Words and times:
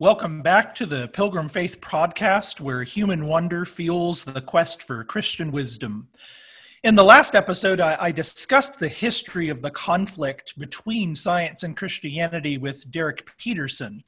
Welcome 0.00 0.42
back 0.42 0.74
to 0.74 0.86
the 0.86 1.06
Pilgrim 1.06 1.46
Faith 1.46 1.80
podcast, 1.80 2.60
where 2.60 2.82
human 2.82 3.28
wonder 3.28 3.64
fuels 3.64 4.24
the 4.24 4.40
quest 4.40 4.82
for 4.82 5.04
Christian 5.04 5.52
wisdom. 5.52 6.08
In 6.82 6.96
the 6.96 7.04
last 7.04 7.36
episode, 7.36 7.78
I, 7.78 8.10
discussed 8.10 8.80
the 8.80 8.88
history 8.88 9.50
of 9.50 9.62
the 9.62 9.70
conflict 9.70 10.58
between 10.58 11.14
science 11.14 11.62
and 11.62 11.76
Christianity 11.76 12.58
with 12.58 12.90
Derrick 12.90 13.30
Peterson. 13.38 14.02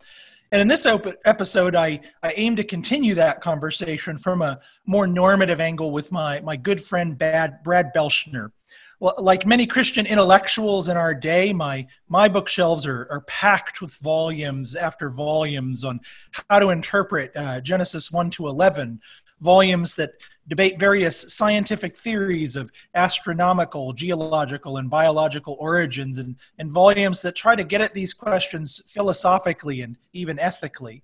And 0.51 0.61
in 0.61 0.67
this 0.67 0.87
op- 0.87 1.07
episode, 1.25 1.77
I, 1.77 2.01
I 2.21 2.33
aim 2.37 2.57
to 2.57 2.65
continue 2.65 3.15
that 3.15 3.41
conversation 3.41 4.19
from 4.19 4.43
a 4.43 4.59
more 4.87 5.07
normative 5.07 5.61
angle 5.61 5.93
with 5.93 6.11
my, 6.11 6.41
my 6.41 6.57
good 6.57 6.81
friend 6.81 7.17
Brad, 7.17 7.63
Brad 7.63 7.93
Belshner 7.95 8.51
like 9.01 9.47
many 9.47 9.67
Christian 9.67 10.07
intellectuals 10.07 10.89
in 10.89 10.97
our 10.97 11.15
day, 11.15 11.53
my 11.53 11.87
my 12.09 12.29
bookshelves 12.29 12.87
are, 12.87 13.07
are 13.11 13.23
packed 13.23 13.83
with 13.83 13.95
volumes 13.97 14.75
after 14.75 15.11
volumes 15.11 15.85
on 15.85 16.01
how 16.49 16.59
to 16.59 16.71
interpret 16.71 17.37
uh, 17.37 17.61
Genesis 17.61 18.11
one 18.11 18.31
to 18.31 18.49
eleven, 18.49 19.01
volumes 19.41 19.95
that 19.97 20.13
debate 20.49 20.79
various 20.79 21.35
scientific 21.35 21.99
theories 21.99 22.57
of 22.57 22.71
astronomical, 22.95 23.93
geological, 23.93 24.77
and 24.77 24.89
biological 24.89 25.57
origins, 25.59 26.19
and, 26.19 26.37
and 26.59 26.71
volumes 26.71 27.21
that 27.21 27.35
try 27.35 27.57
to 27.57 27.65
get 27.65 27.81
at 27.81 27.93
these 27.95 28.15
questions 28.15 28.81
philosophically 28.87 29.83
and 29.83 29.97
even 30.13 30.39
ethically. 30.39 31.03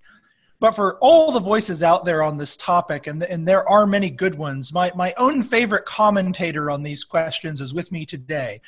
But 0.63 0.77
for 0.77 0.97
all 0.99 1.33
the 1.33 1.41
voices 1.41 1.83
out 1.83 2.05
there 2.05 2.23
on 2.23 2.37
this 2.37 2.57
topic, 2.57 3.09
and, 3.09 3.21
and 3.25 3.49
there 3.49 3.69
are 3.69 3.85
many 3.85 4.11
good 4.11 4.37
ones, 4.37 4.73
my, 4.73 4.93
my 4.95 5.13
own 5.17 5.43
favorite 5.43 5.87
commentator 5.87 6.71
on 6.71 6.85
these 6.85 7.03
questions 7.03 7.61
is 7.61 7.75
with 7.75 7.91
me 7.91 8.07
today. 8.07 8.61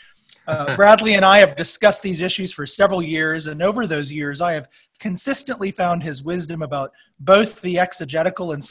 Uh, 0.49 0.75
Bradley 0.77 1.15
and 1.15 1.25
I 1.25 1.39
have 1.39 1.55
discussed 1.55 2.03
these 2.03 2.21
issues 2.21 2.53
for 2.53 2.67
several 2.67 3.01
years, 3.01 3.47
and 3.47 3.63
over 3.63 3.87
those 3.87 4.11
years, 4.11 4.41
I 4.41 4.55
have 4.55 4.67
consistently 4.99 5.71
found 5.71 6.03
his 6.03 6.25
wisdom 6.25 6.63
about 6.63 6.91
both 7.21 7.61
the 7.61 7.79
exegetical 7.79 8.51
and 8.51 8.65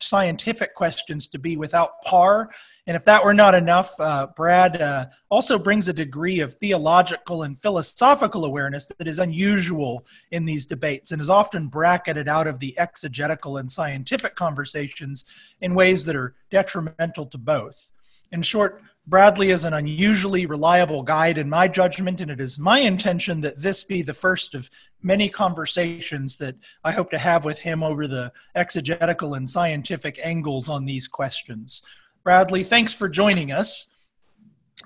scientific, 0.00 0.74
questions 0.74 1.26
to 1.28 1.38
be 1.38 1.56
without 1.56 2.02
par. 2.04 2.50
And 2.86 2.96
if 2.96 3.04
that 3.04 3.24
were 3.24 3.34
not 3.34 3.54
enough, 3.54 3.98
uh, 3.98 4.28
Brad 4.36 4.80
uh, 4.80 5.06
also 5.30 5.58
brings 5.58 5.88
a 5.88 5.92
degree 5.92 6.40
of 6.40 6.54
theological 6.54 7.42
and 7.42 7.58
philosophical 7.58 8.44
awareness 8.44 8.86
that 8.86 9.08
is 9.08 9.18
unusual 9.18 10.06
in 10.30 10.44
these 10.44 10.66
debates 10.66 11.12
and 11.12 11.20
is 11.20 11.30
often 11.30 11.68
bracketed 11.68 12.28
out 12.28 12.46
of 12.46 12.58
the 12.58 12.78
exegetical 12.78 13.56
and 13.56 13.70
scientific 13.70 14.34
conversations 14.34 15.24
in 15.60 15.74
ways 15.74 16.04
that 16.04 16.16
are 16.16 16.34
detrimental 16.50 17.26
to 17.26 17.38
both. 17.38 17.90
In 18.32 18.42
short, 18.42 18.82
Bradley 19.06 19.50
is 19.50 19.64
an 19.64 19.74
unusually 19.74 20.46
reliable 20.46 21.02
guide 21.02 21.36
in 21.36 21.48
my 21.48 21.68
judgment, 21.68 22.22
and 22.22 22.30
it 22.30 22.40
is 22.40 22.58
my 22.58 22.78
intention 22.78 23.42
that 23.42 23.60
this 23.60 23.84
be 23.84 24.00
the 24.00 24.14
first 24.14 24.54
of 24.54 24.70
many 25.02 25.28
conversations 25.28 26.38
that 26.38 26.56
I 26.84 26.92
hope 26.92 27.10
to 27.10 27.18
have 27.18 27.44
with 27.44 27.58
him 27.58 27.82
over 27.82 28.06
the 28.06 28.32
exegetical 28.54 29.34
and 29.34 29.46
scientific 29.46 30.18
angles 30.22 30.70
on 30.70 30.86
these 30.86 31.06
questions. 31.06 31.82
Bradley, 32.22 32.64
thanks 32.64 32.94
for 32.94 33.08
joining 33.08 33.52
us. 33.52 33.94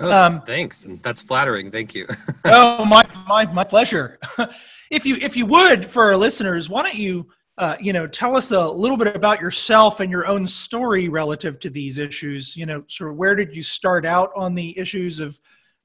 Oh, 0.00 0.12
um, 0.12 0.42
thanks. 0.42 0.84
And 0.84 1.00
that's 1.02 1.22
flattering. 1.22 1.70
Thank 1.70 1.94
you. 1.94 2.06
oh, 2.44 2.84
my, 2.84 3.05
my, 3.28 3.46
my 3.46 3.64
pleasure. 3.64 4.19
if 4.91 5.06
you 5.06 5.16
if 5.16 5.36
you 5.36 5.46
would, 5.46 5.86
for 5.86 6.05
our 6.05 6.17
listeners, 6.17 6.68
why 6.68 6.83
don't 6.83 6.96
you 6.96 7.29
uh, 7.58 7.74
you 7.80 7.92
know, 7.92 8.07
tell 8.07 8.36
us 8.36 8.52
a 8.52 8.69
little 8.69 8.96
bit 8.96 9.17
about 9.17 9.41
yourself 9.41 9.98
and 9.98 10.13
your 10.13 10.27
own 10.29 10.46
story 10.46 11.08
relative 11.08 11.58
to 11.58 11.69
these 11.69 11.98
issues. 11.98 12.57
You 12.57 12.67
know, 12.67 12.85
sort 12.86 13.11
of 13.11 13.17
where 13.17 13.35
did 13.35 13.55
you 13.55 13.63
start 13.63 14.07
out 14.07 14.30
on 14.36 14.55
the 14.55 14.79
issues 14.79 15.19
of, 15.19 15.39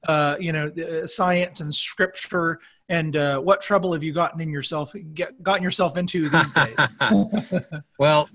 uh, 0.06 0.36
you 0.38 0.52
know, 0.52 0.68
uh, 0.68 1.06
science 1.08 1.58
and 1.58 1.74
scripture, 1.74 2.60
and 2.88 3.16
uh, 3.16 3.40
what 3.40 3.60
trouble 3.60 3.92
have 3.92 4.04
you 4.04 4.12
gotten 4.12 4.40
in 4.40 4.50
yourself 4.50 4.94
get, 5.14 5.42
gotten 5.42 5.64
yourself 5.64 5.96
into 5.96 6.28
these 6.28 6.52
days? 6.52 6.76
well, 7.98 8.28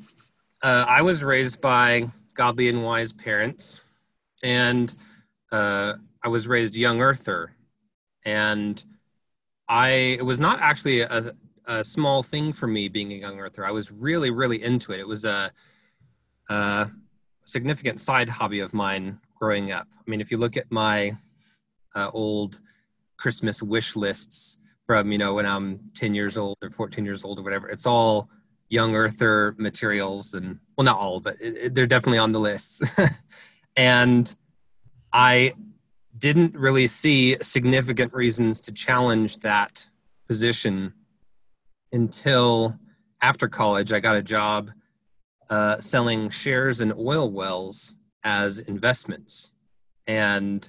uh, 0.61 0.85
I 0.87 1.01
was 1.01 1.23
raised 1.23 1.61
by 1.61 2.09
godly 2.33 2.67
and 2.67 2.83
wise 2.83 3.13
parents, 3.13 3.79
and 4.43 4.93
uh, 5.53 5.93
I 6.21 6.27
was 6.27 6.45
raised 6.45 6.75
young 6.75 6.99
earther, 6.99 7.53
and 8.25 8.83
I 9.69 10.17
it 10.19 10.25
was 10.25 10.41
not 10.41 10.59
actually 10.59 11.01
a 11.01 11.33
a 11.69 11.83
small 11.83 12.23
thing 12.23 12.51
for 12.51 12.67
me 12.67 12.89
being 12.89 13.13
a 13.13 13.15
young 13.15 13.39
earther. 13.39 13.63
I 13.63 13.71
was 13.71 13.91
really, 13.91 14.31
really 14.31 14.61
into 14.61 14.91
it. 14.91 14.99
It 14.99 15.07
was 15.07 15.23
a, 15.23 15.51
a 16.49 16.89
significant 17.45 17.99
side 17.99 18.27
hobby 18.27 18.59
of 18.59 18.73
mine 18.73 19.19
growing 19.35 19.71
up. 19.71 19.87
I 19.95 20.09
mean, 20.09 20.19
if 20.19 20.31
you 20.31 20.37
look 20.37 20.57
at 20.57 20.71
my 20.71 21.15
uh, 21.95 22.09
old 22.11 22.59
Christmas 23.17 23.61
wish 23.61 23.95
lists 23.95 24.57
from, 24.87 25.11
you 25.11 25.19
know, 25.19 25.35
when 25.35 25.45
I'm 25.45 25.79
10 25.93 26.15
years 26.15 26.37
old 26.37 26.57
or 26.63 26.71
14 26.71 27.05
years 27.05 27.23
old 27.23 27.37
or 27.37 27.43
whatever, 27.43 27.69
it's 27.69 27.85
all 27.85 28.29
young 28.69 28.95
earther 28.95 29.53
materials 29.59 30.33
and, 30.33 30.59
well, 30.75 30.85
not 30.85 30.97
all, 30.97 31.19
but 31.19 31.35
it, 31.39 31.57
it, 31.57 31.75
they're 31.75 31.87
definitely 31.87 32.17
on 32.17 32.31
the 32.31 32.39
lists. 32.39 32.99
and 33.75 34.35
I 35.13 35.53
didn't 36.17 36.55
really 36.55 36.87
see 36.87 37.37
significant 37.41 38.11
reasons 38.11 38.59
to 38.61 38.71
challenge 38.71 39.37
that 39.39 39.87
position 40.27 40.93
until 41.91 42.77
after 43.21 43.47
college, 43.47 43.91
I 43.91 43.99
got 43.99 44.15
a 44.15 44.21
job 44.21 44.71
uh, 45.49 45.79
selling 45.79 46.29
shares 46.29 46.81
in 46.81 46.93
oil 46.97 47.31
wells 47.31 47.95
as 48.23 48.59
investments. 48.59 49.53
And 50.07 50.67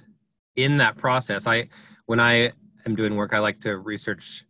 in 0.55 0.77
that 0.77 0.97
process, 0.97 1.47
I 1.47 1.69
when 2.05 2.19
I 2.19 2.51
am 2.85 2.95
doing 2.95 3.15
work, 3.15 3.33
I 3.33 3.39
like 3.39 3.59
to 3.61 3.77
research 3.77 4.45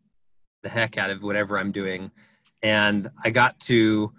the 0.63 0.69
heck 0.69 0.97
out 0.97 1.09
of 1.09 1.23
whatever 1.23 1.57
I'm 1.57 1.71
doing. 1.71 2.11
And 2.63 3.09
I 3.23 3.29
got 3.29 3.59
to 3.61 4.11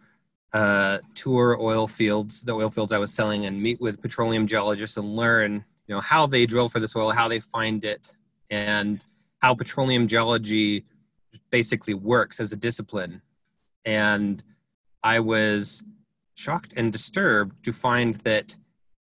uh, 0.53 0.99
tour 1.15 1.57
oil 1.61 1.87
fields, 1.87 2.43
the 2.43 2.53
oil 2.53 2.71
fields 2.71 2.93
I 2.93 2.99
was 2.99 3.13
selling, 3.13 3.47
and 3.47 3.61
meet 3.61 3.81
with 3.81 4.01
petroleum 4.03 4.47
geologists 4.47 4.97
and 4.97 5.17
learn, 5.17 5.65
you 5.87 5.95
know, 5.95 6.01
how 6.01 6.27
they 6.27 6.47
drill 6.47 6.69
for 6.69 6.81
this 6.81 6.95
oil, 6.95 7.11
how 7.11 7.29
they 7.29 7.41
find 7.41 7.85
it, 7.85 8.13
and 8.51 9.05
how 9.41 9.55
petroleum 9.55 10.07
geology 10.07 10.85
basically 11.51 11.95
works 11.95 12.41
as 12.41 12.53
a 12.53 12.57
discipline. 12.57 13.23
And 13.85 14.43
I 15.03 15.21
was 15.21 15.83
shocked 16.37 16.73
and 16.77 16.93
disturbed 16.93 17.65
to 17.65 17.73
find 17.73 18.15
that 18.17 18.57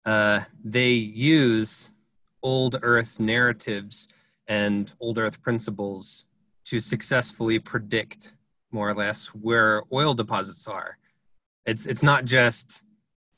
uh, 0.04 0.40
they 0.64 0.90
use 0.90 1.92
old 2.42 2.78
earth 2.82 3.18
narratives 3.18 4.08
and 4.46 4.94
old 5.00 5.18
earth 5.18 5.42
principles 5.42 6.26
to 6.64 6.80
successfully 6.80 7.58
predict 7.58 8.36
more 8.70 8.88
or 8.88 8.94
less 8.94 9.28
where 9.28 9.82
oil 9.92 10.14
deposits 10.14 10.68
are. 10.68 10.98
It's, 11.66 11.86
it's 11.86 12.02
not 12.02 12.24
just 12.24 12.84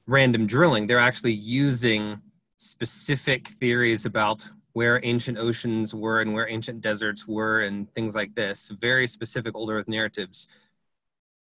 random 0.06 0.46
drilling, 0.46 0.86
they're 0.86 0.98
actually 0.98 1.32
using 1.32 2.20
specific 2.56 3.48
theories 3.48 4.06
about 4.06 4.48
where 4.80 4.98
ancient 5.02 5.36
oceans 5.36 5.94
were 5.94 6.22
and 6.22 6.32
where 6.32 6.48
ancient 6.48 6.80
deserts 6.80 7.28
were 7.28 7.60
and 7.66 7.92
things 7.92 8.14
like 8.14 8.34
this 8.34 8.70
very 8.80 9.06
specific 9.06 9.54
old 9.54 9.68
earth 9.68 9.86
narratives 9.86 10.48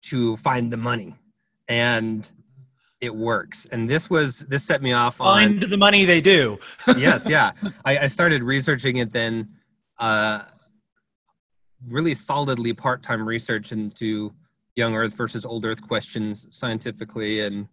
to 0.03 0.37
find 0.39 0.73
the 0.73 0.77
money. 0.77 1.15
And 1.69 2.29
it 3.01 3.15
works. 3.15 3.67
And 3.67 3.89
this 3.89 4.11
was 4.11 4.41
this 4.49 4.65
set 4.65 4.83
me 4.83 4.95
off 4.95 5.21
on 5.21 5.27
find 5.37 5.63
the 5.63 5.77
money 5.77 6.05
they 6.05 6.21
do. 6.21 6.59
Yes 6.97 7.31
yeah. 7.31 7.53
I, 7.85 7.99
I, 7.99 8.09
started 8.09 8.43
researching 8.43 8.97
it 8.97 9.13
then 9.13 9.49
uh, 10.01 10.43
really 11.87 12.17
solidly 12.17 12.73
part-time 12.73 13.25
research 13.25 13.71
into 13.71 14.35
young 14.75 14.97
earth 14.97 15.15
versus 15.17 15.45
old 15.45 15.65
earth 15.65 15.87
questions 15.87 16.49
scientifically 16.51 17.43
and 17.47 17.69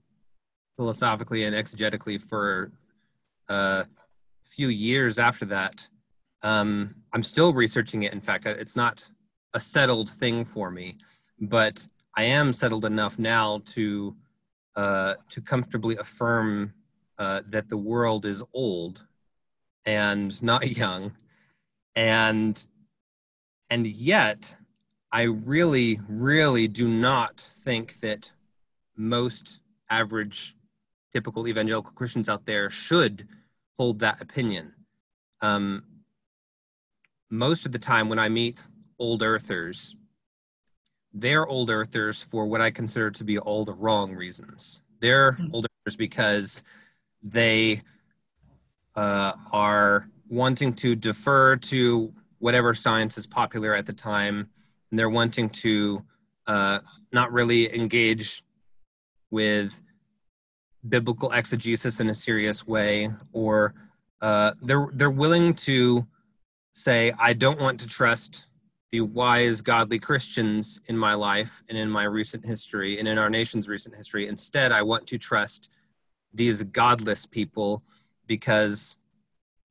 philosophically 0.76 1.46
and 1.46 1.56
exegetically 1.56 2.22
for 2.22 2.72
uh, 3.50 3.86
few 4.56 4.70
years 4.70 5.20
after 5.20 5.46
that, 5.46 5.88
um, 6.44 6.96
I'm 7.14 7.24
still 7.24 7.54
researching 7.54 8.04
it. 8.04 8.14
In 8.14 8.22
fact, 8.22 8.46
it's 8.46 8.76
not 8.76 9.10
a 9.54 9.60
settled 9.60 10.10
thing 10.10 10.46
for 10.46 10.70
me, 10.72 10.98
but 11.40 11.86
I 12.16 12.24
am 12.24 12.54
settled 12.54 12.86
enough 12.86 13.20
now 13.20 13.62
to 13.66 14.16
uh, 14.76 15.16
to 15.30 15.42
comfortably 15.42 15.96
affirm 15.98 16.74
uh, 17.18 17.42
that 17.48 17.68
the 17.68 17.78
world 17.78 18.26
is 18.26 18.44
old 18.54 19.08
and 19.86 20.42
not 20.44 20.78
young, 20.78 21.12
and 21.96 22.66
and 23.70 23.88
yet 23.88 24.56
I 25.12 25.24
really, 25.24 26.00
really 26.08 26.68
do 26.68 26.88
not 26.88 27.40
think 27.40 28.00
that 28.02 28.32
most 28.96 29.62
average, 29.90 30.56
typical 31.14 31.48
evangelical 31.48 31.94
Christians 31.94 32.30
out 32.30 32.46
there 32.46 32.70
should 32.70 33.28
hold 33.78 34.00
that 34.00 34.22
opinion. 34.22 34.74
Um, 35.42 35.84
most 37.30 37.66
of 37.66 37.72
the 37.72 37.80
time, 37.80 38.10
when 38.10 38.20
I 38.20 38.30
meet 38.30 38.66
old 39.00 39.22
earthers, 39.22 39.96
they're 41.14 41.48
old 41.48 41.70
earthers 41.70 42.22
for 42.22 42.46
what 42.46 42.62
I 42.62 42.72
consider 42.72 43.12
to 43.12 43.24
be 43.24 43.38
all 43.38 43.66
the 43.66 43.74
wrong 43.74 44.14
reasons. 44.14 44.82
They're 45.00 45.34
mm-hmm. 45.34 45.54
old 45.54 45.66
earthers 45.66 45.98
because 45.98 46.64
they 47.22 47.82
uh, 48.96 49.34
are 49.52 50.10
wanting 50.30 50.74
to 50.74 50.96
defer 50.96 51.56
to 51.56 52.14
whatever 52.40 52.74
science 52.74 53.18
is 53.18 53.28
popular 53.28 53.74
at 53.74 53.86
the 53.86 53.94
time, 53.94 54.50
and 54.90 55.00
they're 55.00 55.10
wanting 55.10 55.50
to 55.50 56.04
uh, 56.46 56.80
not 57.12 57.32
really 57.32 57.74
engage 57.76 58.44
with 59.30 59.82
biblical 60.90 61.32
exegesis 61.32 62.00
in 62.00 62.10
a 62.10 62.16
serious 62.16 62.68
way, 62.68 63.10
or 63.34 63.74
uh, 64.22 64.54
they're 64.62 64.88
they're 64.94 65.10
willing 65.10 65.54
to 65.54 66.06
say, 66.72 67.12
"I 67.20 67.34
don't 67.34 67.60
want 67.60 67.80
to 67.82 67.88
trust 67.88 68.48
the 68.92 69.02
wise, 69.02 69.62
godly 69.62 70.00
Christians 70.00 70.80
in 70.88 70.98
my 70.98 71.14
life 71.14 71.62
and 71.70 71.78
in 71.78 71.90
my 71.90 72.04
recent 72.04 72.46
history 72.46 73.00
and 73.00 73.08
in 73.08 73.18
our 73.18 73.30
nation's 73.30 73.68
recent 73.68 73.96
history. 73.96 74.28
Instead, 74.28 74.72
I 74.72 74.82
want 74.82 75.08
to 75.08 75.18
trust 75.18 75.74
these 76.34 76.64
godless 76.64 77.26
people 77.26 77.84
because 78.28 78.98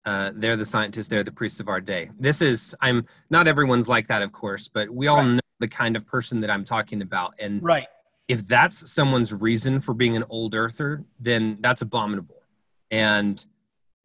uh, 0.05 0.33
they're 0.35 0.57
the 0.57 0.67
scientists, 0.67 1.09
they're 1.09 1.25
the 1.25 1.33
priests 1.33 1.61
of 1.61 1.69
our 1.69 1.81
day. 1.81 2.11
This 2.19 2.43
is, 2.43 2.75
I'm 2.81 3.07
not 3.31 3.49
everyone's 3.49 3.89
like 3.89 4.07
that, 4.09 4.23
of 4.23 4.33
course, 4.33 4.69
but 4.69 4.91
we 4.91 5.07
all 5.07 5.19
right. 5.19 5.27
know 5.35 5.41
the 5.61 5.69
kind 5.69 5.97
of 5.97 6.07
person 6.07 6.41
that 6.43 6.51
I'm 6.51 6.65
talking 6.65 7.01
about. 7.01 7.35
And 7.39 7.63
right. 7.63 7.87
If 8.29 8.47
that's 8.47 8.91
someone's 8.91 9.33
reason 9.33 9.81
for 9.81 9.95
being 9.95 10.17
an 10.17 10.25
old 10.29 10.55
earther, 10.55 11.05
then 11.21 11.59
that's 11.61 11.83
abominable. 11.83 12.43
And 12.91 13.45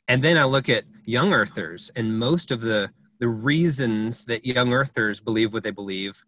and 0.08 0.22
then 0.22 0.38
I 0.38 0.44
look 0.44 0.68
at 0.68 0.84
young 1.06 1.34
earthers, 1.34 1.92
and 1.96 2.18
most 2.18 2.52
of 2.52 2.62
the 2.62 2.92
the 3.20 3.28
reasons 3.28 4.26
that 4.26 4.46
young 4.46 4.74
earthers 4.74 5.20
believe 5.20 5.54
what 5.54 5.64
they 5.64 5.72
believe 5.72 6.24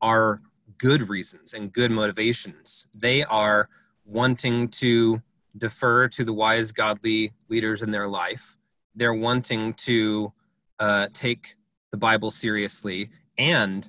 are 0.00 0.40
good 0.78 1.08
reasons 1.08 1.54
and 1.54 1.72
good 1.72 1.90
motivations. 1.90 2.88
They 2.94 3.22
are 3.24 3.68
wanting 4.04 4.68
to 4.68 5.22
defer 5.56 6.08
to 6.08 6.24
the 6.24 6.32
wise, 6.32 6.72
godly 6.72 7.30
leaders 7.48 7.82
in 7.82 7.92
their 7.92 8.08
life. 8.08 8.56
They're 8.94 9.14
wanting 9.14 9.74
to 9.74 10.32
uh, 10.78 11.08
take 11.12 11.54
the 11.92 11.96
Bible 11.96 12.30
seriously, 12.30 13.10
and 13.38 13.88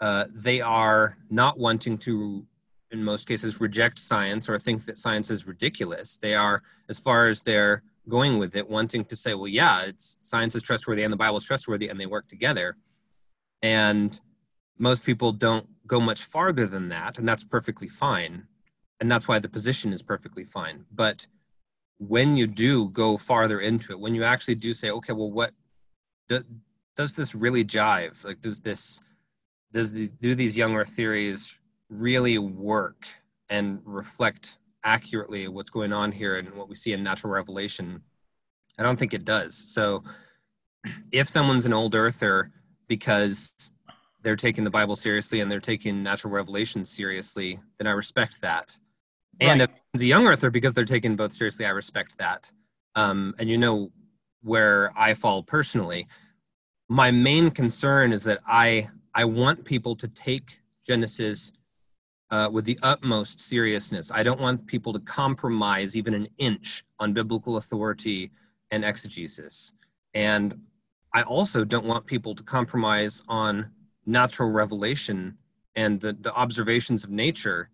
uh, 0.00 0.26
they 0.32 0.60
are 0.60 1.16
not 1.30 1.58
wanting 1.58 1.98
to, 1.98 2.46
in 2.90 3.04
most 3.04 3.28
cases, 3.28 3.60
reject 3.60 3.98
science 3.98 4.48
or 4.48 4.58
think 4.58 4.84
that 4.86 4.98
science 4.98 5.30
is 5.30 5.46
ridiculous. 5.46 6.18
They 6.18 6.34
are, 6.34 6.62
as 6.88 6.98
far 6.98 7.28
as 7.28 7.42
they're 7.42 7.82
going 8.08 8.38
with 8.38 8.56
it, 8.56 8.68
wanting 8.68 9.04
to 9.06 9.16
say, 9.16 9.34
well, 9.34 9.48
yeah, 9.48 9.82
it's 9.84 10.18
science 10.22 10.54
is 10.54 10.62
trustworthy 10.62 11.02
and 11.02 11.12
the 11.12 11.16
Bible 11.16 11.36
is 11.36 11.44
trustworthy, 11.44 11.88
and 11.88 12.00
they 12.00 12.06
work 12.06 12.28
together. 12.28 12.76
And 13.62 14.18
most 14.78 15.04
people 15.04 15.32
don't 15.32 15.66
go 15.86 16.00
much 16.00 16.22
farther 16.22 16.66
than 16.66 16.88
that, 16.88 17.18
and 17.18 17.28
that's 17.28 17.44
perfectly 17.44 17.88
fine. 17.88 18.46
And 19.00 19.10
that's 19.10 19.28
why 19.28 19.38
the 19.38 19.48
position 19.48 19.92
is 19.92 20.02
perfectly 20.02 20.44
fine. 20.44 20.84
But 20.90 21.26
when 21.98 22.36
you 22.36 22.46
do 22.46 22.88
go 22.88 23.16
farther 23.16 23.60
into 23.60 23.92
it, 23.92 24.00
when 24.00 24.14
you 24.14 24.24
actually 24.24 24.54
do 24.54 24.72
say, 24.72 24.90
okay, 24.90 25.12
well, 25.12 25.30
what 25.30 25.52
do, 26.28 26.42
does 26.96 27.14
this 27.14 27.34
really 27.34 27.64
jive? 27.64 28.24
Like, 28.24 28.40
does 28.40 28.60
this 28.60 29.00
does 29.72 29.92
the 29.92 30.08
do 30.20 30.34
these 30.34 30.56
young 30.56 30.74
earth 30.74 30.88
theories 30.88 31.58
really 31.88 32.38
work 32.38 33.06
and 33.48 33.80
reflect 33.84 34.58
accurately 34.84 35.48
what's 35.48 35.70
going 35.70 35.92
on 35.92 36.12
here 36.12 36.36
and 36.36 36.54
what 36.54 36.68
we 36.68 36.74
see 36.74 36.92
in 36.92 37.02
natural 37.02 37.32
revelation 37.32 38.00
i 38.78 38.82
don't 38.82 38.98
think 38.98 39.12
it 39.12 39.24
does. 39.24 39.56
So 39.56 40.02
if 41.10 41.28
someone's 41.28 41.66
an 41.66 41.72
old 41.72 41.94
earther 41.94 42.52
because 42.86 43.72
they're 44.22 44.36
taking 44.36 44.64
the 44.64 44.70
bible 44.70 44.96
seriously 44.96 45.40
and 45.40 45.50
they're 45.50 45.60
taking 45.60 46.02
natural 46.02 46.32
revelation 46.32 46.84
seriously 46.84 47.58
then 47.78 47.86
i 47.86 47.90
respect 47.90 48.40
that. 48.42 48.78
And 49.40 49.62
if 49.62 49.70
it's 49.94 50.02
a 50.02 50.06
young 50.06 50.26
earther 50.26 50.50
because 50.50 50.74
they're 50.74 50.84
taking 50.84 51.16
both 51.16 51.32
seriously 51.32 51.66
i 51.66 51.70
respect 51.70 52.18
that. 52.18 52.50
Um, 52.94 53.34
and 53.38 53.48
you 53.48 53.58
know 53.58 53.90
where 54.42 54.92
i 54.96 55.14
fall 55.14 55.42
personally. 55.42 56.06
My 56.88 57.10
main 57.10 57.50
concern 57.50 58.12
is 58.12 58.24
that 58.24 58.38
i 58.46 58.88
i 59.14 59.24
want 59.24 59.64
people 59.64 59.96
to 59.96 60.08
take 60.08 60.60
genesis 60.86 61.52
uh, 62.30 62.48
with 62.52 62.64
the 62.64 62.78
utmost 62.82 63.40
seriousness. 63.40 64.10
I 64.12 64.22
don't 64.22 64.40
want 64.40 64.66
people 64.66 64.92
to 64.92 65.00
compromise 65.00 65.96
even 65.96 66.14
an 66.14 66.28
inch 66.38 66.84
on 66.98 67.12
biblical 67.12 67.56
authority 67.56 68.30
and 68.70 68.84
exegesis. 68.84 69.74
And 70.14 70.60
I 71.14 71.22
also 71.22 71.64
don't 71.64 71.86
want 71.86 72.06
people 72.06 72.34
to 72.34 72.42
compromise 72.42 73.22
on 73.28 73.70
natural 74.04 74.50
revelation 74.50 75.38
and 75.74 76.00
the, 76.00 76.12
the 76.12 76.34
observations 76.34 77.04
of 77.04 77.10
nature. 77.10 77.70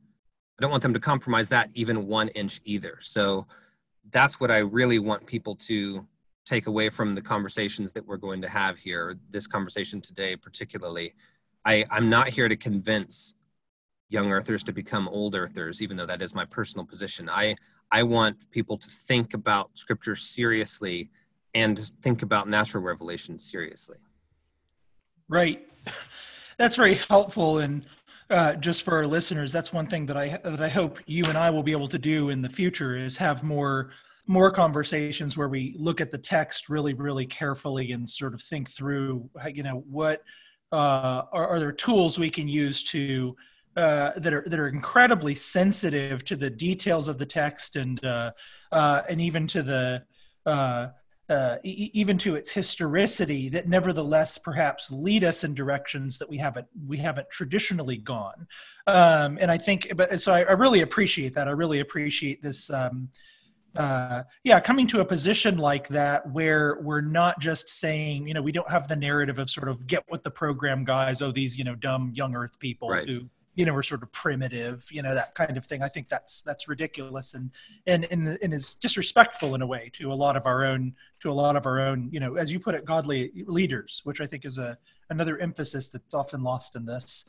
I 0.59 0.63
don't 0.63 0.71
want 0.71 0.83
them 0.83 0.93
to 0.93 1.01
compromise 1.01 1.49
that 1.49 1.71
even 1.75 2.07
one 2.07 2.29
inch 2.29 2.61
either. 2.65 2.99
So 3.01 3.47
that's 4.11 4.39
what 4.39 4.51
I 4.51 4.59
really 4.59 4.99
want 4.99 5.27
people 5.27 5.57
to 5.57 6.07
take 6.45 6.67
away 6.67 6.91
from 6.91 7.15
the 7.15 7.23
conversations 7.23 7.93
that 7.93 8.07
we're 8.07 8.19
going 8.19 8.43
to 8.43 8.49
have 8.49 8.79
here, 8.79 9.17
this 9.31 9.47
conversation 9.47 10.01
today, 10.01 10.37
particularly. 10.37 11.15
I, 11.65 11.87
I'm 11.91 12.11
not 12.11 12.29
here 12.29 12.49
to 12.49 12.57
convince 12.57 13.35
young 14.09 14.33
earthers 14.33 14.63
to 14.65 14.73
become 14.73 15.09
old 15.09 15.35
earthers 15.35 15.83
even 15.83 15.97
though 15.97 16.07
that 16.07 16.23
is 16.23 16.35
my 16.35 16.45
personal 16.45 16.85
position. 16.85 17.29
I 17.29 17.57
i 17.91 18.03
want 18.03 18.51
people 18.51 18.79
to 18.79 18.89
think 18.89 19.35
about 19.35 19.71
scripture 19.75 20.17
seriously 20.17 21.11
and 21.55 21.79
think 22.03 22.23
about 22.23 22.49
natural 22.49 22.83
revelation 22.83 23.39
seriously. 23.39 23.99
Right. 25.29 25.67
That's 26.59 26.77
very 26.77 26.95
helpful 26.95 27.59
and 27.59 27.87
uh, 28.31 28.55
just 28.55 28.83
for 28.83 28.97
our 28.97 29.07
listeners 29.07 29.53
that's 29.53 29.73
one 29.73 29.87
thing 29.87 30.07
that 30.07 30.17
i 30.17 30.39
that 30.45 30.63
i 30.63 30.69
hope 30.69 30.99
you 31.07 31.23
and 31.27 31.37
i 31.37 31.51
will 31.51 31.63
be 31.63 31.73
able 31.73 31.89
to 31.89 31.99
do 31.99 32.31
in 32.31 32.41
the 32.41 32.49
future 32.49 32.97
is 32.97 33.17
have 33.17 33.43
more 33.43 33.91
more 34.27 34.51
conversations 34.51 35.37
where 35.37 35.49
we 35.49 35.75
look 35.79 36.01
at 36.01 36.11
the 36.11 36.19
text 36.19 36.69
really 36.69 36.95
really 36.95 37.27
carefully 37.27 37.93
and 37.93 38.09
sort 38.09 38.33
of 38.33 38.41
think 38.41 38.71
through 38.71 39.29
you 39.53 39.63
know 39.63 39.85
what 39.89 40.23
uh, 40.73 41.23
are, 41.33 41.47
are 41.49 41.61
there 41.61 41.71
tools 41.71 42.19
we 42.19 42.31
can 42.31 42.49
use 42.49 42.83
to 42.83 43.37
uh, 43.77 44.13
that 44.17 44.33
are 44.33 44.45
that 44.47 44.59
are 44.59 44.69
incredibly 44.69 45.35
sensitive 45.35 46.25
to 46.25 46.37
the 46.37 46.51
details 46.51 47.09
of 47.09 47.19
the 47.19 47.27
text 47.27 47.77
and 47.77 48.05
uh, 48.05 48.31
uh, 48.73 49.03
and 49.09 49.21
even 49.21 49.47
to 49.47 49.63
the 49.63 50.03
uh, 50.47 50.89
uh, 51.29 51.57
e- 51.65 51.91
even 51.95 52.19
to 52.19 52.37
its 52.37 52.53
historicity 52.53 53.49
that 53.49 53.69
nevertheless 53.69 54.39
perhaps 54.39 54.91
lead 54.91 55.25
us 55.25 55.43
in 55.43 55.55
directions 55.55 56.19
that 56.19 56.29
we 56.29 56.39
haven't 56.39 56.67
we 56.87 56.99
haven't 56.99 57.29
traditionally 57.31 57.97
gone 57.97 58.47
um, 58.87 59.39
and 59.41 59.51
I 59.51 59.59
think 59.59 59.93
but 59.97 60.21
so 60.21 60.35
I, 60.35 60.43
I, 60.43 60.53
really 60.53 60.83
appreciate 60.83 61.35
that 61.35 61.49
I 61.49 61.53
really 61.53 61.81
appreciate 61.81 62.43
this 62.43 62.71
um, 62.71 63.09
uh, 63.77 64.23
yeah, 64.45 64.61
coming 64.61 64.87
to 64.87 65.01
a 65.01 65.05
position 65.05 65.59
like 65.59 65.89
that 65.89 66.31
where 66.31 66.79
we're 66.81 67.01
not 67.01 67.41
just 67.41 67.69
saying, 67.69 68.29
you 68.29 68.35
know, 68.35 68.43
we 68.43 68.53
don't 68.53 68.71
have 68.71 68.87
the 68.87 68.95
narrative 68.95 69.39
of 69.39 69.51
sort 69.51 69.69
of 69.69 69.87
get 69.87 70.05
with 70.09 70.23
the 70.23 70.31
program 70.31 70.85
guys, 70.85 71.21
oh, 71.21 71.33
these, 71.33 71.59
you 71.59 71.65
know, 71.65 71.75
dumb 71.75 72.13
young 72.15 72.37
earth 72.37 72.57
people 72.61 72.89
right. 72.89 73.09
who 73.09 73.29
you 73.55 73.65
know, 73.65 73.75
are 73.75 73.83
sort 73.83 74.03
of 74.03 74.11
primitive, 74.13 74.89
you 74.91 75.03
know, 75.03 75.15
that 75.15 75.35
kind 75.35 75.57
of 75.57 75.65
thing. 75.65 75.83
I 75.83 75.89
think 75.89 76.09
that's 76.09 76.43
that's 76.43 76.69
ridiculous 76.69 77.35
and 77.35 77.51
and 77.87 78.07
and, 78.11 78.39
and 78.43 78.53
is 78.53 78.75
disrespectful 78.75 79.55
in 79.55 79.63
a 79.63 79.67
way 79.67 79.91
to 79.95 80.13
a 80.13 80.15
lot 80.15 80.37
of 80.37 80.47
our 80.47 80.65
own 80.65 80.95
to 81.21 81.31
a 81.31 81.33
lot 81.33 81.57
of 81.57 81.67
our 81.67 81.81
own, 81.81 82.09
you 82.11 82.21
know, 82.21 82.35
as 82.37 82.53
you 82.53 82.59
put 82.59 82.75
it, 82.75 82.85
godly 82.85 83.33
leaders, 83.47 84.01
which 84.05 84.21
I 84.21 84.27
think 84.27 84.45
is 84.45 84.59
a 84.59 84.77
another 85.11 85.39
emphasis 85.39 85.89
that's 85.89 86.15
often 86.15 86.43
lost 86.43 86.75
in 86.77 86.85
this. 86.85 87.27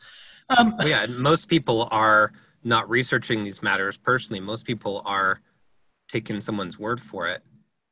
Um, 0.49 0.75
well, 0.77 0.87
yeah, 0.87 1.05
most 1.07 1.47
people 1.47 1.87
are 1.91 2.31
not 2.63 2.89
researching 2.89 3.43
these 3.43 3.61
matters 3.61 3.97
personally. 3.97 4.39
Most 4.39 4.65
people 4.65 5.03
are 5.05 5.41
taking 6.09 6.41
someone's 6.41 6.79
word 6.79 6.99
for 6.99 7.27
it. 7.27 7.43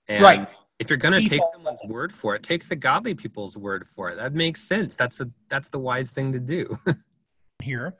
And 0.07 0.23
right. 0.23 0.47
If 0.79 0.89
you're 0.89 0.97
going 0.97 1.23
to 1.23 1.29
take 1.29 1.41
someone's 1.53 1.79
word 1.87 2.11
for 2.11 2.35
it, 2.35 2.43
take 2.43 2.67
the 2.67 2.75
godly 2.75 3.13
people's 3.13 3.55
word 3.55 3.87
for 3.87 4.09
it. 4.09 4.15
That 4.17 4.33
makes 4.33 4.59
sense. 4.59 4.95
That's 4.95 5.21
a 5.21 5.29
that's 5.47 5.69
the 5.69 5.79
wise 5.79 6.11
thing 6.11 6.31
to 6.33 6.39
do. 6.39 6.75
here 7.63 7.95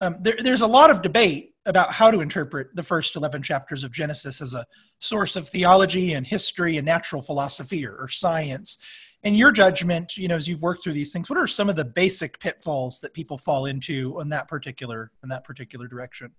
um, 0.00 0.16
there, 0.20 0.36
there's 0.42 0.62
a 0.62 0.66
lot 0.66 0.90
of 0.90 1.02
debate 1.02 1.54
about 1.66 1.92
how 1.92 2.10
to 2.10 2.20
interpret 2.20 2.68
the 2.74 2.82
first 2.82 3.16
11 3.16 3.42
chapters 3.42 3.84
of 3.84 3.92
Genesis 3.92 4.40
as 4.40 4.54
a 4.54 4.66
source 4.98 5.36
of 5.36 5.48
theology 5.48 6.12
and 6.12 6.26
history 6.26 6.76
and 6.76 6.84
natural 6.84 7.22
philosophy 7.22 7.86
or, 7.86 7.96
or 7.96 8.08
science. 8.08 8.84
In 9.22 9.34
your 9.34 9.50
judgment, 9.50 10.18
you 10.18 10.28
know, 10.28 10.36
as 10.36 10.46
you've 10.46 10.60
worked 10.60 10.82
through 10.82 10.92
these 10.92 11.12
things, 11.12 11.30
what 11.30 11.38
are 11.38 11.46
some 11.46 11.70
of 11.70 11.76
the 11.76 11.84
basic 11.84 12.38
pitfalls 12.38 13.00
that 13.00 13.14
people 13.14 13.38
fall 13.38 13.64
into 13.64 14.20
in 14.20 14.28
that 14.28 14.48
particular 14.48 15.10
in 15.22 15.30
that 15.30 15.44
particular 15.44 15.88
direction? 15.88 16.30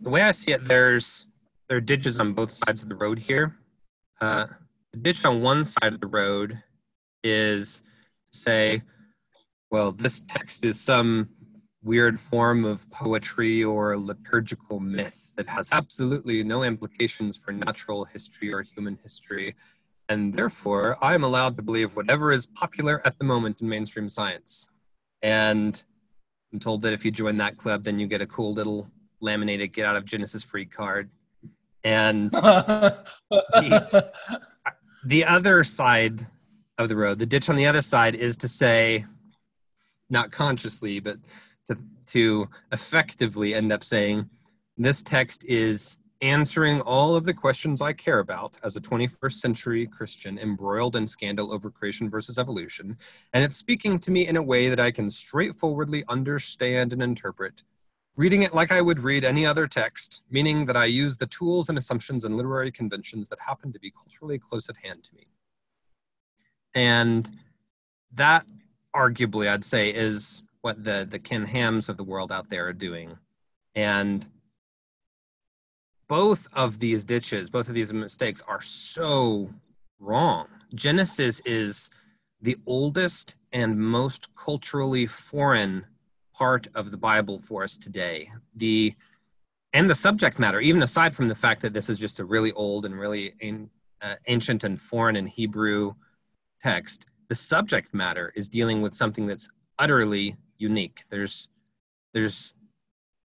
The 0.00 0.08
way 0.08 0.22
I 0.22 0.30
see 0.30 0.52
it, 0.52 0.64
there's 0.64 1.26
there 1.68 1.76
are 1.76 1.82
ditches 1.82 2.20
on 2.20 2.32
both 2.32 2.50
sides 2.50 2.82
of 2.82 2.88
the 2.88 2.96
road 2.96 3.18
here. 3.18 3.58
Uh, 4.22 4.46
the 4.92 4.98
ditch 4.98 5.24
on 5.26 5.42
one 5.42 5.66
side 5.66 5.92
of 5.92 6.00
the 6.00 6.06
road 6.06 6.62
is 7.22 7.82
say, 8.32 8.82
well, 9.70 9.92
this 9.92 10.20
text 10.20 10.64
is 10.64 10.80
some 10.80 11.28
weird 11.82 12.18
form 12.18 12.64
of 12.64 12.90
poetry 12.90 13.62
or 13.62 13.96
liturgical 13.96 14.80
myth 14.80 15.34
that 15.36 15.48
has 15.48 15.72
absolutely 15.72 16.42
no 16.42 16.62
implications 16.62 17.36
for 17.36 17.52
natural 17.52 18.04
history 18.04 18.52
or 18.52 18.62
human 18.62 18.98
history. 19.02 19.54
And 20.08 20.32
therefore, 20.32 20.96
I'm 21.02 21.22
allowed 21.22 21.56
to 21.56 21.62
believe 21.62 21.96
whatever 21.96 22.32
is 22.32 22.46
popular 22.46 23.00
at 23.06 23.18
the 23.18 23.24
moment 23.24 23.60
in 23.60 23.68
mainstream 23.68 24.08
science. 24.08 24.70
And 25.22 25.82
I'm 26.52 26.58
told 26.58 26.82
that 26.82 26.92
if 26.92 27.04
you 27.04 27.10
join 27.10 27.36
that 27.38 27.56
club, 27.56 27.84
then 27.84 27.98
you 27.98 28.06
get 28.06 28.22
a 28.22 28.26
cool 28.26 28.54
little 28.54 28.90
laminated 29.20 29.72
get 29.72 29.86
out 29.86 29.96
of 29.96 30.04
Genesis 30.04 30.44
free 30.44 30.64
card. 30.64 31.10
And 31.84 32.30
the, 32.30 34.12
the 35.04 35.24
other 35.24 35.64
side 35.64 36.26
of 36.78 36.88
the 36.88 36.96
road, 36.96 37.18
the 37.18 37.26
ditch 37.26 37.48
on 37.48 37.56
the 37.56 37.66
other 37.66 37.82
side, 37.82 38.14
is 38.14 38.36
to 38.38 38.48
say, 38.48 39.04
not 40.10 40.30
consciously, 40.30 41.00
but 41.00 41.18
to, 41.66 41.76
to 42.06 42.48
effectively 42.72 43.54
end 43.54 43.72
up 43.72 43.84
saying 43.84 44.28
this 44.76 45.02
text 45.02 45.44
is 45.44 45.98
answering 46.20 46.80
all 46.80 47.14
of 47.14 47.24
the 47.24 47.34
questions 47.34 47.80
I 47.80 47.92
care 47.92 48.18
about 48.18 48.56
as 48.64 48.76
a 48.76 48.80
21st 48.80 49.32
century 49.32 49.86
Christian 49.86 50.38
embroiled 50.38 50.96
in 50.96 51.06
scandal 51.06 51.52
over 51.52 51.70
creation 51.70 52.10
versus 52.10 52.38
evolution, 52.38 52.96
and 53.32 53.44
it's 53.44 53.56
speaking 53.56 53.98
to 54.00 54.10
me 54.10 54.26
in 54.26 54.36
a 54.36 54.42
way 54.42 54.68
that 54.68 54.80
I 54.80 54.90
can 54.90 55.10
straightforwardly 55.10 56.04
understand 56.08 56.92
and 56.92 57.02
interpret, 57.02 57.62
reading 58.16 58.42
it 58.42 58.54
like 58.54 58.72
I 58.72 58.80
would 58.80 58.98
read 58.98 59.24
any 59.24 59.46
other 59.46 59.68
text, 59.68 60.22
meaning 60.30 60.66
that 60.66 60.76
I 60.76 60.86
use 60.86 61.16
the 61.16 61.26
tools 61.26 61.68
and 61.68 61.78
assumptions 61.78 62.24
and 62.24 62.36
literary 62.36 62.72
conventions 62.72 63.28
that 63.28 63.38
happen 63.40 63.72
to 63.72 63.78
be 63.78 63.92
culturally 63.92 64.38
close 64.38 64.68
at 64.68 64.76
hand 64.76 65.04
to 65.04 65.14
me. 65.14 65.26
And 66.74 67.30
that 68.12 68.44
arguably 68.94 69.48
I'd 69.48 69.64
say 69.64 69.90
is 69.90 70.42
what 70.62 70.82
the 70.82 71.06
the 71.08 71.18
Ken 71.18 71.44
Hams 71.44 71.88
of 71.88 71.96
the 71.96 72.04
world 72.04 72.32
out 72.32 72.48
there 72.50 72.66
are 72.66 72.72
doing. 72.72 73.16
And 73.74 74.26
both 76.08 76.48
of 76.54 76.78
these 76.78 77.04
ditches, 77.04 77.50
both 77.50 77.68
of 77.68 77.74
these 77.74 77.92
mistakes 77.92 78.42
are 78.48 78.62
so 78.62 79.50
wrong. 80.00 80.48
Genesis 80.74 81.40
is 81.40 81.90
the 82.40 82.56
oldest 82.66 83.36
and 83.52 83.78
most 83.78 84.34
culturally 84.34 85.06
foreign 85.06 85.84
part 86.34 86.68
of 86.74 86.90
the 86.90 86.96
Bible 86.96 87.38
for 87.38 87.64
us 87.64 87.76
today. 87.76 88.30
The 88.56 88.94
and 89.74 89.90
the 89.90 89.94
subject 89.94 90.38
matter, 90.38 90.60
even 90.60 90.82
aside 90.82 91.14
from 91.14 91.28
the 91.28 91.34
fact 91.34 91.60
that 91.60 91.74
this 91.74 91.90
is 91.90 91.98
just 91.98 92.20
a 92.20 92.24
really 92.24 92.52
old 92.52 92.86
and 92.86 92.98
really 92.98 93.34
uh, 94.00 94.14
ancient 94.26 94.64
and 94.64 94.80
foreign 94.80 95.16
and 95.16 95.28
Hebrew 95.28 95.94
text, 96.60 97.06
the 97.28 97.34
subject 97.34 97.94
matter 97.94 98.32
is 98.34 98.48
dealing 98.48 98.82
with 98.82 98.94
something 98.94 99.26
that's 99.26 99.48
utterly 99.78 100.36
unique. 100.58 101.02
There's 101.10 101.48
there's 102.14 102.54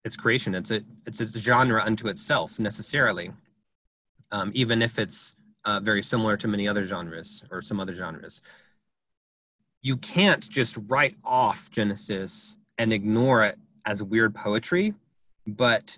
its 0.06 0.16
creation. 0.16 0.56
It's 0.56 0.72
a 0.72 0.82
it's 1.06 1.20
a 1.20 1.28
genre 1.28 1.84
unto 1.84 2.08
itself 2.08 2.60
necessarily, 2.60 3.32
um, 4.32 4.52
even 4.54 4.82
if 4.82 4.98
it's 5.00 5.36
uh, 5.66 5.80
very 5.82 6.02
similar 6.02 6.38
to 6.38 6.48
many 6.48 6.68
other 6.68 6.86
genres 6.86 7.44
or 7.52 7.62
some 7.62 7.80
other 7.80 7.96
genres. 7.96 8.42
You 9.82 9.98
can't 9.98 10.48
just 10.50 10.78
write 10.88 11.16
off 11.24 11.70
Genesis 11.70 12.58
and 12.78 12.92
ignore 12.92 13.44
it 13.44 13.58
as 13.86 14.04
weird 14.04 14.36
poetry, 14.36 14.94
but 15.48 15.98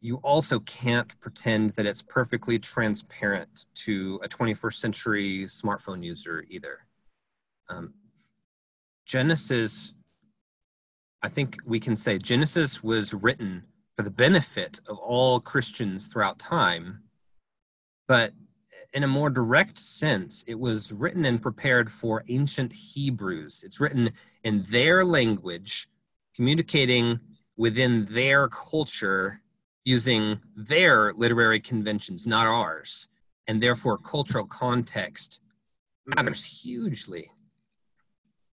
you 0.00 0.16
also 0.16 0.60
can't 0.60 1.18
pretend 1.20 1.70
that 1.70 1.86
it's 1.86 2.02
perfectly 2.02 2.58
transparent 2.58 3.66
to 3.74 4.18
a 4.22 4.28
21st 4.28 4.74
century 4.74 5.44
smartphone 5.46 6.02
user 6.02 6.44
either. 6.48 6.80
Um, 7.70 7.94
Genesis 9.06 9.94
I 11.22 11.28
think 11.28 11.58
we 11.66 11.78
can 11.78 11.96
say 11.96 12.16
Genesis 12.18 12.82
was 12.82 13.12
written 13.12 13.62
for 13.96 14.02
the 14.02 14.10
benefit 14.10 14.80
of 14.88 14.98
all 14.98 15.38
Christians 15.38 16.06
throughout 16.06 16.38
time, 16.38 17.02
but 18.08 18.32
in 18.94 19.02
a 19.02 19.08
more 19.08 19.28
direct 19.28 19.78
sense, 19.78 20.42
it 20.48 20.58
was 20.58 20.92
written 20.92 21.26
and 21.26 21.40
prepared 21.40 21.90
for 21.92 22.24
ancient 22.28 22.72
Hebrews. 22.72 23.62
It's 23.64 23.80
written 23.80 24.10
in 24.44 24.62
their 24.64 25.04
language, 25.04 25.88
communicating 26.34 27.20
within 27.56 28.06
their 28.06 28.48
culture 28.48 29.42
using 29.84 30.40
their 30.56 31.12
literary 31.12 31.60
conventions, 31.60 32.26
not 32.26 32.46
ours. 32.46 33.08
And 33.46 33.62
therefore, 33.62 33.98
cultural 33.98 34.46
context 34.46 35.42
matters 36.06 36.44
hugely 36.44 37.30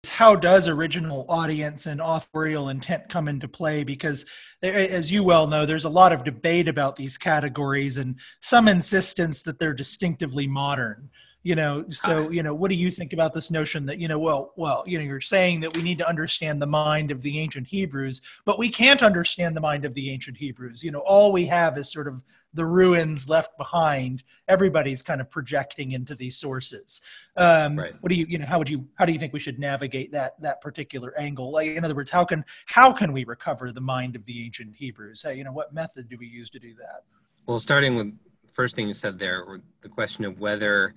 how 0.09 0.35
does 0.35 0.67
original 0.67 1.25
audience 1.29 1.85
and 1.85 2.01
authorial 2.01 2.69
intent 2.69 3.09
come 3.09 3.27
into 3.27 3.47
play? 3.47 3.83
Because 3.83 4.25
as 4.63 5.11
you 5.11 5.23
well 5.23 5.47
know 5.47 5.65
there's 5.65 5.85
a 5.85 5.89
lot 5.89 6.13
of 6.13 6.23
debate 6.23 6.67
about 6.67 6.95
these 6.95 7.17
categories 7.17 7.97
and 7.97 8.19
some 8.41 8.67
insistence 8.67 9.41
that 9.43 9.59
they're 9.59 9.73
distinctively 9.73 10.47
modern 10.47 11.09
you 11.45 11.55
know 11.55 11.85
so 11.89 12.29
you 12.31 12.41
know 12.41 12.53
what 12.53 12.69
do 12.69 12.75
you 12.75 12.89
think 12.89 13.13
about 13.13 13.31
this 13.31 13.51
notion 13.51 13.85
that 13.85 13.99
you 13.99 14.07
know 14.07 14.17
well 14.17 14.51
well 14.55 14.83
you 14.87 14.97
know 14.97 15.03
you're 15.03 15.21
saying 15.21 15.59
that 15.59 15.77
we 15.77 15.83
need 15.83 15.99
to 15.99 16.07
understand 16.07 16.59
the 16.59 16.65
mind 16.65 17.11
of 17.11 17.21
the 17.21 17.39
ancient 17.39 17.67
hebrews 17.67 18.21
but 18.45 18.57
we 18.57 18.67
can't 18.67 19.03
understand 19.03 19.55
the 19.55 19.61
mind 19.61 19.85
of 19.85 19.93
the 19.93 20.09
ancient 20.09 20.37
hebrews. 20.37 20.83
You 20.83 20.91
know 20.91 20.99
all 20.99 21.31
we 21.31 21.45
have 21.45 21.77
is 21.77 21.91
sort 21.91 22.07
of 22.07 22.23
the 22.53 22.65
ruins 22.65 23.29
left 23.29 23.57
behind. 23.57 24.23
Everybody's 24.47 25.01
kind 25.01 25.21
of 25.21 25.29
projecting 25.29 25.91
into 25.91 26.15
these 26.15 26.37
sources. 26.37 27.01
Um, 27.37 27.77
right. 27.77 27.93
what 28.01 28.09
do 28.09 28.15
you 28.15 28.25
you 28.27 28.37
know 28.37 28.45
how 28.45 28.57
would 28.57 28.69
you 28.69 28.87
how 28.95 29.05
do 29.05 29.13
you 29.13 29.19
think 29.19 29.31
we 29.31 29.39
should 29.39 29.59
navigate 29.59 30.11
that 30.11 30.41
that 30.41 30.61
particular 30.61 31.17
angle? 31.17 31.51
Like 31.51 31.67
in 31.67 31.85
other 31.85 31.95
words 31.95 32.11
how 32.11 32.25
can 32.25 32.43
how 32.65 32.91
can 32.91 33.13
we 33.13 33.23
recover 33.23 33.71
the 33.71 33.81
mind 33.81 34.15
of 34.15 34.25
the 34.25 34.43
ancient 34.43 34.75
hebrews? 34.75 35.21
Hey, 35.21 35.35
you 35.35 35.43
know 35.43 35.53
what 35.53 35.73
method 35.73 36.09
do 36.09 36.17
we 36.19 36.27
use 36.27 36.49
to 36.49 36.59
do 36.59 36.73
that? 36.75 37.03
Well 37.45 37.59
starting 37.59 37.95
with 37.95 38.13
first 38.51 38.75
thing 38.75 38.87
you 38.87 38.93
said 38.93 39.19
there 39.19 39.61
the 39.81 39.89
question 39.89 40.25
of 40.25 40.39
whether 40.39 40.95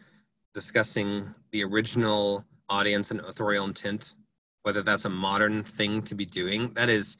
discussing 0.59 1.33
the 1.53 1.63
original 1.63 2.45
audience 2.69 3.13
and 3.13 3.21
authorial 3.21 3.65
intent, 3.65 4.17
whether 4.65 4.83
that's 4.83 5.05
a 5.05 5.09
modern 5.09 5.63
thing 5.63 6.03
to 6.03 6.17
be 6.17 6.27
doing. 6.27 6.73
That 6.75 6.89
is 6.89 7.17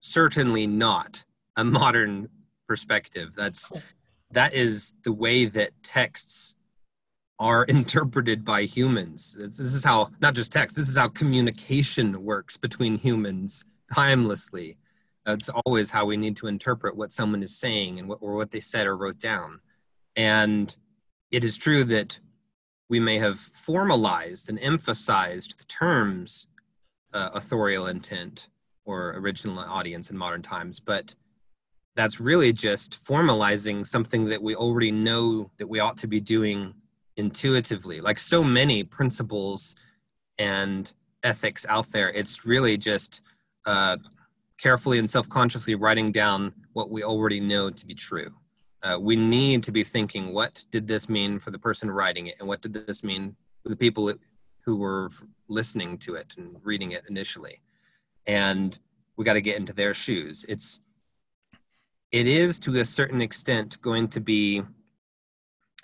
certainly 0.00 0.66
not 0.66 1.24
a 1.56 1.64
modern 1.80 2.28
perspective. 2.68 3.34
That's 3.34 3.72
that 4.30 4.52
is 4.52 4.92
the 5.04 5.12
way 5.12 5.46
that 5.46 5.70
texts 5.82 6.54
are 7.38 7.64
interpreted 7.78 8.44
by 8.44 8.64
humans. 8.64 9.38
This, 9.40 9.56
this 9.56 9.72
is 9.72 9.84
how 9.84 10.10
not 10.20 10.34
just 10.34 10.52
text. 10.52 10.76
This 10.76 10.90
is 10.90 10.98
how 10.98 11.08
communication 11.08 12.22
works 12.22 12.58
between 12.58 12.96
humans 12.96 13.64
timelessly. 13.90 14.76
It's 15.26 15.48
always 15.64 15.90
how 15.90 16.04
we 16.04 16.18
need 16.18 16.36
to 16.36 16.46
interpret 16.46 16.94
what 16.94 17.10
someone 17.10 17.42
is 17.42 17.56
saying 17.56 17.98
and 17.98 18.06
what 18.06 18.18
or 18.20 18.34
what 18.34 18.50
they 18.50 18.60
said 18.60 18.86
or 18.86 18.98
wrote 18.98 19.18
down. 19.18 19.60
And 20.14 20.76
it 21.30 21.42
is 21.42 21.56
true 21.56 21.84
that 21.84 22.20
we 22.92 23.00
may 23.00 23.16
have 23.16 23.38
formalized 23.38 24.50
and 24.50 24.58
emphasized 24.58 25.58
the 25.58 25.64
terms 25.64 26.48
uh, 27.14 27.30
authorial 27.32 27.86
intent 27.86 28.50
or 28.84 29.14
original 29.16 29.58
audience 29.60 30.10
in 30.10 30.16
modern 30.18 30.42
times, 30.42 30.78
but 30.78 31.14
that's 31.96 32.20
really 32.20 32.52
just 32.52 32.92
formalizing 32.92 33.86
something 33.86 34.26
that 34.26 34.42
we 34.42 34.54
already 34.54 34.92
know 34.92 35.50
that 35.56 35.66
we 35.66 35.80
ought 35.80 35.96
to 35.96 36.06
be 36.06 36.20
doing 36.20 36.74
intuitively. 37.16 38.02
Like 38.02 38.18
so 38.18 38.44
many 38.44 38.84
principles 38.84 39.74
and 40.36 40.92
ethics 41.22 41.64
out 41.70 41.90
there, 41.92 42.10
it's 42.10 42.44
really 42.44 42.76
just 42.76 43.22
uh, 43.64 43.96
carefully 44.58 44.98
and 44.98 45.08
self 45.08 45.26
consciously 45.30 45.76
writing 45.76 46.12
down 46.12 46.52
what 46.74 46.90
we 46.90 47.02
already 47.02 47.40
know 47.40 47.70
to 47.70 47.86
be 47.86 47.94
true 47.94 48.34
uh, 48.82 48.98
we 49.00 49.16
need 49.16 49.62
to 49.64 49.72
be 49.72 49.84
thinking 49.84 50.32
what 50.32 50.64
did 50.70 50.86
this 50.86 51.08
mean 51.08 51.38
for 51.38 51.50
the 51.50 51.58
person 51.58 51.90
writing 51.90 52.26
it? 52.26 52.36
And 52.38 52.48
what 52.48 52.60
did 52.60 52.72
this 52.72 53.04
mean 53.04 53.36
for 53.62 53.68
the 53.68 53.76
people 53.76 54.12
who 54.64 54.76
were 54.76 55.10
listening 55.48 55.98
to 55.98 56.14
it 56.14 56.34
and 56.36 56.56
reading 56.62 56.92
it 56.92 57.04
initially? 57.08 57.60
And 58.26 58.78
we 59.16 59.24
got 59.24 59.34
to 59.34 59.40
get 59.40 59.58
into 59.58 59.72
their 59.72 59.94
shoes. 59.94 60.44
It's 60.48 60.80
it 62.10 62.26
is 62.26 62.60
to 62.60 62.78
a 62.78 62.84
certain 62.84 63.22
extent 63.22 63.80
going 63.80 64.08
to 64.08 64.20
be 64.20 64.62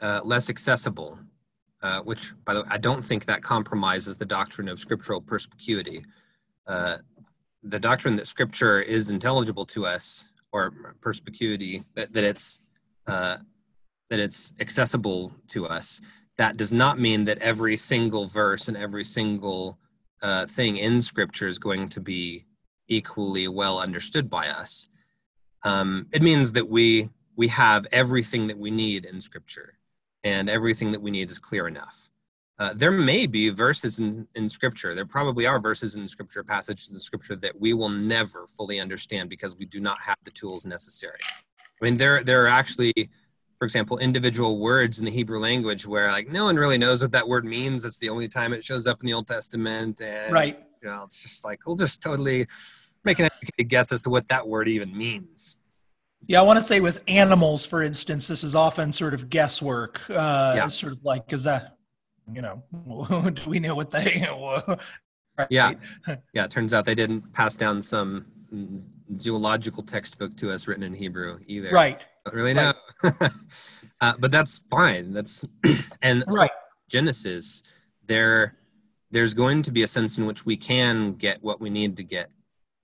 uh, 0.00 0.20
less 0.24 0.50
accessible 0.50 1.18
uh, 1.82 2.00
which 2.00 2.32
by 2.44 2.54
the 2.54 2.62
way 2.62 2.68
i 2.70 2.78
don't 2.78 3.04
think 3.04 3.24
that 3.24 3.42
compromises 3.42 4.16
the 4.16 4.24
doctrine 4.24 4.68
of 4.68 4.80
scriptural 4.80 5.20
perspicuity. 5.20 6.04
Uh, 6.66 6.98
the 7.62 7.78
doctrine 7.78 8.16
that 8.16 8.26
scripture 8.26 8.80
is 8.80 9.10
intelligible 9.10 9.66
to 9.66 9.86
us 9.86 10.28
or 10.52 10.72
perspicuity 11.00 11.82
that, 11.94 12.12
that 12.12 12.24
it's 12.24 12.67
uh, 13.08 13.38
that 14.10 14.20
it's 14.20 14.54
accessible 14.60 15.32
to 15.48 15.66
us. 15.66 16.00
That 16.36 16.56
does 16.56 16.72
not 16.72 17.00
mean 17.00 17.24
that 17.24 17.38
every 17.38 17.76
single 17.76 18.26
verse 18.26 18.68
and 18.68 18.76
every 18.76 19.04
single 19.04 19.78
uh, 20.22 20.46
thing 20.46 20.76
in 20.76 21.02
Scripture 21.02 21.48
is 21.48 21.58
going 21.58 21.88
to 21.90 22.00
be 22.00 22.46
equally 22.88 23.48
well 23.48 23.80
understood 23.80 24.30
by 24.30 24.48
us. 24.48 24.88
Um, 25.64 26.06
it 26.12 26.22
means 26.22 26.52
that 26.52 26.68
we 26.68 27.08
we 27.36 27.48
have 27.48 27.86
everything 27.92 28.48
that 28.48 28.58
we 28.58 28.70
need 28.70 29.04
in 29.04 29.20
Scripture, 29.20 29.78
and 30.24 30.50
everything 30.50 30.90
that 30.92 31.00
we 31.00 31.10
need 31.10 31.30
is 31.30 31.38
clear 31.38 31.68
enough. 31.68 32.10
Uh, 32.58 32.72
there 32.74 32.90
may 32.90 33.26
be 33.26 33.50
verses 33.50 34.00
in, 34.00 34.26
in 34.34 34.48
Scripture. 34.48 34.92
There 34.92 35.06
probably 35.06 35.46
are 35.46 35.60
verses 35.60 35.94
in 35.94 36.08
Scripture, 36.08 36.42
passages 36.42 36.90
in 36.90 36.98
Scripture 36.98 37.36
that 37.36 37.58
we 37.58 37.72
will 37.72 37.88
never 37.88 38.48
fully 38.48 38.80
understand 38.80 39.30
because 39.30 39.56
we 39.56 39.66
do 39.66 39.78
not 39.78 40.00
have 40.00 40.16
the 40.24 40.32
tools 40.32 40.66
necessary. 40.66 41.20
I 41.80 41.85
mean, 41.85 41.97
there 41.97 42.23
there 42.25 42.44
are 42.44 42.49
actually, 42.49 42.92
for 43.58 43.64
example, 43.64 43.99
individual 43.99 44.58
words 44.58 44.99
in 44.99 45.04
the 45.04 45.11
Hebrew 45.11 45.38
language 45.38 45.87
where 45.87 46.11
like 46.11 46.28
no 46.28 46.44
one 46.44 46.56
really 46.56 46.78
knows 46.78 47.02
what 47.02 47.12
that 47.12 47.26
word 47.26 47.44
means. 47.44 47.85
It's 47.85 47.99
the 47.99 48.08
only 48.08 48.28
time 48.28 48.52
it 48.52 48.64
shows 48.64 48.87
up 48.87 49.00
in 49.00 49.06
the 49.06 49.14
Old 49.14 49.26
Testament, 49.26 50.00
and 50.00 50.32
right. 50.32 50.62
You 50.82 50.88
know, 50.88 51.02
it's 51.04 51.23
just 51.23 51.44
like 51.44 51.66
we'll 51.66 51.76
just 51.76 52.02
totally 52.02 52.47
make 53.04 53.18
an 53.18 53.26
educated 53.26 53.68
guess 53.68 53.92
as 53.92 54.02
to 54.02 54.11
what 54.11 54.28
that 54.28 54.47
word 54.47 54.68
even 54.68 54.97
means. 54.97 55.56
Yeah, 56.26 56.40
I 56.40 56.42
want 56.42 56.58
to 56.58 56.62
say 56.62 56.80
with 56.80 57.02
animals, 57.08 57.64
for 57.64 57.82
instance, 57.82 58.26
this 58.26 58.42
is 58.42 58.54
often 58.54 58.92
sort 58.92 59.14
of 59.14 59.30
guesswork. 59.30 60.00
Uh, 60.11 60.52
yeah. 60.56 60.68
Sort 60.68 60.92
of 60.92 61.04
like, 61.04 61.26
because 61.26 61.44
that, 61.44 61.76
you 62.32 62.42
know, 62.42 62.62
do 63.35 63.42
we 63.49 63.61
know 63.61 63.75
what 63.75 63.90
they? 63.90 64.26
Yeah, 65.50 65.75
yeah. 66.35 66.47
It 66.47 66.50
turns 66.50 66.75
out 66.75 66.85
they 66.85 66.97
didn't 66.97 67.32
pass 67.32 67.54
down 67.54 67.80
some 67.80 68.26
zoological 69.16 69.82
textbook 69.82 70.36
to 70.36 70.50
us 70.50 70.66
written 70.66 70.82
in 70.82 70.94
Hebrew 70.94 71.38
either. 71.46 71.70
Right. 71.70 72.00
Don't 72.24 72.34
really 72.34 72.54
know. 72.54 72.72
Right. 73.02 73.30
uh, 74.00 74.14
but 74.18 74.30
that's 74.30 74.60
fine. 74.70 75.12
That's 75.12 75.46
and 76.02 76.24
so 76.28 76.46
Genesis, 76.88 77.62
there 78.06 78.56
there's 79.10 79.34
going 79.34 79.62
to 79.62 79.72
be 79.72 79.82
a 79.82 79.86
sense 79.86 80.18
in 80.18 80.26
which 80.26 80.44
we 80.44 80.56
can 80.56 81.12
get 81.14 81.42
what 81.42 81.60
we 81.60 81.70
need 81.70 81.96
to 81.96 82.02
get 82.02 82.30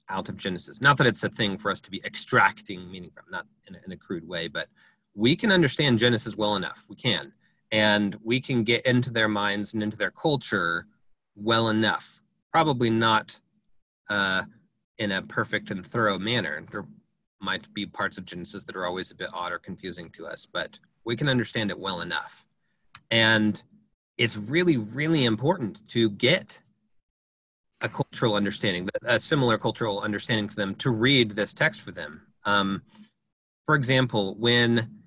out 0.08 0.28
of 0.28 0.36
Genesis. 0.36 0.80
Not 0.80 0.96
that 0.98 1.06
it's 1.06 1.24
a 1.24 1.28
thing 1.28 1.58
for 1.58 1.70
us 1.70 1.80
to 1.82 1.90
be 1.90 2.02
extracting 2.04 2.90
meaning 2.90 3.10
from, 3.10 3.24
not 3.30 3.46
in 3.68 3.74
a, 3.74 3.78
in 3.84 3.92
a 3.92 3.96
crude 3.96 4.26
way, 4.26 4.48
but 4.48 4.68
we 5.14 5.36
can 5.36 5.52
understand 5.52 5.98
Genesis 5.98 6.36
well 6.36 6.56
enough. 6.56 6.86
We 6.88 6.96
can. 6.96 7.32
And 7.72 8.16
we 8.22 8.40
can 8.40 8.62
get 8.62 8.86
into 8.86 9.10
their 9.10 9.28
minds 9.28 9.74
and 9.74 9.82
into 9.82 9.96
their 9.96 10.10
culture 10.10 10.86
well 11.34 11.68
enough. 11.68 12.22
Probably 12.52 12.90
not 12.90 13.38
uh, 14.08 14.42
in 14.98 15.12
a 15.12 15.22
perfect 15.22 15.70
and 15.70 15.84
thorough 15.84 16.18
manner. 16.18 16.64
There 16.70 16.84
might 17.40 17.72
be 17.74 17.86
parts 17.86 18.18
of 18.18 18.24
Genesis 18.24 18.64
that 18.64 18.76
are 18.76 18.86
always 18.86 19.10
a 19.10 19.14
bit 19.14 19.28
odd 19.34 19.52
or 19.52 19.58
confusing 19.58 20.08
to 20.10 20.26
us, 20.26 20.46
but 20.46 20.78
we 21.04 21.16
can 21.16 21.28
understand 21.28 21.70
it 21.70 21.78
well 21.78 22.00
enough. 22.00 22.46
And 23.10 23.62
it's 24.16 24.36
really, 24.36 24.76
really 24.76 25.24
important 25.24 25.88
to 25.90 26.10
get 26.10 26.62
a 27.80 27.88
cultural 27.88 28.34
understanding, 28.34 28.88
a 29.04 29.18
similar 29.18 29.58
cultural 29.58 30.00
understanding 30.00 30.48
to 30.48 30.56
them, 30.56 30.74
to 30.76 30.90
read 30.90 31.32
this 31.32 31.52
text 31.52 31.82
for 31.82 31.90
them. 31.90 32.22
Um, 32.44 32.82
for 33.66 33.74
example, 33.74 34.34
when 34.36 35.00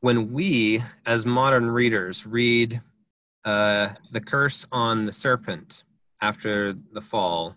when 0.00 0.32
we, 0.32 0.80
as 1.06 1.26
modern 1.26 1.68
readers, 1.68 2.24
read 2.24 2.80
uh, 3.44 3.88
the 4.12 4.20
curse 4.20 4.64
on 4.70 5.06
the 5.06 5.12
serpent 5.12 5.82
after 6.20 6.72
the 6.92 7.00
fall, 7.00 7.56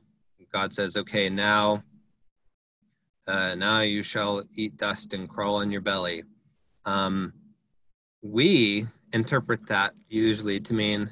God 0.52 0.74
says, 0.74 0.98
"Okay, 0.98 1.30
now, 1.30 1.84
uh, 3.28 3.56
now 3.56 3.82
you 3.82 4.04
shall 4.04 4.44
eat 4.56 4.78
dust 4.78 5.14
and 5.14 5.30
crawl 5.30 5.56
on 5.56 5.72
your 5.72 5.82
belly." 5.82 6.24
Um, 6.86 7.34
we 8.22 8.86
interpret 9.14 9.68
that 9.68 9.94
usually 10.10 10.60
to 10.62 10.74
mean, 10.74 11.10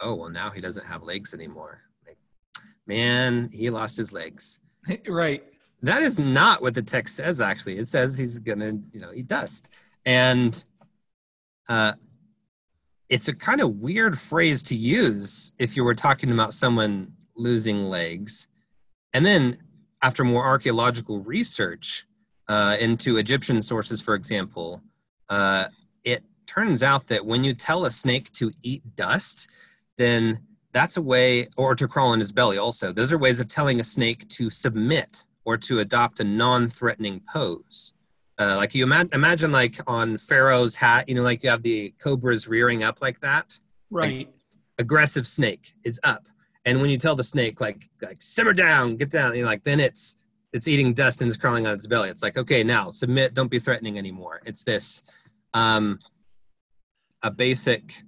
"Oh, 0.00 0.14
well, 0.14 0.30
now 0.30 0.50
he 0.50 0.60
doesn't 0.60 0.86
have 0.86 1.02
legs 1.02 1.34
anymore." 1.34 1.82
Like, 2.06 2.18
man, 2.86 3.50
he 3.52 3.70
lost 3.70 3.96
his 3.96 4.12
legs. 4.12 4.60
right. 5.08 5.44
That 5.82 6.02
is 6.02 6.18
not 6.18 6.62
what 6.62 6.74
the 6.74 6.82
text 6.82 7.16
says. 7.16 7.40
Actually, 7.40 7.78
it 7.78 7.88
says 7.88 8.16
he's 8.16 8.38
gonna, 8.38 8.72
you 8.92 9.00
know, 9.00 9.12
eat 9.14 9.26
dust, 9.26 9.70
and 10.04 10.64
uh, 11.68 11.94
it's 13.08 13.28
a 13.28 13.34
kind 13.34 13.60
of 13.60 13.76
weird 13.76 14.18
phrase 14.18 14.62
to 14.64 14.74
use 14.74 15.52
if 15.58 15.76
you 15.76 15.84
were 15.84 15.94
talking 15.94 16.32
about 16.32 16.54
someone 16.54 17.12
losing 17.36 17.84
legs. 17.84 18.48
And 19.14 19.24
then, 19.24 19.58
after 20.02 20.24
more 20.24 20.44
archaeological 20.44 21.20
research 21.20 22.06
uh, 22.48 22.76
into 22.80 23.18
Egyptian 23.18 23.62
sources, 23.62 24.00
for 24.00 24.14
example, 24.14 24.82
uh, 25.28 25.66
it 26.04 26.24
turns 26.46 26.82
out 26.82 27.06
that 27.08 27.24
when 27.24 27.44
you 27.44 27.54
tell 27.54 27.84
a 27.84 27.90
snake 27.90 28.30
to 28.32 28.52
eat 28.62 28.82
dust, 28.96 29.48
then 29.96 30.40
that's 30.72 30.96
a 30.96 31.02
way, 31.02 31.48
or 31.56 31.74
to 31.74 31.86
crawl 31.86 32.12
in 32.14 32.20
his 32.20 32.32
belly 32.32 32.58
also, 32.58 32.92
those 32.92 33.12
are 33.12 33.18
ways 33.18 33.40
of 33.40 33.48
telling 33.48 33.80
a 33.80 33.84
snake 33.84 34.28
to 34.30 34.50
submit 34.50 35.24
or 35.44 35.56
to 35.56 35.80
adopt 35.80 36.20
a 36.20 36.24
non 36.24 36.68
threatening 36.68 37.20
pose. 37.32 37.94
Uh, 38.38 38.56
like 38.56 38.74
you 38.74 38.84
ima- 38.84 39.08
imagine, 39.12 39.52
like 39.52 39.78
on 39.86 40.16
Pharaoh's 40.16 40.74
hat, 40.74 41.08
you 41.08 41.14
know, 41.14 41.22
like 41.22 41.42
you 41.42 41.50
have 41.50 41.62
the 41.62 41.94
cobras 42.02 42.48
rearing 42.48 42.82
up 42.82 43.00
like 43.02 43.20
that. 43.20 43.58
Right. 43.90 44.28
Aggressive 44.78 45.26
snake 45.26 45.74
is 45.84 46.00
up, 46.02 46.26
and 46.64 46.80
when 46.80 46.90
you 46.90 46.98
tell 46.98 47.14
the 47.14 47.24
snake 47.24 47.60
like 47.60 47.88
like 48.00 48.22
simmer 48.22 48.52
down, 48.52 48.96
get 48.96 49.10
down, 49.10 49.36
you 49.36 49.44
like 49.44 49.64
then 49.64 49.80
it's 49.80 50.16
it's 50.52 50.68
eating 50.68 50.92
dust 50.92 51.20
and 51.22 51.28
it's 51.28 51.36
crawling 51.36 51.66
on 51.66 51.74
its 51.74 51.86
belly. 51.86 52.08
It's 52.08 52.22
like 52.22 52.38
okay, 52.38 52.62
now 52.62 52.90
submit, 52.90 53.34
don't 53.34 53.50
be 53.50 53.58
threatening 53.58 53.98
anymore. 53.98 54.42
It's 54.44 54.62
this 54.62 55.02
um, 55.54 55.98
a 57.22 57.30
basic 57.30 58.02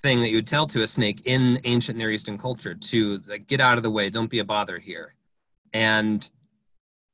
thing 0.00 0.20
that 0.20 0.28
you 0.28 0.36
would 0.36 0.46
tell 0.46 0.66
to 0.68 0.82
a 0.82 0.86
snake 0.86 1.22
in 1.24 1.60
ancient 1.64 1.98
Near 1.98 2.10
Eastern 2.10 2.38
culture 2.38 2.74
to 2.74 3.20
like 3.26 3.46
get 3.46 3.60
out 3.60 3.76
of 3.76 3.82
the 3.82 3.90
way, 3.90 4.10
don't 4.10 4.30
be 4.30 4.38
a 4.38 4.44
bother 4.44 4.78
here, 4.78 5.14
and 5.72 6.28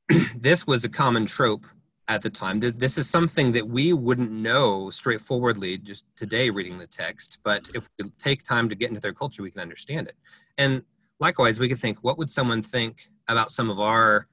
this 0.35 0.67
was 0.67 0.83
a 0.83 0.89
common 0.89 1.25
trope 1.25 1.65
at 2.07 2.21
the 2.21 2.29
time. 2.29 2.59
This 2.59 2.99
is 2.99 3.09
something 3.09 3.51
that 3.53 3.67
we 3.67 3.93
wouldn't 3.93 4.31
know 4.31 4.91
straightforwardly 4.91 5.79
just 5.79 6.05
today 6.15 6.51
reading 6.51 6.77
the 6.77 6.85
text, 6.85 7.39
but 7.43 7.67
if 7.73 7.89
we 7.97 8.09
take 8.19 8.43
time 8.43 8.69
to 8.69 8.75
get 8.75 8.89
into 8.89 9.01
their 9.01 9.13
culture, 9.13 9.41
we 9.41 9.49
can 9.49 9.61
understand 9.61 10.07
it. 10.07 10.15
And 10.57 10.83
likewise, 11.19 11.59
we 11.59 11.69
could 11.69 11.79
think, 11.79 11.99
what 12.03 12.17
would 12.17 12.29
someone 12.29 12.61
think 12.61 13.07
about 13.27 13.51
some 13.51 13.69
of 13.69 13.79
our 13.79 14.27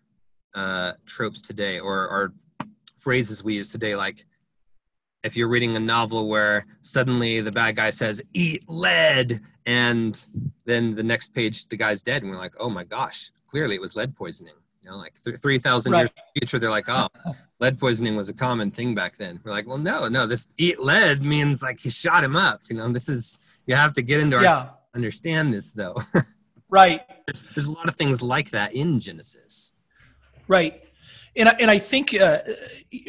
uh, 0.55 0.93
tropes 1.07 1.41
today 1.41 1.81
or, 1.81 2.09
or 2.09 2.33
phrases 2.97 3.43
we 3.43 3.55
use 3.55 3.71
today? 3.71 3.97
Like, 3.97 4.25
if 5.23 5.37
you're 5.37 5.49
reading 5.49 5.77
a 5.77 5.81
novel 5.81 6.29
where 6.29 6.67
suddenly 6.81 7.41
the 7.41 7.53
bad 7.53 7.77
guy 7.77 7.91
says, 7.91 8.23
eat 8.35 8.69
lead, 8.69 9.41
and 9.67 10.25
then 10.65 10.95
the 10.95 11.03
next 11.03 11.33
page, 11.33 11.67
the 11.69 11.77
guy's 11.77 12.03
dead, 12.03 12.23
and 12.23 12.31
we're 12.31 12.39
like, 12.39 12.55
oh 12.59 12.69
my 12.69 12.85
gosh, 12.85 13.31
clearly 13.47 13.77
it 13.77 13.81
was 13.81 13.95
lead 13.95 14.17
poisoning. 14.17 14.55
You 14.83 14.91
know, 14.91 14.97
like 14.97 15.15
th- 15.23 15.37
3,000 15.37 15.93
years 15.93 16.09
in 16.09 16.15
the 16.17 16.41
future, 16.41 16.59
they're 16.59 16.71
like, 16.71 16.89
oh, 16.89 17.07
lead 17.61 17.79
poisoning 17.79 18.17
was 18.17 18.29
a 18.29 18.35
common 18.35 18.73
thing 18.73 18.97
back 18.97 19.17
then. 19.17 19.41
We're 19.45 19.53
like, 19.53 19.69
well, 19.69 19.79
no, 19.79 20.09
no, 20.09 20.27
this 20.27 20.49
eat 20.59 20.81
lead 20.81 21.23
means 21.23 21.63
like 21.63 21.79
he 21.79 21.91
shot 21.91 22.25
him 22.25 22.35
up. 22.35 22.63
You 22.69 22.77
know, 22.77 22.89
this 22.91 23.09
is, 23.09 23.39
you 23.67 23.77
have 23.77 23.93
to 23.93 24.03
get 24.03 24.19
into 24.19 24.37
our, 24.39 24.43
Yeah. 24.43 24.69
Understand 24.95 25.53
this 25.53 25.73
though. 25.73 25.97
Right. 26.73 27.03
there's, 27.27 27.43
there's 27.55 27.67
a 27.67 27.73
lot 27.73 27.87
of 27.87 27.97
things 27.97 28.23
like 28.23 28.49
that 28.53 28.75
in 28.75 28.99
Genesis. 28.99 29.75
Right. 30.49 30.83
And 31.37 31.51
I, 31.51 31.53
and 31.61 31.71
I 31.71 31.79
think 31.79 32.15
uh, 32.15 32.39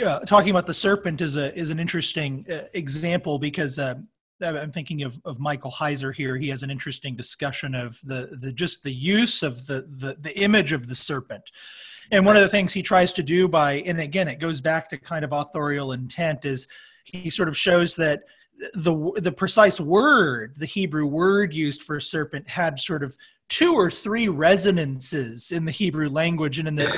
uh, 0.06 0.19
talking 0.19 0.50
about 0.50 0.67
the 0.67 0.74
serpent 0.74 1.22
is 1.22 1.38
a 1.38 1.58
is 1.58 1.72
an 1.72 1.80
interesting 1.80 2.46
uh, 2.52 2.63
example 2.74 3.39
because 3.39 3.80
uh, 3.80 3.96
I'm 4.41 4.72
thinking 4.72 5.04
of, 5.04 5.19
of 5.24 5.39
Michael 5.39 5.72
Heiser 5.72 6.13
here. 6.13 6.38
He 6.38 6.50
has 6.50 6.63
an 6.63 6.72
interesting 6.72 7.15
discussion 7.15 7.74
of 7.74 8.00
the 8.04 8.38
the 8.39 8.52
just 8.52 8.84
the 8.84 8.93
use 8.93 9.43
of 9.43 9.65
the 9.65 9.86
the, 9.89 10.17
the 10.19 10.38
image 10.39 10.74
of 10.74 10.88
the 10.88 10.96
serpent. 10.96 11.50
And 12.12 12.26
one 12.26 12.36
of 12.36 12.41
the 12.41 12.50
things 12.50 12.74
he 12.74 12.82
tries 12.82 13.13
to 13.13 13.24
do 13.24 13.48
by 13.48 13.76
and 13.86 14.00
again 14.00 14.28
it 14.28 14.39
goes 14.39 14.62
back 14.62 14.89
to 14.89 14.98
kind 14.98 15.24
of 15.24 15.32
authorial 15.32 15.93
intent 15.93 16.46
is 16.46 16.67
he 17.06 17.30
sort 17.30 17.48
of 17.48 17.58
shows 17.58 17.96
that 17.96 18.24
the 18.75 19.11
the 19.21 19.31
precise 19.31 19.79
word 19.79 20.53
the 20.57 20.65
Hebrew 20.65 21.05
word 21.05 21.53
used 21.53 21.83
for 21.83 21.99
serpent 21.99 22.47
had 22.47 22.79
sort 22.79 23.03
of 23.03 23.15
two 23.49 23.73
or 23.73 23.91
three 23.91 24.27
resonances 24.27 25.51
in 25.51 25.65
the 25.65 25.71
Hebrew 25.71 26.09
language 26.09 26.59
and 26.59 26.67
in 26.67 26.75
the 26.75 26.83
Yeah. 26.83 26.97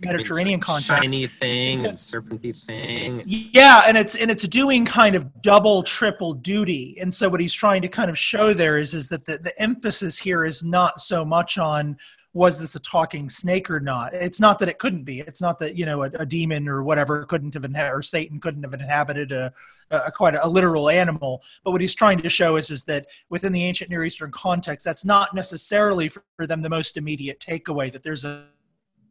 Mediterranean 0.00 0.58
context. 0.58 1.02
Shiny 1.02 1.26
thing 1.26 1.78
So- 1.78 1.88
and 1.88 1.98
serpenty 1.98 2.56
thing. 2.56 3.22
Yeah, 3.26 3.82
and 3.86 3.96
it's 3.98 4.16
and 4.16 4.30
it's 4.30 4.48
doing 4.48 4.86
kind 4.86 5.14
of 5.14 5.42
double, 5.42 5.82
triple 5.82 6.32
duty. 6.32 6.96
And 7.00 7.12
so 7.12 7.28
what 7.28 7.40
he's 7.40 7.52
trying 7.52 7.82
to 7.82 7.88
kind 7.88 8.08
of 8.08 8.18
show 8.18 8.54
there 8.54 8.78
is 8.78 8.94
is 8.94 9.08
that 9.08 9.26
the, 9.26 9.36
the 9.36 9.52
emphasis 9.60 10.18
here 10.18 10.46
is 10.46 10.64
not 10.64 10.98
so 10.98 11.26
much 11.26 11.58
on 11.58 11.98
was 12.34 12.58
this 12.58 12.74
a 12.74 12.80
talking 12.80 13.28
snake 13.28 13.70
or 13.70 13.78
not. 13.78 14.14
It's 14.14 14.40
not 14.40 14.58
that 14.60 14.68
it 14.68 14.78
couldn't 14.78 15.04
be. 15.04 15.20
It's 15.20 15.42
not 15.42 15.58
that 15.58 15.76
you 15.76 15.84
know 15.84 16.04
a, 16.04 16.10
a 16.14 16.26
demon 16.26 16.68
or 16.68 16.82
whatever 16.82 17.24
couldn't 17.24 17.54
have 17.54 17.64
inha- 17.64 17.92
or 17.92 18.02
Satan 18.02 18.40
couldn't 18.40 18.62
have 18.62 18.74
inhabited 18.74 19.32
a, 19.32 19.52
a 19.90 20.10
quite 20.10 20.34
a, 20.34 20.48
literal 20.48 20.88
animal. 20.88 21.42
But 21.64 21.72
what 21.72 21.80
he's 21.80 21.94
trying 21.94 22.18
to 22.18 22.28
show 22.28 22.56
is 22.56 22.70
is 22.70 22.84
that 22.84 23.06
within 23.28 23.52
the 23.52 23.64
ancient 23.64 23.90
Near 23.90 24.04
Eastern 24.04 24.30
context, 24.30 24.84
that's 24.84 25.04
not 25.04 25.34
necessarily 25.34 26.08
for, 26.08 26.24
for 26.36 26.46
them 26.46 26.62
the 26.62 26.70
most 26.70 26.96
immediate 26.96 27.38
takeaway. 27.38 27.92
That 27.92 28.02
there's 28.02 28.24
a 28.24 28.44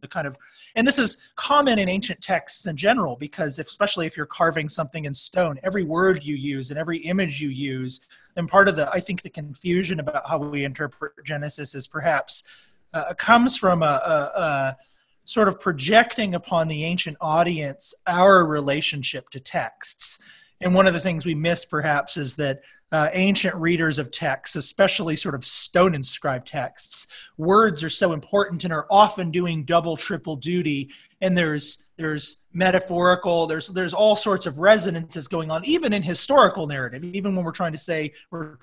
the 0.02 0.08
kind 0.08 0.26
of 0.26 0.36
and 0.76 0.88
this 0.88 0.98
is 0.98 1.32
common 1.36 1.78
in 1.78 1.88
ancient 1.88 2.20
texts 2.22 2.66
in 2.66 2.76
general 2.76 3.16
because 3.16 3.60
if, 3.60 3.68
especially 3.68 4.08
if 4.08 4.18
you're 4.18 4.26
carving 4.26 4.68
something 4.68 5.06
in 5.06 5.14
stone 5.14 5.60
every 5.64 5.84
word 5.84 6.24
you 6.24 6.36
use 6.36 6.72
and 6.72 6.80
every 6.80 6.98
image 7.00 7.40
you 7.40 7.50
use 7.50 8.08
and 8.36 8.48
part 8.48 8.68
of 8.68 8.76
the 8.76 8.90
i 8.92 9.00
think 9.00 9.22
the 9.22 9.30
confusion 9.30 10.00
about 10.00 10.28
how 10.28 10.40
we 10.40 10.66
interpret 10.66 11.14
genesis 11.24 11.76
is 11.76 11.88
perhaps 11.88 12.71
uh, 12.94 13.14
comes 13.16 13.58
from 13.58 13.84
a, 13.84 13.86
a, 13.86 14.40
a 14.40 14.78
sort 15.26 15.48
of 15.48 15.60
projecting 15.60 16.36
upon 16.36 16.68
the 16.68 16.84
ancient 16.84 17.18
audience 17.22 17.94
our 18.08 18.46
relationship 18.46 19.30
to 19.30 19.40
texts 19.40 20.20
and 20.62 20.76
one 20.76 20.88
of 20.88 20.94
the 20.94 21.00
things 21.00 21.26
we 21.26 21.36
miss 21.36 21.66
perhaps 21.66 22.18
is 22.18 22.36
that 22.36 22.62
uh, 22.92 23.10
ancient 23.14 23.56
readers 23.56 24.00
of 24.00 24.12
texts, 24.12 24.56
especially 24.56 25.16
sort 25.16 25.34
of 25.34 25.46
stone 25.46 25.96
inscribed 25.96 26.48
texts, 26.48 27.08
words 27.38 27.84
are 27.84 27.90
so 27.90 28.14
important 28.14 28.64
and 28.64 28.72
are 28.72 28.86
often 28.90 29.32
doing 29.32 29.64
double, 29.64 29.98
triple 29.98 30.36
duty. 30.36 30.92
And 31.22 31.38
there's 31.38 31.86
there's 31.98 32.44
metaphorical, 32.54 33.48
there's 33.48 33.70
there's 33.70 33.94
all 33.94 34.16
sorts 34.16 34.46
of 34.46 34.60
resonances 34.60 35.28
going 35.28 35.50
on, 35.50 35.66
even 35.66 35.94
in 35.94 36.04
historical 36.04 36.68
narrative. 36.68 37.04
Even 37.04 37.36
when 37.36 37.46
we're 37.46 37.52
trying 37.52 37.72
to 37.72 37.78
say 37.78 38.12
we're 38.30 38.58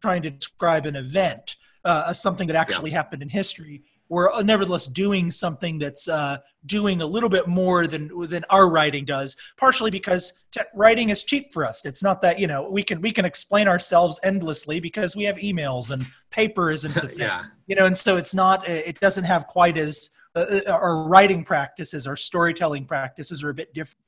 trying 0.00 0.22
to 0.22 0.30
describe 0.30 0.86
an 0.86 0.96
event, 0.96 1.56
uh, 1.84 2.04
as 2.08 2.22
something 2.22 2.46
that 2.48 2.56
actually 2.56 2.90
happened 2.90 3.22
in 3.22 3.28
history, 3.28 3.82
we're 4.08 4.42
nevertheless 4.42 4.86
doing 4.86 5.30
something 5.30 5.78
that's 5.78 6.08
uh, 6.08 6.38
doing 6.66 7.00
a 7.00 7.06
little 7.06 7.28
bit 7.28 7.48
more 7.48 7.86
than 7.86 8.10
than 8.26 8.44
our 8.50 8.68
writing 8.68 9.04
does. 9.04 9.36
Partially 9.56 9.90
because 9.90 10.44
writing 10.74 11.08
is 11.08 11.24
cheap 11.24 11.52
for 11.52 11.64
us. 11.64 11.84
It's 11.84 12.02
not 12.02 12.20
that 12.20 12.38
you 12.38 12.46
know 12.46 12.68
we 12.68 12.82
can 12.82 13.00
we 13.00 13.12
can 13.12 13.24
explain 13.24 13.66
ourselves 13.66 14.20
endlessly 14.22 14.78
because 14.78 15.16
we 15.16 15.24
have 15.24 15.36
emails 15.36 15.90
and 15.90 16.06
paper 16.30 16.70
isn't 16.76 16.94
the 16.94 17.08
thing. 17.08 17.20
yeah. 17.20 17.44
You 17.66 17.76
know, 17.76 17.86
and 17.86 17.96
so 17.96 18.16
it's 18.16 18.34
not 18.34 18.68
it 18.68 19.00
doesn't 19.00 19.24
have 19.24 19.46
quite 19.46 19.78
as 19.78 20.10
uh, 20.34 20.60
our 20.68 21.04
writing 21.04 21.44
practices, 21.44 22.06
our 22.06 22.16
storytelling 22.16 22.86
practices 22.86 23.42
are 23.44 23.50
a 23.50 23.54
bit 23.54 23.72
different. 23.72 24.04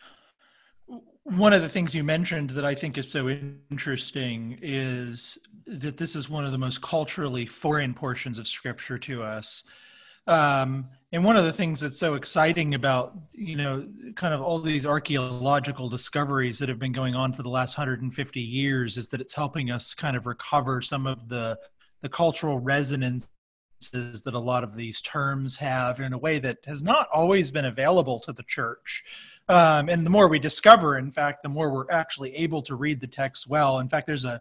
One 1.23 1.53
of 1.53 1.63
the 1.63 1.69
things 1.69 1.95
you 1.95 2.05
mentioned 2.05 2.51
that 2.51 2.65
I 2.65 2.75
think 2.75 2.99
is 2.99 3.11
so 3.11 3.29
interesting 3.29 4.59
is 4.63 5.39
that 5.67 5.97
this 5.97 6.15
is 6.15 6.31
one 6.31 6.45
of 6.45 6.53
the 6.53 6.59
most 6.59 6.81
culturally 6.81 7.47
foreign 7.47 7.95
portions 7.95 8.39
of 8.39 8.47
scripture 8.47 8.99
to 8.99 9.23
us. 9.23 9.65
Um, 10.27 10.89
and 11.13 11.25
one 11.25 11.37
of 11.37 11.45
the 11.45 11.53
things 11.53 11.81
that's 11.81 11.99
so 11.99 12.15
exciting 12.15 12.75
about 12.75 13.15
you 13.33 13.57
know 13.57 13.87
kind 14.17 14.35
of 14.35 14.43
all 14.43 14.59
these 14.59 14.85
archaeological 14.85 15.89
discoveries 15.89 16.59
that 16.59 16.69
have 16.69 16.79
been 16.79 16.93
going 16.93 17.15
on 17.15 17.33
for 17.33 17.43
the 17.43 17.49
last 17.49 17.79
150 17.79 18.41
years 18.41 18.97
is 18.97 19.09
that 19.09 19.21
it's 19.21 19.35
helping 19.35 19.71
us 19.71 19.95
kind 19.95 20.17
of 20.17 20.27
recover 20.27 20.81
some 20.81 21.07
of 21.07 21.29
the 21.29 21.57
the 22.03 22.09
cultural 22.09 22.59
resonances 22.59 23.29
that 23.93 24.35
a 24.35 24.39
lot 24.39 24.65
of 24.65 24.75
these 24.75 25.01
terms 25.01 25.57
have 25.59 26.01
in 26.01 26.13
a 26.13 26.19
way 26.19 26.39
that 26.39 26.59
has 26.67 26.83
not 26.83 27.09
always 27.13 27.51
been 27.51 27.67
available 27.67 28.19
to 28.19 28.33
the 28.33 28.43
church 28.43 29.05
um, 29.49 29.89
and 29.89 30.05
the 30.05 30.11
more 30.11 30.29
we 30.29 30.41
discover 30.41 30.99
in 30.99 31.11
fact 31.11 31.43
the 31.43 31.49
more 31.49 31.73
we're 31.73 31.91
actually 31.91 32.35
able 32.35 32.63
to 32.63 32.75
read 32.75 33.01
the 33.01 33.07
text 33.07 33.47
well 33.47 33.79
in 33.79 33.89
fact 33.89 34.07
there's 34.07 34.25
a 34.25 34.41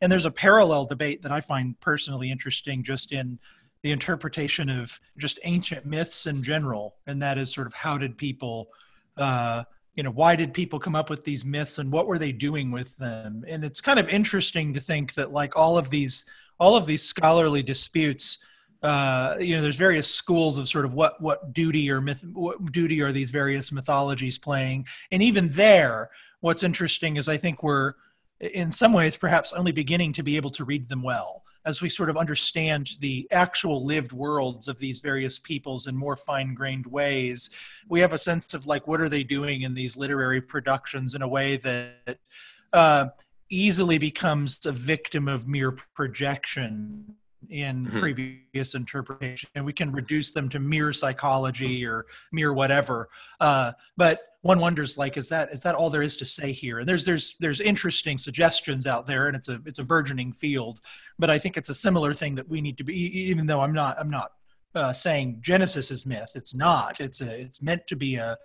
and 0.00 0.10
there's 0.10 0.26
a 0.26 0.30
parallel 0.30 0.84
debate 0.84 1.22
that 1.22 1.32
i 1.32 1.40
find 1.40 1.78
personally 1.80 2.30
interesting 2.30 2.82
just 2.82 3.12
in 3.12 3.38
the 3.86 3.92
interpretation 3.92 4.68
of 4.68 4.98
just 5.16 5.38
ancient 5.44 5.86
myths 5.86 6.26
in 6.26 6.42
general, 6.42 6.96
and 7.06 7.22
that 7.22 7.38
is 7.38 7.52
sort 7.52 7.68
of 7.68 7.72
how 7.72 7.96
did 7.96 8.18
people, 8.18 8.68
uh, 9.16 9.62
you 9.94 10.02
know, 10.02 10.10
why 10.10 10.34
did 10.34 10.52
people 10.52 10.80
come 10.80 10.96
up 10.96 11.08
with 11.08 11.22
these 11.22 11.44
myths 11.44 11.78
and 11.78 11.92
what 11.92 12.08
were 12.08 12.18
they 12.18 12.32
doing 12.32 12.72
with 12.72 12.96
them? 12.96 13.44
And 13.46 13.64
it's 13.64 13.80
kind 13.80 14.00
of 14.00 14.08
interesting 14.08 14.74
to 14.74 14.80
think 14.80 15.14
that 15.14 15.32
like 15.32 15.56
all 15.56 15.78
of 15.78 15.88
these 15.88 16.28
all 16.58 16.74
of 16.74 16.86
these 16.86 17.04
scholarly 17.04 17.62
disputes. 17.62 18.44
Uh, 18.82 19.36
you 19.38 19.54
know, 19.54 19.62
there's 19.62 19.76
various 19.76 20.12
schools 20.12 20.58
of 20.58 20.68
sort 20.68 20.84
of 20.84 20.92
what 20.92 21.20
what 21.22 21.52
duty 21.52 21.88
or 21.88 22.00
myth, 22.00 22.24
what 22.32 22.72
duty 22.72 23.00
are 23.02 23.12
these 23.12 23.30
various 23.30 23.70
mythologies 23.70 24.36
playing, 24.36 24.84
and 25.12 25.22
even 25.22 25.48
there, 25.50 26.10
what's 26.40 26.64
interesting 26.64 27.18
is 27.18 27.28
I 27.28 27.36
think 27.36 27.62
we're 27.62 27.94
in 28.40 28.70
some 28.70 28.92
ways 28.92 29.16
perhaps 29.16 29.52
only 29.52 29.72
beginning 29.72 30.12
to 30.12 30.22
be 30.22 30.36
able 30.36 30.50
to 30.50 30.64
read 30.64 30.88
them 30.88 31.02
well 31.02 31.42
as 31.64 31.82
we 31.82 31.88
sort 31.88 32.08
of 32.08 32.16
understand 32.16 32.90
the 33.00 33.26
actual 33.32 33.84
lived 33.84 34.12
worlds 34.12 34.68
of 34.68 34.78
these 34.78 35.00
various 35.00 35.38
peoples 35.38 35.88
in 35.88 35.96
more 35.96 36.14
fine-grained 36.14 36.86
ways. 36.86 37.50
We 37.88 38.00
have 38.00 38.12
a 38.12 38.18
sense 38.18 38.54
of 38.54 38.66
like 38.66 38.86
what 38.86 39.00
are 39.00 39.08
they 39.08 39.24
doing 39.24 39.62
in 39.62 39.74
these 39.74 39.96
literary 39.96 40.40
productions 40.40 41.16
in 41.16 41.22
a 41.22 41.28
way 41.28 41.56
that 41.56 42.18
uh, 42.72 43.06
easily 43.50 43.98
becomes 43.98 44.64
a 44.64 44.72
victim 44.72 45.26
of 45.26 45.48
mere 45.48 45.72
projection 45.94 47.16
in 47.48 47.86
mm-hmm. 47.86 47.98
previous 47.98 48.74
interpretation 48.74 49.48
and 49.54 49.64
we 49.64 49.72
can 49.72 49.92
reduce 49.92 50.32
them 50.32 50.48
to 50.48 50.58
mere 50.58 50.92
psychology 50.92 51.84
or 51.84 52.06
mere 52.32 52.52
whatever. 52.52 53.08
Uh, 53.40 53.72
but 53.96 54.20
one 54.42 54.58
wonders 54.60 54.96
like 54.96 55.16
is 55.16 55.28
that 55.28 55.52
is 55.52 55.60
that 55.60 55.74
all 55.74 55.90
there 55.90 56.02
is 56.02 56.16
to 56.16 56.24
say 56.24 56.52
here? 56.52 56.78
And 56.78 56.88
there's 56.88 57.04
there's 57.04 57.36
there's 57.38 57.60
interesting 57.60 58.18
suggestions 58.18 58.86
out 58.86 59.06
there 59.06 59.26
and 59.26 59.36
it's 59.36 59.48
a 59.48 59.60
it's 59.66 59.78
a 59.78 59.84
burgeoning 59.84 60.32
field 60.32 60.80
but 61.18 61.30
i 61.30 61.38
think 61.38 61.56
it's 61.56 61.68
a 61.68 61.74
similar 61.74 62.14
thing 62.14 62.34
that 62.36 62.48
we 62.48 62.60
need 62.60 62.78
to 62.78 62.84
be 62.84 62.94
even 62.94 63.46
though 63.46 63.60
i'm 63.60 63.72
not 63.72 63.98
i'm 63.98 64.10
not 64.10 64.32
uh, 64.74 64.92
saying 64.92 65.38
genesis 65.40 65.90
is 65.90 66.06
myth 66.06 66.32
it's 66.34 66.54
not. 66.54 67.00
It's 67.00 67.20
a 67.20 67.40
it's 67.40 67.62
meant 67.62 67.86
to 67.86 67.96
be 67.96 68.16
a, 68.16 68.36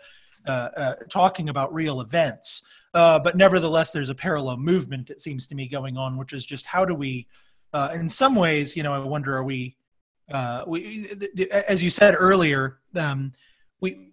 talking 1.09 1.49
about 1.49 1.71
real 1.73 2.01
events. 2.01 2.67
Uh, 2.93 3.19
but 3.19 3.37
nevertheless 3.37 3.91
there's 3.91 4.09
a 4.09 4.15
parallel 4.15 4.57
movement 4.57 5.09
it 5.09 5.21
seems 5.21 5.47
to 5.47 5.55
me 5.55 5.65
going 5.67 5.95
on 5.97 6.17
which 6.17 6.33
is 6.33 6.45
just 6.45 6.65
how 6.65 6.83
do 6.83 6.93
we 6.93 7.25
uh, 7.73 7.89
in 7.93 8.07
some 8.07 8.35
ways 8.35 8.75
you 8.75 8.83
know 8.83 8.93
i 8.93 8.99
wonder 8.99 9.35
are 9.35 9.43
we 9.43 9.75
uh, 10.31 10.63
we 10.65 11.09
as 11.67 11.83
you 11.83 11.89
said 11.89 12.15
earlier 12.17 12.79
um, 12.95 13.31
we 13.81 14.11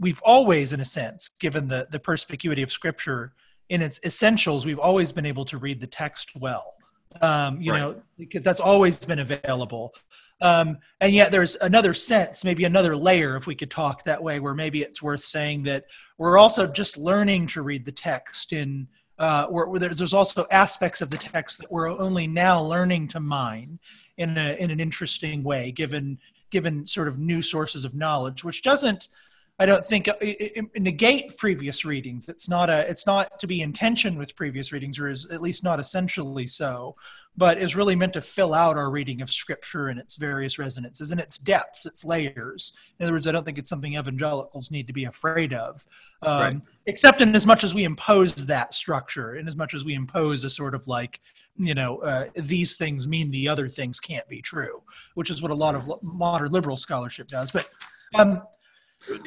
we've 0.00 0.20
always, 0.22 0.72
in 0.72 0.80
a 0.80 0.84
sense, 0.84 1.30
given 1.38 1.68
the, 1.68 1.86
the 1.90 2.00
perspicuity 2.00 2.62
of 2.62 2.72
scripture 2.72 3.34
in 3.68 3.82
its 3.82 4.00
essentials, 4.04 4.66
we've 4.66 4.78
always 4.78 5.12
been 5.12 5.26
able 5.26 5.44
to 5.44 5.58
read 5.58 5.78
the 5.78 5.86
text 5.86 6.34
well. 6.34 6.74
Um, 7.20 7.60
you 7.60 7.72
right. 7.72 7.80
know, 7.80 8.02
because 8.16 8.42
that's 8.42 8.60
always 8.60 9.04
been 9.04 9.18
available. 9.18 9.94
Um, 10.40 10.78
and 11.00 11.12
yet 11.12 11.30
there's 11.30 11.56
another 11.56 11.92
sense, 11.92 12.44
maybe 12.44 12.64
another 12.64 12.96
layer, 12.96 13.36
if 13.36 13.46
we 13.46 13.54
could 13.54 13.70
talk 13.70 14.04
that 14.04 14.22
way, 14.22 14.38
where 14.38 14.54
maybe 14.54 14.80
it's 14.82 15.02
worth 15.02 15.22
saying 15.22 15.64
that 15.64 15.86
we're 16.18 16.38
also 16.38 16.66
just 16.66 16.96
learning 16.96 17.48
to 17.48 17.62
read 17.62 17.84
the 17.84 17.92
text 17.92 18.52
in 18.52 18.86
uh, 19.20 19.46
where, 19.46 19.66
where 19.66 19.78
there's, 19.78 19.98
there's 19.98 20.14
also 20.14 20.46
aspects 20.50 21.00
of 21.00 21.10
the 21.10 21.18
text 21.18 21.58
that 21.58 21.70
we're 21.70 21.88
only 21.88 22.26
now 22.26 22.60
learning 22.60 23.06
to 23.06 23.20
mine 23.20 23.78
in, 24.16 24.36
a, 24.36 24.56
in 24.58 24.70
an 24.70 24.80
interesting 24.80 25.44
way, 25.44 25.70
given 25.70 26.18
given 26.50 26.84
sort 26.84 27.06
of 27.06 27.18
new 27.18 27.40
sources 27.40 27.84
of 27.84 27.94
knowledge, 27.94 28.42
which 28.42 28.62
doesn't 28.62 29.08
I 29.60 29.66
don't 29.66 29.84
think 29.84 30.08
it, 30.08 30.14
uh, 30.14 30.62
it, 30.74 30.82
negate 30.82 31.36
previous 31.36 31.84
readings. 31.84 32.30
It's 32.30 32.48
not 32.48 32.70
a 32.70 32.88
it's 32.88 33.06
not 33.06 33.38
to 33.40 33.46
be 33.46 33.60
in 33.60 33.74
tension 33.74 34.16
with 34.16 34.34
previous 34.34 34.72
readings, 34.72 34.98
or 34.98 35.10
is 35.10 35.26
at 35.26 35.42
least 35.42 35.62
not 35.62 35.78
essentially 35.78 36.46
so, 36.46 36.96
but 37.36 37.58
is 37.58 37.76
really 37.76 37.94
meant 37.94 38.14
to 38.14 38.22
fill 38.22 38.54
out 38.54 38.78
our 38.78 38.90
reading 38.90 39.20
of 39.20 39.30
Scripture 39.30 39.88
and 39.88 40.00
its 40.00 40.16
various 40.16 40.58
resonances 40.58 41.10
and 41.10 41.20
its 41.20 41.36
depths, 41.36 41.84
its 41.84 42.06
layers. 42.06 42.72
In 42.98 43.04
other 43.04 43.12
words, 43.12 43.28
I 43.28 43.32
don't 43.32 43.44
think 43.44 43.58
it's 43.58 43.68
something 43.68 43.96
evangelicals 43.96 44.70
need 44.70 44.86
to 44.86 44.94
be 44.94 45.04
afraid 45.04 45.52
of, 45.52 45.86
um, 46.22 46.40
right. 46.40 46.60
except 46.86 47.20
in 47.20 47.34
as 47.34 47.46
much 47.46 47.62
as 47.62 47.74
we 47.74 47.84
impose 47.84 48.46
that 48.46 48.72
structure, 48.72 49.36
in 49.36 49.46
as 49.46 49.58
much 49.58 49.74
as 49.74 49.84
we 49.84 49.92
impose 49.92 50.42
a 50.42 50.50
sort 50.50 50.74
of 50.74 50.88
like 50.88 51.20
you 51.58 51.74
know 51.74 51.98
uh, 51.98 52.24
these 52.34 52.78
things 52.78 53.06
mean 53.06 53.30
the 53.30 53.46
other 53.46 53.68
things 53.68 54.00
can't 54.00 54.26
be 54.26 54.40
true, 54.40 54.82
which 55.16 55.28
is 55.28 55.42
what 55.42 55.50
a 55.50 55.54
lot 55.54 55.74
of 55.74 56.02
modern 56.02 56.50
liberal 56.50 56.78
scholarship 56.78 57.28
does, 57.28 57.50
but. 57.50 57.68
Um, 58.16 58.42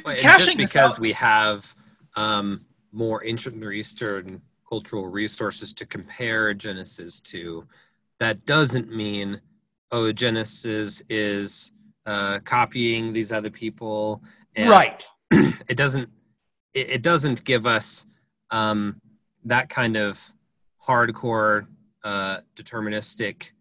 well, 0.04 0.16
just 0.16 0.56
because 0.56 0.98
we 0.98 1.12
have 1.12 1.74
um, 2.16 2.64
more 2.92 3.26
ancient 3.26 3.56
Near 3.56 3.72
Eastern 3.72 4.40
cultural 4.68 5.06
resources 5.06 5.72
to 5.74 5.86
compare 5.86 6.54
Genesis 6.54 7.20
to, 7.20 7.66
that 8.20 8.44
doesn't 8.46 8.94
mean, 8.94 9.40
oh, 9.90 10.12
Genesis 10.12 11.02
is 11.08 11.72
uh, 12.06 12.38
copying 12.40 13.12
these 13.12 13.32
other 13.32 13.50
people. 13.50 14.22
right. 14.58 15.04
It 15.68 15.76
doesn't. 15.76 16.10
It, 16.74 16.90
it 16.90 17.02
doesn't 17.02 17.44
give 17.44 17.66
us 17.66 18.06
um, 18.50 19.00
that 19.44 19.70
kind 19.70 19.96
of 19.96 20.20
hardcore 20.86 21.66
uh, 22.02 22.40
deterministic 22.54 23.52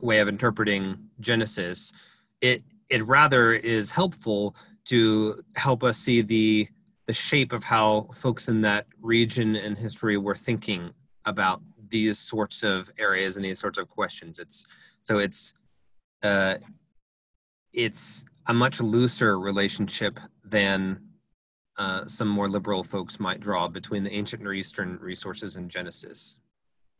way 0.00 0.20
of 0.20 0.28
interpreting 0.28 1.10
Genesis. 1.20 1.92
It 2.40 2.62
it 2.88 3.04
rather 3.06 3.52
is 3.52 3.90
helpful 3.90 4.56
to 4.86 5.42
help 5.56 5.82
us 5.82 5.98
see 5.98 6.20
the 6.22 6.68
the 7.06 7.12
shape 7.12 7.52
of 7.52 7.62
how 7.62 8.08
folks 8.14 8.48
in 8.48 8.62
that 8.62 8.86
region 9.00 9.56
and 9.56 9.76
history 9.76 10.16
were 10.16 10.34
thinking 10.34 10.90
about 11.26 11.60
these 11.90 12.18
sorts 12.18 12.62
of 12.62 12.90
areas 12.98 13.36
and 13.36 13.44
these 13.44 13.60
sorts 13.60 13.78
of 13.78 13.88
questions. 13.88 14.38
It's 14.38 14.66
so 15.02 15.18
it's 15.18 15.54
uh, 16.22 16.56
it's 17.72 18.24
a 18.46 18.54
much 18.54 18.80
looser 18.80 19.38
relationship 19.38 20.18
than 20.44 21.00
uh, 21.76 22.06
some 22.06 22.28
more 22.28 22.48
liberal 22.48 22.82
folks 22.82 23.18
might 23.18 23.40
draw 23.40 23.68
between 23.68 24.04
the 24.04 24.12
ancient 24.12 24.42
Near 24.42 24.54
Eastern 24.54 24.98
resources 25.00 25.56
and 25.56 25.70
Genesis. 25.70 26.38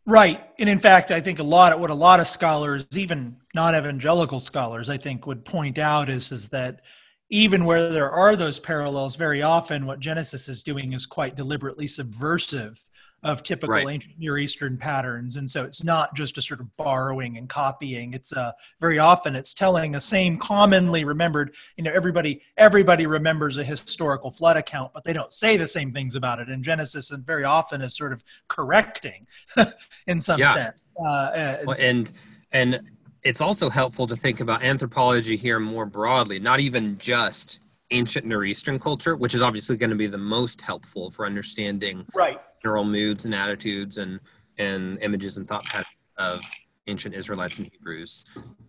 Right, 0.06 0.44
and 0.58 0.68
in 0.68 0.78
fact, 0.78 1.10
I 1.10 1.20
think 1.20 1.38
a 1.38 1.44
lot 1.44 1.72
of 1.72 1.80
what 1.80 1.90
a 1.90 1.94
lot 1.94 2.20
of 2.20 2.28
scholars, 2.28 2.86
even 2.92 3.36
non-evangelical 3.54 4.38
scholars, 4.38 4.90
I 4.90 4.98
think 4.98 5.26
would 5.26 5.44
point 5.44 5.78
out 5.78 6.10
is 6.10 6.30
is 6.30 6.48
that 6.48 6.82
even 7.30 7.64
where 7.64 7.90
there 7.90 8.10
are 8.10 8.36
those 8.36 8.60
parallels, 8.60 9.16
very 9.16 9.42
often 9.42 9.86
what 9.86 10.00
Genesis 10.00 10.48
is 10.48 10.62
doing 10.62 10.92
is 10.92 11.06
quite 11.06 11.36
deliberately 11.36 11.86
subversive 11.86 12.82
of 13.24 13.42
typical 13.42 13.74
right. 13.74 13.88
ancient 13.88 14.18
Near 14.18 14.36
Eastern 14.36 14.76
patterns, 14.76 15.36
and 15.36 15.50
so 15.50 15.64
it's 15.64 15.82
not 15.82 16.14
just 16.14 16.36
a 16.36 16.42
sort 16.42 16.60
of 16.60 16.76
borrowing 16.76 17.38
and 17.38 17.48
copying. 17.48 18.12
It's 18.12 18.34
uh, 18.34 18.52
very 18.82 18.98
often 18.98 19.34
it's 19.34 19.54
telling 19.54 19.92
the 19.92 20.00
same 20.00 20.36
commonly 20.36 21.04
remembered. 21.04 21.54
You 21.78 21.84
know, 21.84 21.92
everybody 21.92 22.42
everybody 22.58 23.06
remembers 23.06 23.56
a 23.56 23.64
historical 23.64 24.30
flood 24.30 24.58
account, 24.58 24.92
but 24.92 25.04
they 25.04 25.14
don't 25.14 25.32
say 25.32 25.56
the 25.56 25.66
same 25.66 25.90
things 25.90 26.14
about 26.14 26.38
it 26.38 26.50
in 26.50 26.62
Genesis, 26.62 27.10
and 27.10 27.24
very 27.24 27.44
often 27.44 27.80
is 27.80 27.96
sort 27.96 28.12
of 28.12 28.22
correcting 28.48 29.26
in 30.06 30.20
some 30.20 30.38
yeah. 30.38 30.52
sense. 30.52 30.86
Uh, 31.02 31.08
uh 31.08 31.58
well, 31.64 31.76
and 31.80 32.12
and 32.52 32.80
it's 33.24 33.40
also 33.40 33.70
helpful 33.70 34.06
to 34.06 34.14
think 34.14 34.40
about 34.40 34.62
anthropology 34.62 35.36
here 35.36 35.58
more 35.58 35.86
broadly, 35.86 36.38
not 36.38 36.60
even 36.60 36.96
just 36.98 37.66
ancient 37.90 38.26
Near 38.26 38.44
Eastern 38.44 38.78
culture, 38.78 39.16
which 39.16 39.34
is 39.34 39.40
obviously 39.40 39.76
going 39.76 39.90
to 39.90 39.96
be 39.96 40.06
the 40.06 40.18
most 40.18 40.60
helpful 40.60 41.10
for 41.10 41.24
understanding 41.24 42.04
right. 42.14 42.40
general 42.62 42.84
moods 42.84 43.24
and 43.24 43.34
attitudes 43.34 43.98
and 43.98 44.20
and 44.58 45.02
images 45.02 45.36
and 45.36 45.48
thought 45.48 45.64
patterns 45.64 45.88
of 46.16 46.44
ancient 46.86 47.14
Israelites 47.14 47.58
and 47.58 47.68
Hebrews, 47.72 48.24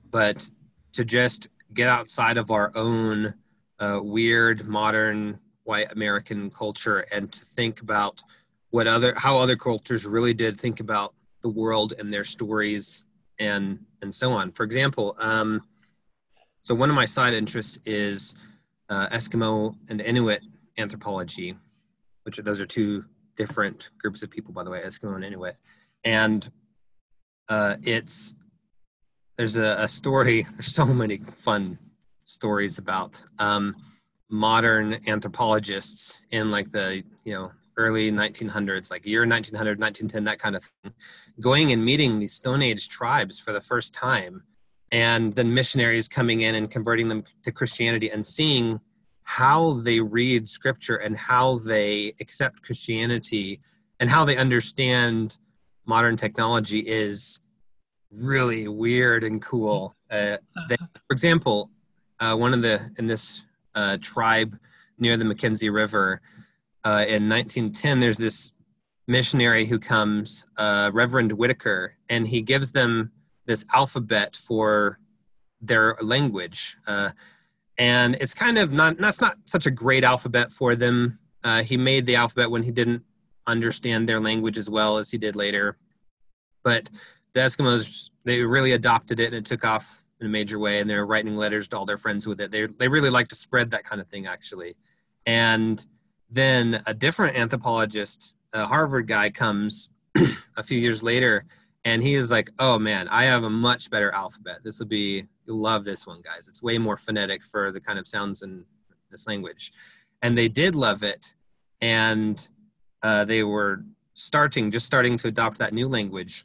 but 0.09 0.49
to 0.93 1.05
just 1.05 1.49
get 1.73 1.89
outside 1.89 2.37
of 2.37 2.49
our 2.49 2.71
own 2.75 3.33
uh, 3.79 3.99
weird 4.01 4.67
modern 4.67 5.37
white 5.63 5.91
American 5.91 6.49
culture 6.49 7.05
and 7.11 7.31
to 7.31 7.43
think 7.43 7.81
about 7.81 8.23
what 8.69 8.87
other 8.87 9.13
how 9.15 9.37
other 9.37 9.55
cultures 9.55 10.05
really 10.05 10.33
did 10.33 10.59
think 10.59 10.79
about 10.79 11.13
the 11.41 11.49
world 11.49 11.93
and 11.99 12.13
their 12.13 12.23
stories 12.23 13.04
and 13.39 13.79
and 14.01 14.13
so 14.13 14.31
on. 14.31 14.51
For 14.51 14.63
example, 14.63 15.15
um, 15.19 15.63
so 16.61 16.73
one 16.73 16.89
of 16.89 16.95
my 16.95 17.05
side 17.05 17.33
interests 17.33 17.79
is 17.85 18.35
uh, 18.89 19.07
Eskimo 19.09 19.75
and 19.89 20.01
Inuit 20.01 20.41
anthropology, 20.77 21.55
which 22.23 22.39
are, 22.39 22.41
those 22.41 22.59
are 22.59 22.65
two 22.65 23.05
different 23.35 23.89
groups 23.97 24.23
of 24.23 24.29
people, 24.29 24.53
by 24.53 24.63
the 24.63 24.69
way, 24.69 24.81
Eskimo 24.81 25.15
and 25.15 25.23
Inuit. 25.23 25.57
And 26.03 26.49
uh, 27.49 27.75
it's 27.83 28.35
there's 29.37 29.57
a, 29.57 29.75
a, 29.79 29.87
story. 29.87 30.43
There's 30.53 30.73
so 30.73 30.85
many 30.85 31.17
fun 31.17 31.77
stories 32.23 32.77
about 32.77 33.21
um, 33.37 33.75
modern 34.29 34.99
anthropologists 35.07 36.21
in 36.31 36.49
like 36.51 36.71
the 36.71 37.03
you 37.23 37.33
know 37.33 37.51
early 37.77 38.11
1900s, 38.11 38.91
like 38.91 39.05
year 39.05 39.21
1900, 39.21 39.79
1910, 39.79 40.23
that 40.25 40.39
kind 40.39 40.55
of 40.55 40.63
thing, 40.63 40.93
going 41.39 41.71
and 41.71 41.83
meeting 41.83 42.19
these 42.19 42.33
Stone 42.33 42.61
Age 42.61 42.89
tribes 42.89 43.39
for 43.39 43.53
the 43.53 43.61
first 43.61 43.93
time, 43.93 44.43
and 44.91 45.33
then 45.33 45.53
missionaries 45.53 46.07
coming 46.07 46.41
in 46.41 46.55
and 46.55 46.71
converting 46.71 47.09
them 47.09 47.23
to 47.43 47.51
Christianity 47.51 48.09
and 48.09 48.25
seeing 48.25 48.79
how 49.23 49.73
they 49.73 49.99
read 49.99 50.47
scripture 50.47 50.97
and 50.97 51.17
how 51.17 51.57
they 51.57 52.13
accept 52.21 52.61
Christianity 52.61 53.59
and 53.99 54.09
how 54.09 54.23
they 54.23 54.37
understand 54.37 55.37
modern 55.85 56.15
technology 56.15 56.79
is 56.79 57.41
really 58.11 58.67
weird 58.67 59.23
and 59.23 59.41
cool. 59.41 59.95
Uh, 60.09 60.37
they, 60.69 60.75
for 60.77 61.11
example, 61.11 61.69
uh, 62.19 62.35
one 62.35 62.53
of 62.53 62.61
the 62.61 62.79
in 62.97 63.07
this 63.07 63.45
uh, 63.73 63.97
tribe 64.01 64.57
near 64.97 65.17
the 65.17 65.25
Mackenzie 65.25 65.69
River 65.69 66.21
uh, 66.85 67.03
in 67.07 67.27
1910, 67.27 67.99
there's 67.99 68.17
this 68.17 68.53
missionary 69.07 69.65
who 69.65 69.79
comes, 69.79 70.45
uh, 70.57 70.91
Reverend 70.93 71.31
Whittaker, 71.31 71.95
and 72.09 72.27
he 72.27 72.41
gives 72.41 72.71
them 72.71 73.11
this 73.45 73.65
alphabet 73.73 74.35
for 74.35 74.99
their 75.61 75.97
language. 76.01 76.77
Uh, 76.87 77.09
and 77.77 78.15
it's 78.21 78.33
kind 78.33 78.57
of 78.57 78.71
not 78.71 78.97
that's 78.97 79.19
not 79.19 79.37
such 79.45 79.65
a 79.65 79.71
great 79.71 80.03
alphabet 80.03 80.51
for 80.51 80.75
them. 80.75 81.19
he 81.63 81.75
made 81.75 82.05
the 82.05 82.15
alphabet 82.15 82.49
when 82.49 82.63
he 82.63 82.71
didn't 82.71 83.03
understand 83.47 84.07
their 84.07 84.19
language 84.19 84.57
as 84.57 84.69
well 84.69 84.97
as 84.97 85.11
he 85.11 85.17
did 85.17 85.35
later. 85.35 85.77
But 86.63 86.89
the 87.33 87.41
Eskimos 87.41 88.09
they 88.23 88.41
really 88.41 88.71
adopted 88.71 89.19
it 89.19 89.27
and 89.27 89.35
it 89.35 89.45
took 89.45 89.65
off 89.65 90.03
in 90.19 90.27
a 90.27 90.29
major 90.29 90.57
way 90.57 90.79
and 90.79 90.89
they're 90.89 91.05
writing 91.05 91.35
letters 91.35 91.67
to 91.67 91.77
all 91.77 91.85
their 91.85 91.97
friends 91.97 92.27
with 92.27 92.39
it. 92.41 92.51
They 92.51 92.67
they 92.67 92.87
really 92.87 93.09
like 93.09 93.27
to 93.29 93.35
spread 93.35 93.71
that 93.71 93.83
kind 93.83 94.01
of 94.01 94.07
thing 94.07 94.25
actually. 94.25 94.75
And 95.25 95.85
then 96.29 96.81
a 96.85 96.93
different 96.93 97.37
anthropologist, 97.37 98.37
a 98.53 98.65
Harvard 98.65 99.07
guy 99.07 99.29
comes 99.29 99.89
a 100.57 100.63
few 100.63 100.79
years 100.79 101.03
later 101.03 101.45
and 101.83 102.01
he 102.01 102.15
is 102.15 102.31
like, 102.31 102.49
"Oh 102.59 102.79
man, 102.79 103.07
I 103.09 103.25
have 103.25 103.43
a 103.43 103.49
much 103.49 103.91
better 103.91 104.11
alphabet. 104.11 104.59
This 104.63 104.79
will 104.79 104.87
be 104.87 105.25
you'll 105.45 105.57
love 105.57 105.83
this 105.83 106.07
one, 106.07 106.21
guys. 106.21 106.47
It's 106.47 106.63
way 106.63 106.77
more 106.77 106.97
phonetic 106.97 107.43
for 107.43 107.71
the 107.71 107.79
kind 107.79 107.99
of 107.99 108.07
sounds 108.07 108.41
in 108.41 108.65
this 109.11 109.27
language." 109.27 109.71
And 110.21 110.37
they 110.37 110.47
did 110.47 110.75
love 110.75 111.03
it 111.03 111.35
and 111.81 112.49
uh, 113.03 113.25
they 113.25 113.43
were 113.43 113.83
starting 114.15 114.71
just 114.71 114.85
starting 114.85 115.17
to 115.17 115.27
adopt 115.27 115.57
that 115.59 115.73
new 115.73 115.87
language 115.87 116.43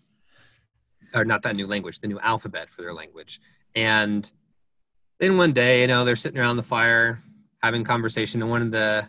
or 1.15 1.25
not 1.25 1.43
that 1.43 1.57
new 1.57 1.67
language, 1.67 2.01
the 2.01 2.09
new 2.09 2.21
alphabet 2.21 2.71
for 2.71 2.83
their 2.83 2.93
language. 2.93 3.41
And 3.75 4.31
then 5.19 5.37
one 5.37 5.53
day, 5.53 5.83
you 5.83 5.87
know, 5.87 6.05
they're 6.05 6.17
sitting 6.17 6.39
around 6.39 6.57
the 6.57 6.63
fire 6.63 7.19
having 7.63 7.85
conversation, 7.85 8.41
and 8.41 8.51
one 8.51 8.63
of 8.63 8.71
the 8.71 9.07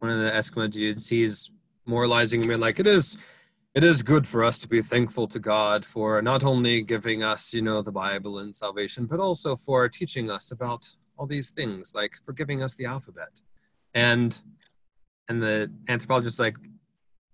one 0.00 0.10
of 0.10 0.18
the 0.18 0.30
Eskimo 0.30 0.68
dudes, 0.70 1.08
he's 1.08 1.50
moralizing 1.86 2.42
being 2.42 2.60
like, 2.60 2.80
"It 2.80 2.86
is, 2.86 3.18
it 3.74 3.84
is 3.84 4.02
good 4.02 4.26
for 4.26 4.42
us 4.44 4.58
to 4.58 4.68
be 4.68 4.82
thankful 4.82 5.26
to 5.28 5.38
God 5.38 5.84
for 5.84 6.20
not 6.20 6.42
only 6.44 6.82
giving 6.82 7.22
us, 7.22 7.54
you 7.54 7.62
know, 7.62 7.80
the 7.80 7.92
Bible 7.92 8.40
and 8.40 8.54
salvation, 8.54 9.06
but 9.06 9.20
also 9.20 9.56
for 9.56 9.88
teaching 9.88 10.30
us 10.30 10.50
about 10.50 10.88
all 11.16 11.26
these 11.26 11.50
things, 11.50 11.94
like 11.94 12.16
for 12.24 12.32
giving 12.32 12.62
us 12.62 12.74
the 12.74 12.86
alphabet." 12.86 13.40
And 13.94 14.40
and 15.28 15.42
the 15.42 15.70
anthropologist's 15.88 16.40
like, 16.40 16.56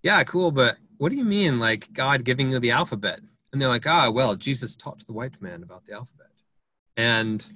"Yeah, 0.03 0.23
cool, 0.25 0.51
but 0.53 0.77
what 0.99 1.09
do 1.09 1.17
you 1.17 1.25
mean, 1.25 1.59
like 1.59 1.93
God 1.93 2.25
giving 2.25 2.53
you 2.53 2.59
the 2.59 2.73
alphabet?" 2.73 3.21
and 3.57 3.63
they're 3.63 3.71
like, 3.71 3.87
ah, 3.87 4.11
well, 4.11 4.35
Jesus 4.35 4.77
taught 4.77 5.07
the 5.07 5.15
white 5.15 5.41
man 5.41 5.63
about 5.63 5.87
the 5.87 5.95
alphabet. 5.95 6.31
And 6.99 7.51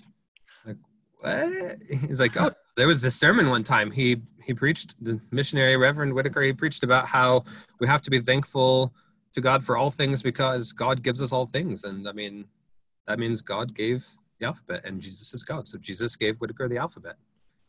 what? 1.21 1.79
He's 2.07 2.21
like, 2.21 2.41
oh, 2.41 2.51
there 2.77 2.87
was 2.87 3.01
this 3.01 3.17
sermon 3.17 3.49
one 3.49 3.63
time. 3.63 3.91
He 3.91 4.23
he 4.43 4.55
preached 4.55 4.95
the 5.03 5.21
missionary 5.31 5.77
Reverend 5.77 6.15
Whittaker. 6.15 6.41
He 6.41 6.53
preached 6.53 6.83
about 6.83 7.07
how 7.07 7.45
we 7.79 7.87
have 7.87 8.03
to 8.03 8.11
be 8.11 8.21
thankful 8.21 8.95
to 9.33 9.41
God 9.41 9.63
for 9.63 9.77
all 9.77 9.91
things 9.91 10.23
because 10.23 10.73
God 10.73 11.03
gives 11.03 11.23
us 11.23 11.33
all 11.33 11.47
things. 11.47 11.85
And 11.85 12.09
I 12.09 12.13
mean, 12.13 12.47
that 13.07 13.19
means 13.19 13.43
God 13.43 13.75
gave 13.75 14.07
the 14.39 14.47
alphabet, 14.47 14.83
and 14.85 15.01
Jesus 15.01 15.35
is 15.35 15.45
God. 15.45 15.69
So 15.69 15.79
Jesus 15.79 16.17
gave 16.17 16.39
Whittaker 16.39 16.69
the 16.69 16.79
alphabet. 16.79 17.17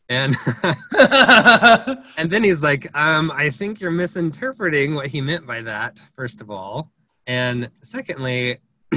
And 0.08 0.34
and 2.18 2.30
then 2.30 2.42
he's 2.42 2.62
like, 2.62 2.94
um, 2.96 3.30
I 3.34 3.50
think 3.50 3.80
you're 3.80 3.90
misinterpreting 3.90 4.94
what 4.94 5.06
he 5.06 5.20
meant 5.20 5.46
by 5.46 5.62
that. 5.62 5.98
First 5.98 6.40
of 6.40 6.50
all, 6.50 6.90
and 7.26 7.70
secondly, 7.80 8.58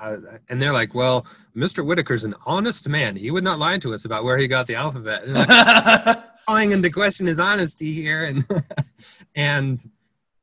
uh, 0.00 0.16
and 0.48 0.60
they're 0.60 0.72
like, 0.72 0.94
well, 0.94 1.26
Mr. 1.56 1.84
Whittaker's 1.84 2.24
an 2.24 2.34
honest 2.46 2.88
man. 2.88 3.16
He 3.16 3.30
would 3.30 3.44
not 3.44 3.58
lie 3.58 3.78
to 3.78 3.94
us 3.94 4.04
about 4.04 4.24
where 4.24 4.38
he 4.38 4.48
got 4.48 4.66
the 4.66 4.76
alphabet. 4.76 5.24
And 5.24 5.34
like, 5.34 6.24
calling 6.48 6.72
into 6.72 6.90
question 6.90 7.26
his 7.26 7.38
honesty 7.38 7.92
here. 7.92 8.24
And, 8.24 8.44
and, 9.34 9.84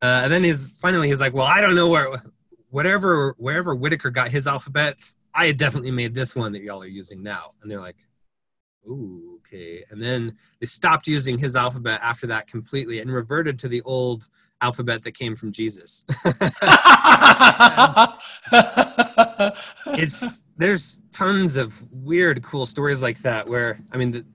uh, 0.02 0.22
and 0.24 0.32
then 0.32 0.44
he's 0.44 0.72
finally, 0.80 1.08
he's 1.08 1.22
like, 1.22 1.34
well, 1.34 1.46
I 1.46 1.62
don't 1.62 1.76
know 1.76 1.90
where, 1.90 2.08
whatever, 2.70 3.36
wherever 3.38 3.74
Whitaker 3.74 4.10
got 4.10 4.30
his 4.30 4.48
alphabet, 4.48 5.14
I 5.34 5.48
had 5.48 5.58
definitely 5.58 5.92
made 5.92 6.14
this 6.14 6.36
one 6.36 6.52
that 6.54 6.62
y'all 6.62 6.84
are 6.84 6.88
using 6.88 7.24
now. 7.24 7.52
And 7.62 7.72
they're 7.72 7.82
like, 7.82 7.98
ooh, 8.88 9.40
okay. 9.40 9.84
And 9.90 10.02
then 10.02 10.38
they 10.60 10.66
stopped 10.66 11.08
using 11.08 11.38
his 11.38 11.56
alphabet 11.56 12.00
after 12.04 12.28
that 12.28 12.48
completely 12.48 13.00
and 13.00 13.12
reverted 13.12 13.58
to 13.60 13.68
the 13.68 13.82
old 13.82 14.30
alphabet 14.62 15.04
that 15.04 15.12
came 15.12 15.36
from 15.36 15.52
Jesus. 15.52 16.06
it's 19.88 20.44
there's 20.58 21.02
tons 21.12 21.56
of 21.56 21.84
weird, 21.92 22.44
cool 22.44 22.66
stories 22.66 23.04
like 23.04 23.20
that 23.20 23.48
where 23.48 23.80
I 23.92 23.98
mean, 23.98 24.12
the, 24.12 24.26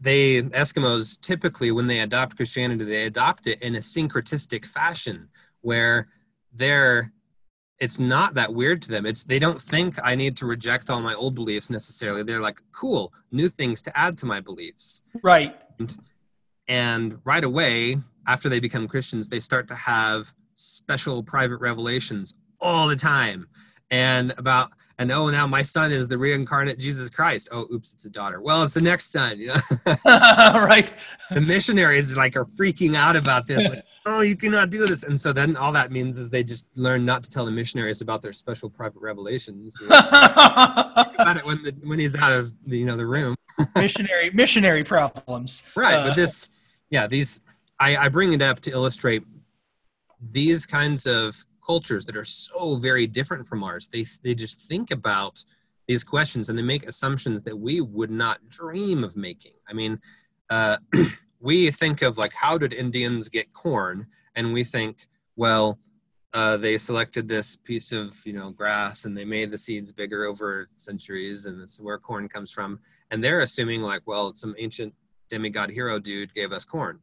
they 0.00 0.42
Eskimos 0.42 1.20
typically 1.20 1.70
when 1.70 1.86
they 1.86 2.00
adopt 2.00 2.36
Christianity, 2.36 2.84
they 2.84 3.04
adopt 3.04 3.46
it 3.46 3.60
in 3.62 3.74
a 3.74 3.78
syncretistic 3.78 4.64
fashion 4.64 5.28
where 5.60 6.08
they're 6.52 7.12
it's 7.78 7.98
not 7.98 8.34
that 8.34 8.52
weird 8.52 8.82
to 8.82 8.90
them. 8.90 9.06
It's 9.06 9.24
they 9.24 9.38
don't 9.38 9.60
think 9.60 9.96
I 10.04 10.14
need 10.14 10.36
to 10.38 10.46
reject 10.46 10.90
all 10.90 11.00
my 11.00 11.14
old 11.14 11.34
beliefs 11.34 11.70
necessarily. 11.70 12.22
They're 12.22 12.40
like, 12.40 12.60
cool, 12.72 13.12
new 13.32 13.48
things 13.48 13.80
to 13.82 13.98
add 13.98 14.18
to 14.18 14.26
my 14.26 14.40
beliefs. 14.40 15.02
Right. 15.22 15.56
And, 15.78 15.96
and 16.68 17.18
right 17.24 17.42
away, 17.42 17.96
after 18.26 18.48
they 18.50 18.60
become 18.60 18.86
Christians, 18.86 19.28
they 19.28 19.40
start 19.40 19.66
to 19.68 19.74
have 19.74 20.32
special 20.56 21.22
private 21.22 21.56
revelations 21.56 22.34
all 22.60 22.86
the 22.86 22.96
time. 22.96 23.48
And 23.90 24.32
about 24.38 24.72
and 24.98 25.10
oh 25.10 25.30
now 25.30 25.46
my 25.46 25.62
son 25.62 25.92
is 25.92 26.08
the 26.08 26.18
reincarnate 26.18 26.78
Jesus 26.78 27.08
Christ. 27.08 27.48
Oh 27.50 27.66
oops, 27.72 27.92
it's 27.92 28.04
a 28.04 28.10
daughter. 28.10 28.40
Well, 28.40 28.62
it's 28.62 28.74
the 28.74 28.82
next 28.82 29.10
son, 29.10 29.38
you 29.38 29.48
know. 29.48 29.54
right. 30.04 30.92
The 31.30 31.40
missionaries 31.40 32.16
like 32.16 32.36
are 32.36 32.44
freaking 32.44 32.94
out 32.94 33.16
about 33.16 33.46
this. 33.46 33.66
Like, 33.66 33.84
oh, 34.06 34.20
you 34.20 34.36
cannot 34.36 34.68
do 34.68 34.86
this. 34.86 35.04
And 35.04 35.18
so 35.18 35.32
then 35.32 35.56
all 35.56 35.72
that 35.72 35.90
means 35.90 36.18
is 36.18 36.28
they 36.28 36.44
just 36.44 36.66
learn 36.76 37.04
not 37.06 37.24
to 37.24 37.30
tell 37.30 37.46
the 37.46 37.50
missionaries 37.50 38.02
about 38.02 38.20
their 38.20 38.34
special 38.34 38.68
private 38.68 39.00
revelations. 39.00 39.74
You 39.80 39.88
know? 39.88 39.98
about 39.98 41.36
it 41.38 41.46
when 41.46 41.62
the 41.62 41.74
when 41.82 41.98
he's 41.98 42.14
out 42.14 42.32
of 42.32 42.52
the 42.64 42.76
you 42.76 42.84
know 42.84 42.96
the 42.96 43.06
room. 43.06 43.34
missionary 43.74 44.30
missionary 44.30 44.84
problems. 44.84 45.62
Right, 45.74 45.94
uh, 45.94 46.08
but 46.08 46.16
this 46.16 46.50
yeah, 46.90 47.06
these 47.06 47.40
I, 47.78 47.96
I 47.96 48.08
bring 48.08 48.34
it 48.34 48.42
up 48.42 48.60
to 48.60 48.70
illustrate 48.70 49.22
these 50.30 50.66
kinds 50.66 51.06
of 51.06 51.42
cultures 51.70 52.04
that 52.04 52.16
are 52.16 52.24
so 52.24 52.74
very 52.88 53.06
different 53.06 53.46
from 53.46 53.62
ours. 53.62 53.84
They 53.94 54.04
they 54.24 54.34
just 54.34 54.56
think 54.70 54.90
about 54.90 55.36
these 55.86 56.02
questions 56.14 56.48
and 56.48 56.58
they 56.58 56.68
make 56.74 56.84
assumptions 56.86 57.38
that 57.44 57.58
we 57.66 57.80
would 57.80 58.10
not 58.24 58.36
dream 58.48 58.98
of 59.04 59.12
making. 59.16 59.56
I 59.70 59.72
mean, 59.80 60.00
uh, 60.56 60.78
we 61.48 61.70
think 61.70 62.02
of 62.02 62.18
like 62.22 62.34
how 62.44 62.58
did 62.58 62.72
Indians 62.72 63.28
get 63.28 63.52
corn, 63.52 63.96
and 64.36 64.52
we 64.52 64.64
think, 64.64 64.92
well, 65.36 65.78
uh, 66.32 66.56
they 66.56 66.76
selected 66.76 67.28
this 67.28 67.48
piece 67.70 67.92
of 67.92 68.06
you 68.28 68.34
know 68.38 68.50
grass 68.50 69.04
and 69.04 69.16
they 69.16 69.28
made 69.36 69.50
the 69.52 69.64
seeds 69.66 69.92
bigger 69.92 70.24
over 70.30 70.68
centuries, 70.74 71.46
and 71.46 71.54
this 71.62 71.74
is 71.74 71.82
where 71.86 71.98
corn 71.98 72.28
comes 72.28 72.50
from. 72.50 72.80
And 73.12 73.22
they're 73.22 73.46
assuming 73.48 73.80
like, 73.82 74.02
well, 74.06 74.26
some 74.32 74.56
ancient 74.58 74.92
demigod 75.34 75.70
hero 75.70 76.00
dude 76.00 76.34
gave 76.34 76.50
us 76.52 76.64
corn 76.64 76.96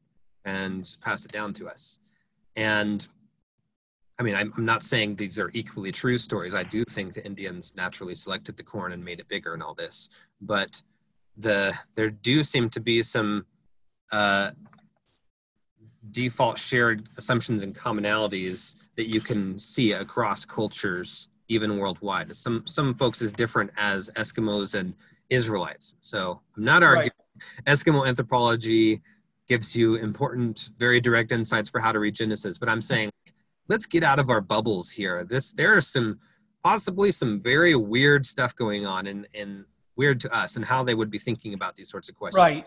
and 0.43 0.81
passed 1.05 1.25
it 1.25 1.31
down 1.31 1.53
to 1.53 1.63
us. 1.69 1.99
And 2.57 3.07
I 4.19 4.23
mean, 4.23 4.35
I'm, 4.35 4.51
I'm 4.57 4.65
not 4.65 4.83
saying 4.83 5.15
these 5.15 5.37
are 5.39 5.51
equally 5.53 5.91
true 5.91 6.17
stories. 6.17 6.55
I 6.55 6.63
do 6.63 6.83
think 6.83 7.13
the 7.13 7.25
Indians 7.25 7.75
naturally 7.75 8.15
selected 8.15 8.57
the 8.57 8.63
corn 8.63 8.91
and 8.91 9.03
made 9.03 9.19
it 9.19 9.27
bigger 9.27 9.53
and 9.53 9.61
all 9.61 9.75
this, 9.75 10.09
but 10.41 10.81
the 11.37 11.73
there 11.93 12.09
do 12.09 12.43
seem 12.43 12.69
to 12.71 12.79
be 12.79 13.03
some 13.03 13.45
uh, 14.11 14.51
default 16.09 16.57
shared 16.57 17.07
assumptions 17.17 17.61
and 17.61 17.75
commonalities 17.75 18.75
that 18.95 19.07
you 19.07 19.21
can 19.21 19.59
see 19.59 19.91
across 19.91 20.45
cultures, 20.45 21.29
even 21.47 21.77
worldwide. 21.77 22.35
Some 22.35 22.65
some 22.65 22.95
folks 22.95 23.21
as 23.21 23.31
different 23.31 23.69
as 23.77 24.09
Eskimos 24.15 24.73
and 24.73 24.95
Israelites. 25.29 25.95
So 25.99 26.41
I'm 26.55 26.63
not 26.63 26.81
arguing 26.81 27.11
Eskimo 27.65 28.07
anthropology 28.07 29.01
gives 29.47 29.75
you 29.75 29.95
important, 29.95 30.69
very 30.77 30.99
direct 30.99 31.31
insights 31.31 31.69
for 31.69 31.79
how 31.79 31.91
to 31.91 31.99
read 31.99 32.15
Genesis. 32.15 32.57
But 32.57 32.69
I'm 32.69 32.81
saying, 32.81 33.11
let's 33.67 33.85
get 33.85 34.03
out 34.03 34.19
of 34.19 34.29
our 34.29 34.41
bubbles 34.41 34.91
here. 34.91 35.23
This 35.23 35.53
there 35.53 35.75
are 35.75 35.81
some 35.81 36.19
possibly 36.63 37.11
some 37.11 37.39
very 37.39 37.75
weird 37.75 38.25
stuff 38.25 38.55
going 38.55 38.85
on 38.85 39.07
and 39.07 39.27
and 39.33 39.65
weird 39.95 40.19
to 40.21 40.35
us 40.35 40.55
and 40.55 40.65
how 40.65 40.83
they 40.83 40.93
would 40.93 41.09
be 41.09 41.17
thinking 41.17 41.53
about 41.53 41.75
these 41.75 41.89
sorts 41.89 42.07
of 42.07 42.15
questions. 42.15 42.41
Right. 42.41 42.65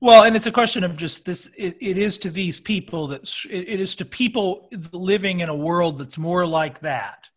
Well, 0.00 0.24
and 0.24 0.34
it's 0.34 0.46
a 0.46 0.52
question 0.52 0.82
of 0.82 0.96
just 0.96 1.26
this. 1.26 1.50
It, 1.58 1.76
it 1.78 1.98
is 1.98 2.16
to 2.18 2.30
these 2.30 2.58
people 2.58 3.06
that 3.08 3.22
it, 3.50 3.68
it 3.68 3.80
is 3.80 3.94
to 3.96 4.04
people 4.04 4.70
living 4.92 5.40
in 5.40 5.50
a 5.50 5.54
world 5.54 5.98
that's 5.98 6.16
more 6.16 6.46
like 6.46 6.80
that, 6.80 7.28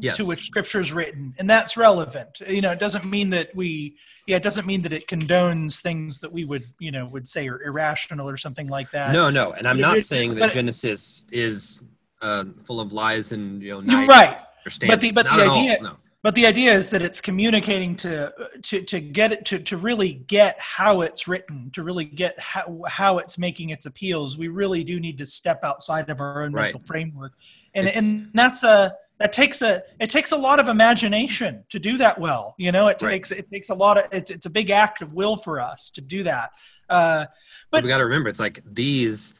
yes. 0.00 0.16
to 0.16 0.24
which 0.24 0.46
Scripture 0.46 0.80
is 0.80 0.94
written, 0.94 1.34
and 1.38 1.48
that's 1.50 1.76
relevant. 1.76 2.40
You 2.48 2.62
know, 2.62 2.70
it 2.70 2.78
doesn't 2.78 3.04
mean 3.04 3.28
that 3.30 3.54
we, 3.54 3.98
yeah, 4.26 4.36
it 4.36 4.42
doesn't 4.42 4.66
mean 4.66 4.80
that 4.82 4.92
it 4.92 5.06
condones 5.08 5.82
things 5.82 6.18
that 6.20 6.32
we 6.32 6.46
would, 6.46 6.62
you 6.78 6.90
know, 6.90 7.04
would 7.06 7.28
say 7.28 7.48
are 7.48 7.62
irrational 7.62 8.26
or 8.26 8.38
something 8.38 8.68
like 8.68 8.90
that. 8.92 9.12
No, 9.12 9.28
no, 9.28 9.52
and 9.52 9.68
I'm 9.68 9.78
not 9.78 10.00
saying 10.00 10.36
that 10.36 10.52
Genesis 10.52 11.26
is 11.30 11.80
uh, 12.22 12.44
full 12.64 12.80
of 12.80 12.92
lies 12.92 13.32
and 13.32 13.62
you 13.62 13.80
know. 13.82 14.00
You're 14.00 14.08
right. 14.08 14.38
But 14.86 15.00
the 15.00 15.12
but 15.12 15.26
not 15.26 15.36
the 15.36 15.50
idea. 15.50 15.76
All, 15.76 15.82
no 15.82 15.96
but 16.26 16.34
the 16.34 16.44
idea 16.44 16.72
is 16.72 16.88
that 16.88 17.02
it's 17.02 17.20
communicating 17.20 17.94
to 17.94 18.32
to 18.62 18.82
to 18.82 18.98
get 18.98 19.30
it 19.30 19.44
to 19.44 19.60
to 19.60 19.76
really 19.76 20.12
get 20.12 20.58
how 20.58 21.02
it's 21.02 21.28
written 21.28 21.70
to 21.70 21.84
really 21.84 22.04
get 22.04 22.36
how 22.40 22.82
how 22.88 23.18
it's 23.18 23.38
making 23.38 23.70
its 23.70 23.86
appeals 23.86 24.36
we 24.36 24.48
really 24.48 24.82
do 24.82 24.98
need 24.98 25.18
to 25.18 25.24
step 25.24 25.62
outside 25.62 26.10
of 26.10 26.20
our 26.20 26.42
own 26.42 26.52
right. 26.52 26.62
mental 26.64 26.80
framework 26.84 27.32
and 27.76 27.86
it's, 27.86 27.98
and 27.98 28.28
that's 28.34 28.64
a 28.64 28.92
that 29.18 29.32
takes 29.32 29.62
a 29.62 29.84
it 30.00 30.10
takes 30.10 30.32
a 30.32 30.36
lot 30.36 30.58
of 30.58 30.66
imagination 30.66 31.62
to 31.68 31.78
do 31.78 31.96
that 31.96 32.18
well 32.18 32.56
you 32.58 32.72
know 32.72 32.88
it 32.88 33.00
right. 33.02 33.10
takes 33.10 33.30
it 33.30 33.48
takes 33.48 33.68
a 33.68 33.74
lot 33.74 33.96
of 33.96 34.04
it's, 34.10 34.32
it's 34.32 34.46
a 34.46 34.50
big 34.50 34.70
act 34.70 35.02
of 35.02 35.12
will 35.12 35.36
for 35.36 35.60
us 35.60 35.90
to 35.90 36.00
do 36.00 36.24
that 36.24 36.50
uh, 36.90 37.24
but, 37.70 37.78
but 37.78 37.82
we 37.84 37.88
got 37.88 37.98
to 37.98 38.04
remember 38.04 38.28
it's 38.28 38.40
like 38.40 38.60
these 38.66 39.36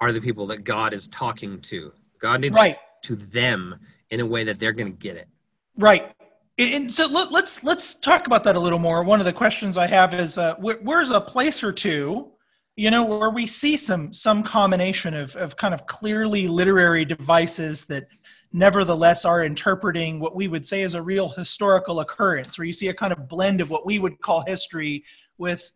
are 0.00 0.12
the 0.12 0.20
people 0.20 0.46
that 0.46 0.64
god 0.64 0.92
is 0.92 1.08
talking 1.08 1.58
to 1.60 1.94
god 2.20 2.40
needs 2.40 2.56
right. 2.56 2.78
to 3.02 3.14
them 3.14 3.78
in 4.10 4.20
a 4.20 4.26
way 4.26 4.44
that 4.44 4.58
they're 4.58 4.72
going 4.72 4.90
to 4.90 4.98
get 4.98 5.16
it 5.16 5.28
right 5.76 6.12
and 6.58 6.92
so 6.92 7.06
let, 7.06 7.26
us 7.26 7.32
let's, 7.32 7.64
let's 7.64 7.94
talk 7.94 8.26
about 8.26 8.42
that 8.44 8.56
a 8.56 8.60
little 8.60 8.78
more. 8.78 9.04
One 9.04 9.20
of 9.20 9.26
the 9.26 9.32
questions 9.32 9.76
I 9.76 9.86
have 9.88 10.14
is, 10.14 10.38
uh, 10.38 10.54
where, 10.54 10.76
where's 10.76 11.10
a 11.10 11.20
place 11.20 11.62
or 11.62 11.70
two, 11.70 12.32
you 12.76 12.90
know, 12.90 13.04
where 13.04 13.30
we 13.30 13.46
see 13.46 13.76
some 13.76 14.12
some 14.12 14.42
combination 14.42 15.14
of 15.14 15.34
of 15.36 15.56
kind 15.56 15.72
of 15.72 15.86
clearly 15.86 16.46
literary 16.46 17.04
devices 17.04 17.86
that 17.86 18.08
nevertheless 18.52 19.24
are 19.24 19.44
interpreting 19.44 20.20
what 20.20 20.34
we 20.34 20.46
would 20.46 20.64
say 20.64 20.82
is 20.82 20.94
a 20.94 21.02
real 21.02 21.28
historical 21.28 22.00
occurrence, 22.00 22.58
where 22.58 22.66
you 22.66 22.72
see 22.72 22.88
a 22.88 22.94
kind 22.94 23.12
of 23.12 23.28
blend 23.28 23.60
of 23.60 23.70
what 23.70 23.86
we 23.86 23.98
would 23.98 24.20
call 24.20 24.42
history 24.46 25.04
with 25.38 25.72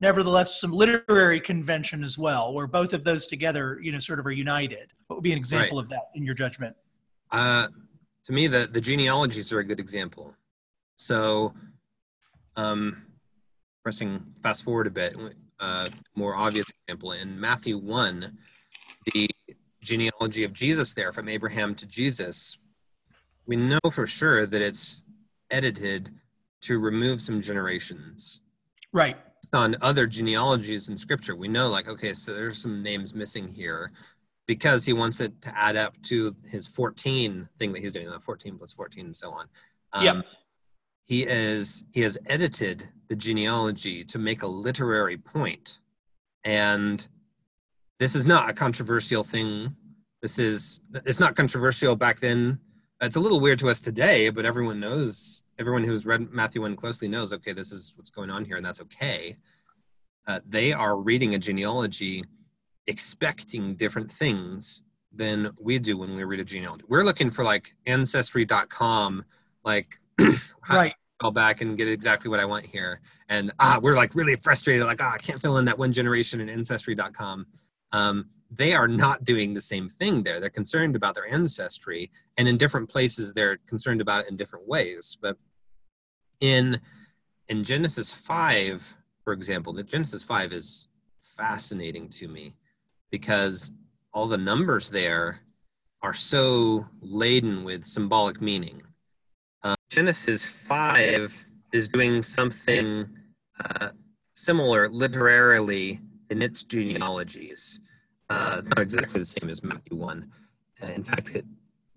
nevertheless 0.00 0.60
some 0.60 0.72
literary 0.72 1.40
convention 1.40 2.02
as 2.02 2.16
well, 2.16 2.52
where 2.52 2.66
both 2.66 2.92
of 2.92 3.04
those 3.04 3.26
together, 3.26 3.78
you 3.82 3.92
know, 3.92 3.98
sort 3.98 4.18
of 4.18 4.26
are 4.26 4.32
united. 4.32 4.92
What 5.10 5.16
would 5.16 5.24
be 5.24 5.32
an 5.32 5.38
example 5.38 5.78
right. 5.78 5.82
of 5.82 5.88
that 5.88 6.10
in 6.14 6.24
your 6.24 6.36
judgment? 6.36 6.76
Uh, 7.32 7.66
to 8.26 8.32
me, 8.32 8.46
the, 8.46 8.68
the 8.70 8.80
genealogies 8.80 9.52
are 9.52 9.58
a 9.58 9.64
good 9.64 9.80
example. 9.80 10.36
So, 10.94 11.52
um, 12.54 13.06
pressing 13.82 14.24
fast 14.40 14.62
forward 14.62 14.86
a 14.86 14.90
bit, 14.90 15.16
uh, 15.58 15.88
more 16.14 16.36
obvious 16.36 16.66
example 16.70 17.10
in 17.10 17.40
Matthew 17.40 17.76
1, 17.76 18.38
the 19.12 19.28
genealogy 19.82 20.44
of 20.44 20.52
Jesus 20.52 20.94
there 20.94 21.12
from 21.12 21.28
Abraham 21.28 21.74
to 21.74 21.86
Jesus, 21.86 22.58
we 23.46 23.56
know 23.56 23.80
for 23.90 24.06
sure 24.06 24.46
that 24.46 24.62
it's 24.62 25.02
edited 25.50 26.14
to 26.60 26.78
remove 26.78 27.20
some 27.20 27.40
generations. 27.40 28.42
Right. 28.92 29.16
Based 29.42 29.56
On 29.56 29.76
other 29.82 30.06
genealogies 30.06 30.88
in 30.88 30.96
scripture, 30.96 31.34
we 31.34 31.48
know, 31.48 31.68
like, 31.68 31.88
okay, 31.88 32.14
so 32.14 32.32
there's 32.32 32.62
some 32.62 32.80
names 32.80 33.12
missing 33.12 33.48
here 33.48 33.90
because 34.50 34.84
he 34.84 34.92
wants 34.92 35.20
it 35.20 35.40
to 35.40 35.56
add 35.56 35.76
up 35.76 35.94
to 36.02 36.34
his 36.48 36.66
14 36.66 37.48
thing 37.56 37.72
that 37.72 37.80
he's 37.80 37.92
doing, 37.92 38.10
the 38.10 38.18
14 38.18 38.58
plus 38.58 38.72
14 38.72 39.06
and 39.06 39.14
so 39.14 39.30
on. 39.30 39.46
Um, 39.92 40.04
yeah. 40.04 40.22
He 41.04 41.22
is 41.22 41.86
he 41.92 42.00
has 42.00 42.18
edited 42.26 42.88
the 43.08 43.14
genealogy 43.14 44.02
to 44.06 44.18
make 44.18 44.42
a 44.42 44.48
literary 44.48 45.18
point, 45.18 45.78
and 46.42 47.06
this 48.00 48.16
is 48.16 48.26
not 48.26 48.50
a 48.50 48.52
controversial 48.52 49.22
thing. 49.22 49.76
This 50.20 50.40
is 50.40 50.80
it's 51.06 51.20
not 51.20 51.36
controversial 51.36 51.94
back 51.94 52.18
then. 52.18 52.58
It's 53.00 53.14
a 53.14 53.20
little 53.20 53.38
weird 53.38 53.60
to 53.60 53.68
us 53.68 53.80
today, 53.80 54.30
but 54.30 54.44
everyone 54.44 54.80
knows. 54.80 55.44
Everyone 55.60 55.84
who's 55.84 56.06
read 56.06 56.32
Matthew 56.32 56.62
one 56.62 56.74
closely 56.74 57.06
knows. 57.06 57.32
Okay, 57.32 57.52
this 57.52 57.70
is 57.70 57.92
what's 57.94 58.10
going 58.10 58.30
on 58.30 58.44
here, 58.44 58.56
and 58.56 58.66
that's 58.66 58.80
okay. 58.80 59.36
Uh, 60.26 60.40
they 60.44 60.72
are 60.72 60.96
reading 60.96 61.36
a 61.36 61.38
genealogy 61.38 62.24
expecting 62.90 63.76
different 63.76 64.10
things 64.10 64.82
than 65.12 65.50
we 65.58 65.78
do 65.78 65.96
when 65.96 66.14
we 66.16 66.24
read 66.24 66.40
a 66.40 66.44
genealogy. 66.44 66.84
We're 66.88 67.04
looking 67.04 67.30
for 67.30 67.44
like 67.44 67.72
ancestry.com, 67.86 69.24
like 69.64 69.96
right. 70.68 70.92
Go 71.18 71.30
back 71.30 71.60
and 71.60 71.76
get 71.76 71.86
exactly 71.86 72.30
what 72.30 72.40
I 72.40 72.46
want 72.46 72.64
here. 72.64 73.00
And 73.28 73.52
ah, 73.60 73.78
we're 73.80 73.94
like 73.94 74.14
really 74.14 74.36
frustrated, 74.36 74.86
like, 74.86 75.02
ah, 75.02 75.12
I 75.12 75.18
can't 75.18 75.40
fill 75.40 75.58
in 75.58 75.66
that 75.66 75.78
one 75.78 75.92
generation 75.92 76.40
in 76.40 76.48
ancestry.com. 76.48 77.46
Um, 77.92 78.30
they 78.50 78.72
are 78.72 78.88
not 78.88 79.22
doing 79.22 79.54
the 79.54 79.60
same 79.60 79.88
thing 79.88 80.22
there. 80.22 80.40
They're 80.40 80.50
concerned 80.50 80.96
about 80.96 81.14
their 81.14 81.32
ancestry, 81.32 82.10
and 82.36 82.48
in 82.48 82.56
different 82.56 82.88
places, 82.88 83.32
they're 83.32 83.58
concerned 83.68 84.00
about 84.00 84.24
it 84.24 84.30
in 84.30 84.36
different 84.36 84.66
ways. 84.66 85.16
But 85.20 85.36
in 86.40 86.80
in 87.48 87.64
Genesis 87.64 88.10
five, 88.12 88.96
for 89.22 89.32
example, 89.32 89.72
the 89.72 89.82
Genesis 89.82 90.24
five 90.24 90.52
is 90.52 90.88
fascinating 91.20 92.08
to 92.08 92.28
me 92.28 92.54
because 93.10 93.72
all 94.12 94.26
the 94.26 94.36
numbers 94.36 94.90
there 94.90 95.40
are 96.02 96.14
so 96.14 96.86
laden 97.00 97.64
with 97.64 97.84
symbolic 97.84 98.40
meaning. 98.40 98.82
Uh, 99.62 99.74
Genesis 99.90 100.64
5 100.66 101.46
is 101.72 101.88
doing 101.88 102.22
something 102.22 103.08
uh, 103.64 103.90
similar 104.32 104.88
literarily 104.88 106.00
in 106.30 106.42
its 106.42 106.62
genealogies. 106.62 107.80
Uh, 108.28 108.62
not 108.64 108.78
exactly 108.78 109.20
the 109.20 109.24
same 109.24 109.50
as 109.50 109.62
Matthew 109.62 109.96
1. 109.96 110.30
Uh, 110.82 110.86
in 110.86 111.02
fact, 111.02 111.34
it, 111.34 111.44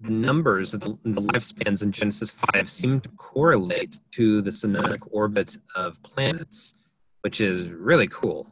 the 0.02 0.12
numbers 0.12 0.72
the, 0.72 0.98
the 1.04 1.22
lifespans 1.22 1.84
in 1.84 1.92
Genesis 1.92 2.32
5 2.54 2.70
seem 2.70 3.00
to 3.00 3.10
correlate 3.10 4.00
to 4.12 4.42
the 4.42 4.50
synodic 4.50 5.08
orbit 5.12 5.58
of 5.76 6.02
planets, 6.04 6.76
which 7.22 7.40
is 7.40 7.70
really 7.70 8.08
cool. 8.08 8.48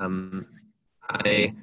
Um, 0.00 0.46
I 1.08 1.54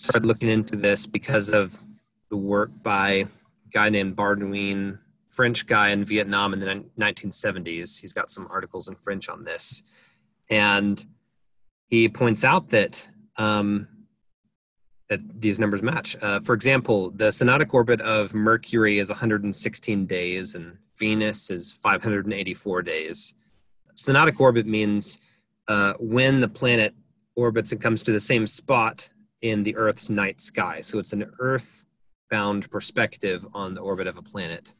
started 0.00 0.26
looking 0.26 0.48
into 0.48 0.76
this 0.76 1.06
because 1.06 1.52
of 1.52 1.82
the 2.30 2.36
work 2.36 2.70
by 2.82 3.10
a 3.10 3.26
guy 3.70 3.88
named 3.88 4.16
Bardouin, 4.16 4.98
French 5.28 5.66
guy 5.66 5.90
in 5.90 6.04
Vietnam 6.04 6.52
in 6.52 6.60
the 6.60 6.84
1970s. 6.98 8.00
He's 8.00 8.12
got 8.12 8.30
some 8.30 8.48
articles 8.50 8.88
in 8.88 8.96
French 8.96 9.28
on 9.28 9.44
this. 9.44 9.82
And 10.48 11.04
he 11.88 12.08
points 12.08 12.44
out 12.44 12.68
that, 12.70 13.06
um, 13.36 13.88
that 15.08 15.20
these 15.40 15.60
numbers 15.60 15.82
match. 15.82 16.16
Uh, 16.20 16.40
for 16.40 16.54
example, 16.54 17.10
the 17.10 17.26
synodic 17.26 17.72
orbit 17.74 18.00
of 18.00 18.34
Mercury 18.34 18.98
is 18.98 19.10
116 19.10 20.06
days 20.06 20.54
and 20.54 20.78
Venus 20.96 21.50
is 21.50 21.72
584 21.72 22.82
days. 22.82 23.34
Synodic 23.96 24.40
orbit 24.40 24.66
means 24.66 25.18
uh, 25.68 25.94
when 25.98 26.40
the 26.40 26.48
planet 26.48 26.94
orbits 27.36 27.72
and 27.72 27.80
comes 27.80 28.02
to 28.02 28.12
the 28.12 28.20
same 28.20 28.46
spot 28.46 29.08
in 29.42 29.62
the 29.62 29.76
Earth's 29.76 30.10
night 30.10 30.40
sky. 30.40 30.80
So 30.80 30.98
it's 30.98 31.12
an 31.12 31.30
Earth 31.38 31.86
bound 32.30 32.70
perspective 32.70 33.46
on 33.54 33.74
the 33.74 33.80
orbit 33.80 34.06
of 34.06 34.18
a 34.18 34.22
planet. 34.22 34.74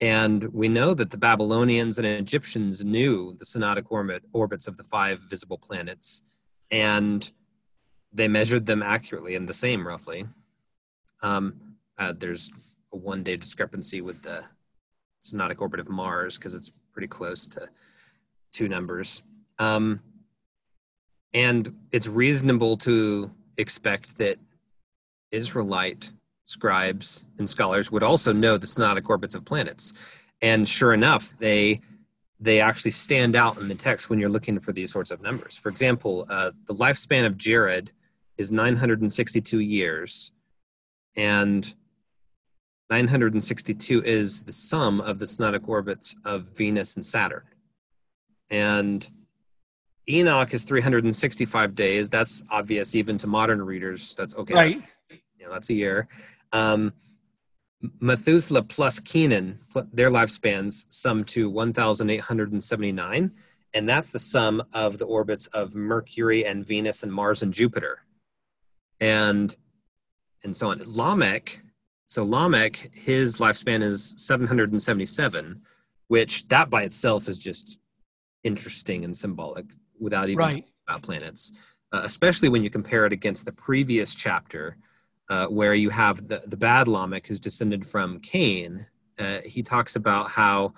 And 0.00 0.44
we 0.52 0.68
know 0.68 0.94
that 0.94 1.10
the 1.10 1.16
Babylonians 1.16 1.98
and 1.98 2.06
Egyptians 2.06 2.84
knew 2.84 3.34
the 3.38 3.44
synodic 3.44 3.86
orbit, 3.90 4.22
orbits 4.32 4.66
of 4.66 4.76
the 4.76 4.84
five 4.84 5.18
visible 5.20 5.58
planets, 5.58 6.22
and 6.70 7.30
they 8.12 8.28
measured 8.28 8.66
them 8.66 8.82
accurately 8.82 9.34
and 9.34 9.48
the 9.48 9.52
same 9.52 9.86
roughly. 9.86 10.24
Um, 11.22 11.60
uh, 11.98 12.14
there's 12.16 12.50
a 12.92 12.96
one 12.96 13.22
day 13.22 13.36
discrepancy 13.36 14.00
with 14.00 14.22
the 14.22 14.44
synodic 15.22 15.60
orbit 15.60 15.80
of 15.80 15.88
Mars 15.88 16.38
because 16.38 16.54
it's 16.54 16.70
pretty 16.92 17.08
close 17.08 17.48
to 17.48 17.68
two 18.52 18.68
numbers. 18.68 19.22
Um, 19.58 20.00
and 21.34 21.74
it's 21.92 22.06
reasonable 22.06 22.76
to 22.78 23.30
expect 23.58 24.16
that 24.18 24.38
Israelite 25.30 26.12
scribes 26.44 27.26
and 27.38 27.48
scholars 27.48 27.92
would 27.92 28.02
also 28.02 28.32
know 28.32 28.56
the 28.56 28.66
synodic 28.66 29.08
orbits 29.10 29.34
of 29.34 29.44
planets. 29.44 29.92
And 30.40 30.66
sure 30.68 30.94
enough, 30.94 31.36
they 31.38 31.80
they 32.40 32.60
actually 32.60 32.92
stand 32.92 33.34
out 33.34 33.58
in 33.58 33.66
the 33.66 33.74
text 33.74 34.08
when 34.08 34.20
you're 34.20 34.28
looking 34.28 34.60
for 34.60 34.72
these 34.72 34.92
sorts 34.92 35.10
of 35.10 35.20
numbers. 35.20 35.56
For 35.56 35.68
example, 35.68 36.24
uh, 36.30 36.52
the 36.66 36.74
lifespan 36.74 37.26
of 37.26 37.36
Jared 37.36 37.90
is 38.36 38.52
962 38.52 39.58
years, 39.58 40.30
and 41.16 41.74
962 42.90 44.02
is 44.04 44.44
the 44.44 44.52
sum 44.52 45.00
of 45.00 45.18
the 45.18 45.24
synodic 45.24 45.68
orbits 45.68 46.14
of 46.24 46.56
Venus 46.56 46.94
and 46.94 47.04
Saturn. 47.04 47.42
And 48.50 49.08
Enoch 50.08 50.54
is 50.54 50.64
365 50.64 51.74
days. 51.74 52.08
That's 52.08 52.42
obvious 52.50 52.94
even 52.94 53.18
to 53.18 53.26
modern 53.26 53.62
readers. 53.62 54.14
That's 54.14 54.34
okay. 54.36 54.54
Right. 54.54 54.82
You 55.10 55.46
know, 55.46 55.52
that's 55.52 55.70
a 55.70 55.74
year. 55.74 56.08
Um, 56.52 56.92
Methuselah 58.00 58.62
plus 58.62 58.98
Kenan, 58.98 59.58
their 59.92 60.10
lifespans 60.10 60.86
sum 60.88 61.24
to 61.24 61.48
1,879, 61.48 63.32
and 63.74 63.88
that's 63.88 64.10
the 64.10 64.18
sum 64.18 64.62
of 64.72 64.98
the 64.98 65.04
orbits 65.04 65.46
of 65.48 65.76
Mercury 65.76 66.44
and 66.44 66.66
Venus 66.66 67.02
and 67.02 67.12
Mars 67.12 67.42
and 67.42 67.52
Jupiter, 67.52 68.00
and 69.00 69.54
and 70.42 70.56
so 70.56 70.70
on. 70.70 70.82
Lamech, 70.86 71.60
so 72.06 72.24
Lamech, 72.24 72.76
his 72.94 73.38
lifespan 73.38 73.82
is 73.82 74.14
777, 74.16 75.60
which 76.08 76.48
that 76.48 76.70
by 76.70 76.82
itself 76.82 77.28
is 77.28 77.38
just 77.38 77.78
interesting 78.42 79.04
and 79.04 79.16
symbolic 79.16 79.66
without 80.00 80.28
even 80.28 80.38
right. 80.38 80.64
about 80.86 81.02
planets, 81.02 81.52
uh, 81.92 82.02
especially 82.04 82.48
when 82.48 82.62
you 82.62 82.70
compare 82.70 83.06
it 83.06 83.12
against 83.12 83.44
the 83.46 83.52
previous 83.52 84.14
chapter 84.14 84.76
uh, 85.28 85.46
where 85.46 85.74
you 85.74 85.90
have 85.90 86.28
the, 86.28 86.42
the 86.46 86.56
bad 86.56 86.88
Lamech 86.88 87.26
who's 87.26 87.40
descended 87.40 87.86
from 87.86 88.20
Cain. 88.20 88.86
Uh, 89.18 89.40
he 89.44 89.62
talks 89.62 89.96
about 89.96 90.30
how 90.30 90.72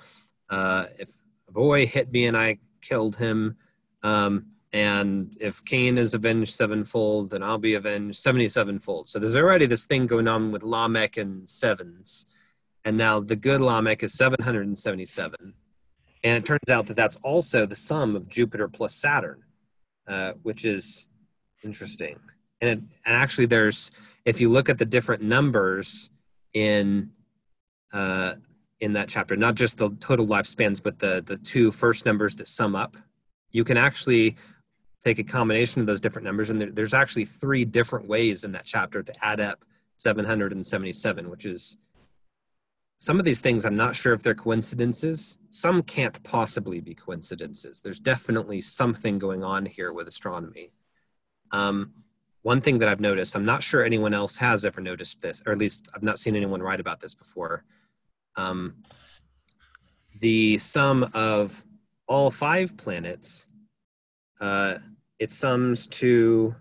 uh, 0.48 0.86
if 0.98 1.10
a 1.48 1.52
boy 1.52 1.86
hit 1.86 2.10
me 2.10 2.26
and 2.26 2.36
I 2.36 2.58
killed 2.80 3.16
him, 3.16 3.56
um, 4.02 4.46
and 4.72 5.36
if 5.40 5.64
Cain 5.64 5.98
is 5.98 6.14
avenged 6.14 6.54
sevenfold, 6.54 7.30
then 7.30 7.42
I'll 7.42 7.58
be 7.58 7.74
avenged 7.74 8.24
77fold. 8.24 9.08
So 9.08 9.18
there's 9.18 9.36
already 9.36 9.66
this 9.66 9.86
thing 9.86 10.06
going 10.06 10.28
on 10.28 10.52
with 10.52 10.62
Lamech 10.62 11.16
and 11.16 11.48
sevens. 11.48 12.26
And 12.84 12.96
now 12.96 13.20
the 13.20 13.36
good 13.36 13.60
Lamech 13.60 14.02
is 14.02 14.14
777. 14.14 15.54
And 16.22 16.36
it 16.36 16.44
turns 16.44 16.70
out 16.70 16.86
that 16.86 16.96
that's 16.96 17.16
also 17.16 17.66
the 17.66 17.76
sum 17.76 18.14
of 18.14 18.28
Jupiter 18.28 18.68
plus 18.68 18.94
Saturn, 18.94 19.42
uh, 20.06 20.32
which 20.42 20.64
is 20.64 21.08
interesting. 21.64 22.18
And, 22.60 22.70
it, 22.70 22.78
and 23.06 23.16
actually, 23.16 23.46
there's 23.46 23.90
if 24.24 24.40
you 24.40 24.48
look 24.48 24.68
at 24.68 24.78
the 24.78 24.84
different 24.84 25.22
numbers 25.22 26.10
in 26.52 27.10
uh, 27.92 28.34
in 28.80 28.92
that 28.94 29.08
chapter, 29.08 29.36
not 29.36 29.54
just 29.54 29.78
the 29.78 29.90
total 30.00 30.26
lifespans, 30.26 30.82
but 30.82 30.98
the 30.98 31.22
the 31.24 31.38
two 31.38 31.72
first 31.72 32.04
numbers 32.04 32.36
that 32.36 32.48
sum 32.48 32.76
up, 32.76 32.96
you 33.50 33.64
can 33.64 33.78
actually 33.78 34.36
take 35.02 35.18
a 35.18 35.24
combination 35.24 35.80
of 35.80 35.86
those 35.86 36.02
different 36.02 36.26
numbers, 36.26 36.50
and 36.50 36.60
there, 36.60 36.70
there's 36.70 36.92
actually 36.92 37.24
three 37.24 37.64
different 37.64 38.06
ways 38.06 38.44
in 38.44 38.52
that 38.52 38.66
chapter 38.66 39.02
to 39.02 39.12
add 39.24 39.40
up 39.40 39.64
777, 39.96 41.30
which 41.30 41.46
is 41.46 41.78
some 43.00 43.18
of 43.18 43.24
these 43.24 43.40
things 43.40 43.64
I'm 43.64 43.76
not 43.76 43.96
sure 43.96 44.12
if 44.12 44.22
they're 44.22 44.34
coincidences. 44.34 45.38
Some 45.48 45.82
can't 45.82 46.22
possibly 46.22 46.82
be 46.82 46.94
coincidences. 46.94 47.80
There's 47.80 47.98
definitely 47.98 48.60
something 48.60 49.18
going 49.18 49.42
on 49.42 49.64
here 49.64 49.94
with 49.94 50.06
astronomy. 50.06 50.70
Um, 51.50 51.94
one 52.42 52.60
thing 52.60 52.78
that 52.78 52.90
I've 52.90 53.00
noticed, 53.00 53.34
I'm 53.34 53.44
not 53.46 53.62
sure 53.62 53.82
anyone 53.82 54.12
else 54.12 54.36
has 54.36 54.66
ever 54.66 54.82
noticed 54.82 55.22
this, 55.22 55.42
or 55.46 55.52
at 55.52 55.58
least 55.58 55.88
I've 55.94 56.02
not 56.02 56.18
seen 56.18 56.36
anyone 56.36 56.62
write 56.62 56.78
about 56.78 57.00
this 57.00 57.14
before. 57.14 57.64
Um, 58.36 58.74
the 60.20 60.58
sum 60.58 61.10
of 61.14 61.64
all 62.06 62.30
five 62.30 62.76
planets, 62.76 63.48
uh, 64.42 64.74
it 65.18 65.30
sums 65.30 65.86
to, 65.86 66.54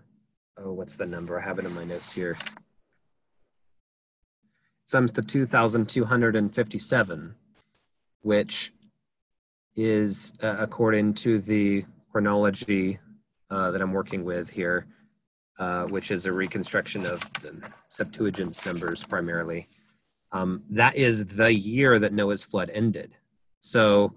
oh, 0.56 0.72
what's 0.72 0.96
the 0.96 1.04
number? 1.04 1.38
I 1.38 1.42
have 1.42 1.58
it 1.58 1.66
in 1.66 1.74
my 1.74 1.84
notes 1.84 2.14
here. 2.14 2.38
Sums 4.90 5.12
to 5.12 5.22
2,257, 5.22 7.34
which 8.22 8.72
is, 9.76 10.32
uh, 10.42 10.56
according 10.58 11.14
to 11.14 11.38
the 11.38 11.84
chronology 12.10 12.98
uh, 13.50 13.70
that 13.70 13.80
I'm 13.80 13.92
working 13.92 14.24
with 14.24 14.50
here, 14.50 14.88
uh, 15.60 15.84
which 15.84 16.10
is 16.10 16.26
a 16.26 16.32
reconstruction 16.32 17.06
of 17.06 17.20
the 17.34 17.54
Septuagint's 17.88 18.66
numbers 18.66 19.04
primarily. 19.04 19.68
Um, 20.32 20.64
that 20.70 20.96
is 20.96 21.36
the 21.36 21.54
year 21.54 22.00
that 22.00 22.12
Noah's 22.12 22.42
flood 22.42 22.72
ended. 22.74 23.12
So 23.60 24.12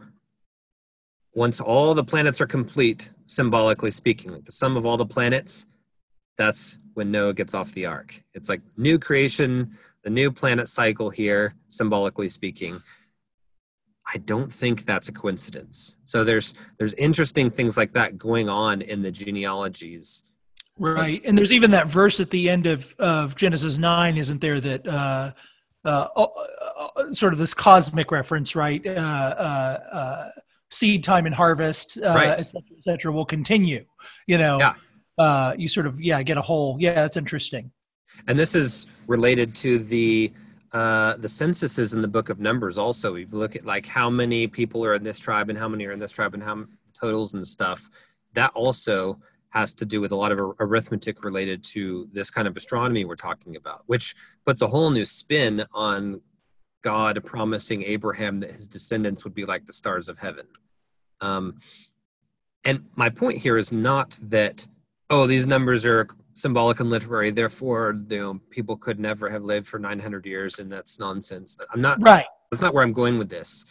once 1.36 1.62
all 1.62 1.94
the 1.94 2.04
planets 2.04 2.42
are 2.42 2.48
complete, 2.48 3.12
symbolically 3.26 3.92
speaking, 3.92 4.32
like 4.32 4.46
the 4.46 4.52
sum 4.52 4.76
of 4.76 4.88
all 4.88 4.98
the 4.98 5.06
planets, 5.06 5.68
that's 6.36 6.80
when 6.96 7.12
Noah 7.12 7.36
gets 7.36 7.54
off 7.54 7.72
the 7.74 7.86
ark. 7.86 8.24
It's 8.34 8.50
like 8.50 8.62
new 8.76 8.98
creation, 8.98 9.78
the 10.04 10.10
new 10.10 10.32
planet 10.32 10.68
cycle 10.68 11.10
here, 11.10 11.54
symbolically 11.70 12.30
speaking. 12.30 12.82
I 14.14 14.18
don't 14.18 14.52
think 14.52 14.84
that's 14.84 15.08
a 15.08 15.14
coincidence. 15.14 15.98
So 16.04 16.24
there's 16.24 16.56
there's 16.78 16.94
interesting 16.96 17.50
things 17.50 17.78
like 17.78 17.94
that 17.94 18.18
going 18.18 18.50
on 18.50 18.82
in 18.82 19.02
the 19.02 19.12
genealogies 19.12 20.24
Right, 20.80 21.22
and 21.24 21.38
there's 21.38 21.54
even 21.54 21.72
that 21.72 21.88
verse 21.88 22.20
at 22.20 22.32
the 22.32 22.50
end 22.50 22.66
of 22.66 22.96
of 22.98 23.36
Genesis 23.36 23.78
nine, 23.78 24.18
isn't 24.18 24.42
there? 24.42 24.60
That 24.60 24.88
uh, 24.88 25.32
uh, 25.86 26.08
uh, 26.16 26.28
uh 26.96 27.14
sort 27.14 27.32
of 27.34 27.40
this 27.40 27.54
cosmic 27.54 28.12
reference, 28.12 28.56
right? 28.56 28.86
Uh, 28.86 28.90
uh, 28.90 30.30
seed 30.72 31.04
time 31.04 31.28
and 31.28 31.36
harvest, 31.36 32.00
right. 32.02 32.30
et 32.40 32.50
cetera, 32.50 32.76
et 32.76 32.82
cetera, 32.84 33.12
will 33.12 33.26
continue. 33.26 33.86
You 34.26 34.40
know, 34.40 34.58
yeah. 35.20 35.54
you 35.56 35.68
sort 35.68 35.86
of 35.86 36.02
yeah 36.02 36.24
get 36.24 36.38
a 36.38 36.42
whole 36.42 36.78
yeah 36.80 36.96
that's 36.96 37.18
interesting. 37.18 37.72
And 38.28 38.38
this 38.38 38.56
is 38.56 38.88
related 39.08 39.56
to 39.58 39.80
the 39.80 40.32
uh, 40.72 41.18
the 41.18 41.30
censuses 41.30 41.94
in 41.94 42.02
the 42.02 42.08
book 42.08 42.30
of 42.30 42.40
numbers 42.40 42.80
also 42.80 43.14
if 43.14 43.32
you 43.32 43.38
look 43.38 43.56
at 43.56 43.64
like 43.64 43.86
how 43.86 44.10
many 44.10 44.48
people 44.48 44.84
are 44.84 44.96
in 44.96 45.04
this 45.04 45.20
tribe 45.20 45.52
and 45.52 45.60
how 45.60 45.68
many 45.68 45.86
are 45.86 45.92
in 45.92 46.00
this 46.00 46.12
tribe 46.12 46.34
and 46.34 46.42
how 46.42 46.56
many 46.56 46.72
totals 47.00 47.36
and 47.36 47.46
stuff 47.46 47.92
that 48.34 48.52
also 48.56 49.20
has 49.54 49.76
to 49.76 49.86
do 49.86 50.02
with 50.02 50.12
a 50.12 50.16
lot 50.16 50.32
of 50.32 50.40
arithmetic 50.60 51.24
related 51.24 51.64
to 51.64 52.10
this 52.12 52.32
kind 52.32 52.48
of 52.48 52.58
astronomy 52.58 53.06
we're 53.06 53.16
talking 53.16 53.56
about, 53.56 53.84
which 53.86 54.16
puts 54.46 54.64
a 54.64 54.68
whole 54.68 54.90
new 54.90 55.06
spin 55.06 55.64
on 55.74 56.20
God 56.82 57.24
promising 57.24 57.84
Abraham 57.84 58.40
that 58.40 58.52
his 58.52 58.68
descendants 58.68 59.24
would 59.24 59.36
be 59.36 59.46
like 59.46 59.66
the 59.66 59.74
stars 59.74 60.10
of 60.10 60.18
heaven. 60.18 60.48
Um, 61.22 61.60
and 62.66 62.86
my 62.96 63.10
point 63.10 63.38
here 63.38 63.58
is 63.58 63.72
not 63.72 64.18
that, 64.24 64.68
oh, 65.12 65.28
these 65.28 65.46
numbers 65.46 65.86
are 65.86 66.08
symbolic 66.34 66.80
and 66.80 66.90
literary, 66.90 67.32
therefore, 67.32 67.96
you 68.10 68.20
know, 68.20 68.40
people 68.50 68.76
could 68.76 69.00
never 69.00 69.30
have 69.30 69.44
lived 69.44 69.68
for 69.68 69.80
900 69.80 70.26
years, 70.26 70.60
and 70.60 70.72
that's 70.72 71.00
nonsense. 71.00 71.58
I'm 71.72 71.82
not 71.82 72.02
right. 72.02 72.26
That's 72.52 72.62
not 72.62 72.74
where 72.74 72.84
I'm 72.84 72.94
going 72.94 73.18
with 73.18 73.30
this. 73.30 73.66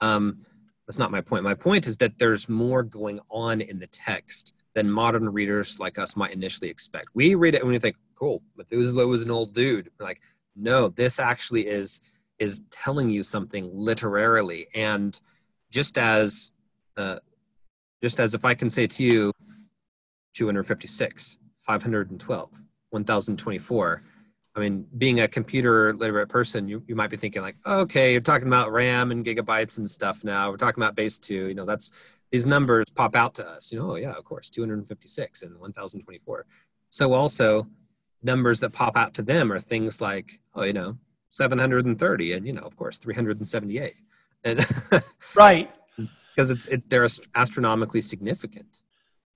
Um, 0.00 0.38
that's 0.86 0.98
not 0.98 1.10
my 1.10 1.20
point. 1.20 1.44
My 1.44 1.54
point 1.54 1.86
is 1.86 1.96
that 1.98 2.18
there's 2.18 2.48
more 2.48 2.82
going 2.82 3.20
on 3.30 3.60
in 3.60 3.78
the 3.78 3.86
text 3.88 4.54
than 4.74 4.90
modern 4.90 5.28
readers 5.28 5.78
like 5.78 5.98
us 5.98 6.16
might 6.16 6.32
initially 6.32 6.70
expect. 6.70 7.08
We 7.14 7.34
read 7.34 7.54
it 7.54 7.62
and 7.62 7.70
we 7.70 7.78
think, 7.78 7.96
cool, 8.14 8.42
Methuselah 8.56 9.06
was 9.06 9.22
an 9.22 9.30
old 9.30 9.54
dude. 9.54 9.90
We're 9.98 10.06
like, 10.06 10.20
no, 10.56 10.88
this 10.88 11.18
actually 11.18 11.66
is 11.66 12.00
is 12.38 12.62
telling 12.70 13.10
you 13.10 13.24
something 13.24 13.68
literarily. 13.74 14.66
And 14.74 15.20
just 15.70 15.98
as 15.98 16.52
uh, 16.96 17.18
just 18.02 18.20
as 18.20 18.34
if 18.34 18.44
I 18.44 18.54
can 18.54 18.70
say 18.70 18.86
to 18.86 19.04
you 19.04 19.32
256, 20.34 21.38
512, 21.68 22.50
1024. 22.90 24.02
I 24.56 24.60
mean, 24.60 24.86
being 24.96 25.20
a 25.20 25.28
computer 25.28 25.92
literate 25.92 26.28
person, 26.28 26.66
you, 26.66 26.82
you 26.88 26.96
might 26.96 27.10
be 27.10 27.18
thinking 27.18 27.42
like, 27.42 27.56
okay, 27.66 28.12
you're 28.12 28.22
talking 28.22 28.48
about 28.48 28.72
RAM 28.72 29.12
and 29.12 29.24
gigabytes 29.24 29.76
and 29.78 29.88
stuff 29.88 30.24
now. 30.24 30.50
We're 30.50 30.56
talking 30.56 30.82
about 30.82 30.96
base 30.96 31.18
two. 31.18 31.46
You 31.46 31.54
know, 31.54 31.66
that's 31.66 31.92
these 32.32 32.46
numbers 32.46 32.86
pop 32.94 33.14
out 33.14 33.34
to 33.34 33.46
us. 33.46 33.70
You 33.70 33.78
know, 33.78 33.92
oh 33.92 33.94
yeah, 33.96 34.12
of 34.12 34.24
course, 34.24 34.48
256 34.50 35.42
and 35.42 35.60
1024. 35.60 36.46
So 36.88 37.12
also 37.12 37.68
numbers 38.22 38.60
that 38.60 38.70
pop 38.70 38.96
out 38.96 39.14
to 39.14 39.22
them 39.22 39.52
are 39.52 39.60
things 39.60 40.00
like, 40.00 40.40
oh, 40.54 40.64
you 40.64 40.72
know, 40.72 40.96
730 41.30 42.32
and 42.32 42.46
you 42.46 42.54
know, 42.54 42.62
of 42.62 42.74
course, 42.76 42.98
378. 42.98 43.92
And 44.44 44.66
right. 45.36 45.70
Because 46.34 46.50
it's 46.50 46.66
it, 46.66 46.88
they're 46.88 47.06
astronomically 47.34 48.00
significant. 48.00 48.82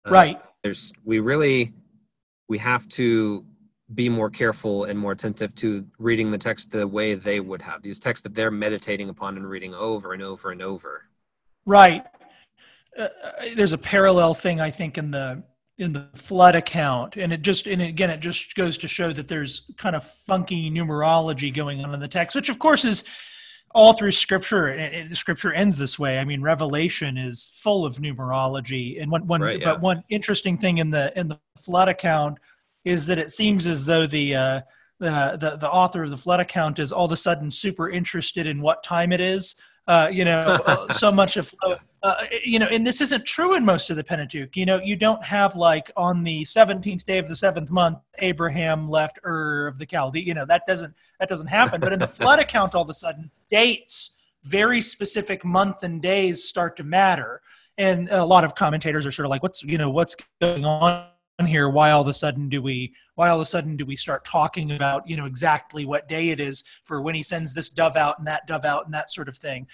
Uh, 0.06 0.10
right. 0.10 0.42
There's 0.62 0.94
we 1.04 1.20
really 1.20 1.74
we 2.48 2.58
have 2.58 2.88
to 2.90 3.44
be 3.94 4.08
more 4.08 4.30
careful 4.30 4.84
and 4.84 4.98
more 4.98 5.12
attentive 5.12 5.54
to 5.54 5.86
reading 5.98 6.30
the 6.30 6.38
text 6.38 6.70
the 6.70 6.86
way 6.86 7.14
they 7.14 7.40
would 7.40 7.60
have 7.60 7.82
these 7.82 8.00
texts 8.00 8.22
that 8.22 8.34
they're 8.34 8.50
meditating 8.50 9.08
upon 9.08 9.36
and 9.36 9.48
reading 9.48 9.74
over 9.74 10.12
and 10.12 10.22
over 10.22 10.50
and 10.50 10.62
over. 10.62 11.04
Right. 11.66 12.04
Uh, 12.98 13.08
there's 13.56 13.72
a 13.72 13.78
parallel 13.78 14.34
thing 14.34 14.60
I 14.60 14.70
think 14.70 14.98
in 14.98 15.10
the 15.10 15.42
in 15.78 15.92
the 15.92 16.06
flood 16.14 16.54
account, 16.54 17.16
and 17.16 17.32
it 17.32 17.42
just 17.42 17.66
and 17.66 17.80
again 17.80 18.10
it 18.10 18.20
just 18.20 18.54
goes 18.54 18.76
to 18.78 18.88
show 18.88 19.12
that 19.12 19.28
there's 19.28 19.70
kind 19.78 19.96
of 19.96 20.04
funky 20.04 20.70
numerology 20.70 21.52
going 21.52 21.82
on 21.84 21.94
in 21.94 22.00
the 22.00 22.08
text, 22.08 22.36
which 22.36 22.48
of 22.48 22.58
course 22.58 22.84
is 22.84 23.04
all 23.74 23.92
through 23.92 24.12
scripture 24.12 24.66
and 24.66 25.16
scripture 25.16 25.52
ends 25.52 25.78
this 25.78 25.98
way. 25.98 26.18
I 26.18 26.24
mean 26.24 26.42
revelation 26.42 27.16
is 27.16 27.58
full 27.62 27.84
of 27.84 27.96
numerology. 27.96 29.00
And 29.00 29.10
one, 29.10 29.26
one 29.26 29.40
right, 29.40 29.58
yeah. 29.58 29.72
but 29.72 29.80
one 29.80 30.04
interesting 30.08 30.58
thing 30.58 30.78
in 30.78 30.90
the 30.90 31.16
in 31.18 31.28
the 31.28 31.38
flood 31.56 31.88
account 31.88 32.38
is 32.84 33.06
that 33.06 33.18
it 33.18 33.30
seems 33.30 33.66
as 33.66 33.84
though 33.84 34.06
the 34.06 34.34
uh, 34.34 34.60
the, 34.98 35.36
the 35.38 35.56
the 35.56 35.70
author 35.70 36.04
of 36.04 36.10
the 36.10 36.16
flood 36.16 36.40
account 36.40 36.78
is 36.78 36.92
all 36.92 37.06
of 37.06 37.12
a 37.12 37.16
sudden 37.16 37.50
super 37.50 37.90
interested 37.90 38.46
in 38.46 38.60
what 38.60 38.82
time 38.82 39.12
it 39.12 39.20
is 39.20 39.56
uh, 39.86 40.08
you 40.10 40.24
know, 40.24 40.38
uh, 40.66 40.92
so 40.92 41.10
much 41.10 41.36
of 41.36 41.54
uh, 42.02 42.14
you 42.44 42.58
know, 42.58 42.66
and 42.66 42.84
this 42.84 43.00
isn't 43.00 43.24
true 43.24 43.54
in 43.54 43.64
most 43.64 43.88
of 43.88 43.96
the 43.96 44.02
Pentateuch. 44.02 44.56
You 44.56 44.66
know, 44.66 44.80
you 44.80 44.96
don't 44.96 45.22
have 45.24 45.54
like 45.54 45.90
on 45.96 46.24
the 46.24 46.42
17th 46.42 47.04
day 47.04 47.18
of 47.18 47.28
the 47.28 47.36
seventh 47.36 47.70
month, 47.70 47.98
Abraham 48.18 48.90
left 48.90 49.20
Ur 49.24 49.68
of 49.68 49.78
the 49.78 49.86
Chaldee. 49.86 50.26
You 50.26 50.34
know, 50.34 50.44
that 50.46 50.66
doesn't 50.66 50.94
that 51.20 51.28
doesn't 51.28 51.46
happen. 51.46 51.80
But 51.80 51.92
in 51.92 52.00
the 52.00 52.06
flood 52.18 52.40
account, 52.40 52.74
all 52.74 52.82
of 52.82 52.90
a 52.90 52.94
sudden, 52.94 53.30
dates, 53.50 54.20
very 54.42 54.80
specific 54.80 55.44
month 55.44 55.84
and 55.84 56.02
days 56.02 56.42
start 56.42 56.76
to 56.78 56.84
matter. 56.84 57.40
And 57.78 58.08
a 58.10 58.24
lot 58.24 58.44
of 58.44 58.54
commentators 58.54 59.06
are 59.06 59.10
sort 59.10 59.26
of 59.26 59.30
like, 59.30 59.42
what's 59.42 59.62
you 59.62 59.78
know, 59.78 59.90
what's 59.90 60.16
going 60.40 60.64
on 60.64 61.06
here? 61.46 61.68
Why 61.68 61.90
all 61.90 62.02
of 62.02 62.08
a 62.08 62.12
sudden 62.12 62.48
do 62.48 62.62
we 62.62 62.94
why 63.14 63.28
all 63.28 63.36
of 63.36 63.42
a 63.42 63.46
sudden 63.46 63.76
do 63.76 63.84
we 63.84 63.96
start 63.96 64.24
talking 64.24 64.72
about 64.72 65.08
you 65.08 65.16
know 65.16 65.26
exactly 65.26 65.84
what 65.84 66.08
day 66.08 66.30
it 66.30 66.40
is 66.40 66.62
for 66.82 67.00
when 67.00 67.14
he 67.14 67.22
sends 67.22 67.54
this 67.54 67.70
dove 67.70 67.96
out 67.96 68.18
and 68.18 68.26
that 68.26 68.46
dove 68.46 68.64
out 68.64 68.84
and 68.84 68.94
that 68.94 69.10
sort 69.10 69.28
of 69.28 69.36
thing? 69.36 69.66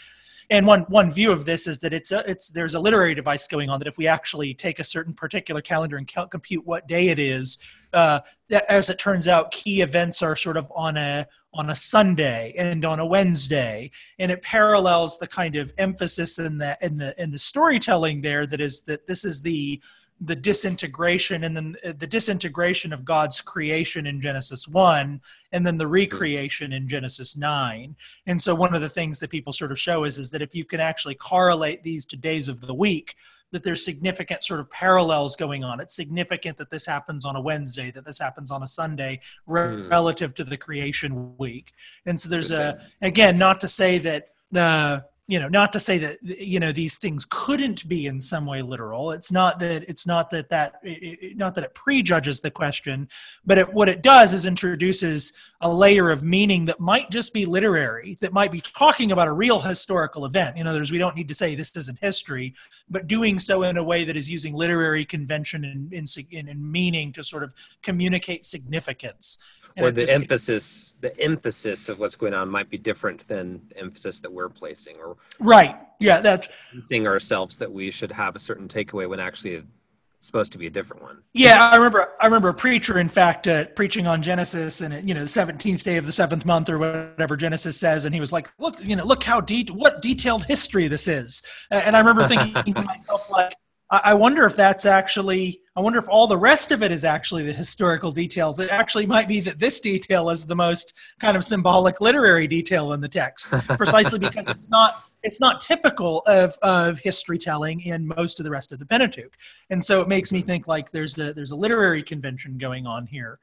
And 0.50 0.66
one 0.66 0.82
one 0.82 1.10
view 1.10 1.30
of 1.30 1.44
this 1.44 1.66
is 1.66 1.78
that 1.80 1.92
it's 1.92 2.10
a, 2.10 2.20
it's 2.28 2.48
there's 2.48 2.74
a 2.74 2.80
literary 2.80 3.14
device 3.14 3.46
going 3.46 3.68
on 3.68 3.78
that 3.80 3.88
if 3.88 3.98
we 3.98 4.06
actually 4.06 4.54
take 4.54 4.78
a 4.78 4.84
certain 4.84 5.12
particular 5.12 5.60
calendar 5.60 5.98
and 5.98 6.08
compute 6.30 6.66
what 6.66 6.88
day 6.88 7.08
it 7.08 7.18
is, 7.18 7.58
uh, 7.92 8.20
as 8.68 8.88
it 8.88 8.98
turns 8.98 9.28
out, 9.28 9.50
key 9.50 9.82
events 9.82 10.22
are 10.22 10.34
sort 10.34 10.56
of 10.56 10.70
on 10.74 10.96
a 10.96 11.26
on 11.52 11.68
a 11.70 11.76
Sunday 11.76 12.54
and 12.56 12.84
on 12.86 12.98
a 12.98 13.04
Wednesday, 13.04 13.90
and 14.18 14.32
it 14.32 14.40
parallels 14.40 15.18
the 15.18 15.26
kind 15.26 15.56
of 15.56 15.70
emphasis 15.76 16.38
in 16.38 16.56
the 16.56 16.78
in 16.80 16.96
the 16.96 17.20
in 17.20 17.30
the 17.30 17.38
storytelling 17.38 18.22
there 18.22 18.46
that 18.46 18.60
is 18.60 18.82
that 18.82 19.06
this 19.06 19.26
is 19.26 19.42
the 19.42 19.82
the 20.20 20.36
disintegration 20.36 21.44
and 21.44 21.56
then 21.56 21.76
uh, 21.84 21.92
the 21.96 22.06
disintegration 22.06 22.92
of 22.92 23.04
God's 23.04 23.40
creation 23.40 24.06
in 24.06 24.20
Genesis 24.20 24.66
1 24.66 25.20
and 25.52 25.66
then 25.66 25.78
the 25.78 25.86
recreation 25.86 26.72
in 26.72 26.88
Genesis 26.88 27.36
9. 27.36 27.94
And 28.26 28.42
so 28.42 28.54
one 28.54 28.74
of 28.74 28.80
the 28.80 28.88
things 28.88 29.20
that 29.20 29.30
people 29.30 29.52
sort 29.52 29.70
of 29.70 29.78
show 29.78 30.04
is 30.04 30.18
is 30.18 30.30
that 30.30 30.42
if 30.42 30.54
you 30.54 30.64
can 30.64 30.80
actually 30.80 31.14
correlate 31.14 31.82
these 31.82 32.04
to 32.06 32.16
days 32.16 32.48
of 32.48 32.60
the 32.60 32.74
week 32.74 33.14
that 33.50 33.62
there's 33.62 33.84
significant 33.84 34.44
sort 34.44 34.60
of 34.60 34.70
parallels 34.70 35.36
going 35.36 35.64
on. 35.64 35.80
It's 35.80 35.96
significant 35.96 36.58
that 36.58 36.70
this 36.70 36.84
happens 36.84 37.24
on 37.24 37.34
a 37.34 37.40
Wednesday, 37.40 37.90
that 37.92 38.04
this 38.04 38.18
happens 38.18 38.50
on 38.50 38.62
a 38.62 38.66
Sunday 38.66 39.20
mm. 39.48 39.90
relative 39.90 40.34
to 40.34 40.44
the 40.44 40.56
creation 40.56 41.36
week. 41.38 41.72
And 42.04 42.20
so 42.20 42.28
there's 42.28 42.50
a 42.50 42.78
again 43.00 43.38
not 43.38 43.60
to 43.60 43.68
say 43.68 43.98
that 43.98 44.28
the 44.50 45.04
you 45.28 45.38
know 45.38 45.46
not 45.46 45.72
to 45.74 45.78
say 45.78 45.98
that 45.98 46.18
you 46.22 46.58
know 46.58 46.72
these 46.72 46.96
things 46.96 47.26
couldn't 47.28 47.86
be 47.86 48.06
in 48.06 48.18
some 48.18 48.46
way 48.46 48.62
literal. 48.62 49.12
It's 49.12 49.30
not 49.30 49.58
that 49.60 49.84
it's 49.88 50.06
not 50.06 50.30
that 50.30 50.48
that 50.48 50.80
it, 50.82 51.36
not 51.36 51.54
that 51.54 51.64
it 51.64 51.74
prejudges 51.74 52.40
the 52.40 52.50
question 52.50 53.08
but 53.44 53.58
it, 53.58 53.72
what 53.72 53.88
it 53.88 54.02
does 54.02 54.32
is 54.32 54.46
introduces 54.46 55.34
a 55.60 55.72
layer 55.72 56.10
of 56.10 56.22
meaning 56.22 56.64
that 56.64 56.80
might 56.80 57.10
just 57.10 57.34
be 57.34 57.44
literary 57.44 58.16
that 58.20 58.32
might 58.32 58.50
be 58.50 58.62
talking 58.62 59.12
about 59.12 59.28
a 59.28 59.32
real 59.32 59.60
historical 59.60 60.24
event. 60.24 60.56
In 60.56 60.66
others 60.66 60.90
we 60.90 60.98
don't 60.98 61.14
need 61.14 61.28
to 61.28 61.34
say 61.34 61.54
this 61.54 61.76
isn't 61.76 61.98
history 62.00 62.54
but 62.88 63.06
doing 63.06 63.38
so 63.38 63.62
in 63.64 63.76
a 63.76 63.84
way 63.84 64.04
that 64.04 64.16
is 64.16 64.30
using 64.30 64.54
literary 64.54 65.04
convention 65.04 65.64
and, 65.64 65.92
and, 65.92 66.48
and 66.48 66.72
meaning 66.72 67.12
to 67.12 67.22
sort 67.22 67.42
of 67.42 67.52
communicate 67.82 68.46
significance 68.46 69.38
or 69.78 69.90
the 69.90 70.10
emphasis 70.12 70.94
the 71.00 71.18
emphasis 71.20 71.88
of 71.88 71.98
what's 71.98 72.16
going 72.16 72.34
on 72.34 72.48
might 72.48 72.68
be 72.68 72.78
different 72.78 73.26
than 73.28 73.60
the 73.68 73.78
emphasis 73.78 74.20
that 74.20 74.32
we're 74.32 74.48
placing 74.48 74.96
or 74.96 75.16
right. 75.40 75.76
Yeah 76.00 76.20
that's 76.20 76.48
think 76.88 77.06
ourselves 77.06 77.58
that 77.58 77.72
we 77.72 77.90
should 77.90 78.12
have 78.12 78.36
a 78.36 78.38
certain 78.38 78.68
takeaway 78.68 79.08
when 79.08 79.20
actually 79.20 79.54
it's 79.54 80.26
supposed 80.26 80.52
to 80.52 80.58
be 80.58 80.66
a 80.66 80.70
different 80.70 81.02
one. 81.02 81.18
Yeah 81.32 81.68
i 81.70 81.76
remember 81.76 82.14
i 82.20 82.26
remember 82.26 82.48
a 82.48 82.54
preacher 82.54 82.98
in 82.98 83.08
fact 83.08 83.48
uh, 83.48 83.66
preaching 83.76 84.06
on 84.06 84.22
genesis 84.22 84.80
and 84.80 85.08
you 85.08 85.14
know 85.14 85.20
the 85.20 85.26
17th 85.26 85.82
day 85.82 85.96
of 85.96 86.06
the 86.06 86.12
seventh 86.12 86.44
month 86.44 86.68
or 86.68 86.78
whatever 86.78 87.36
genesis 87.36 87.78
says 87.78 88.04
and 88.04 88.14
he 88.14 88.20
was 88.20 88.32
like 88.32 88.50
look 88.58 88.78
you 88.80 88.96
know 88.96 89.04
look 89.04 89.22
how 89.22 89.40
deep, 89.40 89.70
what 89.70 90.02
detailed 90.02 90.44
history 90.44 90.88
this 90.88 91.08
is. 91.08 91.42
And 91.70 91.96
i 91.96 91.98
remember 91.98 92.24
thinking 92.26 92.74
to 92.74 92.82
myself 92.84 93.30
like 93.30 93.54
I 93.90 94.12
wonder 94.12 94.44
if 94.44 94.54
that's 94.54 94.84
actually, 94.84 95.62
I 95.74 95.80
wonder 95.80 95.98
if 95.98 96.10
all 96.10 96.26
the 96.26 96.36
rest 96.36 96.72
of 96.72 96.82
it 96.82 96.92
is 96.92 97.06
actually 97.06 97.44
the 97.44 97.54
historical 97.54 98.10
details. 98.10 98.60
It 98.60 98.68
actually 98.68 99.06
might 99.06 99.26
be 99.26 99.40
that 99.40 99.58
this 99.58 99.80
detail 99.80 100.28
is 100.28 100.44
the 100.44 100.54
most 100.54 100.92
kind 101.18 101.38
of 101.38 101.44
symbolic 101.44 101.98
literary 101.98 102.46
detail 102.46 102.92
in 102.92 103.00
the 103.00 103.08
text, 103.08 103.50
precisely 103.78 104.18
because 104.18 104.46
it's 104.46 104.68
not, 104.68 104.92
it's 105.22 105.40
not 105.40 105.60
typical 105.60 106.22
of, 106.26 106.54
of 106.60 106.98
history 106.98 107.38
telling 107.38 107.80
in 107.80 108.06
most 108.06 108.38
of 108.38 108.44
the 108.44 108.50
rest 108.50 108.72
of 108.72 108.78
the 108.78 108.84
Pentateuch. 108.84 109.32
And 109.70 109.82
so 109.82 110.02
it 110.02 110.08
makes 110.08 110.32
me 110.32 110.42
think 110.42 110.68
like 110.68 110.90
there's 110.90 111.18
a, 111.18 111.32
there's 111.32 111.52
a 111.52 111.56
literary 111.56 112.02
convention 112.02 112.58
going 112.58 112.86
on 112.86 113.06
here. 113.06 113.38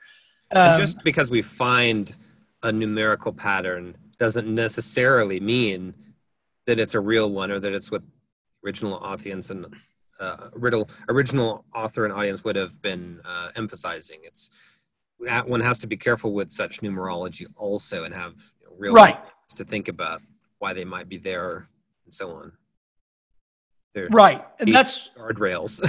Um, 0.51 0.77
just 0.77 1.03
because 1.03 1.31
we 1.31 1.41
find 1.41 2.13
a 2.61 2.71
numerical 2.71 3.33
pattern 3.33 3.95
doesn't 4.19 4.47
necessarily 4.47 5.39
mean 5.39 5.95
that 6.67 6.79
it's 6.79 6.93
a 6.93 6.99
real 6.99 7.31
one 7.31 7.49
or 7.49 7.59
that 7.59 7.73
it's 7.73 7.91
what 7.91 8.03
original 8.63 8.97
audience 8.99 9.49
and 9.49 9.65
uh, 10.19 10.49
original 10.55 10.89
original 11.09 11.65
author 11.73 12.05
and 12.05 12.13
audience 12.13 12.43
would 12.43 12.55
have 12.55 12.81
been 12.81 13.19
uh, 13.25 13.49
emphasizing. 13.55 14.19
It's 14.23 14.51
one 15.17 15.61
has 15.61 15.79
to 15.79 15.87
be 15.87 15.97
careful 15.97 16.33
with 16.33 16.51
such 16.51 16.81
numerology 16.81 17.45
also, 17.55 18.03
and 18.03 18.13
have 18.13 18.35
you 18.61 18.67
know, 18.67 18.73
real 18.77 18.93
right 18.93 19.19
to 19.55 19.63
think 19.63 19.87
about 19.87 20.21
why 20.59 20.73
they 20.73 20.85
might 20.85 21.07
be 21.07 21.17
there 21.17 21.67
and 22.05 22.13
so 22.13 22.31
on. 22.31 22.51
They're 23.93 24.07
right, 24.09 24.45
and 24.59 24.73
that's 24.73 25.09
guardrails. 25.17 25.81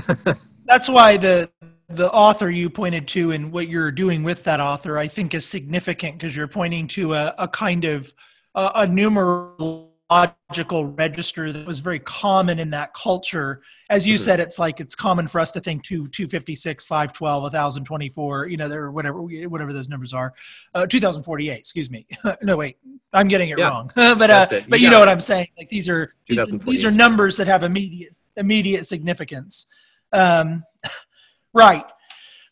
that's 0.65 0.89
why 0.89 1.17
the 1.17 1.51
the 1.89 2.11
author 2.11 2.51
you 2.51 2.69
pointed 2.69 3.07
to 3.07 3.31
and 3.31 3.53
what 3.53 3.69
you're 3.69 3.93
doing 3.93 4.25
with 4.25 4.43
that 4.45 4.61
author, 4.61 4.99
I 4.99 5.07
think, 5.09 5.35
is 5.35 5.47
significant 5.47 6.19
because 6.19 6.37
you're 6.37 6.49
pointing 6.49 6.89
to 6.89 7.15
a, 7.15 7.35
a 7.39 7.49
kind 7.49 7.85
of 7.85 8.13
a, 8.55 8.71
a 8.75 8.87
numeral 8.87 9.96
logical 10.11 10.87
register 10.93 11.53
that 11.53 11.67
was 11.67 11.81
very 11.81 11.99
common 11.99 12.59
in 12.59 12.71
that 12.71 12.95
culture. 12.95 13.63
As 13.91 14.07
you 14.07 14.15
mm-hmm. 14.15 14.25
said, 14.25 14.41
it's 14.41 14.59
like 14.59 14.81
it's 14.81 14.95
common 14.95 15.27
for 15.27 15.41
us 15.41 15.51
to 15.53 15.61
think 15.61 15.83
two, 15.83 16.07
256, 16.09 16.85
512, 16.85 17.43
1024, 17.43 18.47
you 18.47 18.57
know, 18.57 18.69
there 18.69 18.91
whatever 18.91 19.23
whatever 19.23 19.73
those 19.73 19.89
numbers 19.89 20.13
are. 20.13 20.33
Uh, 20.75 20.87
2048, 20.87 21.59
excuse 21.59 21.91
me. 21.91 22.07
no, 22.43 22.57
wait, 22.57 22.79
I'm 23.13 23.29
getting 23.29 23.51
it 23.51 23.59
yeah, 23.59 23.69
wrong. 23.69 23.91
but 23.97 24.31
uh, 24.31 24.47
you 24.51 24.61
but 24.69 24.81
you 24.81 24.91
know 24.91 24.99
it. 24.99 25.01
what 25.01 25.09
I'm 25.09 25.21
saying. 25.21 25.49
Like 25.59 25.69
these 25.69 25.89
are 25.89 26.15
these, 26.29 26.53
these 26.59 26.85
are 26.85 26.93
numbers 26.93 27.37
that 27.39 27.47
have 27.47 27.65
immediate 27.65 28.17
immediate 28.37 28.87
significance. 28.87 29.67
Um, 30.13 30.65
right. 31.55 31.85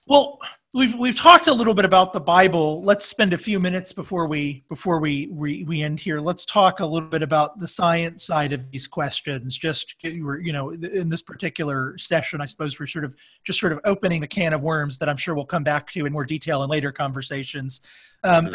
Well, 0.06 0.38
we've 0.74 0.94
we've 0.96 1.16
talked 1.16 1.46
a 1.46 1.54
little 1.54 1.72
bit 1.72 1.84
about 1.84 2.12
the 2.12 2.20
Bible. 2.20 2.82
Let's 2.82 3.06
spend 3.06 3.32
a 3.32 3.38
few 3.38 3.60
minutes 3.60 3.92
before 3.92 4.26
we 4.26 4.64
before 4.68 4.98
we 4.98 5.28
we, 5.28 5.64
we 5.64 5.82
end 5.82 6.00
here. 6.00 6.20
Let's 6.20 6.44
talk 6.44 6.80
a 6.80 6.86
little 6.86 7.08
bit 7.08 7.22
about 7.22 7.58
the 7.58 7.66
science 7.66 8.24
side 8.24 8.52
of 8.52 8.70
these 8.70 8.86
questions. 8.86 9.56
Just 9.56 9.94
you 10.02 10.52
know, 10.52 10.70
in 10.70 11.08
this 11.08 11.22
particular 11.22 11.96
session, 11.96 12.40
I 12.40 12.46
suppose 12.46 12.78
we're 12.78 12.86
sort 12.86 13.04
of 13.04 13.16
just 13.44 13.60
sort 13.60 13.72
of 13.72 13.80
opening 13.84 14.20
the 14.20 14.26
can 14.26 14.52
of 14.52 14.62
worms 14.62 14.98
that 14.98 15.08
I'm 15.08 15.16
sure 15.16 15.34
we'll 15.34 15.46
come 15.46 15.64
back 15.64 15.90
to 15.92 16.04
in 16.04 16.12
more 16.12 16.24
detail 16.24 16.62
in 16.64 16.68
later 16.68 16.92
conversations. 16.92 17.80
Um, 18.24 18.50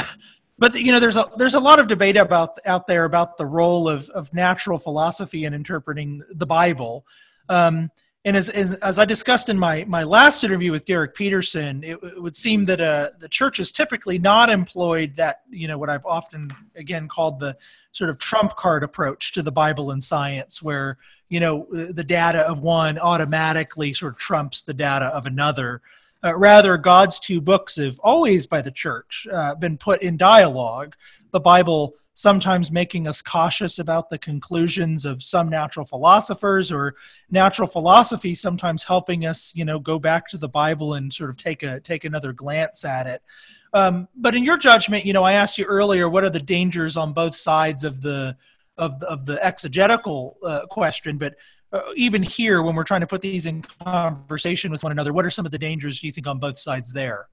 but 0.59 0.75
you 0.75 0.91
know, 0.91 0.99
there's 0.99 1.17
a 1.17 1.25
there's 1.37 1.55
a 1.55 1.59
lot 1.59 1.79
of 1.79 1.87
debate 1.87 2.17
about 2.17 2.51
out 2.65 2.85
there 2.85 3.05
about 3.05 3.37
the 3.37 3.45
role 3.45 3.87
of 3.87 4.09
of 4.09 4.31
natural 4.33 4.77
philosophy 4.77 5.45
in 5.45 5.53
interpreting 5.53 6.21
the 6.31 6.45
Bible. 6.45 7.05
Um, 7.47 7.89
and 8.25 8.35
as, 8.35 8.49
as, 8.49 8.73
as, 8.75 8.99
I 8.99 9.05
discussed 9.05 9.47
in 9.47 9.57
my, 9.57 9.85
my 9.87 10.03
last 10.03 10.43
interview 10.43 10.73
with 10.73 10.83
Derrick 10.83 11.15
Peterson, 11.15 11.83
it, 11.85 11.97
it 12.03 12.21
would 12.21 12.35
seem 12.35 12.65
that 12.65 12.81
uh, 12.81 13.09
the 13.17 13.29
church 13.29 13.57
has 13.57 13.71
typically 13.71 14.19
not 14.19 14.49
employed 14.49 15.15
that, 15.15 15.43
you 15.49 15.69
know, 15.69 15.77
what 15.77 15.89
I've 15.89 16.05
often, 16.05 16.51
again, 16.75 17.07
called 17.07 17.39
the 17.39 17.55
sort 17.93 18.09
of 18.09 18.17
trump 18.17 18.57
card 18.57 18.83
approach 18.83 19.31
to 19.33 19.41
the 19.41 19.53
Bible 19.53 19.91
and 19.91 20.03
science, 20.03 20.61
where, 20.61 20.97
you 21.29 21.39
know, 21.39 21.65
the 21.71 22.03
data 22.03 22.39
of 22.39 22.59
one 22.59 22.99
automatically 22.99 23.93
sort 23.93 24.13
of 24.13 24.19
trumps 24.19 24.63
the 24.63 24.73
data 24.73 25.05
of 25.05 25.25
another. 25.25 25.81
Uh, 26.21 26.37
rather, 26.37 26.75
God's 26.77 27.19
two 27.19 27.39
books 27.39 27.77
have 27.77 27.99
always, 27.99 28.45
by 28.45 28.61
the 28.61 28.71
church, 28.71 29.27
uh, 29.31 29.55
been 29.55 29.77
put 29.77 30.01
in 30.01 30.17
dialogue. 30.17 30.93
The 31.31 31.39
Bible 31.39 31.95
sometimes 32.19 32.69
making 32.69 33.07
us 33.07 33.21
cautious 33.21 33.79
about 33.79 34.09
the 34.09 34.17
conclusions 34.17 35.05
of 35.05 35.23
some 35.23 35.47
natural 35.47 35.85
philosophers 35.85 36.69
or 36.69 36.93
natural 37.31 37.65
philosophy 37.65 38.33
sometimes 38.33 38.83
helping 38.83 39.25
us 39.25 39.53
you 39.55 39.63
know 39.63 39.79
go 39.79 39.97
back 39.97 40.27
to 40.27 40.37
the 40.37 40.49
bible 40.49 40.95
and 40.95 41.13
sort 41.13 41.29
of 41.29 41.37
take 41.37 41.63
a 41.63 41.79
take 41.79 42.03
another 42.03 42.33
glance 42.33 42.83
at 42.83 43.07
it. 43.07 43.21
Um, 43.71 44.09
but 44.17 44.35
in 44.35 44.43
your 44.43 44.57
judgment 44.57 45.05
you 45.05 45.13
know 45.13 45.23
i 45.23 45.31
asked 45.31 45.57
you 45.57 45.63
earlier 45.63 46.09
what 46.09 46.25
are 46.25 46.29
the 46.29 46.41
dangers 46.41 46.97
on 46.97 47.13
both 47.13 47.35
sides 47.35 47.85
of 47.85 48.01
the 48.01 48.35
of 48.77 48.99
the, 48.99 49.07
of 49.07 49.25
the 49.25 49.41
exegetical 49.43 50.37
uh, 50.45 50.65
question? 50.67 51.17
But 51.17 51.35
uh, 51.71 51.79
even 51.95 52.21
here 52.21 52.61
when 52.61 52.75
we're 52.75 52.83
trying 52.83 53.01
to 53.01 53.07
put 53.07 53.21
these 53.21 53.45
in 53.45 53.61
conversation 53.61 54.71
with 54.73 54.83
one 54.83 54.91
another 54.91 55.13
what 55.13 55.25
are 55.25 55.29
some 55.29 55.45
of 55.45 55.53
the 55.53 55.57
dangers 55.57 56.01
do 56.01 56.07
you 56.07 56.11
think 56.11 56.27
on 56.27 56.37
both 56.37 56.59
sides 56.59 56.91
there? 56.91 57.29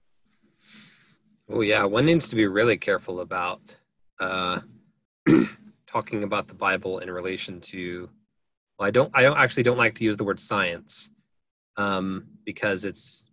Oh 1.49 1.63
yeah. 1.63 1.83
One 1.83 2.05
needs 2.05 2.29
to 2.29 2.37
be 2.37 2.47
really 2.47 2.77
careful 2.77 3.19
about 3.19 3.77
uh, 4.21 4.61
talking 5.87 6.25
about 6.25 6.49
the 6.49 6.55
Bible 6.55 6.99
in 6.99 7.11
relation 7.11 7.61
to 7.61 8.09
well, 8.79 8.89
I 8.89 8.91
don't 8.91 9.11
I 9.15 9.23
don't 9.23 9.39
actually 9.39 9.63
don't 9.63 9.79
like 9.79 9.95
to 9.97 10.05
use 10.05 10.17
the 10.17 10.25
word 10.25 10.41
science 10.41 11.11
um, 11.77 12.27
because 12.45 12.85
it's 12.85 13.25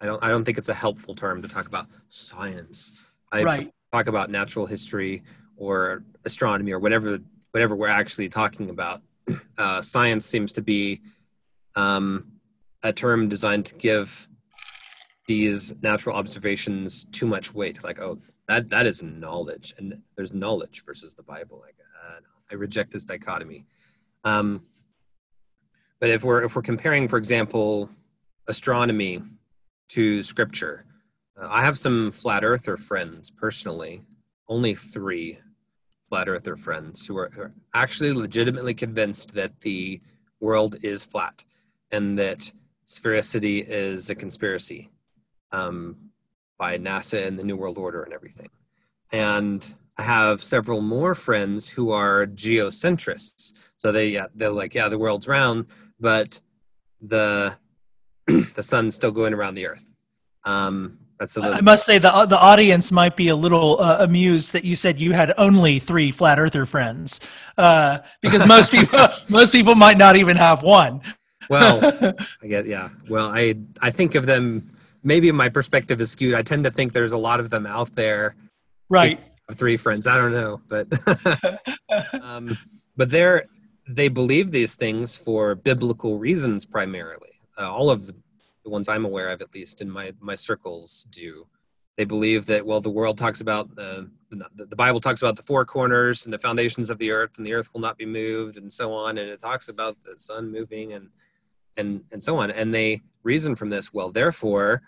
I 0.00 0.06
don't 0.06 0.22
I 0.22 0.28
don't 0.28 0.44
think 0.44 0.58
it's 0.58 0.68
a 0.68 0.74
helpful 0.74 1.14
term 1.14 1.42
to 1.42 1.48
talk 1.48 1.66
about 1.66 1.86
science. 2.08 3.12
I 3.32 3.42
right. 3.42 3.70
talk 3.92 4.08
about 4.08 4.30
natural 4.30 4.66
history 4.66 5.22
or 5.56 6.04
astronomy 6.24 6.72
or 6.72 6.78
whatever 6.78 7.18
whatever 7.52 7.76
we're 7.76 7.88
actually 7.88 8.28
talking 8.28 8.70
about 8.70 9.00
uh, 9.58 9.80
science 9.80 10.26
seems 10.26 10.52
to 10.52 10.62
be 10.62 11.00
um, 11.76 12.32
a 12.82 12.92
term 12.92 13.28
designed 13.28 13.66
to 13.66 13.74
give 13.76 14.28
these 15.26 15.74
natural 15.82 16.16
observations 16.16 17.04
too 17.04 17.26
much 17.26 17.54
weight. 17.54 17.82
Like, 17.82 18.00
oh, 18.00 18.18
that 18.48 18.70
that 18.70 18.86
is 18.86 19.02
knowledge, 19.02 19.74
and 19.78 20.02
there's 20.16 20.32
knowledge 20.32 20.84
versus 20.84 21.14
the 21.14 21.22
Bible. 21.22 21.60
Like, 21.60 21.76
uh, 22.06 22.20
I 22.50 22.54
reject 22.54 22.92
this 22.92 23.04
dichotomy. 23.04 23.64
Um, 24.24 24.64
but 26.00 26.10
if 26.10 26.24
we're 26.24 26.42
if 26.42 26.56
we're 26.56 26.62
comparing, 26.62 27.08
for 27.08 27.18
example, 27.18 27.88
astronomy 28.48 29.22
to 29.90 30.22
scripture, 30.22 30.84
uh, 31.40 31.48
I 31.50 31.62
have 31.62 31.78
some 31.78 32.12
flat 32.12 32.44
earther 32.44 32.76
friends 32.76 33.30
personally, 33.30 34.02
only 34.48 34.74
three 34.74 35.38
flat 36.08 36.28
earther 36.28 36.56
friends 36.56 37.06
who 37.06 37.16
are, 37.16 37.30
are 37.38 37.52
actually 37.72 38.12
legitimately 38.12 38.74
convinced 38.74 39.34
that 39.34 39.60
the 39.60 40.00
world 40.40 40.76
is 40.82 41.02
flat 41.02 41.44
and 41.90 42.18
that 42.18 42.52
sphericity 42.86 43.64
is 43.66 44.10
a 44.10 44.14
conspiracy 44.14 44.90
um, 45.52 45.96
by 46.58 46.78
NASA 46.78 47.26
and 47.26 47.38
the 47.38 47.44
New 47.44 47.56
World 47.56 47.78
Order 47.78 48.02
and 48.02 48.12
everything. 48.12 48.48
And 49.12 49.74
I 49.96 50.02
have 50.02 50.42
several 50.42 50.80
more 50.80 51.14
friends 51.14 51.68
who 51.68 51.90
are 51.90 52.26
geocentrists. 52.26 53.52
So 53.76 53.92
they 53.92 54.08
yeah, 54.08 54.26
they're 54.34 54.50
like, 54.50 54.74
yeah, 54.74 54.88
the 54.88 54.98
world's 54.98 55.28
round, 55.28 55.66
but 56.00 56.40
the 57.00 57.56
the 58.26 58.62
sun's 58.62 58.94
still 58.94 59.12
going 59.12 59.34
around 59.34 59.54
the 59.54 59.66
Earth. 59.66 59.92
Um, 60.44 60.98
that's 61.18 61.36
a 61.36 61.40
little- 61.40 61.54
I 61.56 61.60
must 61.60 61.86
say 61.86 61.98
the 61.98 62.26
the 62.26 62.38
audience 62.38 62.90
might 62.90 63.16
be 63.16 63.28
a 63.28 63.36
little 63.36 63.80
uh, 63.80 63.98
amused 64.00 64.52
that 64.52 64.64
you 64.64 64.74
said 64.74 64.98
you 64.98 65.12
had 65.12 65.32
only 65.38 65.78
three 65.78 66.10
flat 66.10 66.38
earther 66.40 66.66
friends, 66.66 67.20
uh, 67.56 67.98
because 68.20 68.46
most 68.48 68.72
people 68.76 68.98
most 69.28 69.52
people 69.52 69.74
might 69.74 69.98
not 69.98 70.16
even 70.16 70.36
have 70.36 70.62
one. 70.62 71.00
well, 71.48 71.78
I 72.42 72.46
get 72.46 72.66
yeah. 72.66 72.88
Well, 73.08 73.28
I 73.32 73.54
I 73.80 73.90
think 73.90 74.14
of 74.16 74.26
them. 74.26 74.70
Maybe 75.04 75.30
my 75.30 75.48
perspective 75.48 76.00
is 76.00 76.10
skewed. 76.10 76.34
I 76.34 76.42
tend 76.42 76.64
to 76.64 76.70
think 76.70 76.92
there's 76.92 77.12
a 77.12 77.18
lot 77.18 77.38
of 77.38 77.50
them 77.50 77.66
out 77.66 77.94
there. 77.94 78.34
Right. 78.88 79.20
Three 79.52 79.76
friends. 79.76 80.06
I 80.06 80.16
don't 80.16 80.32
know, 80.32 80.60
but 80.68 80.88
um, 82.22 82.56
but 82.96 83.10
they're 83.10 83.44
they 83.86 84.08
believe 84.08 84.50
these 84.50 84.74
things 84.74 85.16
for 85.16 85.54
biblical 85.54 86.18
reasons 86.18 86.64
primarily. 86.64 87.30
Uh, 87.58 87.70
all 87.70 87.90
of 87.90 88.06
the, 88.06 88.14
the 88.64 88.70
ones 88.70 88.88
I'm 88.88 89.04
aware 89.04 89.28
of, 89.28 89.42
at 89.42 89.54
least 89.54 89.82
in 89.82 89.90
my 89.90 90.12
my 90.20 90.34
circles, 90.34 91.06
do. 91.10 91.46
They 91.96 92.04
believe 92.04 92.46
that 92.46 92.64
well, 92.64 92.80
the 92.80 92.90
world 92.90 93.18
talks 93.18 93.40
about 93.40 93.68
uh, 93.78 94.04
the 94.30 94.46
the 94.54 94.76
Bible 94.76 95.00
talks 95.00 95.22
about 95.22 95.36
the 95.36 95.42
four 95.42 95.64
corners 95.64 96.24
and 96.24 96.32
the 96.32 96.38
foundations 96.38 96.90
of 96.90 96.98
the 96.98 97.10
earth, 97.10 97.32
and 97.36 97.46
the 97.46 97.52
earth 97.52 97.68
will 97.72 97.80
not 97.80 97.98
be 97.98 98.06
moved, 98.06 98.56
and 98.56 98.72
so 98.72 98.92
on. 98.92 99.18
And 99.18 99.28
it 99.28 99.40
talks 99.40 99.68
about 99.68 99.96
the 100.00 100.18
sun 100.18 100.50
moving 100.50 100.94
and 100.94 101.10
and 101.76 102.02
and 102.12 102.22
so 102.22 102.38
on. 102.38 102.50
And 102.50 102.74
they 102.74 103.02
reason 103.22 103.54
from 103.54 103.70
this. 103.70 103.92
Well, 103.92 104.10
therefore, 104.10 104.82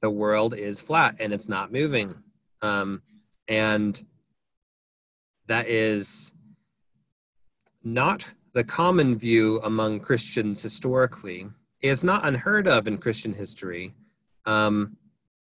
the 0.00 0.10
world 0.10 0.54
is 0.54 0.80
flat 0.80 1.16
and 1.20 1.32
it's 1.32 1.48
not 1.48 1.72
moving. 1.72 2.14
Um, 2.62 3.02
and 3.48 4.02
that 5.46 5.66
is 5.66 6.34
not 7.82 8.32
the 8.52 8.64
common 8.64 9.16
view 9.16 9.60
among 9.64 10.00
Christians 10.00 10.62
historically. 10.62 11.48
It's 11.80 12.04
not 12.04 12.26
unheard 12.26 12.68
of 12.68 12.86
in 12.86 12.98
Christian 12.98 13.32
history. 13.32 13.94
Um, 14.46 14.96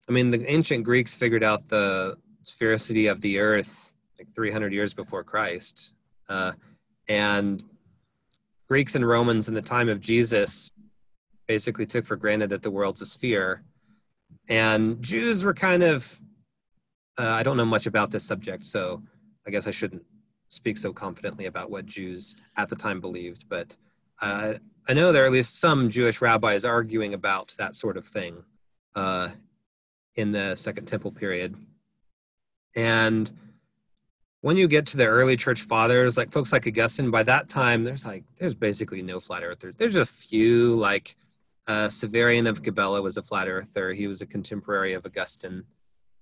I 0.07 0.11
mean, 0.11 0.31
the 0.31 0.49
ancient 0.49 0.83
Greeks 0.83 1.15
figured 1.15 1.43
out 1.43 1.67
the 1.67 2.17
sphericity 2.43 3.11
of 3.11 3.21
the 3.21 3.39
earth 3.39 3.93
like 4.17 4.29
300 4.29 4.73
years 4.73 4.93
before 4.93 5.23
Christ. 5.23 5.93
Uh, 6.29 6.53
and 7.07 7.63
Greeks 8.67 8.95
and 8.95 9.07
Romans 9.07 9.47
in 9.47 9.53
the 9.53 9.61
time 9.61 9.89
of 9.89 9.99
Jesus 9.99 10.69
basically 11.47 11.85
took 11.85 12.05
for 12.05 12.15
granted 12.15 12.49
that 12.49 12.63
the 12.63 12.71
world's 12.71 13.01
a 13.01 13.05
sphere. 13.05 13.63
And 14.47 15.01
Jews 15.01 15.43
were 15.43 15.53
kind 15.53 15.83
of, 15.83 16.05
uh, 17.17 17.29
I 17.29 17.43
don't 17.43 17.57
know 17.57 17.65
much 17.65 17.87
about 17.87 18.11
this 18.11 18.23
subject, 18.23 18.65
so 18.65 19.01
I 19.47 19.51
guess 19.51 19.67
I 19.67 19.71
shouldn't 19.71 20.03
speak 20.49 20.77
so 20.77 20.93
confidently 20.93 21.45
about 21.45 21.69
what 21.69 21.85
Jews 21.85 22.35
at 22.55 22.69
the 22.69 22.75
time 22.75 23.01
believed, 23.01 23.49
but 23.49 23.75
uh, 24.21 24.53
I 24.87 24.93
know 24.93 25.11
there 25.11 25.23
are 25.23 25.25
at 25.25 25.31
least 25.31 25.59
some 25.59 25.89
Jewish 25.89 26.21
rabbis 26.21 26.63
arguing 26.63 27.13
about 27.13 27.53
that 27.57 27.75
sort 27.75 27.97
of 27.97 28.05
thing 28.05 28.43
uh, 28.95 29.29
in 30.15 30.31
the 30.31 30.55
Second 30.55 30.85
Temple 30.85 31.11
period. 31.11 31.55
And 32.75 33.31
when 34.41 34.57
you 34.57 34.67
get 34.67 34.85
to 34.87 34.97
the 34.97 35.07
early 35.07 35.35
church 35.35 35.61
fathers, 35.61 36.17
like 36.17 36.31
folks 36.31 36.53
like 36.53 36.67
Augustine, 36.67 37.09
by 37.09 37.23
that 37.23 37.49
time, 37.49 37.83
there's 37.83 38.05
like, 38.05 38.23
there's 38.37 38.53
basically 38.53 39.01
no 39.01 39.19
flat 39.19 39.43
earthers. 39.43 39.73
There's 39.77 39.95
a 39.95 40.05
few, 40.05 40.75
like 40.75 41.15
uh, 41.67 41.87
Severian 41.87 42.47
of 42.47 42.61
Gabala 42.61 43.01
was 43.01 43.17
a 43.17 43.23
flat 43.23 43.47
earther. 43.47 43.93
He 43.93 44.07
was 44.07 44.21
a 44.21 44.25
contemporary 44.25 44.93
of 44.93 45.05
Augustine. 45.05 45.63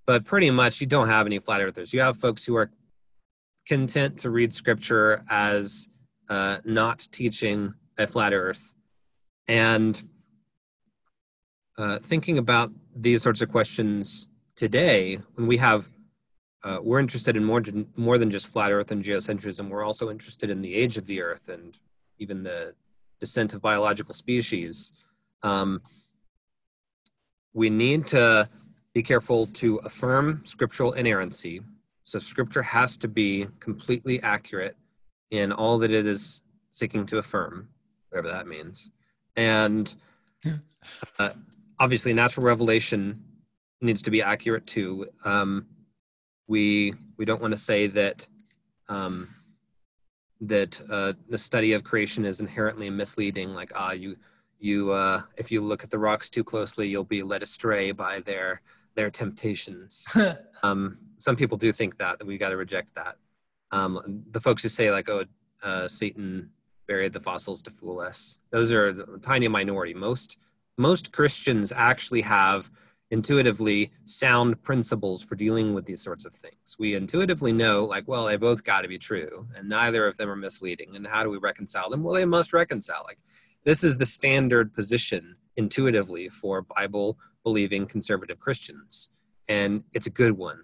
But 0.06 0.24
pretty 0.24 0.50
much, 0.50 0.80
you 0.80 0.86
don't 0.86 1.08
have 1.08 1.26
any 1.26 1.38
flat 1.38 1.60
earthers. 1.62 1.92
You 1.92 2.00
have 2.00 2.16
folks 2.16 2.44
who 2.44 2.56
are 2.56 2.70
content 3.66 4.18
to 4.18 4.30
read 4.30 4.52
scripture 4.52 5.24
as 5.28 5.88
uh, 6.28 6.58
not 6.64 7.06
teaching 7.10 7.74
a 7.98 8.06
flat 8.06 8.32
earth. 8.32 8.74
And 9.48 10.02
uh, 11.78 11.98
thinking 11.98 12.38
about 12.38 12.70
these 12.94 13.22
sorts 13.22 13.40
of 13.40 13.50
questions 13.50 14.28
today, 14.56 15.18
when 15.34 15.46
we 15.46 15.56
have, 15.58 15.88
uh, 16.62 16.78
we're 16.82 17.00
interested 17.00 17.36
in 17.36 17.44
more, 17.44 17.62
more 17.96 18.18
than 18.18 18.30
just 18.30 18.52
flat 18.52 18.72
earth 18.72 18.90
and 18.90 19.02
geocentrism, 19.02 19.68
we're 19.68 19.84
also 19.84 20.10
interested 20.10 20.50
in 20.50 20.62
the 20.62 20.74
age 20.74 20.96
of 20.96 21.06
the 21.06 21.20
earth 21.20 21.48
and 21.48 21.78
even 22.18 22.42
the 22.42 22.74
descent 23.20 23.54
of 23.54 23.62
biological 23.62 24.14
species. 24.14 24.92
Um, 25.44 25.80
we 27.52 27.70
need 27.70 28.08
to 28.08 28.48
be 28.94 29.02
careful 29.02 29.46
to 29.46 29.76
affirm 29.76 30.40
scriptural 30.44 30.92
inerrancy 30.94 31.60
so 32.04 32.18
scripture 32.18 32.62
has 32.62 32.98
to 32.98 33.08
be 33.08 33.46
completely 33.60 34.22
accurate 34.22 34.76
in 35.30 35.52
all 35.52 35.78
that 35.78 35.90
it 35.90 36.06
is 36.06 36.42
seeking 36.70 37.06
to 37.06 37.16
affirm, 37.16 37.66
whatever 38.10 38.28
that 38.28 38.46
means. 38.46 38.90
And 39.36 39.92
uh, 41.18 41.30
obviously, 41.80 42.12
natural 42.12 42.44
revelation 42.44 43.24
needs 43.80 44.02
to 44.02 44.10
be 44.10 44.22
accurate 44.22 44.66
too. 44.66 45.08
Um, 45.24 45.66
we 46.46 46.92
we 47.16 47.24
don't 47.24 47.40
want 47.40 47.52
to 47.52 47.58
say 47.58 47.86
that 47.86 48.28
um, 48.90 49.26
that 50.42 50.78
uh, 50.90 51.14
the 51.30 51.38
study 51.38 51.72
of 51.72 51.84
creation 51.84 52.26
is 52.26 52.40
inherently 52.40 52.90
misleading. 52.90 53.54
Like 53.54 53.72
ah, 53.74 53.92
you 53.92 54.16
you 54.64 54.90
uh, 54.92 55.22
if 55.36 55.52
you 55.52 55.60
look 55.60 55.84
at 55.84 55.90
the 55.90 55.98
rocks 55.98 56.30
too 56.30 56.42
closely, 56.42 56.88
you'll 56.88 57.04
be 57.04 57.22
led 57.22 57.42
astray 57.42 57.92
by 57.92 58.20
their 58.20 58.62
their 58.94 59.10
temptations. 59.10 60.06
um, 60.62 60.98
some 61.18 61.36
people 61.36 61.58
do 61.58 61.70
think 61.70 61.98
that, 61.98 62.16
and 62.20 62.28
we 62.28 62.38
got 62.38 62.48
to 62.48 62.56
reject 62.56 62.94
that. 62.94 63.16
Um, 63.70 64.22
the 64.30 64.40
folks 64.40 64.62
who 64.62 64.68
say 64.68 64.90
like, 64.90 65.08
"Oh, 65.08 65.24
uh, 65.62 65.86
Satan 65.86 66.50
buried 66.86 67.12
the 67.12 67.20
fossils 67.20 67.62
to 67.64 67.70
fool 67.70 68.00
us," 68.00 68.38
those 68.50 68.72
are 68.72 68.92
the 68.92 69.18
tiny 69.22 69.48
minority. 69.48 69.94
Most 69.94 70.38
most 70.78 71.12
Christians 71.12 71.70
actually 71.70 72.22
have 72.22 72.70
intuitively 73.10 73.92
sound 74.04 74.60
principles 74.62 75.22
for 75.22 75.36
dealing 75.36 75.74
with 75.74 75.84
these 75.84 76.02
sorts 76.02 76.24
of 76.24 76.32
things. 76.32 76.76
We 76.78 76.94
intuitively 76.94 77.52
know, 77.52 77.84
like, 77.84 78.08
well, 78.08 78.24
they 78.24 78.36
both 78.36 78.64
got 78.64 78.80
to 78.80 78.88
be 78.88 78.98
true, 78.98 79.46
and 79.54 79.68
neither 79.68 80.06
of 80.06 80.16
them 80.16 80.30
are 80.30 80.36
misleading. 80.36 80.96
And 80.96 81.06
how 81.06 81.22
do 81.22 81.30
we 81.30 81.38
reconcile 81.38 81.90
them? 81.90 82.02
Well, 82.02 82.14
they 82.14 82.24
must 82.24 82.52
reconcile. 82.52 83.04
Like, 83.06 83.18
this 83.64 83.84
is 83.84 83.96
the 83.96 84.06
standard 84.06 84.72
position 84.72 85.36
intuitively 85.56 86.28
for 86.28 86.62
Bible 86.62 87.18
believing 87.42 87.86
conservative 87.86 88.38
Christians, 88.40 89.10
and 89.48 89.84
it's 89.92 90.06
a 90.06 90.10
good 90.10 90.32
one. 90.32 90.60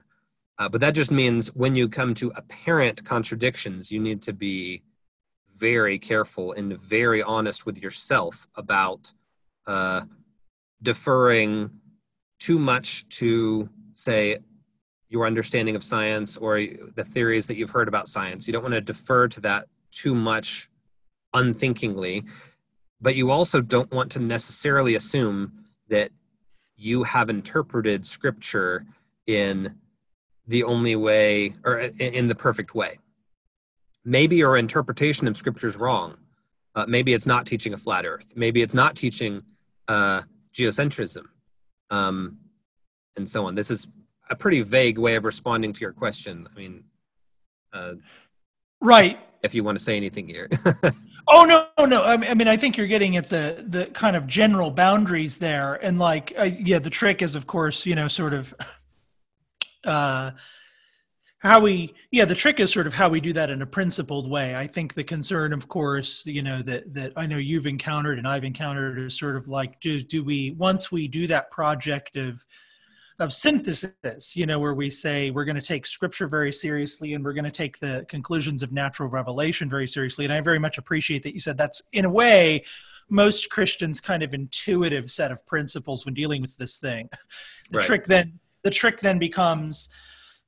Uh, 0.58 0.68
but 0.68 0.80
that 0.80 0.94
just 0.94 1.10
means 1.10 1.48
when 1.54 1.74
you 1.74 1.88
come 1.88 2.12
to 2.14 2.32
apparent 2.36 3.04
contradictions, 3.04 3.90
you 3.90 3.98
need 3.98 4.20
to 4.22 4.32
be 4.32 4.82
very 5.58 5.98
careful 5.98 6.52
and 6.52 6.78
very 6.78 7.22
honest 7.22 7.66
with 7.66 7.82
yourself 7.82 8.46
about 8.56 9.12
uh, 9.66 10.02
deferring 10.82 11.70
too 12.38 12.58
much 12.58 13.08
to, 13.08 13.68
say, 13.92 14.38
your 15.08 15.26
understanding 15.26 15.76
of 15.76 15.84
science 15.84 16.36
or 16.36 16.60
the 16.94 17.04
theories 17.04 17.46
that 17.46 17.56
you've 17.56 17.70
heard 17.70 17.88
about 17.88 18.08
science. 18.08 18.46
You 18.46 18.52
don't 18.52 18.62
want 18.62 18.74
to 18.74 18.80
defer 18.80 19.28
to 19.28 19.40
that 19.40 19.66
too 19.90 20.14
much 20.14 20.70
unthinkingly, 21.34 22.24
but 23.00 23.16
you 23.16 23.30
also 23.30 23.60
don't 23.60 23.90
want 23.92 24.12
to 24.12 24.20
necessarily 24.20 24.94
assume 24.94 25.64
that 25.88 26.10
you 26.76 27.02
have 27.02 27.28
interpreted 27.28 28.06
scripture 28.06 28.86
in 29.26 29.76
the 30.46 30.64
only 30.64 30.96
way 30.96 31.54
or 31.64 31.78
in 31.78 32.26
the 32.26 32.34
perfect 32.34 32.74
way. 32.74 32.98
Maybe 34.04 34.36
your 34.36 34.56
interpretation 34.56 35.28
of 35.28 35.36
scripture 35.36 35.66
is 35.66 35.76
wrong. 35.76 36.16
Uh, 36.74 36.86
maybe 36.88 37.12
it's 37.12 37.26
not 37.26 37.46
teaching 37.46 37.74
a 37.74 37.76
flat 37.76 38.06
earth. 38.06 38.32
Maybe 38.36 38.62
it's 38.62 38.74
not 38.74 38.96
teaching 38.96 39.42
uh, 39.88 40.22
geocentrism 40.54 41.24
um, 41.90 42.38
and 43.16 43.28
so 43.28 43.46
on. 43.46 43.54
This 43.54 43.70
is 43.70 43.88
a 44.30 44.36
pretty 44.36 44.62
vague 44.62 44.98
way 44.98 45.16
of 45.16 45.24
responding 45.24 45.72
to 45.72 45.80
your 45.80 45.92
question. 45.92 46.48
I 46.50 46.58
mean, 46.58 46.84
uh, 47.72 47.94
right. 48.80 49.18
if 49.42 49.54
you 49.54 49.64
want 49.64 49.78
to 49.78 49.84
say 49.84 49.96
anything 49.96 50.28
here. 50.28 50.48
oh 51.30 51.44
no, 51.44 51.86
no. 51.86 52.04
I 52.04 52.34
mean, 52.34 52.48
I 52.48 52.56
think 52.56 52.76
you're 52.76 52.86
getting 52.86 53.16
at 53.16 53.28
the 53.28 53.64
the 53.66 53.86
kind 53.86 54.16
of 54.16 54.26
general 54.26 54.70
boundaries 54.70 55.38
there, 55.38 55.74
and 55.74 55.98
like, 55.98 56.32
uh, 56.38 56.44
yeah, 56.44 56.78
the 56.78 56.90
trick 56.90 57.22
is, 57.22 57.34
of 57.34 57.46
course, 57.46 57.86
you 57.86 57.94
know, 57.94 58.08
sort 58.08 58.34
of. 58.34 58.54
Uh, 59.82 60.32
how 61.40 61.58
we 61.58 61.94
yeah 62.10 62.26
the 62.26 62.34
trick 62.34 62.60
is 62.60 62.70
sort 62.70 62.86
of 62.86 62.92
how 62.92 63.08
we 63.08 63.20
do 63.20 63.32
that 63.32 63.50
in 63.50 63.62
a 63.62 63.66
principled 63.66 64.30
way 64.30 64.54
i 64.54 64.66
think 64.66 64.94
the 64.94 65.02
concern 65.02 65.52
of 65.52 65.68
course 65.68 66.26
you 66.26 66.42
know 66.42 66.62
that 66.62 66.92
that 66.92 67.12
i 67.16 67.26
know 67.26 67.38
you've 67.38 67.66
encountered 67.66 68.18
and 68.18 68.28
i've 68.28 68.44
encountered 68.44 68.98
is 68.98 69.18
sort 69.18 69.36
of 69.36 69.48
like 69.48 69.80
do, 69.80 69.98
do 69.98 70.22
we 70.22 70.54
once 70.58 70.92
we 70.92 71.08
do 71.08 71.26
that 71.26 71.50
project 71.50 72.16
of 72.16 72.44
of 73.20 73.32
synthesis, 73.34 74.34
you 74.34 74.46
know, 74.46 74.58
where 74.58 74.72
we 74.72 74.88
say 74.88 75.30
we're 75.30 75.44
going 75.44 75.60
to 75.60 75.62
take 75.62 75.86
scripture 75.86 76.26
very 76.26 76.50
seriously 76.50 77.12
and 77.12 77.22
we're 77.22 77.34
going 77.34 77.44
to 77.44 77.50
take 77.50 77.78
the 77.78 78.04
conclusions 78.08 78.62
of 78.62 78.72
natural 78.72 79.10
revelation 79.10 79.68
very 79.68 79.86
seriously. 79.86 80.24
And 80.24 80.32
I 80.32 80.40
very 80.40 80.58
much 80.58 80.78
appreciate 80.78 81.22
that 81.24 81.34
you 81.34 81.40
said 81.40 81.58
that's, 81.58 81.82
in 81.92 82.06
a 82.06 82.10
way, 82.10 82.62
most 83.10 83.50
Christians' 83.50 84.00
kind 84.00 84.22
of 84.22 84.32
intuitive 84.32 85.10
set 85.10 85.30
of 85.30 85.46
principles 85.46 86.06
when 86.06 86.14
dealing 86.14 86.40
with 86.40 86.56
this 86.56 86.78
thing. 86.78 87.08
The 87.70 87.76
right. 87.78 87.86
trick 87.86 88.06
then, 88.06 88.40
the 88.64 88.70
trick 88.70 88.98
then 88.98 89.20
becomes, 89.20 89.90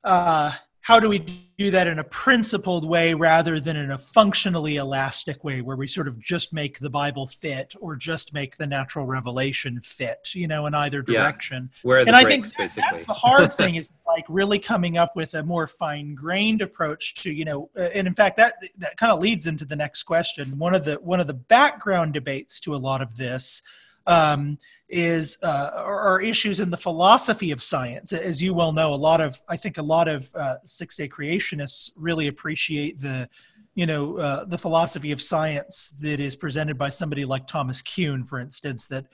uh, 0.02 0.50
how 0.82 0.98
do 0.98 1.08
we 1.08 1.20
do 1.56 1.70
that 1.70 1.86
in 1.86 2.00
a 2.00 2.04
principled 2.04 2.84
way 2.84 3.14
rather 3.14 3.60
than 3.60 3.76
in 3.76 3.92
a 3.92 3.98
functionally 3.98 4.76
elastic 4.76 5.44
way 5.44 5.60
where 5.60 5.76
we 5.76 5.86
sort 5.86 6.08
of 6.08 6.18
just 6.18 6.52
make 6.52 6.78
the 6.80 6.90
bible 6.90 7.26
fit 7.26 7.74
or 7.80 7.96
just 7.96 8.34
make 8.34 8.56
the 8.56 8.66
natural 8.66 9.06
revelation 9.06 9.80
fit 9.80 10.30
you 10.34 10.46
know 10.46 10.66
in 10.66 10.74
either 10.74 11.00
direction 11.00 11.70
yeah. 11.72 11.78
where 11.82 11.98
and 11.98 12.10
i 12.10 12.24
think 12.24 12.44
that, 12.46 12.58
basically. 12.58 12.88
that's 12.90 13.06
the 13.06 13.12
hard 13.12 13.52
thing 13.54 13.76
is 13.76 13.90
like 14.06 14.24
really 14.28 14.58
coming 14.58 14.98
up 14.98 15.14
with 15.14 15.34
a 15.34 15.42
more 15.42 15.66
fine 15.66 16.14
grained 16.14 16.60
approach 16.60 17.14
to 17.14 17.30
you 17.30 17.44
know 17.44 17.70
uh, 17.78 17.82
and 17.94 18.06
in 18.06 18.14
fact 18.14 18.36
that 18.36 18.54
that 18.76 18.96
kind 18.96 19.12
of 19.12 19.20
leads 19.20 19.46
into 19.46 19.64
the 19.64 19.76
next 19.76 20.02
question 20.02 20.58
one 20.58 20.74
of 20.74 20.84
the 20.84 20.94
one 20.96 21.20
of 21.20 21.26
the 21.26 21.34
background 21.34 22.12
debates 22.12 22.60
to 22.60 22.74
a 22.74 22.76
lot 22.76 23.00
of 23.00 23.16
this 23.16 23.62
um, 24.06 24.58
is 24.88 25.38
uh, 25.42 25.70
are 25.74 26.20
issues 26.20 26.60
in 26.60 26.70
the 26.70 26.76
philosophy 26.76 27.50
of 27.50 27.62
science. 27.62 28.12
As 28.12 28.42
you 28.42 28.54
well 28.54 28.72
know, 28.72 28.92
a 28.92 28.96
lot 28.96 29.20
of 29.20 29.40
I 29.48 29.56
think 29.56 29.78
a 29.78 29.82
lot 29.82 30.08
of 30.08 30.32
uh, 30.34 30.56
six 30.64 30.96
day 30.96 31.08
creationists 31.08 31.92
really 31.96 32.28
appreciate 32.28 33.00
the 33.00 33.28
you 33.74 33.86
know 33.86 34.18
uh, 34.18 34.44
the 34.44 34.58
philosophy 34.58 35.12
of 35.12 35.22
science 35.22 35.90
that 36.00 36.20
is 36.20 36.36
presented 36.36 36.76
by 36.76 36.88
somebody 36.88 37.24
like 37.24 37.46
Thomas 37.46 37.82
Kuhn, 37.82 38.24
for 38.24 38.38
instance. 38.38 38.86
That 38.86 39.06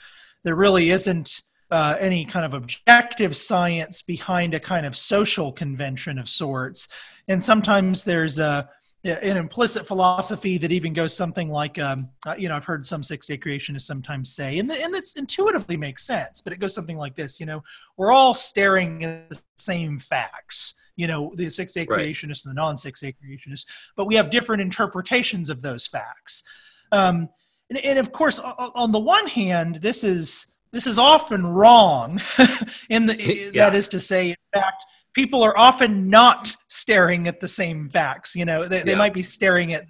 there 0.42 0.56
really 0.56 0.90
isn't 0.90 1.42
uh, 1.70 1.96
any 2.00 2.24
kind 2.24 2.44
of 2.44 2.54
objective 2.54 3.36
science 3.36 4.02
behind 4.02 4.54
a 4.54 4.60
kind 4.60 4.86
of 4.86 4.96
social 4.96 5.52
convention 5.52 6.18
of 6.18 6.28
sorts, 6.28 6.88
and 7.28 7.42
sometimes 7.42 8.04
there's 8.04 8.38
a 8.38 8.68
an 9.04 9.36
implicit 9.36 9.86
philosophy 9.86 10.58
that 10.58 10.72
even 10.72 10.92
goes 10.92 11.16
something 11.16 11.48
like, 11.48 11.78
um, 11.78 12.08
uh, 12.26 12.34
you 12.36 12.48
know, 12.48 12.56
I've 12.56 12.64
heard 12.64 12.84
some 12.84 13.02
six 13.02 13.26
day 13.26 13.38
creationists 13.38 13.82
sometimes 13.82 14.34
say, 14.34 14.58
and, 14.58 14.70
and 14.70 14.92
this 14.92 15.14
intuitively 15.14 15.76
makes 15.76 16.04
sense, 16.04 16.40
but 16.40 16.52
it 16.52 16.58
goes 16.58 16.74
something 16.74 16.96
like 16.96 17.14
this, 17.14 17.38
you 17.38 17.46
know, 17.46 17.62
we're 17.96 18.10
all 18.10 18.34
staring 18.34 19.04
at 19.04 19.30
the 19.30 19.40
same 19.56 19.98
facts, 19.98 20.74
you 20.96 21.06
know, 21.06 21.32
the 21.36 21.48
six 21.48 21.70
day 21.70 21.86
right. 21.88 22.08
creationists 22.08 22.44
and 22.44 22.56
the 22.56 22.60
non 22.60 22.76
six 22.76 23.00
day 23.00 23.14
creationists, 23.14 23.66
but 23.96 24.06
we 24.06 24.16
have 24.16 24.30
different 24.30 24.62
interpretations 24.62 25.48
of 25.48 25.62
those 25.62 25.86
facts. 25.86 26.42
Um, 26.90 27.28
and, 27.70 27.78
and 27.78 27.98
of 28.00 28.10
course, 28.10 28.40
on 28.40 28.90
the 28.90 28.98
one 28.98 29.28
hand, 29.28 29.76
this 29.76 30.02
is, 30.02 30.56
this 30.72 30.88
is 30.88 30.98
often 30.98 31.46
wrong 31.46 32.20
in 32.90 33.06
the, 33.06 33.16
yeah. 33.54 33.70
that 33.70 33.76
is 33.76 33.86
to 33.88 34.00
say, 34.00 34.30
in 34.30 34.36
fact, 34.52 34.84
people 35.14 35.42
are 35.42 35.56
often 35.56 36.08
not 36.08 36.54
staring 36.68 37.26
at 37.26 37.40
the 37.40 37.48
same 37.48 37.88
facts. 37.88 38.34
You 38.34 38.44
know, 38.44 38.68
they, 38.68 38.82
they 38.82 38.94
might 38.94 39.14
be 39.14 39.22
staring 39.22 39.74
at 39.74 39.84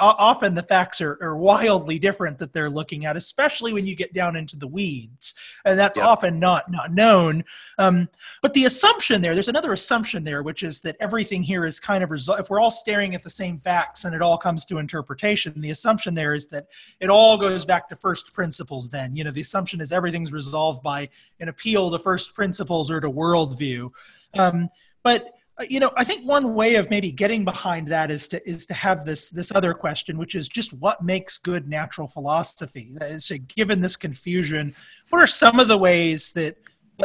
often 0.00 0.54
the 0.54 0.62
facts 0.62 1.00
are, 1.00 1.18
are, 1.20 1.36
wildly 1.36 1.98
different 1.98 2.38
that 2.38 2.52
they're 2.52 2.70
looking 2.70 3.04
at, 3.04 3.16
especially 3.16 3.72
when 3.72 3.86
you 3.86 3.94
get 3.94 4.14
down 4.14 4.36
into 4.36 4.56
the 4.56 4.66
weeds, 4.66 5.34
and 5.64 5.78
that's 5.78 5.98
yeah. 5.98 6.06
often 6.06 6.38
not 6.38 6.70
not 6.70 6.92
known. 6.92 7.44
Um, 7.78 8.08
but 8.40 8.54
the 8.54 8.64
assumption 8.64 9.20
there, 9.20 9.34
there's 9.34 9.48
another 9.48 9.72
assumption 9.72 10.24
there, 10.24 10.42
which 10.42 10.62
is 10.62 10.80
that 10.80 10.96
everything 11.00 11.42
here 11.42 11.66
is 11.66 11.80
kind 11.80 12.02
of 12.02 12.10
result. 12.10 12.40
If 12.40 12.50
we're 12.50 12.60
all 12.60 12.70
staring 12.70 13.14
at 13.14 13.22
the 13.22 13.30
same 13.30 13.58
facts 13.58 14.04
and 14.04 14.14
it 14.14 14.22
all 14.22 14.38
comes 14.38 14.64
to 14.66 14.78
interpretation, 14.78 15.60
the 15.60 15.70
assumption 15.70 16.14
there 16.14 16.34
is 16.34 16.46
that 16.48 16.68
it 17.00 17.10
all 17.10 17.36
goes 17.36 17.64
back 17.64 17.88
to 17.90 17.96
first 17.96 18.32
principles. 18.32 18.88
Then, 18.88 19.14
you 19.14 19.24
know, 19.24 19.32
the 19.32 19.42
assumption 19.42 19.80
is 19.80 19.92
everything's 19.92 20.32
resolved 20.32 20.82
by 20.82 21.08
an 21.40 21.48
appeal 21.48 21.90
to 21.90 21.98
first 21.98 22.34
principles 22.34 22.90
or 22.90 23.00
to 23.00 23.10
worldview. 23.10 23.90
Um, 24.34 24.70
but 25.02 25.34
you 25.68 25.80
know, 25.80 25.90
I 25.96 26.04
think 26.04 26.26
one 26.26 26.54
way 26.54 26.76
of 26.76 26.90
maybe 26.90 27.12
getting 27.12 27.44
behind 27.44 27.88
that 27.88 28.10
is 28.10 28.28
to 28.28 28.48
is 28.48 28.66
to 28.66 28.74
have 28.74 29.04
this 29.04 29.30
this 29.30 29.52
other 29.54 29.74
question, 29.74 30.18
which 30.18 30.34
is 30.34 30.48
just 30.48 30.72
what 30.72 31.02
makes 31.02 31.38
good 31.38 31.68
natural 31.68 32.08
philosophy. 32.08 32.90
That 32.94 33.10
is, 33.10 33.30
given 33.54 33.80
this 33.80 33.96
confusion, 33.96 34.74
what 35.10 35.22
are 35.22 35.26
some 35.26 35.60
of 35.60 35.68
the 35.68 35.78
ways 35.78 36.32
that 36.32 36.56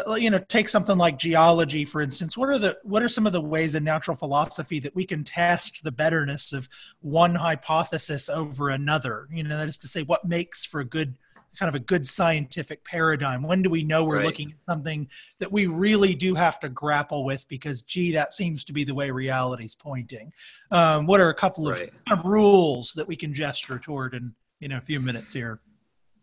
uh, 0.08 0.16
you 0.16 0.30
know 0.30 0.40
take 0.50 0.68
something 0.68 0.98
like 0.98 1.18
geology 1.18 1.86
for 1.86 2.02
instance 2.02 2.38
what 2.38 2.50
are 2.50 2.60
the 2.60 2.78
what 2.84 3.02
are 3.02 3.08
some 3.08 3.26
of 3.26 3.32
the 3.32 3.40
ways 3.40 3.74
in 3.74 3.86
natural 3.86 4.16
philosophy 4.16 4.80
that 4.82 4.94
we 4.94 5.06
can 5.06 5.24
test 5.24 5.82
the 5.84 5.92
betterness 5.92 6.52
of 6.52 6.68
one 7.00 7.34
hypothesis 7.34 8.28
over 8.28 8.70
another 8.70 9.28
you 9.32 9.44
know 9.44 9.58
that 9.58 9.68
is 9.68 9.78
to 9.78 9.88
say 9.88 10.04
what 10.04 10.26
makes 10.26 10.66
for 10.66 10.84
good 10.84 11.16
kind 11.58 11.70
of 11.70 11.76
a 11.76 11.84
good 11.84 12.06
scientific 12.06 12.84
paradigm? 12.84 13.44
When 13.44 13.62
do 13.62 13.70
we 13.70 13.84
know 13.84 14.04
we're 14.04 14.18
right. 14.18 14.26
looking 14.26 14.52
at 14.52 14.58
something 14.70 15.08
that 15.40 15.52
we 15.52 15.68
really 15.68 16.14
do 16.14 16.36
have 16.36 16.60
to 16.62 16.70
grapple 16.70 17.26
with 17.26 17.48
because, 17.48 17.82
gee, 17.82 18.12
that 18.14 18.34
seems 18.34 18.64
to 18.66 18.74
be 18.74 18.84
the 18.84 18.94
way 18.94 19.12
reality's 19.12 19.76
pointing? 19.76 20.32
Um, 20.72 21.06
what 21.08 21.20
are 21.20 21.30
a 21.30 21.36
couple 21.36 21.68
of, 21.68 21.80
right. 21.80 21.92
kind 22.08 22.20
of 22.20 22.26
rules 22.26 22.94
that 22.94 23.08
we 23.08 23.16
can 23.16 23.34
gesture 23.34 23.80
toward 23.80 24.14
in 24.14 24.34
you 24.60 24.68
know 24.68 24.78
a 24.78 24.82
few 24.82 25.00
minutes 25.00 25.34
here? 25.34 25.60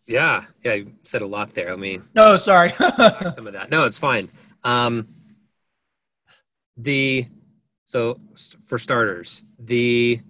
Yeah, 0.07 0.45
yeah, 0.63 0.75
you 0.75 0.93
said 1.03 1.23
a 1.23 1.27
lot 1.27 1.55
there. 1.55 1.73
I 1.73 1.77
mean, 1.77 2.05
no, 2.15 2.37
sorry, 2.37 2.71
some 3.33 3.47
of 3.47 3.55
that. 3.55 3.69
No, 3.71 3.85
it's 3.85 3.97
fine. 3.97 4.29
Um, 4.63 5.09
the 6.77 7.27
so 7.87 8.21
for 8.67 8.79
starters, 8.79 9.45
the 9.59 10.21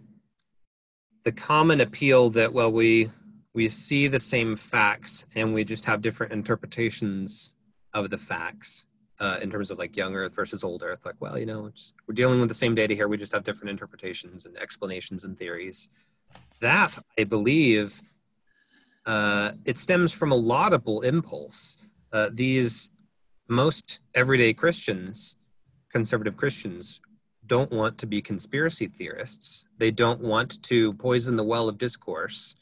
the 1.24 1.32
common 1.32 1.80
appeal 1.80 2.30
that 2.30 2.52
well 2.52 2.70
we 2.70 3.08
we 3.54 3.68
see 3.68 4.08
the 4.08 4.20
same 4.20 4.56
facts 4.56 5.26
and 5.34 5.54
we 5.54 5.64
just 5.64 5.84
have 5.84 6.02
different 6.02 6.32
interpretations 6.32 7.56
of 7.92 8.10
the 8.10 8.18
facts 8.18 8.86
uh, 9.20 9.38
in 9.40 9.50
terms 9.50 9.70
of 9.70 9.78
like 9.78 9.96
young 9.96 10.14
earth 10.16 10.34
versus 10.34 10.64
old 10.64 10.82
earth. 10.82 11.06
Like 11.06 11.20
well 11.20 11.38
you 11.38 11.46
know 11.46 11.70
just, 11.70 11.94
we're 12.06 12.14
dealing 12.14 12.40
with 12.40 12.48
the 12.48 12.54
same 12.54 12.74
data 12.74 12.94
here. 12.94 13.08
We 13.08 13.16
just 13.16 13.32
have 13.32 13.44
different 13.44 13.70
interpretations 13.70 14.46
and 14.46 14.56
explanations 14.58 15.24
and 15.24 15.38
theories. 15.38 15.88
That 16.60 16.98
i 17.18 17.24
believe 17.24 18.00
uh, 19.06 19.52
it 19.64 19.76
stems 19.76 20.12
from 20.12 20.32
a 20.32 20.34
laudable 20.34 21.02
impulse 21.02 21.76
uh, 22.12 22.30
these 22.32 22.90
most 23.48 24.00
everyday 24.14 24.52
christians 24.54 25.36
conservative 25.90 26.36
christians 26.36 27.02
don't 27.46 27.70
want 27.70 27.98
to 27.98 28.06
be 28.06 28.22
conspiracy 28.22 28.86
theorists. 28.86 29.66
They 29.78 29.90
don't 29.90 30.20
want 30.20 30.62
to 30.64 30.92
poison 30.94 31.36
the 31.36 31.44
well 31.44 31.68
of 31.68 31.78
discourse 31.78 32.54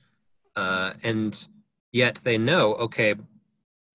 uh, 0.57 0.93
and 1.03 1.49
yet 1.93 2.17
they 2.25 2.39
know 2.39 2.75
okay 2.75 3.15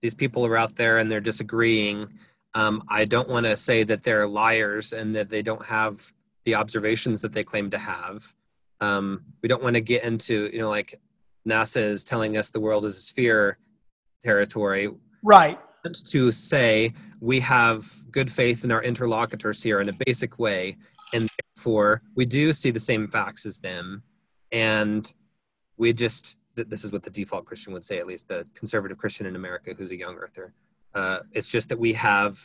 these 0.02 0.14
people 0.14 0.46
are 0.46 0.56
out 0.56 0.76
there 0.76 0.98
and 0.98 1.10
they're 1.10 1.20
disagreeing. 1.20 2.08
Um, 2.54 2.82
i 2.88 3.04
don't 3.04 3.28
want 3.28 3.46
to 3.46 3.56
say 3.56 3.82
that 3.84 4.02
they're 4.02 4.26
liars 4.26 4.92
and 4.92 5.14
that 5.14 5.28
they 5.28 5.42
don't 5.42 5.64
have 5.64 6.12
the 6.44 6.54
observations 6.54 7.20
that 7.20 7.32
they 7.32 7.44
claim 7.44 7.70
to 7.70 7.78
have. 7.78 8.34
Um, 8.80 9.24
we 9.42 9.48
don't 9.48 9.62
want 9.62 9.76
to 9.76 9.82
get 9.82 10.04
into 10.04 10.48
you 10.52 10.60
know 10.60 10.70
like 10.70 10.94
nasa 11.46 11.82
is 11.82 12.04
telling 12.04 12.36
us 12.36 12.50
the 12.50 12.60
world 12.60 12.84
is 12.84 12.96
a 12.96 13.00
sphere 13.00 13.58
territory. 14.22 14.88
Right. 15.22 15.58
To 16.12 16.32
say 16.32 16.92
we 17.20 17.40
have 17.40 17.86
good 18.10 18.30
faith 18.30 18.64
in 18.64 18.72
our 18.72 18.82
interlocutors 18.82 19.62
here 19.62 19.80
in 19.80 19.88
a 19.88 19.96
basic 20.06 20.38
way 20.38 20.76
and 21.12 21.28
therefore 21.56 22.02
we 22.14 22.26
do 22.26 22.52
see 22.52 22.70
the 22.70 22.80
same 22.80 23.08
facts 23.08 23.46
as 23.46 23.58
them. 23.58 24.02
And 24.52 25.10
we 25.76 25.92
just 25.92 26.36
this 26.64 26.84
is 26.84 26.92
what 26.92 27.02
the 27.02 27.10
default 27.10 27.44
Christian 27.44 27.72
would 27.72 27.84
say, 27.84 27.98
at 27.98 28.06
least 28.06 28.28
the 28.28 28.46
conservative 28.54 28.98
Christian 28.98 29.26
in 29.26 29.36
America 29.36 29.74
who's 29.76 29.90
a 29.90 29.96
young 29.96 30.16
earther. 30.16 30.52
Uh, 30.94 31.20
it's 31.32 31.48
just 31.48 31.68
that 31.68 31.78
we 31.78 31.92
have 31.92 32.38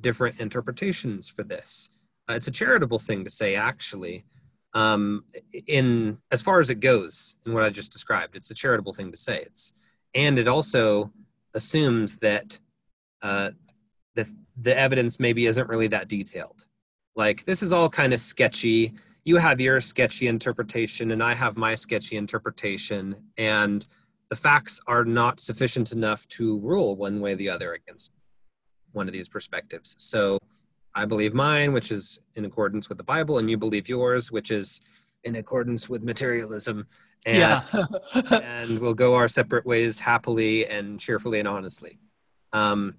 different 0.00 0.40
interpretations 0.40 1.28
for 1.28 1.42
this. 1.42 1.90
Uh, 2.28 2.34
it's 2.34 2.48
a 2.48 2.52
charitable 2.52 2.98
thing 2.98 3.24
to 3.24 3.30
say, 3.30 3.54
actually. 3.54 4.24
Um, 4.74 5.24
in 5.66 6.18
as 6.30 6.42
far 6.42 6.60
as 6.60 6.68
it 6.68 6.80
goes, 6.80 7.36
in 7.46 7.54
what 7.54 7.62
I 7.62 7.70
just 7.70 7.92
described, 7.92 8.36
it's 8.36 8.50
a 8.50 8.54
charitable 8.54 8.92
thing 8.92 9.10
to 9.10 9.16
say. 9.16 9.38
It's 9.38 9.72
and 10.14 10.38
it 10.38 10.48
also 10.48 11.12
assumes 11.54 12.18
that 12.18 12.58
uh, 13.22 13.50
the 14.14 14.30
the 14.56 14.76
evidence 14.76 15.18
maybe 15.18 15.46
isn't 15.46 15.68
really 15.68 15.86
that 15.88 16.08
detailed. 16.08 16.66
Like 17.14 17.44
this 17.44 17.62
is 17.62 17.72
all 17.72 17.88
kind 17.88 18.12
of 18.12 18.20
sketchy 18.20 18.92
you 19.26 19.36
have 19.36 19.60
your 19.60 19.80
sketchy 19.80 20.28
interpretation 20.28 21.10
and 21.10 21.20
I 21.20 21.34
have 21.34 21.56
my 21.56 21.74
sketchy 21.74 22.16
interpretation, 22.16 23.16
and 23.36 23.84
the 24.30 24.36
facts 24.36 24.80
are 24.86 25.04
not 25.04 25.40
sufficient 25.40 25.92
enough 25.92 26.26
to 26.28 26.60
rule 26.60 26.96
one 26.96 27.20
way 27.20 27.32
or 27.32 27.36
the 27.36 27.50
other 27.50 27.74
against 27.74 28.12
one 28.92 29.08
of 29.08 29.12
these 29.12 29.28
perspectives. 29.28 29.96
So 29.98 30.38
I 30.94 31.04
believe 31.06 31.34
mine, 31.34 31.72
which 31.72 31.90
is 31.90 32.20
in 32.36 32.44
accordance 32.44 32.88
with 32.88 32.98
the 32.98 33.04
Bible, 33.04 33.38
and 33.38 33.50
you 33.50 33.58
believe 33.58 33.88
yours, 33.88 34.30
which 34.30 34.52
is 34.52 34.80
in 35.24 35.34
accordance 35.36 35.88
with 35.88 36.04
materialism 36.04 36.86
and, 37.26 37.36
yeah. 37.36 37.84
and 38.30 38.78
we'll 38.78 38.94
go 38.94 39.16
our 39.16 39.26
separate 39.26 39.66
ways 39.66 39.98
happily 39.98 40.66
and 40.66 41.00
cheerfully 41.00 41.40
and 41.40 41.48
honestly. 41.48 41.98
Um, 42.52 42.94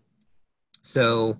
so 0.81 1.39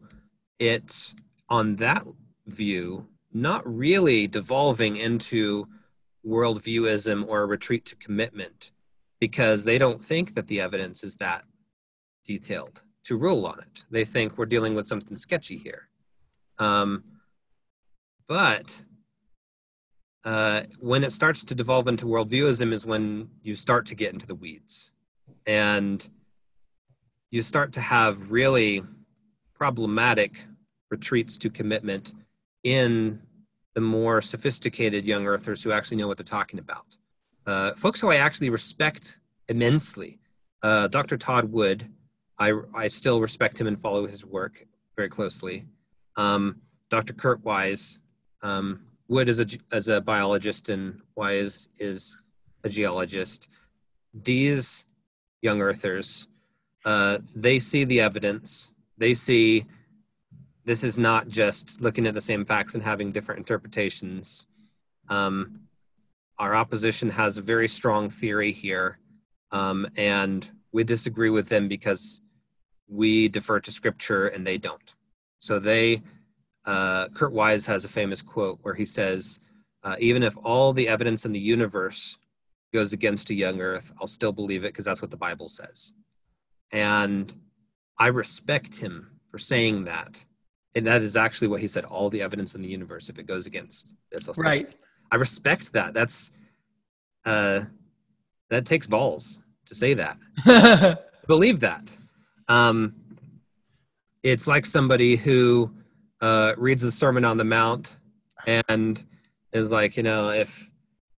it's 0.59 1.13
on 1.49 1.75
that 1.75 2.07
view, 2.47 3.05
not 3.41 3.61
really 3.65 4.27
devolving 4.27 4.97
into 4.97 5.67
worldviewism 6.25 7.27
or 7.27 7.41
a 7.41 7.45
retreat 7.45 7.85
to 7.85 7.95
commitment 7.95 8.71
because 9.19 9.63
they 9.63 9.77
don't 9.77 10.03
think 10.03 10.33
that 10.35 10.47
the 10.47 10.61
evidence 10.61 11.03
is 11.03 11.15
that 11.17 11.43
detailed 12.25 12.83
to 13.03 13.15
rule 13.15 13.45
on 13.45 13.59
it. 13.59 13.85
They 13.89 14.03
think 14.03 14.37
we're 14.37 14.45
dealing 14.45 14.75
with 14.75 14.87
something 14.87 15.15
sketchy 15.15 15.57
here. 15.57 15.87
Um, 16.59 17.03
but 18.27 18.83
uh, 20.25 20.63
when 20.79 21.03
it 21.03 21.11
starts 21.11 21.43
to 21.45 21.55
devolve 21.55 21.87
into 21.87 22.05
worldviewism 22.05 22.73
is 22.73 22.85
when 22.85 23.29
you 23.43 23.55
start 23.55 23.85
to 23.85 23.95
get 23.95 24.11
into 24.13 24.27
the 24.27 24.35
weeds 24.35 24.91
and 25.45 26.09
you 27.31 27.41
start 27.41 27.71
to 27.73 27.81
have 27.81 28.29
really 28.29 28.83
problematic 29.53 30.43
retreats 30.89 31.37
to 31.37 31.49
commitment 31.49 32.13
in 32.63 33.21
the 33.77 33.81
more 33.81 34.21
sophisticated 34.21 35.05
young 35.05 35.27
earthers 35.27 35.61
who 35.63 35.71
actually 35.71 35.97
know 35.97 36.07
what 36.07 36.17
they're 36.17 36.23
talking 36.23 36.57
about. 36.57 36.97
Uh, 37.45 37.73
folks 37.75 38.01
who 38.01 38.09
I 38.09 38.15
actually 38.15 38.49
respect 38.49 39.19
immensely. 39.49 40.19
Uh, 40.63 40.87
Dr. 40.87 41.15
Todd 41.15 41.51
Wood, 41.51 41.87
I, 42.39 42.53
I 42.73 42.87
still 42.87 43.21
respect 43.21 43.61
him 43.61 43.67
and 43.67 43.77
follow 43.77 44.07
his 44.07 44.25
work 44.25 44.65
very 44.95 45.09
closely. 45.09 45.67
Um, 46.15 46.59
Dr. 46.89 47.13
Kurt 47.13 47.45
Wise, 47.45 48.01
um, 48.41 48.81
Wood 49.09 49.29
is 49.29 49.39
a, 49.39 49.45
as 49.71 49.89
a 49.89 50.01
biologist 50.01 50.69
and 50.69 50.99
Wise 51.15 51.69
is 51.77 52.17
a 52.63 52.69
geologist. 52.69 53.47
These 54.11 54.87
young 55.43 55.61
earthers, 55.61 56.27
uh, 56.83 57.19
they 57.35 57.59
see 57.59 57.83
the 57.83 58.01
evidence. 58.01 58.73
They 58.97 59.13
see 59.13 59.65
this 60.67 60.83
is 60.83 60.97
not 60.97 61.29
just 61.29 61.81
looking 61.81 62.05
at 62.05 62.13
the 62.13 62.19
same 62.19 62.43
facts 62.43 62.75
and 62.75 62.83
having 62.83 63.09
different 63.09 63.39
interpretations. 63.39 64.47
Um, 65.07 65.61
our 66.37 66.53
opposition 66.55 67.09
has 67.09 67.37
a 67.37 67.41
very 67.41 67.69
strong 67.69 68.09
theory 68.09 68.51
here, 68.51 68.99
um, 69.51 69.87
and 69.95 70.51
we 70.73 70.83
disagree 70.83 71.29
with 71.29 71.47
them 71.47 71.69
because 71.69 72.21
we 72.89 73.29
defer 73.29 73.61
to 73.61 73.71
scripture 73.71 74.27
and 74.27 74.45
they 74.45 74.57
don't. 74.57 74.93
So 75.39 75.57
they 75.57 76.01
uh, 76.65 77.07
Kurt 77.13 77.31
Wise 77.31 77.65
has 77.65 77.85
a 77.85 77.87
famous 77.87 78.21
quote 78.21 78.59
where 78.63 78.73
he 78.73 78.85
says, 78.85 79.39
uh, 79.83 79.95
"Even 79.99 80.21
if 80.21 80.35
all 80.43 80.73
the 80.73 80.89
evidence 80.89 81.25
in 81.25 81.31
the 81.31 81.39
universe 81.39 82.19
goes 82.73 82.91
against 82.91 83.29
a 83.29 83.33
young 83.33 83.61
Earth, 83.61 83.93
I'll 84.01 84.07
still 84.07 84.33
believe 84.33 84.65
it 84.65 84.73
because 84.73 84.83
that's 84.83 85.01
what 85.01 85.11
the 85.11 85.23
Bible 85.27 85.47
says." 85.47 85.95
And 86.73 87.33
I 87.97 88.07
respect 88.07 88.75
him 88.75 89.21
for 89.29 89.37
saying 89.37 89.85
that, 89.85 90.25
and 90.77 90.85
that 90.85 91.01
is 91.01 91.15
actually 91.15 91.47
what 91.47 91.59
he 91.59 91.67
said. 91.67 91.85
All 91.85 92.09
the 92.09 92.21
evidence 92.21 92.53
in 92.53 92.61
the 92.61 92.69
universe, 92.69 93.09
if 93.09 93.17
it 93.17 93.25
goes 93.25 93.47
against 93.47 93.95
this, 94.11 94.27
I'll 94.27 94.35
right. 94.35 94.71
I 95.11 95.15
respect 95.15 95.73
that. 95.73 95.93
That's 95.93 96.31
uh, 97.25 97.61
that 98.49 98.65
takes 98.65 98.85
balls 98.85 99.41
to 99.65 99.75
say 99.75 99.95
that. 99.95 100.99
believe 101.27 101.59
that. 101.61 101.95
Um, 102.47 102.95
it's 104.21 104.47
like 104.47 104.65
somebody 104.65 105.15
who 105.15 105.71
uh, 106.21 106.53
reads 106.57 106.83
the 106.83 106.91
Sermon 106.91 107.25
on 107.25 107.37
the 107.37 107.43
Mount 107.43 107.97
and 108.45 109.03
is 109.51 109.71
like, 109.71 109.97
you 109.97 110.03
know, 110.03 110.29
if 110.29 110.71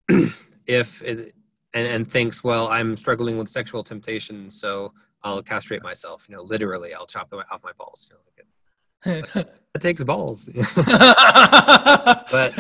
if 0.68 1.04
it, 1.04 1.36
and, 1.74 1.88
and 1.88 2.10
thinks, 2.10 2.44
well, 2.44 2.70
I'm 2.70 2.96
struggling 2.96 3.38
with 3.38 3.50
sexual 3.50 3.84
temptation, 3.84 4.50
so 4.50 4.94
I'll 5.22 5.44
castrate 5.44 5.84
myself. 5.84 6.28
You 6.30 6.38
know, 6.38 6.44
literally, 6.44 6.94
I'll 6.94 7.06
chop 7.06 7.34
off 7.34 7.62
my 7.64 7.74
balls. 7.78 8.08
You 8.10 8.16
know, 8.16 8.22
like 8.26 8.48
it, 9.06 9.50
takes 9.80 10.04
balls. 10.04 10.50
but 10.76 12.56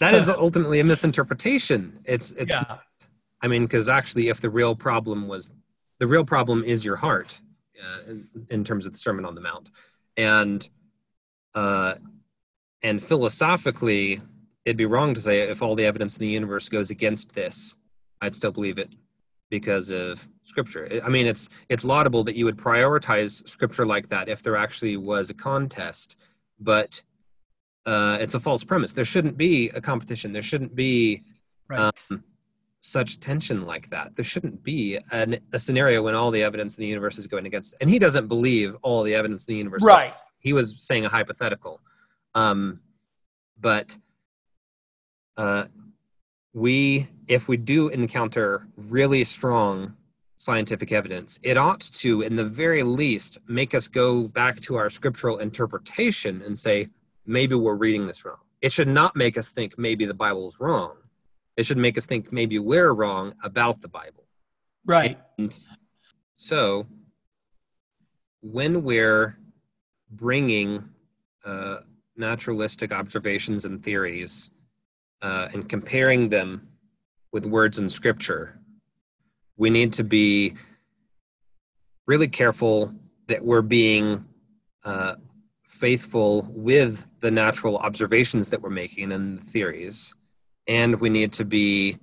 that 0.00 0.14
is 0.14 0.28
ultimately 0.28 0.80
a 0.80 0.84
misinterpretation. 0.84 1.98
It's 2.04 2.32
it's. 2.32 2.52
Yeah. 2.52 2.78
I 3.40 3.46
mean, 3.46 3.64
because 3.64 3.88
actually, 3.88 4.28
if 4.28 4.40
the 4.40 4.50
real 4.50 4.74
problem 4.74 5.28
was, 5.28 5.52
the 5.98 6.06
real 6.08 6.24
problem 6.24 6.64
is 6.64 6.84
your 6.84 6.96
heart, 6.96 7.40
uh, 7.80 8.10
in, 8.10 8.46
in 8.50 8.64
terms 8.64 8.84
of 8.84 8.92
the 8.92 8.98
Sermon 8.98 9.24
on 9.24 9.36
the 9.36 9.40
Mount, 9.40 9.70
and 10.16 10.68
uh, 11.54 11.94
and 12.82 13.02
philosophically, 13.02 14.20
it'd 14.64 14.76
be 14.76 14.86
wrong 14.86 15.14
to 15.14 15.20
say 15.20 15.42
if 15.42 15.62
all 15.62 15.76
the 15.76 15.86
evidence 15.86 16.16
in 16.16 16.22
the 16.22 16.28
universe 16.28 16.68
goes 16.68 16.90
against 16.90 17.32
this, 17.34 17.76
I'd 18.20 18.34
still 18.34 18.52
believe 18.52 18.78
it 18.78 18.88
because 19.50 19.90
of 19.90 20.28
scripture. 20.44 21.00
I 21.04 21.08
mean, 21.08 21.26
it's 21.26 21.48
it's 21.68 21.84
laudable 21.84 22.24
that 22.24 22.36
you 22.36 22.44
would 22.44 22.56
prioritize 22.56 23.46
scripture 23.48 23.86
like 23.86 24.08
that 24.08 24.28
if 24.28 24.42
there 24.42 24.56
actually 24.56 24.96
was 24.96 25.30
a 25.30 25.34
contest, 25.34 26.18
but 26.60 27.02
uh, 27.86 28.18
it's 28.20 28.34
a 28.34 28.40
false 28.40 28.64
premise. 28.64 28.92
There 28.92 29.04
shouldn't 29.04 29.36
be 29.36 29.70
a 29.70 29.80
competition. 29.80 30.32
There 30.32 30.42
shouldn't 30.42 30.74
be 30.74 31.22
right. 31.68 31.92
um, 32.10 32.22
such 32.80 33.18
tension 33.20 33.64
like 33.64 33.88
that. 33.88 34.14
There 34.14 34.24
shouldn't 34.24 34.62
be 34.62 34.98
an, 35.10 35.38
a 35.52 35.58
scenario 35.58 36.02
when 36.02 36.14
all 36.14 36.30
the 36.30 36.42
evidence 36.42 36.76
in 36.76 36.82
the 36.82 36.88
universe 36.88 37.18
is 37.18 37.26
going 37.26 37.46
against. 37.46 37.74
And 37.80 37.88
he 37.88 37.98
doesn't 37.98 38.28
believe 38.28 38.76
all 38.82 39.02
the 39.02 39.14
evidence 39.14 39.46
in 39.46 39.54
the 39.54 39.58
universe. 39.58 39.82
Right 39.82 40.14
he 40.38 40.52
was 40.52 40.82
saying 40.82 41.04
a 41.04 41.08
hypothetical 41.08 41.80
um, 42.34 42.80
but 43.60 43.96
uh, 45.36 45.64
we 46.52 47.08
if 47.28 47.48
we 47.48 47.56
do 47.56 47.88
encounter 47.88 48.66
really 48.76 49.22
strong 49.24 49.94
scientific 50.36 50.92
evidence 50.92 51.40
it 51.42 51.56
ought 51.56 51.80
to 51.80 52.22
in 52.22 52.36
the 52.36 52.44
very 52.44 52.82
least 52.82 53.38
make 53.48 53.74
us 53.74 53.88
go 53.88 54.28
back 54.28 54.60
to 54.60 54.76
our 54.76 54.88
scriptural 54.88 55.38
interpretation 55.38 56.40
and 56.42 56.56
say 56.56 56.88
maybe 57.28 57.54
we're 57.54 57.76
reading 57.76 58.06
this 58.06 58.24
wrong. 58.24 58.38
It 58.60 58.72
should 58.72 58.88
not 58.88 59.14
make 59.14 59.38
us 59.38 59.50
think 59.50 59.78
maybe 59.78 60.06
the 60.06 60.14
bible 60.14 60.48
is 60.48 60.58
wrong. 60.58 60.96
It 61.56 61.66
should 61.66 61.78
make 61.78 61.96
us 61.98 62.06
think 62.06 62.32
maybe 62.32 62.58
we're 62.58 62.92
wrong 62.92 63.34
about 63.44 63.80
the 63.80 63.88
bible. 63.88 64.24
Right. 64.84 65.18
And 65.38 65.56
so 66.34 66.86
when 68.40 68.82
we're 68.82 69.38
bringing 70.10 70.88
uh, 71.44 71.78
naturalistic 72.16 72.92
observations 72.92 73.64
and 73.66 73.82
theories 73.82 74.50
uh, 75.20 75.48
and 75.52 75.68
comparing 75.68 76.28
them 76.28 76.66
with 77.32 77.46
words 77.46 77.78
in 77.78 77.88
scripture, 77.88 78.58
we 79.56 79.70
need 79.70 79.92
to 79.94 80.04
be 80.04 80.54
really 82.06 82.28
careful 82.28 82.92
that 83.26 83.44
we're 83.44 83.62
being 83.62 84.26
uh, 84.84 85.16
faithful 85.64 86.48
with 86.52 87.06
the 87.20 87.30
natural 87.30 87.76
observations 87.78 88.48
that 88.48 88.62
we're 88.62 88.70
making 88.70 89.12
and 89.12 89.38
the 89.38 89.44
theories. 89.44 90.14
And 90.66 91.00
we 91.00 91.10
need 91.10 91.32
to 91.34 91.44
be 91.44 91.98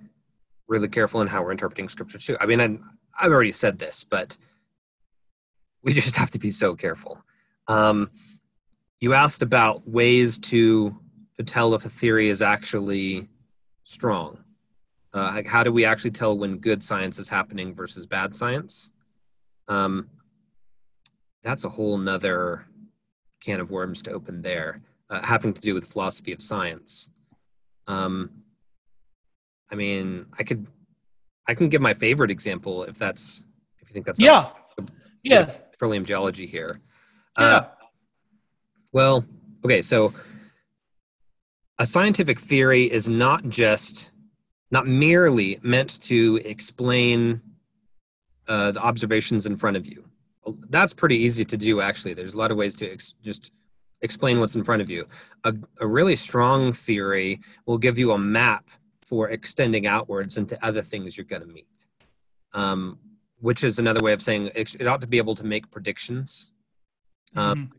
really 0.68 0.88
careful 0.88 1.22
in 1.22 1.28
how 1.28 1.42
we're 1.42 1.52
interpreting 1.52 1.90
scripture 1.90 2.20
too. 2.20 2.38
I 2.40 2.46
mean, 2.46 2.62
I, 2.62 2.78
I've 3.20 3.32
already 3.32 3.52
said 3.52 3.80
this, 3.80 4.04
but 4.04 4.38
we 5.82 5.94
just 6.02 6.16
have 6.16 6.32
to 6.32 6.40
be 6.40 6.52
so 6.52 6.76
careful. 6.76 7.24
Um, 7.68 8.12
you 9.00 9.14
asked 9.14 9.42
about 9.42 9.88
ways 9.88 10.40
to 10.40 10.96
to 11.38 11.44
tell 11.44 11.76
if 11.76 11.84
a 11.86 11.90
theory 11.90 12.30
is 12.30 12.42
actually 12.42 13.28
strong. 13.84 14.45
Uh, 15.16 15.32
like 15.34 15.48
how 15.48 15.64
do 15.64 15.72
we 15.72 15.86
actually 15.86 16.12
tell 16.12 16.38
when 16.38 16.58
good 16.58 16.84
science 16.84 17.20
is 17.20 17.30
happening 17.30 17.74
versus 17.74 18.06
bad 18.06 18.36
science? 18.36 18.92
Um, 19.70 20.10
that's 21.42 21.64
a 21.64 21.70
whole 21.70 21.98
nother 21.98 22.66
can 23.40 23.62
of 23.62 23.72
worms 23.72 24.04
to 24.04 24.12
open 24.12 24.42
there, 24.42 24.82
uh, 25.10 25.22
having 25.22 25.54
to 25.54 25.62
do 25.62 25.74
with 25.74 25.86
philosophy 25.86 26.34
of 26.34 26.42
science. 26.42 27.12
Um, 27.88 28.30
I 29.72 29.76
mean, 29.76 30.26
I 30.38 30.44
could, 30.44 30.68
I 31.48 31.54
can 31.54 31.70
give 31.70 31.82
my 31.82 31.94
favorite 31.94 32.32
example 32.32 32.84
if 32.84 32.98
that's 32.98 33.46
if 33.80 33.90
you 33.90 33.94
think 33.94 34.06
that's 34.06 34.20
yeah, 34.20 34.50
yeah, 35.24 35.46
petroleum 35.72 36.04
geology 36.04 36.46
here. 36.46 36.82
Yeah. 37.40 37.46
Uh, 37.46 37.68
well, 38.92 39.26
okay, 39.64 39.82
so 39.82 40.14
a 41.80 41.86
scientific 41.86 42.40
theory 42.40 42.84
is 42.84 43.08
not 43.08 43.48
just, 43.48 44.12
not 44.78 44.86
merely 44.88 45.50
meant 45.76 45.92
to 46.02 46.18
explain 46.44 47.42
uh, 48.48 48.72
the 48.76 48.82
observations 48.90 49.46
in 49.46 49.56
front 49.56 49.78
of 49.78 49.84
you. 49.92 50.00
That's 50.70 50.94
pretty 51.02 51.18
easy 51.26 51.46
to 51.46 51.58
do, 51.68 51.74
actually. 51.90 52.14
There's 52.14 52.36
a 52.36 52.38
lot 52.44 52.52
of 52.52 52.58
ways 52.58 52.76
to 52.82 52.86
ex- 52.96 53.16
just 53.30 53.44
explain 54.02 54.36
what's 54.40 54.58
in 54.60 54.66
front 54.70 54.82
of 54.82 54.90
you. 54.90 55.02
A, 55.46 55.54
a 55.80 55.88
really 55.88 56.18
strong 56.18 56.74
theory 56.74 57.40
will 57.66 57.78
give 57.78 57.98
you 57.98 58.12
a 58.12 58.18
map 58.18 58.66
for 59.10 59.30
extending 59.30 59.88
outwards 59.88 60.38
into 60.38 60.56
other 60.68 60.82
things 60.82 61.18
you're 61.18 61.32
going 61.34 61.46
to 61.48 61.54
meet, 61.60 61.88
um, 62.54 63.00
which 63.40 63.64
is 63.64 63.80
another 63.80 64.02
way 64.02 64.14
of 64.14 64.22
saying 64.22 64.52
it, 64.56 64.76
it 64.82 64.88
ought 64.88 65.02
to 65.02 65.08
be 65.08 65.20
able 65.24 65.36
to 65.36 65.46
make 65.46 65.72
predictions. 65.72 66.52
Um, 67.36 67.58
mm-hmm 67.58 67.78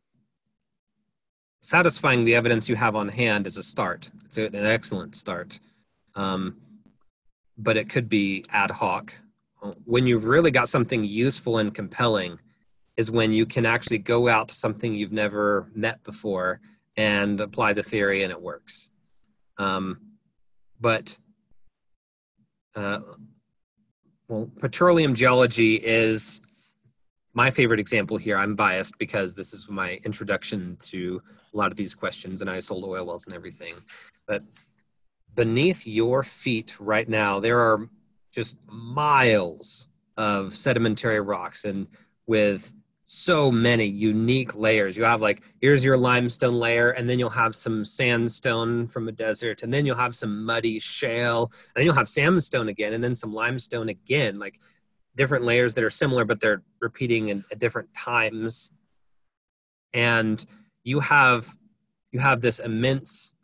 satisfying 1.63 2.25
the 2.25 2.35
evidence 2.41 2.69
you 2.69 2.77
have 2.77 2.95
on 2.95 3.09
hand 3.09 3.45
is 3.45 3.57
a 3.57 3.63
start. 3.63 4.09
It's 4.27 4.39
an 4.39 4.55
excellent 4.55 5.17
start. 5.17 5.59
um, 6.15 6.57
but 7.59 7.77
it 7.77 7.89
could 7.89 8.09
be 8.09 8.45
ad 8.51 8.71
hoc. 8.71 9.13
When 9.85 10.07
you've 10.07 10.27
really 10.27 10.51
got 10.51 10.69
something 10.69 11.05
useful 11.05 11.59
and 11.59 11.75
compelling, 11.75 12.39
is 12.97 13.11
when 13.11 13.33
you 13.33 13.45
can 13.47 13.67
actually 13.67 13.99
go 13.99 14.29
out 14.29 14.49
to 14.49 14.55
something 14.55 14.95
you've 14.95 15.13
never 15.13 15.69
met 15.75 16.03
before 16.03 16.61
and 16.97 17.41
apply 17.41 17.73
the 17.75 17.83
theory 17.83 18.23
and 18.23 18.33
it 18.33 18.41
works. 18.41 18.91
Um, 19.59 20.01
but 20.81 21.17
uh, 22.75 23.01
well, 24.29 24.51
petroleum 24.59 25.15
geology 25.15 25.77
is 25.77 26.41
my 27.35 27.51
favorite 27.51 27.81
example 27.81 28.17
here. 28.17 28.37
I'm 28.37 28.55
biased 28.55 28.99
because 28.99 29.35
this 29.35 29.53
is 29.53 29.69
my 29.69 30.01
introduction 30.05 30.77
to 30.81 31.23
a 31.53 31.57
lot 31.57 31.71
of 31.71 31.77
these 31.77 31.95
questions, 31.95 32.41
and 32.41 32.51
I 32.51 32.61
sold 32.61 32.85
oil 32.85 33.07
wells 33.07 33.27
and 33.27 33.35
everything. 33.35 33.75
But 34.27 34.43
beneath 35.37 35.87
your 35.87 36.23
feet 36.23 36.77
right 36.81 37.09
now, 37.09 37.39
there 37.39 37.61
are 37.61 37.89
just 38.33 38.59
miles 38.69 39.89
of 40.17 40.55
sedimentary 40.55 41.21
rocks, 41.21 41.65
and 41.65 41.87
with 42.27 42.75
so 43.07 43.53
many 43.53 43.85
unique 43.85 44.57
layers. 44.57 44.97
You 44.97 45.05
have 45.05 45.21
like 45.21 45.43
here's 45.61 45.85
your 45.85 45.97
limestone 45.97 46.55
layer, 46.55 46.91
and 46.91 47.09
then 47.09 47.19
you'll 47.21 47.31
have 47.31 47.55
some 47.55 47.85
sandstone 47.85 48.89
from 48.89 49.09
a 49.09 49.13
desert, 49.13 49.63
and 49.63 49.73
then 49.73 49.87
you'll 49.87 49.97
have 49.97 50.15
some 50.15 50.45
muddy 50.45 50.79
shale, 50.81 51.53
and 51.53 51.73
then 51.77 51.85
you'll 51.85 51.95
have 51.95 52.09
sandstone 52.09 52.69
again, 52.69 52.95
and 52.95 53.05
then 53.05 53.15
some 53.15 53.33
limestone 53.33 53.89
again. 53.91 54.39
Like 54.39 54.59
different 55.15 55.45
layers 55.45 55.73
that 55.75 55.85
are 55.85 55.91
similar, 55.91 56.25
but 56.25 56.41
they're 56.41 56.63
repeating 56.81 57.29
in, 57.29 57.45
at 57.53 57.61
different 57.61 57.89
times. 57.95 58.73
And 59.95 60.45
you 60.83 60.99
have 61.01 61.47
you 62.11 62.19
have 62.19 62.41
this 62.41 62.59
immense 62.59 63.36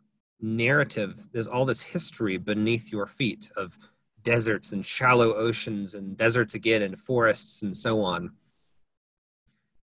narrative. 0.43 1.19
There's 1.31 1.47
all 1.47 1.65
this 1.65 1.81
history 1.81 2.37
beneath 2.37 2.91
your 2.91 3.07
feet 3.07 3.49
of 3.57 3.77
deserts 4.21 4.71
and 4.73 4.85
shallow 4.85 5.33
oceans 5.33 5.95
and 5.95 6.15
deserts 6.15 6.53
again 6.53 6.83
and 6.83 6.97
forests 6.97 7.63
and 7.63 7.75
so 7.75 8.01
on 8.01 8.31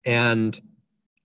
and 0.06 0.60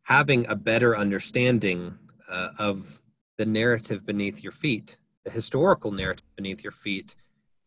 having 0.03 0.47
a 0.49 0.55
better 0.55 0.97
understanding 0.97 1.99
uh, 2.29 2.51
of 2.59 3.01
the 3.37 3.47
narrative 3.47 4.05
beneath 4.07 4.43
your 4.43 4.53
feet, 4.53 4.99
the 5.25 5.31
historical 5.31 5.93
narrative 5.93 6.27
beneath 6.37 6.63
your 6.63 6.73
feet, 6.73 7.15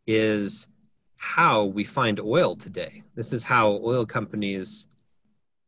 is 0.07 0.67
how 1.17 1.65
we 1.65 1.83
find 1.83 2.19
oil 2.19 2.55
today. 2.55 3.03
This 3.15 3.31
is 3.31 3.43
how 3.43 3.79
oil 3.83 4.05
companies 4.05 4.87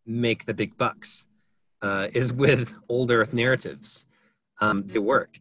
make 0.05 0.45
the 0.45 0.53
big 0.53 0.75
bucks, 0.77 1.27
uh, 1.81 2.07
is 2.13 2.33
with 2.33 2.77
old 2.89 3.11
earth 3.11 3.33
narratives. 3.33 4.05
Um, 4.61 4.79
they 4.79 4.99
work. 4.99 5.37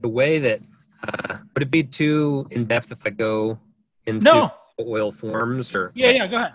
The 0.00 0.08
way 0.08 0.38
that, 0.38 0.60
uh, 1.06 1.38
would 1.54 1.62
it 1.62 1.70
be 1.70 1.82
too 1.82 2.46
in 2.50 2.64
depth 2.66 2.92
if 2.92 3.06
I 3.06 3.10
go 3.10 3.58
into 4.06 4.24
No. 4.24 4.52
oil 4.80 5.10
forms 5.10 5.74
or? 5.74 5.92
Yeah, 5.94 6.10
yeah, 6.10 6.26
go 6.26 6.36
ahead. 6.36 6.54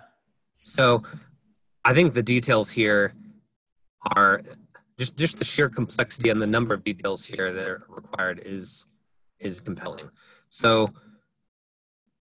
So 0.64 1.02
I 1.84 1.94
think 1.94 2.14
the 2.14 2.24
details 2.24 2.70
here 2.70 3.14
are 4.16 4.42
just 5.00 5.18
just 5.18 5.39
the 5.39 5.46
sheer 5.46 5.70
complexity 5.70 6.30
and 6.30 6.39
the 6.42 6.46
number 6.48 6.74
of 6.76 6.84
details 6.84 7.26
here 7.26 7.52
that 7.52 7.68
are 7.68 7.84
required 7.89 8.42
is 8.46 8.88
is 9.39 9.60
compelling. 9.60 10.10
So 10.50 10.92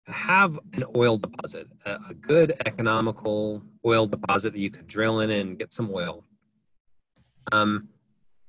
have 0.07 0.59
an 0.75 0.85
oil 0.95 1.17
deposit, 1.17 1.67
a, 1.87 1.99
a 2.11 2.15
good 2.15 2.53
economical 2.67 3.63
oil 3.85 4.07
deposit 4.07 4.53
that 4.53 4.59
you 4.61 4.71
could 4.71 4.87
drill 4.87 5.21
in 5.21 5.31
and 5.31 5.59
get 5.59 5.73
some 5.73 5.91
oil. 5.93 6.25
Um, 7.53 7.89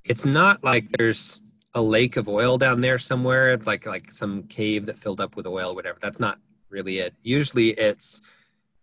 it's 0.04 0.24
not 0.26 0.62
like 0.62 0.88
there's 0.90 1.40
a 1.78 1.82
lake 1.82 2.16
of 2.16 2.28
oil 2.28 2.58
down 2.58 2.80
there 2.80 2.98
somewhere, 2.98 3.56
like 3.58 3.86
like 3.86 4.12
some 4.12 4.42
cave 4.44 4.86
that 4.86 4.98
filled 4.98 5.20
up 5.20 5.36
with 5.36 5.46
oil, 5.46 5.74
whatever. 5.74 5.98
That's 6.00 6.20
not 6.20 6.38
really 6.68 6.98
it. 6.98 7.14
Usually, 7.22 7.70
it's 7.70 8.20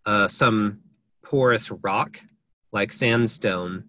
uh, 0.06 0.28
some 0.28 0.80
porous 1.22 1.70
rock 1.70 2.18
like 2.72 2.92
sandstone 2.92 3.84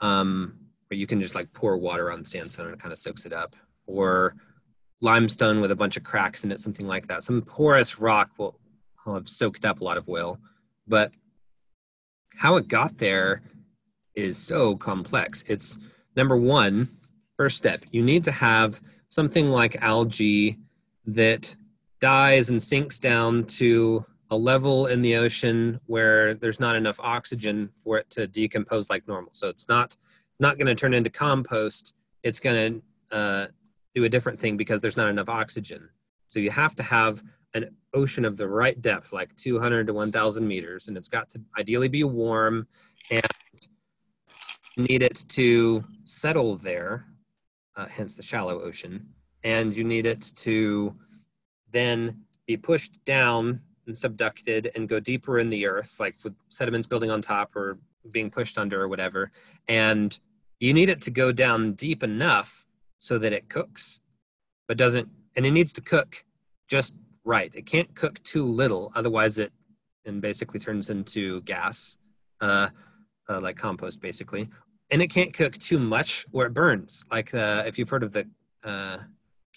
um, 0.00 0.58
where 0.88 0.98
you 0.98 1.06
can 1.06 1.20
just 1.20 1.34
like 1.34 1.52
pour 1.52 1.76
water 1.76 2.10
on 2.12 2.24
sandstone 2.24 2.66
and 2.66 2.74
it 2.74 2.80
kind 2.80 2.92
of 2.92 2.98
soaks 2.98 3.26
it 3.26 3.32
up 3.32 3.56
or 3.86 4.36
limestone 5.00 5.60
with 5.60 5.70
a 5.70 5.76
bunch 5.76 5.96
of 5.96 6.04
cracks 6.04 6.44
in 6.44 6.52
it 6.52 6.60
something 6.60 6.86
like 6.86 7.06
that 7.08 7.24
some 7.24 7.42
porous 7.42 7.98
rock 7.98 8.30
will, 8.38 8.58
will 9.04 9.14
have 9.14 9.28
soaked 9.28 9.64
up 9.64 9.80
a 9.80 9.84
lot 9.84 9.96
of 9.96 10.08
oil 10.08 10.38
but 10.86 11.12
how 12.36 12.56
it 12.56 12.68
got 12.68 12.98
there 12.98 13.42
is 14.14 14.36
so 14.38 14.76
complex 14.76 15.42
it's 15.48 15.78
number 16.14 16.36
one 16.36 16.86
first 17.36 17.56
step 17.56 17.80
you 17.90 18.02
need 18.02 18.24
to 18.24 18.32
have 18.32 18.80
something 19.08 19.50
like 19.50 19.80
algae 19.82 20.58
that 21.06 21.54
dies 22.00 22.50
and 22.50 22.62
sinks 22.62 22.98
down 22.98 23.44
to 23.44 24.04
a 24.32 24.36
level 24.36 24.86
in 24.86 25.02
the 25.02 25.14
ocean 25.14 25.78
where 25.86 26.34
there's 26.34 26.58
not 26.58 26.74
enough 26.74 26.98
oxygen 27.00 27.70
for 27.76 27.98
it 27.98 28.08
to 28.08 28.26
decompose 28.26 28.88
like 28.88 29.06
normal. 29.06 29.30
So 29.34 29.50
it's 29.50 29.68
not 29.68 29.94
it's 30.30 30.40
not 30.40 30.56
going 30.56 30.66
to 30.66 30.74
turn 30.74 30.94
into 30.94 31.10
compost. 31.10 31.94
It's 32.22 32.40
going 32.40 32.82
to 33.10 33.16
uh, 33.16 33.46
do 33.94 34.04
a 34.04 34.08
different 34.08 34.40
thing 34.40 34.56
because 34.56 34.80
there's 34.80 34.96
not 34.96 35.08
enough 35.08 35.28
oxygen. 35.28 35.90
So 36.28 36.40
you 36.40 36.50
have 36.50 36.74
to 36.76 36.82
have 36.82 37.22
an 37.52 37.76
ocean 37.92 38.24
of 38.24 38.38
the 38.38 38.48
right 38.48 38.80
depth, 38.80 39.12
like 39.12 39.36
200 39.36 39.86
to 39.86 39.92
1,000 39.92 40.48
meters, 40.48 40.88
and 40.88 40.96
it's 40.96 41.08
got 41.08 41.28
to 41.30 41.40
ideally 41.58 41.88
be 41.88 42.02
warm 42.02 42.66
and 43.10 43.26
need 44.78 45.02
it 45.02 45.26
to 45.28 45.84
settle 46.04 46.56
there, 46.56 47.04
uh, 47.76 47.86
hence 47.86 48.14
the 48.14 48.22
shallow 48.22 48.60
ocean. 48.60 49.08
And 49.44 49.74
you 49.74 49.84
need 49.84 50.06
it 50.06 50.32
to 50.36 50.94
then 51.70 52.22
be 52.46 52.56
pushed 52.56 53.04
down 53.04 53.60
and 53.86 53.96
subducted 53.96 54.74
and 54.76 54.88
go 54.88 55.00
deeper 55.00 55.38
in 55.38 55.50
the 55.50 55.66
earth, 55.66 55.96
like 55.98 56.16
with 56.22 56.36
sediments 56.48 56.86
building 56.86 57.10
on 57.10 57.20
top 57.20 57.56
or 57.56 57.78
being 58.12 58.30
pushed 58.30 58.58
under 58.58 58.80
or 58.80 58.88
whatever. 58.88 59.32
And 59.68 60.18
you 60.60 60.72
need 60.72 60.88
it 60.88 61.00
to 61.02 61.10
go 61.10 61.32
down 61.32 61.72
deep 61.72 62.02
enough 62.02 62.66
so 62.98 63.18
that 63.18 63.32
it 63.32 63.48
cooks, 63.48 64.00
but 64.68 64.76
doesn't, 64.76 65.08
and 65.34 65.44
it 65.44 65.50
needs 65.50 65.72
to 65.72 65.80
cook 65.80 66.24
just 66.68 66.94
right. 67.24 67.52
It 67.54 67.66
can't 67.66 67.92
cook 67.94 68.22
too 68.22 68.44
little, 68.44 68.92
otherwise 68.94 69.38
it 69.38 69.52
and 70.04 70.20
basically 70.20 70.60
turns 70.60 70.90
into 70.90 71.40
gas, 71.42 71.96
uh, 72.40 72.68
uh, 73.28 73.40
like 73.40 73.56
compost, 73.56 74.00
basically. 74.00 74.48
And 74.92 75.00
it 75.00 75.08
can't 75.08 75.32
cook 75.32 75.56
too 75.56 75.78
much 75.78 76.26
where 76.30 76.46
it 76.46 76.52
burns. 76.52 77.06
Like 77.10 77.32
uh, 77.32 77.64
if 77.66 77.78
you've 77.78 77.88
heard 77.88 78.02
of 78.02 78.12
the 78.12 78.28
uh, 78.62 78.98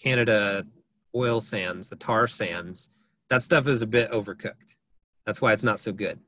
Canada 0.01 0.65
oil 1.13 1.41
sands, 1.41 1.89
the 1.89 1.97
tar 1.97 2.25
sands, 2.25 2.89
that 3.29 3.43
stuff 3.43 3.67
is 3.67 3.81
a 3.81 3.87
bit 3.87 4.09
overcooked. 4.11 4.77
That's 5.25 5.41
why 5.41 5.51
it's 5.51 5.63
not 5.63 5.79
so 5.79 5.91
good. 5.91 6.19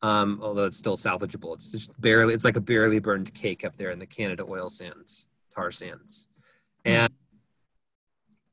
Um, 0.00 0.40
although 0.42 0.64
it's 0.64 0.78
still 0.78 0.96
salvageable. 0.96 1.54
It's 1.56 1.72
just 1.72 2.00
barely, 2.00 2.32
it's 2.32 2.44
like 2.44 2.56
a 2.56 2.60
barely 2.60 3.00
burned 3.00 3.34
cake 3.34 3.66
up 3.66 3.76
there 3.76 3.90
in 3.90 3.98
the 3.98 4.06
Canada 4.06 4.46
oil 4.48 4.70
sands, 4.70 5.26
tar 5.54 5.70
sands. 5.70 6.26
And, 6.86 7.12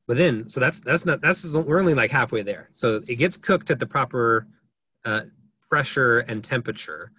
but 0.07 0.17
then, 0.17 0.49
so 0.49 0.59
that's, 0.59 0.81
that's 0.81 1.05
not, 1.05 1.21
that's, 1.21 1.55
we're 1.55 1.79
only 1.79 1.93
like 1.93 2.11
halfway 2.11 2.41
there. 2.41 2.69
So 2.73 3.01
it 3.07 3.15
gets 3.15 3.37
cooked 3.37 3.71
at 3.71 3.79
the 3.79 3.87
proper 3.87 4.45
uh, 5.05 5.21
pressure 5.69 6.19
and 6.19 6.43
temperature, 6.43 7.11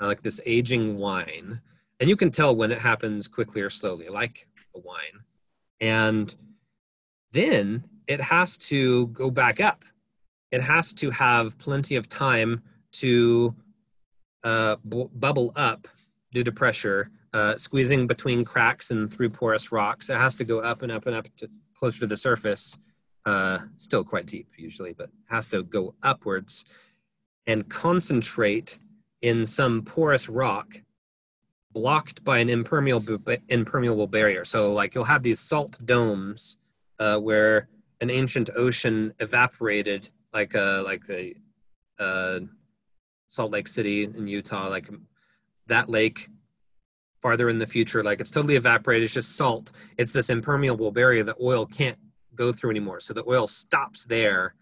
uh, 0.00 0.06
like 0.06 0.22
this 0.22 0.40
aging 0.44 0.98
wine. 0.98 1.60
And 2.00 2.08
you 2.08 2.16
can 2.16 2.30
tell 2.30 2.54
when 2.56 2.72
it 2.72 2.78
happens 2.78 3.28
quickly 3.28 3.62
or 3.62 3.70
slowly, 3.70 4.08
like 4.08 4.46
a 4.74 4.80
wine. 4.80 5.22
And 5.80 6.34
then 7.32 7.84
it 8.06 8.20
has 8.20 8.58
to 8.58 9.06
go 9.08 9.30
back 9.30 9.60
up 9.60 9.84
it 10.54 10.62
has 10.62 10.94
to 10.94 11.10
have 11.10 11.58
plenty 11.58 11.96
of 11.96 12.08
time 12.08 12.62
to 12.92 13.52
uh, 14.44 14.76
bu- 14.84 15.08
bubble 15.08 15.52
up 15.56 15.88
due 16.32 16.44
to 16.44 16.52
pressure, 16.52 17.10
uh, 17.32 17.56
squeezing 17.56 18.06
between 18.06 18.44
cracks 18.44 18.92
and 18.92 19.12
through 19.12 19.30
porous 19.30 19.72
rocks. 19.72 20.10
It 20.10 20.16
has 20.16 20.36
to 20.36 20.44
go 20.44 20.60
up 20.60 20.82
and 20.82 20.92
up 20.92 21.06
and 21.06 21.16
up 21.16 21.26
to 21.38 21.50
closer 21.74 21.98
to 22.00 22.06
the 22.06 22.16
surface, 22.16 22.78
uh, 23.26 23.58
still 23.78 24.04
quite 24.04 24.26
deep 24.26 24.46
usually, 24.56 24.92
but 24.92 25.10
has 25.28 25.48
to 25.48 25.64
go 25.64 25.96
upwards 26.04 26.64
and 27.48 27.68
concentrate 27.68 28.78
in 29.22 29.44
some 29.44 29.82
porous 29.82 30.28
rock 30.28 30.80
blocked 31.74 32.24
by 32.24 32.38
an 32.38 32.48
impermeable 32.48 33.18
impermeable 33.48 34.06
barrier. 34.06 34.44
So 34.44 34.72
like 34.72 34.94
you'll 34.94 35.04
have 35.04 35.22
these 35.22 35.40
salt 35.40 35.78
domes 35.84 36.58
uh, 36.98 37.18
where 37.18 37.68
an 38.00 38.10
ancient 38.10 38.48
ocean 38.56 39.12
evaporated 39.18 40.08
like 40.32 40.54
uh 40.54 40.82
like 40.84 41.06
the 41.06 41.34
uh 41.98 42.40
Salt 43.28 43.50
Lake 43.50 43.66
City 43.66 44.04
in 44.04 44.28
Utah, 44.28 44.68
like 44.68 44.88
that 45.66 45.88
lake 45.88 46.28
farther 47.20 47.48
in 47.48 47.58
the 47.58 47.66
future, 47.66 48.02
like 48.02 48.20
it's 48.20 48.30
totally 48.30 48.54
evaporated, 48.54 49.02
it's 49.02 49.14
just 49.14 49.36
salt. 49.36 49.72
It's 49.98 50.12
this 50.12 50.30
impermeable 50.30 50.92
barrier 50.92 51.24
that 51.24 51.36
oil 51.40 51.66
can't 51.66 51.98
go 52.34 52.52
through 52.52 52.70
anymore. 52.70 53.00
So 53.00 53.12
the 53.12 53.24
oil 53.28 53.46
stops 53.46 54.04
there 54.04 54.54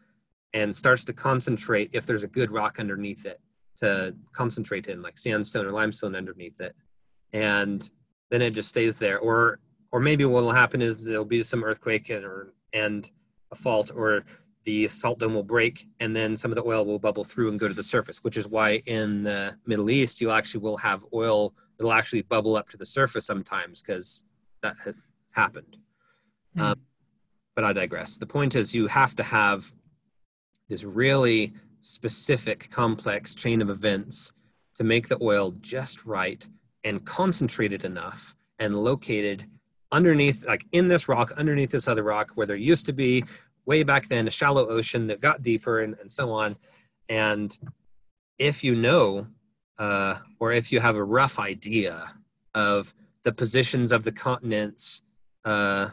and 0.54 0.74
starts 0.74 1.04
to 1.06 1.12
concentrate 1.12 1.90
if 1.92 2.06
there's 2.06 2.24
a 2.24 2.28
good 2.28 2.50
rock 2.50 2.78
underneath 2.78 3.26
it 3.26 3.40
to 3.80 4.14
concentrate 4.32 4.88
in, 4.88 5.02
like 5.02 5.18
sandstone 5.18 5.66
or 5.66 5.72
limestone 5.72 6.14
underneath 6.14 6.60
it. 6.60 6.74
And 7.32 7.88
then 8.30 8.42
it 8.42 8.50
just 8.50 8.68
stays 8.68 8.98
there. 8.98 9.18
Or 9.18 9.58
or 9.90 10.00
maybe 10.00 10.24
what 10.24 10.42
will 10.42 10.52
happen 10.52 10.80
is 10.80 10.96
there'll 10.96 11.24
be 11.24 11.42
some 11.42 11.64
earthquake 11.64 12.08
and 12.10 12.24
or 12.24 12.54
and 12.72 13.10
a 13.50 13.54
fault 13.54 13.90
or 13.94 14.24
the 14.64 14.86
salt 14.86 15.18
dome 15.18 15.34
will 15.34 15.42
break 15.42 15.86
and 16.00 16.14
then 16.14 16.36
some 16.36 16.50
of 16.50 16.56
the 16.56 16.64
oil 16.64 16.84
will 16.84 16.98
bubble 16.98 17.24
through 17.24 17.50
and 17.50 17.58
go 17.58 17.68
to 17.68 17.74
the 17.74 17.82
surface, 17.82 18.22
which 18.22 18.36
is 18.36 18.46
why 18.46 18.82
in 18.86 19.22
the 19.22 19.56
Middle 19.66 19.90
East, 19.90 20.20
you'll 20.20 20.32
actually 20.32 20.60
will 20.60 20.76
have 20.76 21.04
oil, 21.12 21.52
it'll 21.78 21.92
actually 21.92 22.22
bubble 22.22 22.56
up 22.56 22.68
to 22.70 22.76
the 22.76 22.86
surface 22.86 23.26
sometimes 23.26 23.82
because 23.82 24.24
that 24.62 24.76
has 24.84 24.94
happened. 25.32 25.76
Mm. 26.56 26.62
Um, 26.62 26.80
but 27.54 27.64
I 27.64 27.72
digress. 27.72 28.16
The 28.16 28.26
point 28.26 28.54
is, 28.54 28.74
you 28.74 28.86
have 28.86 29.14
to 29.16 29.22
have 29.22 29.64
this 30.68 30.84
really 30.84 31.52
specific, 31.80 32.70
complex 32.70 33.34
chain 33.34 33.60
of 33.60 33.68
events 33.68 34.32
to 34.76 34.84
make 34.84 35.08
the 35.08 35.18
oil 35.20 35.54
just 35.60 36.06
right 36.06 36.48
and 36.84 37.04
concentrated 37.04 37.84
enough 37.84 38.34
and 38.58 38.74
located 38.74 39.44
underneath, 39.90 40.46
like 40.46 40.66
in 40.72 40.88
this 40.88 41.08
rock, 41.08 41.32
underneath 41.36 41.70
this 41.70 41.88
other 41.88 42.02
rock, 42.02 42.32
where 42.34 42.46
there 42.46 42.56
used 42.56 42.86
to 42.86 42.92
be 42.92 43.24
way 43.66 43.82
back 43.82 44.08
then 44.08 44.26
a 44.26 44.30
shallow 44.30 44.66
ocean 44.68 45.06
that 45.06 45.20
got 45.20 45.42
deeper 45.42 45.80
and, 45.80 45.96
and 46.00 46.10
so 46.10 46.32
on. 46.32 46.56
And 47.08 47.56
if 48.38 48.64
you 48.64 48.74
know, 48.74 49.26
uh, 49.78 50.16
or 50.40 50.52
if 50.52 50.72
you 50.72 50.80
have 50.80 50.96
a 50.96 51.04
rough 51.04 51.38
idea 51.38 52.12
of 52.54 52.92
the 53.22 53.32
positions 53.32 53.92
of 53.92 54.04
the 54.04 54.12
continents 54.12 55.02
uh, 55.44 55.90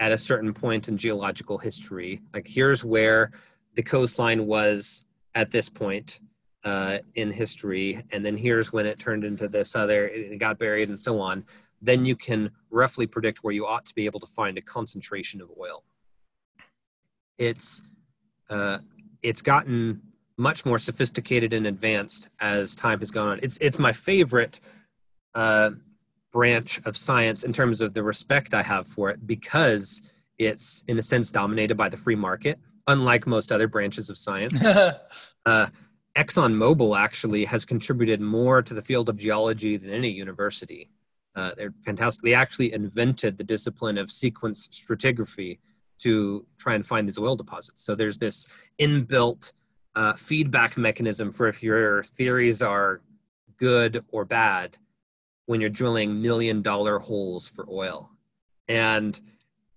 at 0.00 0.12
a 0.12 0.18
certain 0.18 0.52
point 0.52 0.88
in 0.88 0.96
geological 0.96 1.58
history, 1.58 2.20
like 2.32 2.46
here's 2.46 2.84
where 2.84 3.32
the 3.74 3.82
coastline 3.82 4.46
was 4.46 5.04
at 5.34 5.50
this 5.50 5.68
point 5.68 6.20
uh, 6.64 6.98
in 7.14 7.30
history, 7.30 8.02
and 8.10 8.24
then 8.24 8.36
here's 8.36 8.72
when 8.72 8.86
it 8.86 8.98
turned 8.98 9.24
into 9.24 9.48
this 9.48 9.76
other, 9.76 10.08
it 10.08 10.38
got 10.38 10.58
buried, 10.58 10.88
and 10.88 10.98
so 10.98 11.20
on. 11.20 11.44
Then 11.82 12.04
you 12.06 12.16
can 12.16 12.50
roughly 12.70 13.06
predict 13.06 13.44
where 13.44 13.52
you 13.52 13.66
ought 13.66 13.84
to 13.86 13.94
be 13.94 14.06
able 14.06 14.20
to 14.20 14.26
find 14.26 14.56
a 14.56 14.62
concentration 14.62 15.40
of 15.40 15.50
oil 15.60 15.84
it's 17.38 17.82
uh, 18.50 18.78
it's 19.22 19.42
gotten 19.42 20.00
much 20.36 20.66
more 20.66 20.78
sophisticated 20.78 21.52
and 21.52 21.66
advanced 21.66 22.28
as 22.40 22.76
time 22.76 22.98
has 22.98 23.10
gone 23.10 23.28
on. 23.28 23.40
It's 23.42 23.56
it's 23.58 23.78
my 23.78 23.92
favorite 23.92 24.60
uh, 25.34 25.70
branch 26.32 26.80
of 26.84 26.96
science 26.96 27.44
in 27.44 27.52
terms 27.52 27.80
of 27.80 27.94
the 27.94 28.02
respect 28.02 28.54
I 28.54 28.62
have 28.62 28.86
for 28.86 29.10
it 29.10 29.26
because 29.26 30.02
it's 30.38 30.82
in 30.88 30.98
a 30.98 31.02
sense 31.02 31.30
dominated 31.30 31.76
by 31.76 31.88
the 31.88 31.96
free 31.96 32.16
market, 32.16 32.58
unlike 32.86 33.26
most 33.26 33.52
other 33.52 33.68
branches 33.68 34.10
of 34.10 34.18
science. 34.18 34.64
uh, 35.46 35.66
ExxonMobil 36.16 36.98
actually 36.98 37.44
has 37.44 37.64
contributed 37.64 38.20
more 38.20 38.62
to 38.62 38.74
the 38.74 38.82
field 38.82 39.08
of 39.08 39.18
geology 39.18 39.76
than 39.76 39.90
any 39.90 40.10
university. 40.10 40.90
Uh, 41.34 41.50
they're 41.56 41.74
fantastic. 41.84 42.22
They 42.22 42.34
actually 42.34 42.72
invented 42.72 43.36
the 43.36 43.44
discipline 43.44 43.98
of 43.98 44.10
sequence 44.10 44.68
stratigraphy, 44.68 45.58
to 46.04 46.44
try 46.58 46.74
and 46.74 46.84
find 46.84 47.08
these 47.08 47.18
oil 47.18 47.36
deposits. 47.36 47.82
So 47.82 47.94
there's 47.94 48.18
this 48.18 48.46
inbuilt 48.78 49.52
uh, 49.94 50.12
feedback 50.14 50.76
mechanism 50.76 51.32
for 51.32 51.48
if 51.48 51.62
your 51.62 52.02
theories 52.04 52.62
are 52.62 53.00
good 53.56 54.04
or 54.10 54.24
bad 54.24 54.76
when 55.46 55.60
you're 55.60 55.70
drilling 55.70 56.20
million 56.20 56.62
dollar 56.62 56.98
holes 56.98 57.48
for 57.48 57.66
oil. 57.70 58.10
And 58.68 59.18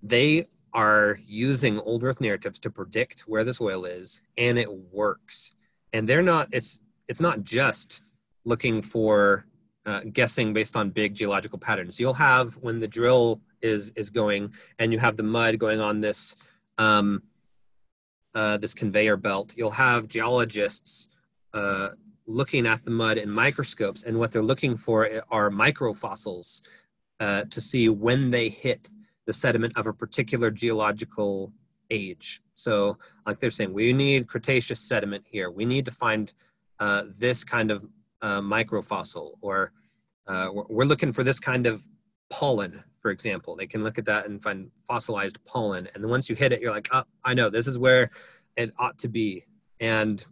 they 0.02 0.48
are 0.74 1.18
using 1.26 1.80
old 1.80 2.04
earth 2.04 2.22
narratives 2.22 2.60
to 2.60 2.70
predict 2.70 3.22
where 3.22 3.44
this 3.44 3.62
oil 3.62 3.86
is 3.86 4.22
and 4.38 4.58
it 4.58 4.72
works. 4.92 5.54
And 5.98 6.08
they're 6.08 6.22
not, 6.24 6.48
it's, 6.52 6.82
it's 7.08 7.22
not 7.22 7.44
just 7.44 8.04
looking 8.46 8.82
for 8.82 9.46
uh, 9.88 10.02
guessing 10.12 10.54
based 10.54 10.76
on 10.76 10.90
big 10.90 11.16
geological 11.16 11.58
patterns. 11.58 12.00
You'll 12.00 12.14
have 12.14 12.54
when 12.56 12.80
the 12.80 12.88
drill 12.88 13.42
is 13.62 13.92
is 13.96 14.10
going, 14.10 14.54
and 14.80 14.92
you 14.94 15.00
have 15.00 15.18
the 15.18 15.24
mud 15.24 15.58
going 15.58 15.80
on 15.80 16.02
this 16.02 16.36
um, 16.78 17.24
uh, 18.36 18.58
this 18.58 18.74
conveyor 18.74 19.18
belt. 19.18 19.54
You'll 19.58 19.72
have 19.72 20.08
geologists 20.08 21.10
uh, 21.54 21.90
looking 22.28 22.68
at 22.68 22.84
the 22.84 22.92
mud 22.92 23.18
in 23.18 23.32
microscopes, 23.32 24.04
and 24.04 24.20
what 24.20 24.32
they're 24.32 24.44
looking 24.44 24.76
for 24.76 25.10
are 25.32 25.50
microfossils 25.50 26.62
uh, 27.20 27.44
to 27.50 27.62
see 27.62 27.90
when 27.90 28.30
they 28.30 28.50
hit 28.50 28.90
the 29.26 29.34
sediment 29.34 29.74
of 29.78 29.88
a 29.88 29.94
particular 29.94 30.52
geological 30.52 31.52
age. 31.90 32.42
So, 32.54 32.98
like 33.26 33.40
they're 33.40 33.52
saying, 33.52 33.74
we 33.74 33.94
need 33.94 34.28
Cretaceous 34.28 34.80
sediment 34.80 35.24
here. 35.28 35.52
We 35.52 35.66
need 35.66 35.86
to 35.86 35.92
find 35.92 36.34
uh, 36.80 37.04
this 37.18 37.44
kind 37.44 37.72
of 37.72 37.86
uh, 38.22 38.42
microfossil, 38.42 39.34
or 39.42 39.72
uh, 40.28 40.50
we're 40.70 40.86
looking 40.86 41.12
for 41.12 41.24
this 41.24 41.40
kind 41.40 41.68
of 41.68 41.88
pollen 42.30 42.84
for 43.08 43.12
example. 43.12 43.56
They 43.56 43.68
can 43.68 43.86
look 43.86 43.98
at 43.98 44.04
that 44.04 44.26
and 44.26 44.44
find 44.44 44.70
fossilized 44.86 45.42
pollen. 45.46 45.88
And 45.96 46.04
then 46.04 46.12
once 46.12 46.30
you 46.30 46.36
hit 46.36 46.52
it, 46.52 46.60
you're 46.60 46.74
like, 46.74 46.90
oh, 46.92 47.04
I 47.24 47.34
know 47.34 47.50
this 47.50 47.66
is 47.66 47.80
where 47.80 48.10
it 48.58 48.74
ought 48.78 48.98
to 48.98 49.08
be. 49.08 49.46
And 49.80 50.26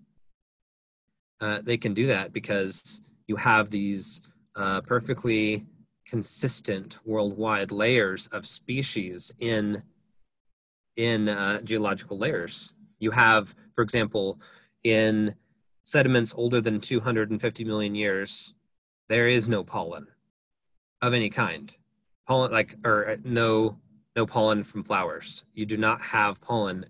uh, 1.39 1.61
they 1.63 1.77
can 1.77 1.93
do 1.93 2.05
that 2.07 2.33
because 2.33 3.01
you 3.27 3.37
have 3.37 3.69
these 3.69 4.21
uh, 4.57 4.81
perfectly 4.81 5.65
consistent 6.05 6.99
worldwide 7.05 7.71
layers 7.71 8.27
of 8.27 8.45
species 8.45 9.31
in 9.39 9.81
in 10.95 11.29
uh, 11.29 11.61
geological 11.61 12.17
layers. 12.17 12.73
You 12.99 13.11
have, 13.11 13.53
for 13.73 13.81
example, 13.81 14.39
in 14.83 15.35
sediments 15.83 16.33
older 16.35 16.61
than 16.61 16.79
250 16.79 17.63
million 17.63 17.95
years, 17.95 18.53
there 19.09 19.27
is 19.27 19.47
no 19.47 19.63
pollen 19.63 20.07
of 21.01 21.13
any 21.13 21.29
kind 21.29 21.75
pollen 22.27 22.51
like 22.51 22.75
or 22.83 23.11
uh, 23.11 23.17
no 23.23 23.77
no 24.15 24.25
pollen 24.25 24.63
from 24.63 24.83
flowers. 24.83 25.43
You 25.53 25.65
do 25.65 25.77
not 25.77 26.01
have 26.01 26.41
pollen 26.41 26.85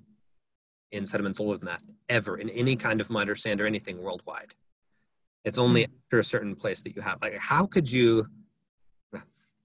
in 0.91 1.05
sediments 1.05 1.39
older 1.39 1.57
than 1.57 1.67
that 1.67 1.81
ever 2.07 2.37
in 2.37 2.49
any 2.49 2.75
kind 2.75 3.01
of 3.01 3.09
mud 3.09 3.29
or 3.29 3.35
sand 3.35 3.59
or 3.59 3.65
anything 3.65 4.01
worldwide. 4.01 4.53
It's 5.43 5.57
only 5.57 5.85
mm. 5.85 5.89
after 6.05 6.19
a 6.19 6.23
certain 6.23 6.55
place 6.55 6.81
that 6.83 6.95
you 6.95 7.01
have. 7.01 7.21
Like, 7.21 7.35
how 7.37 7.65
could 7.65 7.91
you? 7.91 8.27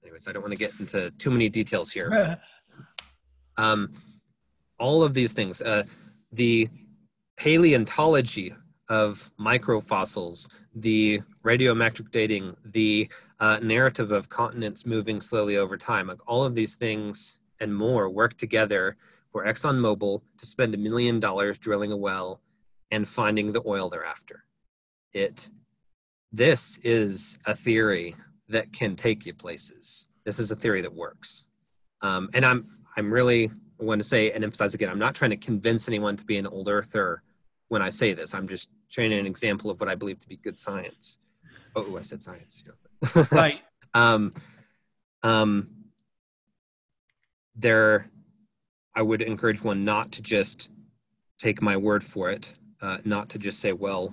Anyways, 0.02 0.28
I 0.28 0.32
don't 0.32 0.42
want 0.42 0.52
to 0.52 0.58
get 0.58 0.78
into 0.80 1.10
too 1.12 1.30
many 1.30 1.48
details 1.48 1.92
here. 1.92 2.40
um, 3.56 3.92
all 4.80 5.02
of 5.04 5.14
these 5.14 5.32
things, 5.32 5.62
uh, 5.62 5.84
the 6.32 6.68
paleontology 7.36 8.52
of 8.88 9.30
microfossils, 9.38 10.48
the 10.74 11.20
radiometric 11.44 12.10
dating, 12.10 12.56
the 12.64 13.08
uh, 13.38 13.58
narrative 13.62 14.10
of 14.10 14.28
continents 14.28 14.84
moving 14.84 15.20
slowly 15.20 15.56
over 15.56 15.76
time. 15.76 16.08
Like 16.08 16.18
all 16.26 16.44
of 16.44 16.54
these 16.56 16.74
things 16.74 17.40
and 17.60 17.74
more 17.74 18.10
work 18.10 18.36
together 18.36 18.96
for 19.30 19.46
ExxonMobil 19.46 20.20
to 20.38 20.46
spend 20.46 20.74
a 20.74 20.78
million 20.78 21.20
dollars 21.20 21.58
drilling 21.58 21.92
a 21.92 21.96
well 21.96 22.40
and 22.90 23.06
finding 23.06 23.52
the 23.52 23.62
oil 23.64 23.88
thereafter. 23.88 24.44
It 25.12 25.50
this 26.32 26.78
is 26.78 27.38
a 27.46 27.54
theory 27.54 28.14
that 28.48 28.72
can 28.72 28.94
take 28.94 29.26
you 29.26 29.34
places. 29.34 30.06
This 30.24 30.38
is 30.38 30.50
a 30.50 30.56
theory 30.56 30.80
that 30.82 30.94
works. 30.94 31.46
Um, 32.02 32.28
and 32.34 32.44
I'm 32.44 32.66
I'm 32.96 33.12
really 33.12 33.50
I 33.80 33.84
want 33.84 34.00
to 34.00 34.04
say 34.04 34.32
and 34.32 34.44
emphasize 34.44 34.74
again, 34.74 34.90
I'm 34.90 34.98
not 34.98 35.14
trying 35.14 35.30
to 35.30 35.36
convince 35.36 35.88
anyone 35.88 36.16
to 36.16 36.24
be 36.24 36.36
an 36.36 36.46
old 36.46 36.68
earther 36.68 37.22
when 37.68 37.82
I 37.82 37.90
say 37.90 38.12
this. 38.12 38.34
I'm 38.34 38.46
just 38.46 38.68
showing 38.88 39.12
an 39.12 39.26
example 39.26 39.70
of 39.70 39.80
what 39.80 39.88
I 39.88 39.94
believe 39.94 40.18
to 40.20 40.28
be 40.28 40.36
good 40.36 40.58
science. 40.58 41.18
Oh, 41.74 41.96
I 41.96 42.02
said 42.02 42.20
science. 42.20 42.64
right. 43.32 43.60
um, 43.94 44.32
um, 45.22 45.70
there, 47.54 48.10
I 48.94 49.02
would 49.02 49.22
encourage 49.22 49.62
one 49.62 49.84
not 49.84 50.12
to 50.12 50.22
just 50.22 50.70
take 51.38 51.62
my 51.62 51.76
word 51.76 52.04
for 52.04 52.30
it, 52.30 52.52
uh, 52.82 52.98
not 53.04 53.28
to 53.30 53.38
just 53.38 53.60
say, 53.60 53.72
well, 53.72 54.12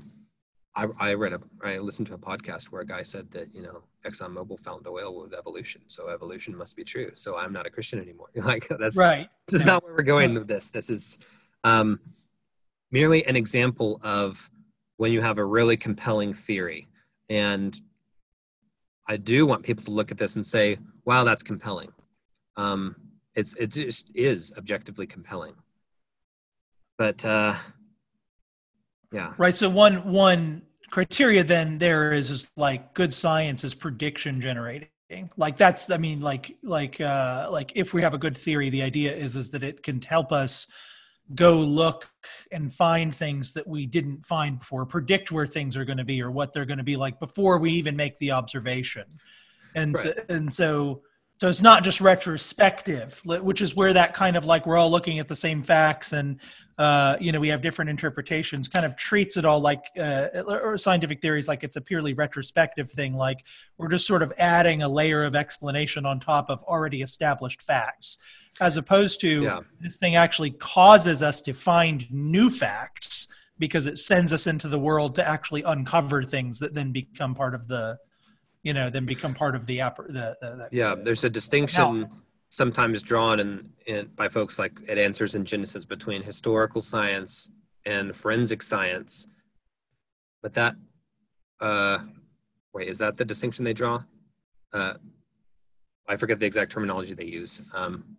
I, 0.76 0.88
I 1.00 1.14
read 1.16 1.34
a, 1.34 1.42
I 1.64 1.80
listened 1.80 2.08
to 2.08 2.14
a 2.14 2.20
podcast 2.20 2.66
where 2.66 2.82
a 2.82 2.86
guy 2.86 3.04
said 3.04 3.32
that, 3.32 3.54
you 3.54 3.64
know, 3.64 3.84
ExxonMobil 4.08 4.60
found 4.60 4.88
oil 4.88 5.22
with 5.22 5.34
evolution. 5.34 5.82
So 5.88 6.10
evolution 6.10 6.56
must 6.56 6.76
be 6.76 6.84
true. 6.84 7.12
So 7.14 7.38
I'm 7.38 7.52
not 7.52 7.66
a 7.66 7.70
Christian 7.70 8.00
anymore. 8.00 8.30
like 8.36 8.68
that's 8.80 8.98
right. 8.98 9.28
This 9.48 9.62
is 9.62 9.66
yeah. 9.66 9.74
not 9.74 9.84
where 9.84 9.94
we're 9.94 10.04
going 10.04 10.34
with 10.34 10.48
this. 10.48 10.70
This 10.70 10.90
is 10.90 11.20
um, 11.64 12.00
merely 12.92 13.26
an 13.26 13.36
example 13.36 14.00
of 14.04 14.50
when 14.98 15.12
you 15.12 15.22
have 15.22 15.38
a 15.38 15.46
really 15.46 15.78
compelling 15.78 16.34
theory. 16.34 16.88
And 17.30 17.80
I 19.08 19.18
do 19.18 19.46
want 19.46 19.64
people 19.64 19.84
to 19.86 19.92
look 19.92 20.12
at 20.12 20.18
this 20.18 20.36
and 20.36 20.46
say, 20.46 20.78
wow, 21.06 21.24
that's 21.24 21.44
compelling. 21.44 21.92
Um, 22.56 22.96
it's, 23.36 23.56
it 23.56 23.72
just 23.72 24.12
is 24.16 24.54
objectively 24.58 25.06
compelling. 25.06 25.56
But 26.98 27.24
uh, 27.24 27.54
yeah. 29.12 29.34
Right. 29.38 29.56
So 29.56 29.70
one, 29.70 30.12
one 30.12 30.64
criteria 30.90 31.44
then 31.44 31.78
there 31.78 32.14
is, 32.14 32.32
is 32.32 32.50
like 32.56 32.94
good 32.94 33.14
science 33.14 33.64
is 33.64 33.74
prediction 33.74 34.40
generating 34.42 34.88
like 35.38 35.56
that's 35.56 35.90
i 35.90 35.98
mean 35.98 36.22
like 36.22 36.58
like 36.64 37.00
uh 37.02 37.48
like 37.50 37.72
if 37.76 37.94
we 37.94 38.02
have 38.02 38.14
a 38.14 38.18
good 38.18 38.38
theory 38.38 38.70
the 38.70 38.82
idea 38.82 39.16
is 39.16 39.36
is 39.36 39.50
that 39.50 39.64
it 39.64 39.84
can 39.84 40.02
help 40.02 40.32
us 40.32 40.68
go 41.36 41.60
look 41.60 42.10
and 42.52 42.74
find 42.74 43.14
things 43.14 43.54
that 43.54 43.68
we 43.68 43.86
didn't 43.86 44.26
find 44.26 44.60
before, 44.60 44.86
predict 44.86 45.32
where 45.32 45.46
things 45.46 45.76
are 45.76 45.86
going 45.86 45.98
to 45.98 46.06
be 46.06 46.22
or 46.22 46.32
what 46.32 46.54
they're 46.54 46.66
going 46.66 46.78
to 46.78 46.84
be 46.84 46.96
like 46.96 47.20
before 47.20 47.58
we 47.58 47.72
even 47.72 47.96
make 47.96 48.16
the 48.18 48.32
observation. 48.32 49.06
And 49.76 49.96
right. 49.96 50.16
so, 50.16 50.24
and 50.30 50.54
so 50.54 51.02
So 51.40 51.50
it's 51.50 51.62
not 51.62 51.84
just 51.84 52.02
retrospective, 52.02 53.22
which 53.26 53.62
is 53.62 53.76
where 53.76 53.94
that 53.94 54.14
kind 54.14 54.36
of 54.36 54.46
like 54.46 54.66
we're 54.66 54.78
all 54.78 54.90
looking 54.90 55.20
at 55.20 55.28
the 55.28 55.36
same 55.36 55.62
facts 55.62 56.14
and 56.14 56.40
uh, 56.78 57.18
you 57.20 57.32
know 57.32 57.40
we 57.40 57.48
have 57.48 57.62
different 57.62 57.90
interpretations. 57.90 58.68
Kind 58.68 58.86
of 58.86 58.96
treats 58.96 59.38
it 59.38 59.46
all 59.46 59.60
like 59.60 59.86
uh, 60.00 60.28
or 60.48 60.78
scientific 60.78 61.22
theories 61.22 61.48
like 61.48 61.64
it's 61.64 61.76
a 61.76 61.82
purely 61.82 62.14
retrospective 62.14 62.90
thing. 62.90 63.16
Like 63.16 63.46
we're 63.78 63.88
just 63.88 64.06
sort 64.06 64.22
of 64.22 64.32
adding 64.38 64.84
a 64.84 64.90
layer 64.90 65.24
of 65.24 65.36
explanation 65.36 66.06
on 66.06 66.20
top 66.20 66.50
of 66.50 66.64
already 66.64 67.02
established 67.02 67.62
facts, 67.62 68.52
as 68.62 68.78
opposed 68.78 69.22
to 69.22 69.42
yeah. 69.44 69.60
this 69.80 69.98
thing 69.98 70.16
actually 70.16 70.52
causes 70.52 71.24
us 71.24 71.42
to 71.44 71.54
find 71.54 72.10
new 72.12 72.50
facts 72.50 73.34
because 73.60 73.88
it 73.88 73.98
sends 73.98 74.32
us 74.32 74.46
into 74.46 74.68
the 74.68 74.78
world 74.78 75.16
to 75.16 75.28
actually 75.28 75.64
uncover 75.64 76.24
things 76.24 76.60
that 76.60 76.76
then 76.76 76.92
become 76.92 77.34
part 77.34 77.56
of 77.56 77.68
the 77.68 77.98
you 78.64 78.74
know, 78.74 78.90
then 78.90 79.06
become 79.06 79.34
part 79.34 79.56
of 79.56 79.66
the 79.66 79.80
app. 79.80 79.96
The, 79.96 80.36
the, 80.42 80.68
yeah, 80.72 80.94
there's 81.02 81.24
a 81.24 81.30
distinction 81.30 82.10
sometimes 82.50 83.02
drawn 83.02 83.40
in, 83.40 83.70
in 83.86 84.08
by 84.16 84.30
folks 84.30 84.58
like 84.58 84.74
at 84.88 84.98
Answers 84.98 85.36
in 85.36 85.46
Genesis 85.46 85.86
between 85.86 86.24
historical 86.24 86.82
science 86.82 87.52
and 87.86 88.16
forensic 88.16 88.62
science. 88.62 89.28
But 90.42 90.54
that, 90.54 90.76
uh, 91.60 92.00
wait, 92.74 92.88
is 92.88 93.00
that 93.00 93.18
the 93.18 93.26
distinction 93.26 93.66
they 93.66 93.74
draw? 93.74 94.04
Uh, 94.74 94.94
I 96.08 96.16
forget 96.16 96.40
the 96.40 96.46
exact 96.46 96.72
terminology 96.72 97.14
they 97.14 97.26
use. 97.26 97.70
Um, 97.74 98.18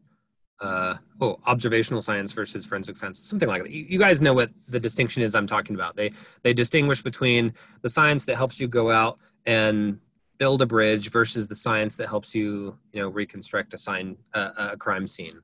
uh, 0.60 0.96
oh, 1.20 1.38
observational 1.46 2.02
science 2.02 2.32
versus 2.32 2.66
forensic 2.66 2.96
science, 2.96 3.24
something 3.26 3.48
like 3.48 3.62
that. 3.62 3.70
You, 3.70 3.86
you, 3.88 3.98
guys 3.98 4.20
know 4.20 4.34
what 4.34 4.50
the 4.68 4.80
distinction 4.80 5.22
is 5.22 5.34
I'm 5.34 5.46
talking 5.46 5.76
about. 5.76 5.94
They 5.94 6.12
they 6.42 6.52
distinguish 6.52 7.00
between 7.00 7.54
the 7.82 7.88
science 7.88 8.24
that 8.24 8.36
helps 8.36 8.60
you 8.60 8.66
go 8.66 8.90
out 8.90 9.18
and 9.46 10.00
build 10.38 10.62
a 10.62 10.66
bridge 10.66 11.10
versus 11.10 11.46
the 11.46 11.54
science 11.54 11.96
that 11.96 12.08
helps 12.08 12.34
you, 12.34 12.78
you 12.92 13.00
know, 13.00 13.08
reconstruct 13.08 13.74
a 13.74 13.78
sign, 13.78 14.16
uh, 14.34 14.50
a 14.56 14.76
crime 14.76 15.06
scene, 15.08 15.40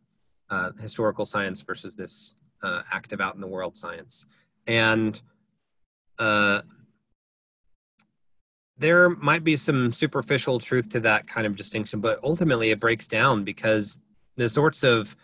uh, 0.50 0.70
historical 0.80 1.24
science 1.24 1.60
versus 1.60 1.96
this 1.96 2.36
uh, 2.62 2.82
active 2.92 3.20
out 3.20 3.34
in 3.34 3.40
the 3.40 3.46
world 3.46 3.76
science, 3.76 4.26
and 4.66 5.20
uh, 6.18 6.62
there 8.78 9.10
might 9.10 9.44
be 9.44 9.56
some 9.56 9.92
superficial 9.92 10.58
truth 10.58 10.88
to 10.90 11.00
that 11.00 11.26
kind 11.26 11.46
of 11.46 11.56
distinction, 11.56 12.00
but 12.00 12.18
ultimately 12.22 12.70
it 12.70 12.80
breaks 12.80 13.06
down 13.06 13.44
because 13.44 14.00
the 14.36 14.48
sorts 14.48 14.82
of 14.82 15.14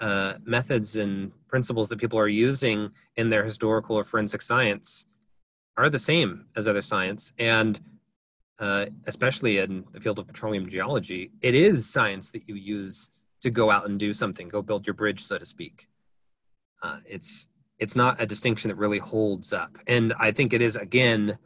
uh, 0.00 0.34
methods 0.44 0.96
and 0.96 1.32
principles 1.48 1.88
that 1.88 1.98
people 1.98 2.18
are 2.18 2.28
using 2.28 2.90
in 3.16 3.30
their 3.30 3.44
historical 3.44 3.96
or 3.96 4.04
forensic 4.04 4.42
science 4.42 5.06
are 5.76 5.88
the 5.88 5.98
same 5.98 6.46
as 6.56 6.68
other 6.68 6.82
science, 6.82 7.32
and 7.38 7.80
uh, 8.58 8.86
especially 9.06 9.58
in 9.58 9.84
the 9.92 10.00
field 10.00 10.18
of 10.18 10.26
petroleum 10.26 10.68
geology, 10.68 11.30
it 11.40 11.54
is 11.54 11.88
science 11.88 12.30
that 12.30 12.48
you 12.48 12.54
use 12.54 13.10
to 13.42 13.50
go 13.50 13.70
out 13.70 13.86
and 13.86 13.98
do 13.98 14.12
something, 14.12 14.48
go 14.48 14.62
build 14.62 14.86
your 14.86 14.94
bridge, 14.94 15.20
so 15.22 15.38
to 15.38 15.44
speak. 15.44 15.86
Uh, 16.82 16.98
it's 17.06 17.48
it's 17.78 17.96
not 17.96 18.20
a 18.20 18.26
distinction 18.26 18.68
that 18.68 18.76
really 18.76 18.98
holds 18.98 19.52
up, 19.52 19.76
and 19.86 20.14
I 20.18 20.30
think 20.30 20.52
it 20.52 20.62
is 20.62 20.76
again 20.76 21.38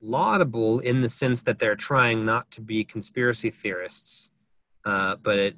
laudable 0.00 0.80
in 0.80 1.00
the 1.00 1.08
sense 1.08 1.42
that 1.42 1.58
they're 1.58 1.76
trying 1.76 2.24
not 2.24 2.50
to 2.52 2.60
be 2.60 2.84
conspiracy 2.84 3.50
theorists, 3.50 4.30
uh, 4.84 5.16
but 5.22 5.38
it 5.38 5.56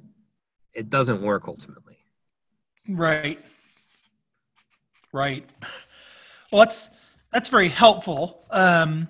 it 0.73 0.89
doesn't 0.89 1.21
work 1.21 1.47
ultimately. 1.47 1.97
Right. 2.87 3.39
Right. 5.13 5.49
Well, 6.51 6.61
that's 6.61 6.89
that's 7.31 7.49
very 7.49 7.69
helpful. 7.69 8.45
Um, 8.51 9.07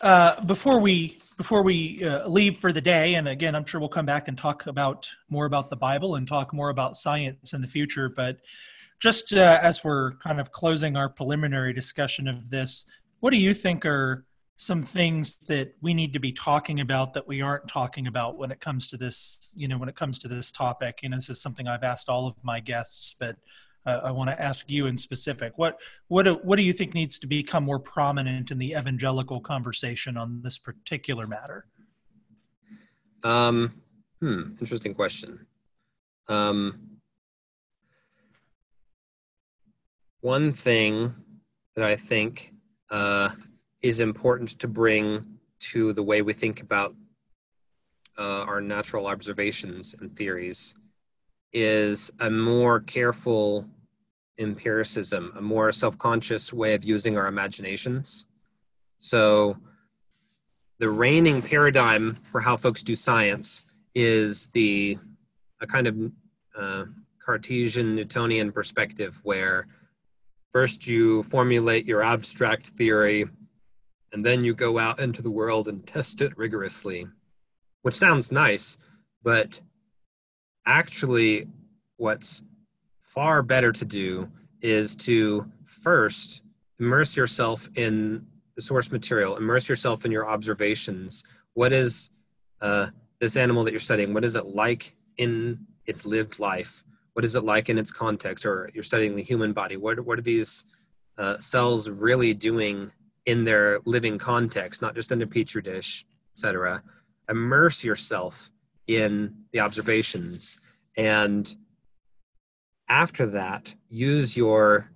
uh, 0.00 0.44
before 0.44 0.80
we 0.80 1.18
before 1.36 1.62
we 1.62 2.02
uh, 2.02 2.26
leave 2.26 2.56
for 2.56 2.72
the 2.72 2.80
day, 2.80 3.14
and 3.14 3.28
again, 3.28 3.54
I'm 3.54 3.66
sure 3.66 3.78
we'll 3.78 3.90
come 3.90 4.06
back 4.06 4.26
and 4.26 4.38
talk 4.38 4.66
about 4.66 5.10
more 5.28 5.44
about 5.44 5.68
the 5.68 5.76
Bible 5.76 6.14
and 6.14 6.26
talk 6.26 6.54
more 6.54 6.70
about 6.70 6.96
science 6.96 7.52
in 7.52 7.60
the 7.60 7.66
future. 7.66 8.08
But 8.08 8.38
just 9.00 9.34
uh, 9.34 9.58
as 9.62 9.84
we're 9.84 10.12
kind 10.14 10.40
of 10.40 10.52
closing 10.52 10.96
our 10.96 11.08
preliminary 11.08 11.74
discussion 11.74 12.26
of 12.26 12.48
this, 12.48 12.86
what 13.20 13.30
do 13.32 13.36
you 13.36 13.52
think 13.52 13.84
are 13.84 14.24
some 14.56 14.82
things 14.82 15.36
that 15.48 15.74
we 15.82 15.92
need 15.92 16.14
to 16.14 16.18
be 16.18 16.32
talking 16.32 16.80
about 16.80 17.12
that 17.12 17.28
we 17.28 17.42
aren't 17.42 17.68
talking 17.68 18.06
about 18.06 18.38
when 18.38 18.50
it 18.50 18.60
comes 18.60 18.86
to 18.86 18.96
this? 18.96 19.52
You 19.54 19.68
know, 19.68 19.76
when 19.76 19.90
it 19.90 19.96
comes 19.96 20.18
to 20.20 20.28
this 20.28 20.50
topic, 20.50 21.00
you 21.02 21.10
know, 21.10 21.16
this 21.16 21.28
is 21.28 21.42
something 21.42 21.68
I've 21.68 21.84
asked 21.84 22.08
all 22.08 22.26
of 22.26 22.42
my 22.42 22.60
guests, 22.60 23.14
but 23.20 23.36
uh, 23.86 24.00
I 24.04 24.10
want 24.10 24.30
to 24.30 24.40
ask 24.40 24.70
you 24.70 24.86
in 24.86 24.96
specific. 24.96 25.52
What 25.56 25.80
what 26.08 26.24
do, 26.24 26.34
what 26.42 26.56
do 26.56 26.62
you 26.62 26.72
think 26.72 26.94
needs 26.94 27.18
to 27.18 27.26
become 27.26 27.64
more 27.64 27.78
prominent 27.78 28.50
in 28.50 28.58
the 28.58 28.72
evangelical 28.72 29.40
conversation 29.40 30.16
on 30.16 30.42
this 30.42 30.58
particular 30.58 31.26
matter? 31.26 31.66
Um, 33.22 33.82
hmm, 34.20 34.52
interesting 34.60 34.94
question. 34.94 35.46
Um, 36.28 36.98
one 40.20 40.52
thing 40.52 41.14
that 41.76 41.84
I 41.84 41.96
think 41.96 42.52
uh, 42.90 43.30
is 43.82 44.00
important 44.00 44.58
to 44.60 44.68
bring 44.68 45.38
to 45.58 45.92
the 45.92 46.02
way 46.02 46.22
we 46.22 46.32
think 46.32 46.60
about 46.60 46.94
uh, 48.18 48.44
our 48.48 48.60
natural 48.60 49.06
observations 49.06 49.94
and 50.00 50.16
theories 50.16 50.74
is 51.52 52.10
a 52.20 52.30
more 52.30 52.80
careful 52.80 53.68
empiricism, 54.38 55.32
a 55.36 55.40
more 55.40 55.72
self 55.72 55.98
conscious 55.98 56.52
way 56.52 56.74
of 56.74 56.84
using 56.84 57.16
our 57.16 57.26
imaginations. 57.26 58.26
So, 58.98 59.56
the 60.78 60.88
reigning 60.88 61.42
paradigm 61.42 62.16
for 62.30 62.40
how 62.40 62.56
folks 62.56 62.82
do 62.82 62.94
science 62.94 63.64
is 63.94 64.48
the 64.48 64.98
a 65.60 65.66
kind 65.66 65.86
of 65.86 65.96
uh, 66.58 66.84
Cartesian 67.24 67.96
Newtonian 67.96 68.52
perspective 68.52 69.18
where 69.22 69.66
first 70.52 70.86
you 70.86 71.22
formulate 71.24 71.86
your 71.86 72.02
abstract 72.02 72.68
theory 72.68 73.24
and 74.12 74.24
then 74.24 74.44
you 74.44 74.54
go 74.54 74.78
out 74.78 75.00
into 75.00 75.22
the 75.22 75.30
world 75.30 75.68
and 75.68 75.86
test 75.86 76.20
it 76.20 76.36
rigorously, 76.36 77.06
which 77.82 77.94
sounds 77.94 78.30
nice, 78.30 78.78
but 79.22 79.60
actually, 80.66 81.48
what's 81.96 82.42
far 83.06 83.40
better 83.40 83.72
to 83.72 83.84
do 83.84 84.28
is 84.60 84.96
to 84.96 85.50
first 85.64 86.42
immerse 86.80 87.16
yourself 87.16 87.68
in 87.76 88.26
the 88.56 88.60
source 88.62 88.90
material, 88.90 89.36
immerse 89.36 89.68
yourself 89.68 90.04
in 90.04 90.10
your 90.10 90.28
observations. 90.28 91.22
What 91.54 91.72
is 91.72 92.10
uh, 92.60 92.88
this 93.20 93.36
animal 93.36 93.62
that 93.64 93.70
you're 93.70 93.80
studying? 93.80 94.12
What 94.12 94.24
is 94.24 94.34
it 94.34 94.46
like 94.46 94.94
in 95.18 95.66
its 95.86 96.04
lived 96.04 96.40
life? 96.40 96.82
What 97.12 97.24
is 97.24 97.36
it 97.36 97.44
like 97.44 97.68
in 97.68 97.78
its 97.78 97.92
context? 97.92 98.44
Or 98.44 98.70
you're 98.74 98.82
studying 98.82 99.14
the 99.14 99.22
human 99.22 99.52
body. 99.52 99.76
What, 99.76 100.00
what 100.00 100.18
are 100.18 100.22
these 100.22 100.64
uh, 101.16 101.38
cells 101.38 101.88
really 101.88 102.34
doing 102.34 102.90
in 103.24 103.44
their 103.44 103.78
living 103.84 104.18
context, 104.18 104.82
not 104.82 104.94
just 104.94 105.12
in 105.12 105.22
a 105.22 105.26
petri 105.26 105.62
dish, 105.62 106.04
etc.? 106.36 106.82
Immerse 107.28 107.84
yourself 107.84 108.50
in 108.88 109.34
the 109.52 109.60
observations 109.60 110.58
and 110.96 111.54
after 112.88 113.26
that, 113.26 113.74
use 113.88 114.36
your 114.36 114.90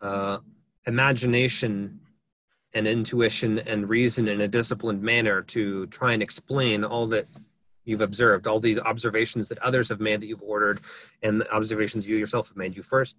uh, 0.00 0.38
imagination 0.86 2.00
and 2.74 2.88
intuition 2.88 3.60
and 3.60 3.88
reason 3.88 4.28
in 4.28 4.40
a 4.40 4.48
disciplined 4.48 5.02
manner 5.02 5.42
to 5.42 5.86
try 5.86 6.12
and 6.12 6.22
explain 6.22 6.84
all 6.84 7.06
that 7.06 7.26
you've 7.84 8.00
observed, 8.00 8.46
all 8.46 8.58
these 8.60 8.78
observations 8.80 9.48
that 9.48 9.58
others 9.58 9.88
have 9.88 10.00
made 10.00 10.20
that 10.20 10.26
you've 10.26 10.42
ordered, 10.42 10.80
and 11.22 11.40
the 11.40 11.52
observations 11.52 12.08
you 12.08 12.16
yourself 12.16 12.48
have 12.48 12.56
made. 12.56 12.74
You 12.74 12.82
first 12.82 13.16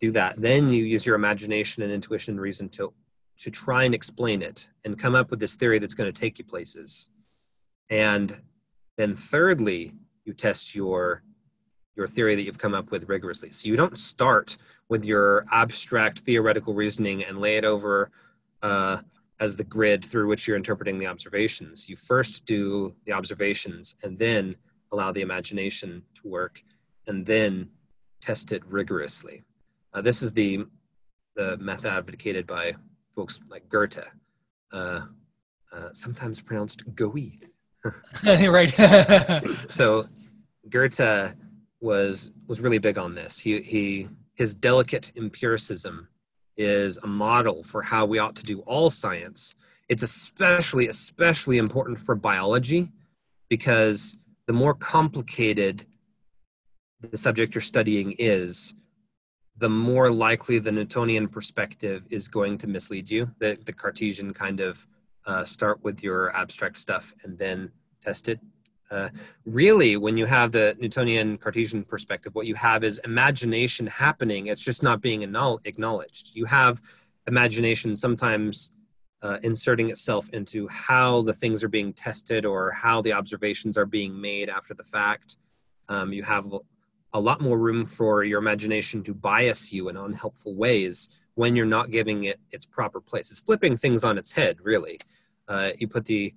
do 0.00 0.10
that, 0.12 0.36
then 0.36 0.70
you 0.70 0.84
use 0.84 1.06
your 1.06 1.16
imagination 1.16 1.82
and 1.82 1.92
intuition 1.92 2.34
and 2.34 2.40
reason 2.40 2.68
to 2.70 2.92
to 3.38 3.50
try 3.50 3.84
and 3.84 3.94
explain 3.94 4.42
it 4.42 4.68
and 4.84 4.98
come 4.98 5.14
up 5.14 5.30
with 5.30 5.40
this 5.40 5.56
theory 5.56 5.78
that's 5.78 5.94
going 5.94 6.12
to 6.12 6.20
take 6.20 6.38
you 6.38 6.44
places. 6.44 7.08
And 7.88 8.36
then 8.98 9.14
thirdly, 9.14 9.92
you 10.26 10.34
test 10.34 10.74
your 10.74 11.22
your 11.96 12.06
theory 12.06 12.34
that 12.34 12.42
you've 12.42 12.58
come 12.58 12.74
up 12.74 12.90
with 12.90 13.08
rigorously. 13.08 13.50
So 13.50 13.68
you 13.68 13.76
don't 13.76 13.98
start 13.98 14.56
with 14.88 15.04
your 15.04 15.44
abstract 15.52 16.20
theoretical 16.20 16.74
reasoning 16.74 17.24
and 17.24 17.38
lay 17.38 17.56
it 17.56 17.64
over 17.64 18.10
uh, 18.62 18.98
as 19.38 19.56
the 19.56 19.64
grid 19.64 20.04
through 20.04 20.28
which 20.28 20.46
you're 20.46 20.56
interpreting 20.56 20.98
the 20.98 21.06
observations. 21.06 21.88
You 21.88 21.96
first 21.96 22.44
do 22.44 22.94
the 23.06 23.12
observations 23.12 23.96
and 24.02 24.18
then 24.18 24.56
allow 24.92 25.12
the 25.12 25.22
imagination 25.22 26.02
to 26.16 26.28
work 26.28 26.62
and 27.06 27.24
then 27.24 27.70
test 28.20 28.52
it 28.52 28.62
rigorously. 28.66 29.42
Uh, 29.94 30.00
this 30.00 30.22
is 30.22 30.32
the, 30.32 30.66
the 31.36 31.56
method 31.58 31.86
advocated 31.92 32.46
by 32.46 32.74
folks 33.14 33.40
like 33.48 33.68
Goethe, 33.68 34.04
uh, 34.72 35.00
uh 35.72 35.88
sometimes 35.92 36.40
pronounced 36.40 36.82
Goethe. 36.94 37.50
right. 38.24 38.70
so 39.70 40.06
Goethe 40.68 41.34
was 41.80 42.30
was 42.46 42.60
really 42.60 42.78
big 42.78 42.98
on 42.98 43.14
this. 43.14 43.38
He 43.38 43.60
he 43.60 44.08
his 44.34 44.54
delicate 44.54 45.12
empiricism 45.16 46.08
is 46.56 46.98
a 46.98 47.06
model 47.06 47.62
for 47.62 47.82
how 47.82 48.04
we 48.04 48.18
ought 48.18 48.36
to 48.36 48.42
do 48.42 48.60
all 48.60 48.90
science. 48.90 49.54
It's 49.88 50.02
especially 50.02 50.88
especially 50.88 51.58
important 51.58 51.98
for 52.00 52.14
biology 52.14 52.90
because 53.48 54.18
the 54.46 54.52
more 54.52 54.74
complicated 54.74 55.86
the 57.00 57.16
subject 57.16 57.54
you're 57.54 57.62
studying 57.62 58.14
is, 58.18 58.74
the 59.56 59.68
more 59.68 60.10
likely 60.10 60.58
the 60.58 60.72
Newtonian 60.72 61.28
perspective 61.28 62.02
is 62.10 62.28
going 62.28 62.58
to 62.58 62.66
mislead 62.66 63.10
you. 63.10 63.30
The, 63.38 63.58
the 63.64 63.72
Cartesian 63.72 64.32
kind 64.32 64.60
of 64.60 64.86
uh, 65.26 65.44
start 65.44 65.82
with 65.82 66.02
your 66.02 66.34
abstract 66.36 66.78
stuff 66.78 67.12
and 67.24 67.38
then 67.38 67.70
test 68.02 68.28
it. 68.28 68.40
Uh, 68.90 69.08
really, 69.46 69.96
when 69.96 70.16
you 70.16 70.26
have 70.26 70.50
the 70.50 70.76
Newtonian 70.80 71.38
Cartesian 71.38 71.84
perspective, 71.84 72.34
what 72.34 72.48
you 72.48 72.56
have 72.56 72.82
is 72.82 72.98
imagination 73.04 73.86
happening. 73.86 74.48
It's 74.48 74.64
just 74.64 74.82
not 74.82 75.00
being 75.00 75.22
acknowledged. 75.22 76.34
You 76.34 76.44
have 76.46 76.80
imagination 77.28 77.94
sometimes 77.94 78.72
uh, 79.22 79.38
inserting 79.42 79.90
itself 79.90 80.28
into 80.30 80.66
how 80.68 81.22
the 81.22 81.32
things 81.32 81.62
are 81.62 81.68
being 81.68 81.92
tested 81.92 82.44
or 82.44 82.72
how 82.72 83.00
the 83.02 83.12
observations 83.12 83.76
are 83.76 83.86
being 83.86 84.18
made 84.20 84.48
after 84.48 84.74
the 84.74 84.82
fact. 84.82 85.36
Um, 85.88 86.12
you 86.12 86.22
have 86.22 86.52
a 87.12 87.20
lot 87.20 87.40
more 87.40 87.58
room 87.58 87.86
for 87.86 88.24
your 88.24 88.38
imagination 88.38 89.02
to 89.04 89.14
bias 89.14 89.72
you 89.72 89.88
in 89.88 89.96
unhelpful 89.96 90.54
ways 90.54 91.10
when 91.34 91.54
you're 91.56 91.66
not 91.66 91.90
giving 91.90 92.24
it 92.24 92.40
its 92.50 92.66
proper 92.66 93.00
place. 93.00 93.30
It's 93.30 93.40
flipping 93.40 93.76
things 93.76 94.04
on 94.04 94.18
its 94.18 94.32
head, 94.32 94.58
really. 94.62 94.98
Uh, 95.48 95.70
you 95.78 95.88
put 95.88 96.04
the 96.04 96.34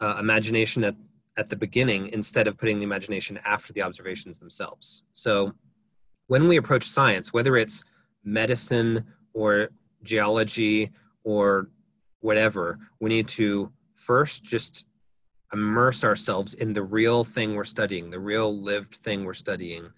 uh, 0.00 0.16
imagination 0.20 0.84
at, 0.84 0.94
at 1.36 1.48
the 1.48 1.56
beginning 1.56 2.08
instead 2.08 2.46
of 2.46 2.56
putting 2.56 2.78
the 2.78 2.84
imagination 2.84 3.38
after 3.44 3.72
the 3.72 3.82
observations 3.82 4.38
themselves. 4.38 5.02
So 5.12 5.52
when 6.28 6.48
we 6.48 6.56
approach 6.56 6.84
science, 6.84 7.32
whether 7.32 7.56
it's 7.56 7.84
medicine 8.24 9.04
or 9.32 9.70
geology 10.02 10.90
or 11.24 11.68
whatever, 12.20 12.78
we 13.00 13.10
need 13.10 13.28
to 13.28 13.70
first 13.94 14.44
just 14.44 14.86
immerse 15.52 16.04
ourselves 16.04 16.54
in 16.54 16.72
the 16.72 16.82
real 16.82 17.24
thing 17.24 17.54
we're 17.54 17.64
studying, 17.64 18.10
the 18.10 18.18
real 18.18 18.56
lived 18.56 18.94
thing 18.94 19.24
we're 19.24 19.34
studying. 19.34 19.88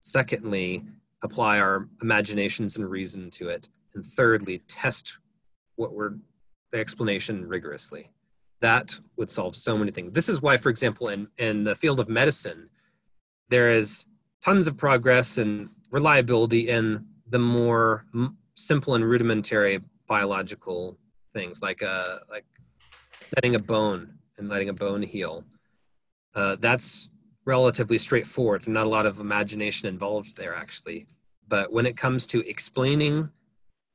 Secondly, 0.00 0.84
apply 1.22 1.58
our 1.58 1.88
imaginations 2.02 2.76
and 2.76 2.88
reason 2.88 3.30
to 3.30 3.48
it. 3.48 3.68
And 3.94 4.04
thirdly, 4.04 4.58
test 4.66 5.18
what 5.76 5.94
we're 5.94 6.14
the 6.72 6.80
explanation 6.80 7.46
rigorously. 7.46 8.10
That 8.64 8.98
would 9.18 9.30
solve 9.30 9.54
so 9.54 9.74
many 9.74 9.90
things. 9.90 10.12
This 10.12 10.30
is 10.30 10.40
why, 10.40 10.56
for 10.56 10.70
example, 10.70 11.10
in, 11.10 11.28
in 11.36 11.64
the 11.64 11.74
field 11.74 12.00
of 12.00 12.08
medicine, 12.08 12.70
there 13.50 13.68
is 13.68 14.06
tons 14.42 14.66
of 14.66 14.78
progress 14.78 15.36
and 15.36 15.68
reliability 15.90 16.70
in 16.70 17.04
the 17.28 17.38
more 17.38 18.06
m- 18.14 18.38
simple 18.54 18.94
and 18.94 19.04
rudimentary 19.04 19.80
biological 20.06 20.96
things 21.34 21.60
like 21.60 21.82
uh 21.82 22.20
like 22.30 22.46
setting 23.20 23.54
a 23.54 23.58
bone 23.58 24.14
and 24.38 24.48
letting 24.48 24.70
a 24.70 24.72
bone 24.72 25.02
heal. 25.02 25.44
Uh, 26.34 26.56
that's 26.58 27.10
relatively 27.44 27.98
straightforward. 27.98 28.66
Not 28.66 28.86
a 28.86 28.94
lot 28.96 29.04
of 29.04 29.20
imagination 29.20 29.88
involved 29.88 30.38
there 30.38 30.54
actually. 30.54 31.06
But 31.48 31.70
when 31.70 31.84
it 31.84 31.98
comes 31.98 32.26
to 32.28 32.48
explaining 32.48 33.30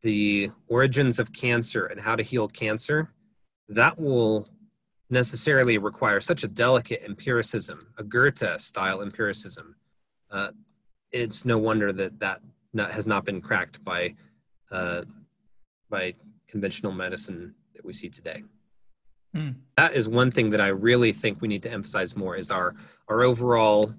the 0.04 0.52
origins 0.68 1.18
of 1.18 1.34
cancer 1.34 1.88
and 1.88 2.00
how 2.00 2.16
to 2.16 2.22
heal 2.22 2.48
cancer 2.48 3.10
that 3.70 4.00
will 4.00 4.46
necessarily 5.10 5.77
require 5.77 6.19
such 6.19 6.44
a 6.44 6.48
delicate 6.48 7.02
empiricism 7.03 7.80
a 7.98 8.03
goethe 8.03 8.60
style 8.60 9.02
empiricism 9.02 9.76
uh, 10.31 10.52
it's 11.11 11.45
no 11.45 11.57
wonder 11.57 11.91
that 11.91 12.19
that 12.19 12.41
not, 12.73 12.91
has 12.91 13.07
not 13.07 13.26
been 13.26 13.41
cracked 13.41 13.84
by 13.84 14.15
uh, 14.72 15.02
by 15.90 16.14
conventional 16.48 16.91
medicine 16.91 17.56
that 17.76 17.84
we 17.84 17.94
see 17.94 18.10
today. 18.10 18.44
Mm. 19.36 19.56
That 19.77 19.94
is 19.94 20.07
one 20.07 20.31
thing 20.31 20.49
that 20.52 20.61
I 20.61 20.68
really 20.68 21.11
think 21.11 21.41
we 21.41 21.48
need 21.48 21.64
to 21.64 21.72
emphasize 21.72 22.15
more 22.15 22.36
is 22.36 22.52
our 22.52 22.76
our 23.07 23.23
overall 23.23 23.94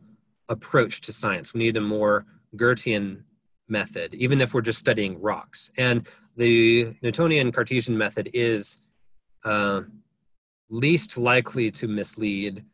approach 0.49 1.01
to 1.03 1.12
science. 1.12 1.55
We 1.55 1.61
need 1.61 1.77
a 1.77 1.81
more 1.81 2.27
Goethean 2.57 3.23
method, 3.69 4.15
even 4.15 4.41
if 4.41 4.53
we're 4.53 4.62
just 4.62 4.81
studying 4.81 5.20
rocks. 5.20 5.70
And 5.77 6.07
the 6.37 6.93
Newtonian 7.03 7.53
Cartesian 7.53 7.97
method 7.97 8.31
is 8.35 8.82
uh, 9.45 9.82
least 10.71 11.19
likely 11.19 11.71
to 11.73 11.89
mislead 11.89 12.65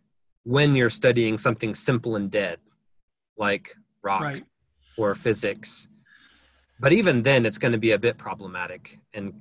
when 0.44 0.76
you're 0.76 0.90
studying 0.90 1.36
something 1.36 1.74
simple 1.74 2.16
and 2.16 2.30
dead, 2.30 2.58
like 3.36 3.74
rocks 4.02 4.24
right. 4.24 4.42
or 4.96 5.14
physics. 5.14 5.88
But 6.78 6.92
even 6.92 7.22
then, 7.22 7.46
it's 7.46 7.58
going 7.58 7.72
to 7.72 7.78
be 7.78 7.92
a 7.92 7.98
bit 7.98 8.18
problematic 8.18 8.98
and 9.14 9.32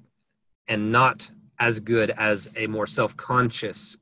and 0.67 0.91
not 0.91 1.29
as 1.59 1.79
good 1.79 2.09
as 2.11 2.51
a 2.57 2.65
more 2.67 2.87
self-conscious 2.87 3.97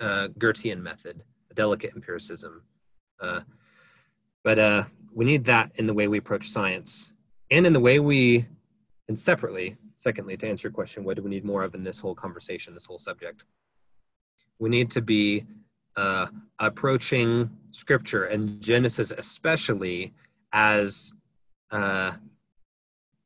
uh, 0.00 0.28
Goethean 0.38 0.80
method, 0.80 1.22
a 1.50 1.54
delicate 1.54 1.92
empiricism. 1.94 2.62
Uh, 3.20 3.40
but 4.42 4.58
uh, 4.58 4.84
we 5.14 5.24
need 5.24 5.44
that 5.44 5.70
in 5.76 5.86
the 5.86 5.94
way 5.94 6.08
we 6.08 6.18
approach 6.18 6.48
science 6.48 7.14
and 7.50 7.66
in 7.66 7.72
the 7.72 7.80
way 7.80 7.98
we, 7.98 8.46
and 9.08 9.18
separately, 9.18 9.76
secondly, 9.96 10.36
to 10.36 10.48
answer 10.48 10.68
your 10.68 10.72
question, 10.72 11.04
what 11.04 11.16
do 11.16 11.22
we 11.22 11.30
need 11.30 11.44
more 11.44 11.62
of 11.62 11.74
in 11.74 11.82
this 11.82 12.00
whole 12.00 12.14
conversation, 12.14 12.74
this 12.74 12.86
whole 12.86 12.98
subject? 12.98 13.44
We 14.58 14.68
need 14.68 14.90
to 14.92 15.02
be 15.02 15.44
uh, 15.96 16.26
approaching 16.58 17.50
scripture 17.70 18.24
and 18.24 18.60
Genesis 18.60 19.10
especially 19.10 20.12
as 20.52 21.12
uh, 21.70 22.12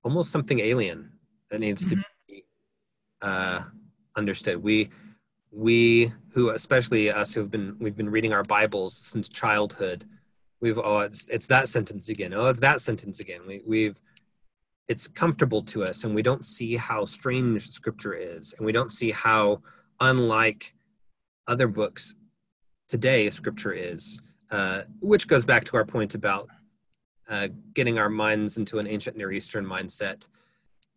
almost 0.03 0.31
something 0.31 0.61
alien 0.61 1.11
that 1.51 1.61
needs 1.61 1.87
mm-hmm. 1.87 2.01
to 2.01 2.07
be 2.29 2.45
uh, 3.21 3.63
understood. 4.17 4.63
We 4.63 4.91
we 5.51 6.11
who 6.31 6.51
especially 6.51 7.11
us 7.11 7.35
who've 7.35 7.51
been 7.51 7.77
we've 7.79 7.97
been 7.97 8.11
reading 8.11 8.33
our 8.33 8.43
Bibles 8.43 8.95
since 8.95 9.29
childhood. 9.29 10.05
We've 10.61 10.79
oh 10.79 11.01
it's 11.01 11.29
it's 11.29 11.47
that 11.49 11.69
sentence 11.69 12.09
again. 12.09 12.33
Oh 12.35 12.47
it's 12.47 12.61
that 12.61 12.81
sentence 12.81 13.21
again. 13.21 13.41
We 13.47 13.63
we've 13.67 14.01
it's 14.89 15.07
comfortable 15.07 15.63
to 15.63 15.85
us 15.85 16.05
and 16.05 16.15
we 16.15 16.23
don't 16.23 16.45
see 16.45 16.77
how 16.77 17.05
strange 17.05 17.71
scripture 17.71 18.15
is 18.15 18.55
and 18.55 18.67
we 18.67 18.73
don't 18.73 18.91
see 18.91 19.11
how 19.11 19.63
unlike 20.01 20.75
other 21.49 21.69
books 21.69 22.15
today 22.89 23.31
scripture 23.31 23.73
is 23.73 24.21
uh, 24.51 24.83
which 25.01 25.27
goes 25.27 25.45
back 25.45 25.65
to 25.65 25.77
our 25.77 25.85
point 25.85 26.15
about 26.15 26.49
uh, 27.29 27.49
getting 27.75 27.99
our 27.99 28.11
minds 28.11 28.59
into 28.59 28.79
an 28.79 28.87
ancient 28.87 29.17
near 29.17 29.33
eastern 29.33 29.65
mindset 29.65 30.29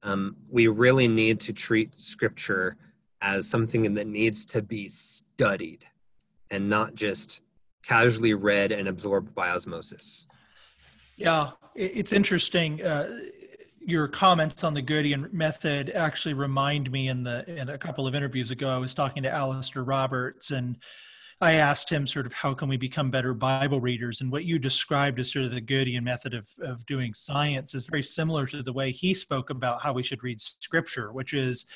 um, 0.03 0.35
we 0.49 0.67
really 0.67 1.07
need 1.07 1.39
to 1.41 1.53
treat 1.53 1.99
scripture 1.99 2.77
as 3.22 3.47
something 3.47 3.93
that 3.95 4.07
needs 4.07 4.45
to 4.45 4.61
be 4.61 4.88
studied 4.88 5.84
and 6.51 6.69
not 6.69 6.93
just 6.93 7.41
casually 7.84 8.35
read 8.35 8.72
and 8.72 8.88
absorbed 8.88 9.34
by 9.34 9.49
osmosis. 9.49 10.27
Yeah, 11.17 11.51
it's 11.76 12.13
interesting. 12.13 12.84
Uh, 12.84 13.09
your 13.86 14.07
comments 14.07 14.64
on 14.64 14.74
the 14.74 14.82
Goethean 14.82 15.32
method 15.32 15.91
actually 15.91 16.34
remind 16.34 16.91
me 16.91 17.07
in 17.07 17.24
the 17.24 17.48
in 17.49 17.70
a 17.70 17.78
couple 17.78 18.07
of 18.07 18.16
interviews 18.16 18.52
ago. 18.52 18.70
I 18.70 18.78
was 18.78 18.94
talking 18.94 19.24
to 19.24 19.30
Alastair 19.30 19.84
Roberts 19.84 20.52
and 20.52 20.78
I 21.41 21.53
asked 21.53 21.90
him 21.90 22.07
sort 22.07 22.26
of 22.26 22.34
how 22.34 22.53
can 22.53 22.70
we 22.70 22.78
become 22.78 23.12
better 23.12 23.34
Bible 23.34 23.82
readers, 23.82 24.22
and 24.22 24.32
what 24.32 24.45
you 24.45 24.57
described 24.57 25.20
as 25.20 25.32
sort 25.32 25.45
of 25.45 25.52
the 25.52 25.62
Goethean 25.62 26.03
method 26.03 26.34
of 26.34 26.49
of 26.62 26.86
doing 26.86 27.14
science 27.14 27.76
is 27.76 27.86
very 27.86 28.03
similar 28.03 28.45
to 28.48 28.64
the 28.64 28.74
way 28.74 28.91
he 28.91 29.14
spoke 29.14 29.49
about 29.49 29.82
how 29.82 29.94
we 29.94 30.03
should 30.03 30.24
read 30.24 30.40
Scripture, 30.40 31.12
which 31.12 31.34
is 31.34 31.68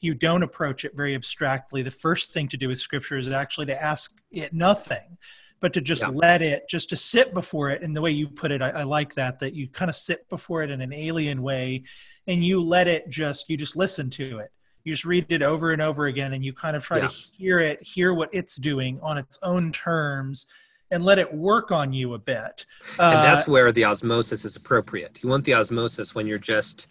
you 0.00 0.12
don't 0.12 0.42
approach 0.42 0.84
it 0.84 0.96
very 0.96 1.14
abstractly. 1.14 1.82
The 1.82 1.90
first 1.90 2.32
thing 2.32 2.48
to 2.48 2.56
do 2.56 2.68
with 2.68 2.78
Scripture 2.78 3.16
is 3.16 3.28
actually 3.28 3.66
to 3.66 3.82
ask 3.82 4.20
it 4.30 4.52
nothing, 4.52 5.16
but 5.60 5.72
to 5.72 5.80
just 5.80 6.02
yeah. 6.02 6.08
let 6.08 6.42
it, 6.42 6.68
just 6.68 6.90
to 6.90 6.96
sit 6.96 7.32
before 7.32 7.70
it. 7.70 7.82
And 7.82 7.96
the 7.96 8.00
way 8.00 8.10
you 8.10 8.28
put 8.28 8.50
it, 8.50 8.60
I, 8.60 8.70
I 8.70 8.82
like 8.82 9.14
that 9.14 9.38
that 9.40 9.54
you 9.54 9.68
kind 9.68 9.88
of 9.88 9.96
sit 9.96 10.28
before 10.28 10.62
it 10.62 10.70
in 10.70 10.80
an 10.80 10.92
alien 10.92 11.42
way, 11.42 11.84
and 12.26 12.44
you 12.44 12.62
let 12.62 12.88
it 12.88 13.08
just 13.08 13.48
you 13.48 13.56
just 13.56 13.76
listen 13.76 14.10
to 14.10 14.38
it 14.38 14.52
you 14.86 14.92
just 14.92 15.04
read 15.04 15.26
it 15.30 15.42
over 15.42 15.72
and 15.72 15.82
over 15.82 16.06
again 16.06 16.32
and 16.32 16.44
you 16.44 16.52
kind 16.52 16.76
of 16.76 16.84
try 16.84 16.98
yeah. 16.98 17.08
to 17.08 17.14
hear 17.36 17.58
it 17.58 17.82
hear 17.82 18.14
what 18.14 18.30
it's 18.32 18.56
doing 18.56 18.98
on 19.02 19.18
its 19.18 19.38
own 19.42 19.72
terms 19.72 20.46
and 20.92 21.04
let 21.04 21.18
it 21.18 21.34
work 21.34 21.72
on 21.72 21.92
you 21.92 22.14
a 22.14 22.18
bit 22.18 22.64
and 23.00 23.22
that's 23.22 23.48
uh, 23.48 23.50
where 23.50 23.72
the 23.72 23.84
osmosis 23.84 24.44
is 24.44 24.54
appropriate 24.54 25.20
you 25.22 25.28
want 25.28 25.44
the 25.44 25.52
osmosis 25.52 26.14
when 26.14 26.26
you're 26.26 26.38
just 26.38 26.86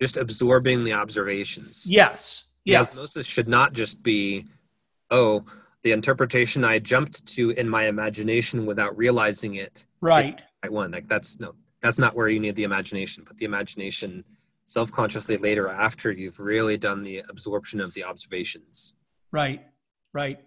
just 0.00 0.16
absorbing 0.16 0.82
the 0.82 0.92
observations 0.92 1.86
yes 1.88 2.44
the 2.64 2.72
yes. 2.72 2.88
osmosis 2.88 3.26
should 3.26 3.48
not 3.48 3.74
just 3.74 4.02
be 4.02 4.46
oh 5.10 5.44
the 5.82 5.92
interpretation 5.92 6.64
i 6.64 6.78
jumped 6.78 7.24
to 7.26 7.50
in 7.50 7.68
my 7.68 7.84
imagination 7.84 8.66
without 8.66 8.96
realizing 8.96 9.56
it. 9.56 9.86
Right. 10.00 10.40
Right 10.62 10.72
one 10.72 10.90
like 10.90 11.08
that's 11.08 11.38
no 11.38 11.54
that's 11.80 11.98
not 11.98 12.16
where 12.16 12.28
you 12.28 12.40
need 12.40 12.56
the 12.56 12.64
imagination. 12.64 13.24
But 13.26 13.36
the 13.36 13.44
imagination 13.44 14.24
self-consciously 14.64 15.36
later 15.36 15.68
after 15.68 16.10
you've 16.10 16.40
really 16.40 16.76
done 16.76 17.02
the 17.02 17.22
absorption 17.28 17.80
of 17.80 17.94
the 17.94 18.04
observations. 18.04 18.94
Right. 19.30 19.64
Right. 20.12 20.40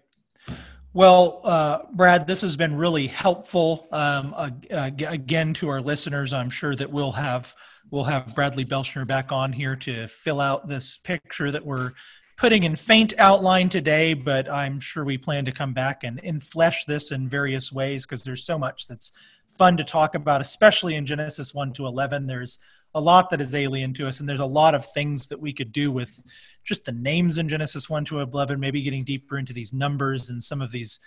Well 0.92 1.40
uh, 1.44 1.78
brad 1.92 2.26
this 2.26 2.42
has 2.42 2.56
been 2.56 2.76
really 2.76 3.06
helpful 3.06 3.88
um, 3.92 4.34
uh, 4.36 4.50
again 4.70 5.54
to 5.54 5.68
our 5.70 5.80
listeners. 5.80 6.32
I'm 6.32 6.50
sure 6.50 6.76
that 6.76 6.90
we'll 6.90 7.12
have 7.12 7.54
we'll 7.90 8.04
have 8.04 8.34
bradley 8.34 8.66
belshner 8.66 9.06
back 9.06 9.32
on 9.32 9.52
here 9.52 9.76
to 9.76 10.06
fill 10.06 10.40
out 10.40 10.68
this 10.68 10.98
picture 10.98 11.50
that 11.50 11.64
we're 11.64 11.92
putting 12.36 12.64
in 12.64 12.76
faint 12.76 13.14
outline 13.18 13.68
today, 13.68 14.14
but 14.14 14.50
I'm 14.50 14.80
sure 14.80 15.04
we 15.04 15.18
plan 15.18 15.44
to 15.44 15.52
come 15.52 15.72
back 15.72 16.04
and, 16.04 16.20
and 16.24 16.42
flesh 16.42 16.84
this 16.86 17.12
in 17.12 17.28
various 17.28 17.72
ways 17.72 18.06
because 18.06 18.22
there's 18.22 18.44
so 18.44 18.58
much 18.58 18.88
that's 18.88 19.12
fun 19.58 19.76
to 19.76 19.84
talk 19.84 20.14
about, 20.14 20.40
especially 20.40 20.94
in 20.94 21.06
Genesis 21.06 21.54
1 21.54 21.72
to 21.74 21.86
11. 21.86 22.26
There's 22.26 22.58
a 22.94 23.00
lot 23.00 23.30
that 23.30 23.40
is 23.40 23.54
alien 23.54 23.94
to 23.94 24.06
us, 24.06 24.20
and 24.20 24.28
there's 24.28 24.40
a 24.40 24.46
lot 24.46 24.74
of 24.74 24.84
things 24.84 25.26
that 25.28 25.40
we 25.40 25.52
could 25.52 25.72
do 25.72 25.90
with 25.90 26.20
just 26.64 26.84
the 26.84 26.92
names 26.92 27.38
in 27.38 27.48
Genesis 27.48 27.88
1 27.88 28.04
to 28.06 28.20
11, 28.20 28.60
maybe 28.60 28.82
getting 28.82 29.04
deeper 29.04 29.38
into 29.38 29.52
these 29.52 29.72
numbers 29.72 30.28
and 30.28 30.42
some 30.42 30.60
of 30.60 30.70
these, 30.70 31.00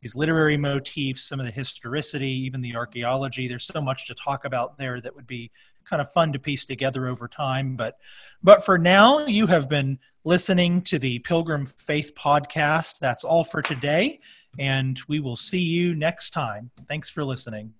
these 0.00 0.14
literary 0.14 0.56
motifs, 0.56 1.22
some 1.22 1.40
of 1.40 1.46
the 1.46 1.52
historicity, 1.52 2.30
even 2.30 2.60
the 2.60 2.76
archaeology. 2.76 3.48
There's 3.48 3.66
so 3.66 3.80
much 3.80 4.06
to 4.06 4.14
talk 4.14 4.44
about 4.44 4.78
there 4.78 5.00
that 5.00 5.14
would 5.14 5.26
be 5.26 5.50
kind 5.84 6.00
of 6.00 6.10
fun 6.12 6.32
to 6.32 6.38
piece 6.38 6.64
together 6.64 7.06
over 7.08 7.28
time. 7.28 7.76
But, 7.76 7.98
but 8.42 8.64
for 8.64 8.78
now, 8.78 9.26
you 9.26 9.46
have 9.46 9.68
been 9.68 9.98
listening 10.24 10.82
to 10.82 10.98
the 10.98 11.18
Pilgrim 11.20 11.66
Faith 11.66 12.14
podcast. 12.14 12.98
That's 12.98 13.24
all 13.24 13.44
for 13.44 13.62
today, 13.62 14.20
and 14.58 15.00
we 15.08 15.20
will 15.20 15.36
see 15.36 15.60
you 15.60 15.94
next 15.94 16.30
time. 16.30 16.70
Thanks 16.88 17.10
for 17.10 17.24
listening. 17.24 17.74